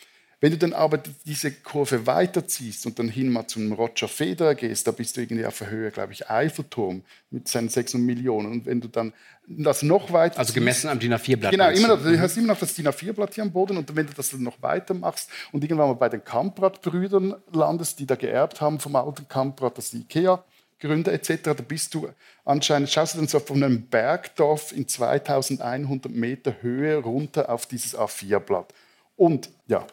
Wenn 0.41 0.53
du 0.53 0.59
dann 0.59 0.73
aber 0.73 0.99
diese 1.27 1.51
Kurve 1.53 2.07
weiterziehst 2.07 2.87
und 2.87 2.99
dann 2.99 3.09
hin 3.09 3.31
mal 3.31 3.47
zum 3.47 3.73
Roger 3.73 4.09
Federer 4.09 4.55
gehst, 4.55 4.87
da 4.87 4.91
bist 4.91 5.17
du 5.17 5.21
irgendwie 5.21 5.45
auf 5.45 5.59
der 5.59 5.69
Höhe, 5.69 5.91
glaube 5.91 6.15
ich, 6.15 6.31
Eiffelturm 6.31 7.03
mit 7.31 7.47
seinen 7.47 7.69
600 7.69 8.07
Millionen. 8.07 8.51
Und 8.51 8.67
wenn 8.67 8.81
du 8.81 8.89
dann 8.89 9.13
das 9.47 9.83
noch 9.83 10.13
weiter. 10.13 10.39
Also 10.39 10.55
gemessen 10.55 10.89
am 10.89 10.99
DIN 10.99 11.13
A4-Blatt. 11.13 11.53
Genau, 11.53 11.69
immer 11.69 11.89
noch, 11.89 12.03
du 12.03 12.19
hast 12.19 12.37
immer 12.39 12.49
noch 12.49 12.59
das 12.59 12.73
DIN 12.73 12.89
A4-Blatt 12.89 13.35
hier 13.35 13.45
am 13.45 13.53
Boden. 13.53 13.77
Und 13.77 13.95
wenn 13.95 14.07
du 14.07 14.15
das 14.15 14.31
dann 14.31 14.43
noch 14.43 14.63
weiter 14.63 14.95
machst 14.95 15.29
und 15.53 15.63
irgendwann 15.63 15.89
mal 15.89 15.95
bei 15.95 16.09
den 16.09 16.25
Kamprad-Brüdern 16.25 17.35
landest, 17.53 17.99
die 17.99 18.07
da 18.07 18.15
geerbt 18.15 18.61
haben 18.61 18.81
vom 18.81 18.97
alten 18.97 19.29
Kamprad, 19.29 19.77
das 19.77 19.91
die 19.91 19.99
IKEA. 19.99 20.43
Gründer 20.79 21.13
etc., 21.13 21.43
da 21.43 21.53
bist 21.53 21.93
du 21.93 22.09
anscheinend, 22.47 22.89
schaust 22.89 23.15
du 23.15 23.19
dann 23.19 23.29
so 23.29 23.39
von 23.39 23.63
einem 23.63 23.83
Bergdorf 23.83 24.73
in 24.73 24.89
2100 24.89 26.11
Meter 26.11 26.57
Höhe 26.63 26.97
runter 26.97 27.51
auf 27.51 27.67
dieses 27.67 27.95
A4-Blatt. 27.95 28.73
Und 29.17 29.51
ja, 29.67 29.87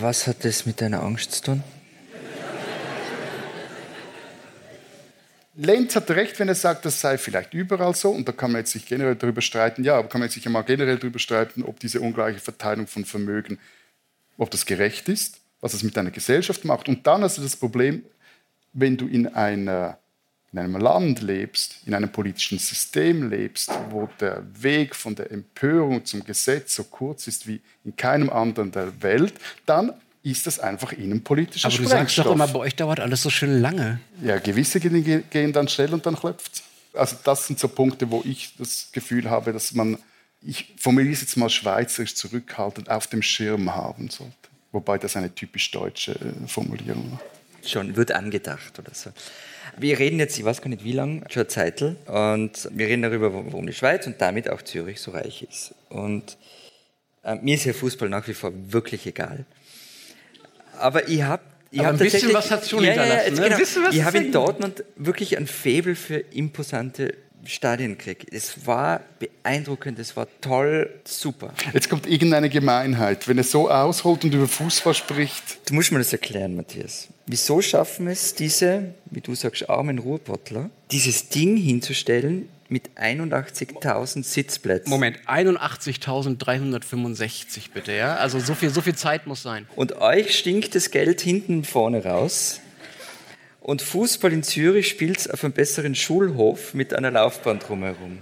was 0.00 0.26
hat 0.26 0.44
das 0.44 0.66
mit 0.66 0.80
deiner 0.80 1.02
Angst 1.02 1.32
zu 1.32 1.42
tun? 1.42 1.64
Lenz 5.62 5.94
hat 5.94 6.10
recht, 6.10 6.38
wenn 6.38 6.48
er 6.48 6.54
sagt, 6.54 6.86
das 6.86 7.00
sei 7.00 7.18
vielleicht 7.18 7.52
überall 7.52 7.94
so. 7.94 8.10
Und 8.10 8.26
da 8.26 8.32
kann 8.32 8.50
man 8.50 8.62
jetzt 8.62 8.72
sich 8.72 8.86
generell 8.86 9.16
darüber 9.16 9.42
streiten. 9.42 9.84
Ja, 9.84 9.98
aber 9.98 10.08
kann 10.08 10.20
man 10.20 10.30
sich 10.30 10.44
ja 10.44 10.50
mal 10.50 10.62
generell 10.62 10.96
darüber 10.96 11.18
streiten, 11.18 11.62
ob 11.62 11.78
diese 11.80 12.00
ungleiche 12.00 12.40
Verteilung 12.40 12.86
von 12.86 13.04
Vermögen, 13.04 13.58
ob 14.38 14.50
das 14.50 14.64
gerecht 14.64 15.08
ist, 15.10 15.38
was 15.60 15.74
es 15.74 15.82
mit 15.82 15.98
einer 15.98 16.10
Gesellschaft 16.10 16.64
macht. 16.64 16.88
Und 16.88 17.06
dann 17.06 17.22
hast 17.22 17.36
du 17.36 17.42
das 17.42 17.56
Problem, 17.56 18.02
wenn 18.72 18.96
du 18.96 19.06
in 19.06 19.26
einer 19.26 19.99
in 20.52 20.58
einem 20.58 20.76
Land 20.76 21.22
lebst, 21.22 21.76
in 21.86 21.94
einem 21.94 22.10
politischen 22.10 22.58
System 22.58 23.30
lebst, 23.30 23.70
wo 23.90 24.08
der 24.18 24.42
Weg 24.60 24.96
von 24.96 25.14
der 25.14 25.30
Empörung 25.30 26.04
zum 26.04 26.24
Gesetz 26.24 26.74
so 26.74 26.84
kurz 26.84 27.28
ist 27.28 27.46
wie 27.46 27.60
in 27.84 27.94
keinem 27.94 28.30
anderen 28.30 28.72
der 28.72 29.02
Welt, 29.02 29.34
dann 29.64 29.92
ist 30.22 30.46
das 30.46 30.58
einfach 30.58 30.92
innenpolitischer 30.92 31.68
Aber 31.68 31.76
du 31.76 31.86
sagst 31.86 32.18
doch 32.18 32.32
immer, 32.32 32.48
bei 32.48 32.58
euch 32.58 32.74
dauert 32.74 33.00
alles 33.00 33.22
so 33.22 33.30
schön 33.30 33.60
lange. 33.60 34.00
Ja, 34.22 34.38
gewisse 34.38 34.80
Dinge 34.80 35.22
gehen 35.22 35.52
dann 35.52 35.68
schnell 35.68 35.94
und 35.94 36.04
dann 36.04 36.16
klopft 36.16 36.62
Also 36.92 37.16
das 37.22 37.46
sind 37.46 37.58
so 37.58 37.68
Punkte, 37.68 38.10
wo 38.10 38.22
ich 38.24 38.54
das 38.58 38.90
Gefühl 38.92 39.30
habe, 39.30 39.52
dass 39.52 39.72
man, 39.72 39.98
ich 40.42 40.74
formuliere 40.78 41.12
es 41.12 41.20
jetzt 41.20 41.36
mal 41.36 41.48
schweizerisch 41.48 42.16
zurückhaltend, 42.16 42.90
auf 42.90 43.06
dem 43.06 43.22
Schirm 43.22 43.74
haben 43.74 44.10
sollte. 44.10 44.34
Wobei 44.72 44.98
das 44.98 45.16
eine 45.16 45.34
typisch 45.34 45.70
deutsche 45.70 46.12
äh, 46.12 46.46
Formulierung 46.46 47.12
ist. 47.14 47.39
Schon, 47.66 47.96
wird 47.96 48.12
angedacht 48.12 48.78
oder 48.78 48.92
so. 48.94 49.10
Wir 49.76 49.98
reden 49.98 50.18
jetzt, 50.18 50.38
ich 50.38 50.44
weiß 50.44 50.60
gar 50.60 50.68
nicht 50.68 50.84
wie 50.84 50.92
lange, 50.92 51.22
schon 51.28 51.48
Zeitl, 51.48 51.96
und 52.06 52.68
wir 52.72 52.86
reden 52.86 53.02
darüber, 53.02 53.32
warum 53.32 53.66
die 53.66 53.72
Schweiz 53.72 54.06
und 54.06 54.20
damit 54.20 54.50
auch 54.50 54.62
Zürich 54.62 55.00
so 55.00 55.12
reich 55.12 55.46
ist. 55.48 55.74
Und 55.88 56.36
äh, 57.22 57.36
mir 57.36 57.54
ist 57.54 57.64
ja 57.64 57.72
Fußball 57.72 58.08
nach 58.08 58.26
wie 58.28 58.34
vor 58.34 58.52
wirklich 58.54 59.06
egal. 59.06 59.44
Aber 60.78 61.08
ich 61.08 61.22
habe 61.22 61.42
ich 61.70 61.80
hab 61.80 61.92
ein 61.92 61.98
bisschen 61.98 62.32
was 62.34 62.50
hat 62.50 62.66
schon 62.66 62.82
ja, 62.82 62.92
hinterlassen. 62.92 63.36
Ja, 63.36 63.46
ja, 63.46 63.56
genau. 63.56 63.90
Ich 63.90 64.02
habe 64.02 64.18
in 64.18 64.32
Dortmund 64.32 64.84
wirklich 64.96 65.38
ein 65.38 65.46
Faible 65.46 65.94
für 65.94 66.16
imposante 66.16 67.14
Stadienkrieg. 67.44 68.26
Es 68.32 68.66
war 68.66 69.00
beeindruckend, 69.18 69.98
es 69.98 70.16
war 70.16 70.26
toll, 70.40 70.90
super. 71.04 71.54
Jetzt 71.72 71.88
kommt 71.88 72.06
irgendeine 72.06 72.50
Gemeinheit. 72.50 73.28
Wenn 73.28 73.38
er 73.38 73.44
so 73.44 73.70
ausholt 73.70 74.24
und 74.24 74.34
über 74.34 74.48
Fußball 74.48 74.94
spricht. 74.94 75.68
Du 75.68 75.74
musst 75.74 75.92
mir 75.92 75.98
das 75.98 76.12
erklären, 76.12 76.56
Matthias. 76.56 77.08
Wieso 77.32 77.62
schaffen 77.62 78.08
es 78.08 78.34
diese, 78.34 78.92
wie 79.08 79.20
du 79.20 79.36
sagst, 79.36 79.70
armen 79.70 80.00
Ruhrpottler, 80.00 80.68
dieses 80.90 81.28
Ding 81.28 81.56
hinzustellen 81.56 82.48
mit 82.68 82.90
81.000 82.96 84.24
Sitzplätzen. 84.24 84.90
Moment, 84.90 85.20
81.365 85.28 87.70
bitte, 87.72 87.92
ja? 87.92 88.16
Also 88.16 88.40
so 88.40 88.56
viel, 88.56 88.70
so 88.70 88.80
viel 88.80 88.96
Zeit 88.96 89.28
muss 89.28 89.44
sein. 89.44 89.68
Und 89.76 89.98
euch 89.98 90.36
stinkt 90.36 90.74
das 90.74 90.90
Geld 90.90 91.20
hinten 91.20 91.58
und 91.58 91.68
vorne 91.68 92.04
raus. 92.04 92.58
Und 93.60 93.80
Fußball 93.80 94.32
in 94.32 94.42
Zürich 94.42 94.88
spielt 94.88 95.32
auf 95.32 95.44
einem 95.44 95.52
besseren 95.52 95.94
Schulhof 95.94 96.74
mit 96.74 96.94
einer 96.94 97.12
Laufbahn 97.12 97.60
drumherum. 97.60 98.18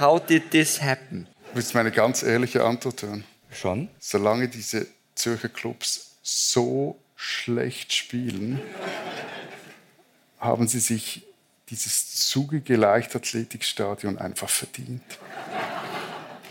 How 0.00 0.18
did 0.18 0.50
this 0.50 0.82
happen? 0.82 1.28
Willst 1.54 1.72
du 1.72 1.78
meine 1.78 1.92
ganz 1.92 2.24
ehrliche 2.24 2.64
Antwort 2.64 3.02
hören? 3.02 3.22
Schon? 3.52 3.86
Solange 4.00 4.48
diese 4.48 4.88
Zürcher 5.14 5.50
Clubs 5.50 6.16
so 6.24 6.98
schlecht 7.16 7.92
spielen, 7.92 8.60
haben 10.38 10.68
sie 10.68 10.80
sich 10.80 11.22
dieses 11.70 12.28
zugige 12.28 12.76
Leichtathletikstadion 12.76 14.18
einfach 14.18 14.48
verdient. 14.48 15.02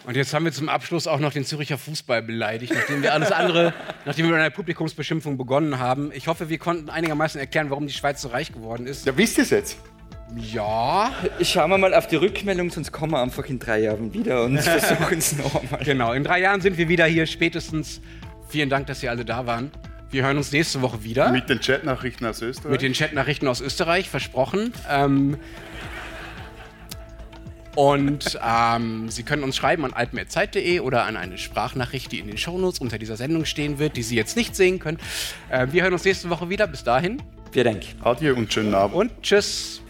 Und 0.05 0.15
jetzt 0.15 0.33
haben 0.33 0.45
wir 0.45 0.51
zum 0.51 0.69
Abschluss 0.69 1.07
auch 1.07 1.19
noch 1.19 1.33
den 1.33 1.45
Züricher 1.45 1.77
Fußball 1.77 2.21
beleidigt, 2.21 2.73
nachdem 2.75 3.01
wir 3.01 3.13
alles 3.13 3.31
andere, 3.31 3.73
nachdem 4.05 4.25
wir 4.25 4.33
mit 4.33 4.41
einer 4.41 4.51
Publikumsbeschimpfung 4.51 5.37
begonnen 5.37 5.79
haben. 5.79 6.11
Ich 6.13 6.27
hoffe, 6.27 6.49
wir 6.49 6.59
konnten 6.59 6.89
einigermaßen 6.89 7.39
erklären, 7.39 7.71
warum 7.71 7.87
die 7.87 7.93
Schweiz 7.93 8.21
so 8.21 8.27
reich 8.27 8.51
geworden 8.51 8.85
ist. 8.85 9.05
Ja, 9.05 9.17
wisst 9.17 9.37
ihr 9.37 9.43
es 9.43 9.49
jetzt? 9.49 9.77
Ja. 10.35 11.11
Schauen 11.41 11.71
wir 11.71 11.77
mal 11.77 11.93
auf 11.93 12.07
die 12.07 12.17
Rückmeldung, 12.17 12.69
sonst 12.69 12.91
kommen 12.91 13.13
wir 13.13 13.21
einfach 13.21 13.45
in 13.45 13.57
drei 13.57 13.79
Jahren 13.79 14.13
wieder 14.13 14.43
und 14.43 14.59
versuchen 14.61 15.17
es 15.17 15.37
nochmal. 15.37 15.83
Genau, 15.83 16.13
in 16.13 16.23
drei 16.23 16.39
Jahren 16.39 16.61
sind 16.61 16.77
wir 16.77 16.87
wieder 16.87 17.05
hier, 17.05 17.25
spätestens. 17.25 18.01
Vielen 18.49 18.69
Dank, 18.69 18.85
dass 18.87 19.01
ihr 19.01 19.09
alle 19.09 19.25
da 19.25 19.47
waren. 19.47 19.71
Wir 20.15 20.23
hören 20.23 20.37
uns 20.37 20.53
nächste 20.53 20.81
Woche 20.81 21.03
wieder. 21.03 21.29
Mit 21.29 21.49
den 21.49 21.59
Chatnachrichten 21.59 22.25
aus 22.25 22.41
Österreich? 22.41 22.71
Mit 22.71 22.81
den 22.81 22.93
Chatnachrichten 22.93 23.49
aus 23.49 23.59
Österreich, 23.59 24.09
versprochen. 24.09 24.71
Ähm, 24.89 25.35
und 27.75 28.39
ähm, 28.41 29.09
Sie 29.09 29.23
können 29.23 29.43
uns 29.43 29.57
schreiben 29.57 29.83
an 29.83 29.91
alpen.zeit.de 29.91 30.79
oder 30.79 31.03
an 31.03 31.17
eine 31.17 31.37
Sprachnachricht, 31.37 32.13
die 32.13 32.19
in 32.19 32.27
den 32.27 32.37
Shownotes 32.37 32.79
unter 32.79 32.97
dieser 32.97 33.17
Sendung 33.17 33.43
stehen 33.43 33.77
wird, 33.77 33.97
die 33.97 34.03
Sie 34.03 34.15
jetzt 34.15 34.37
nicht 34.37 34.55
sehen 34.55 34.79
können. 34.79 34.99
Äh, 35.49 35.67
wir 35.71 35.83
hören 35.83 35.91
uns 35.91 36.05
nächste 36.05 36.29
Woche 36.29 36.47
wieder. 36.47 36.65
Bis 36.67 36.85
dahin. 36.85 37.21
Vielen 37.51 37.65
Dank. 37.65 37.83
Adieu 38.01 38.35
und 38.35 38.53
schönen 38.53 38.73
Abend. 38.73 38.95
Und 38.95 39.21
tschüss. 39.21 39.81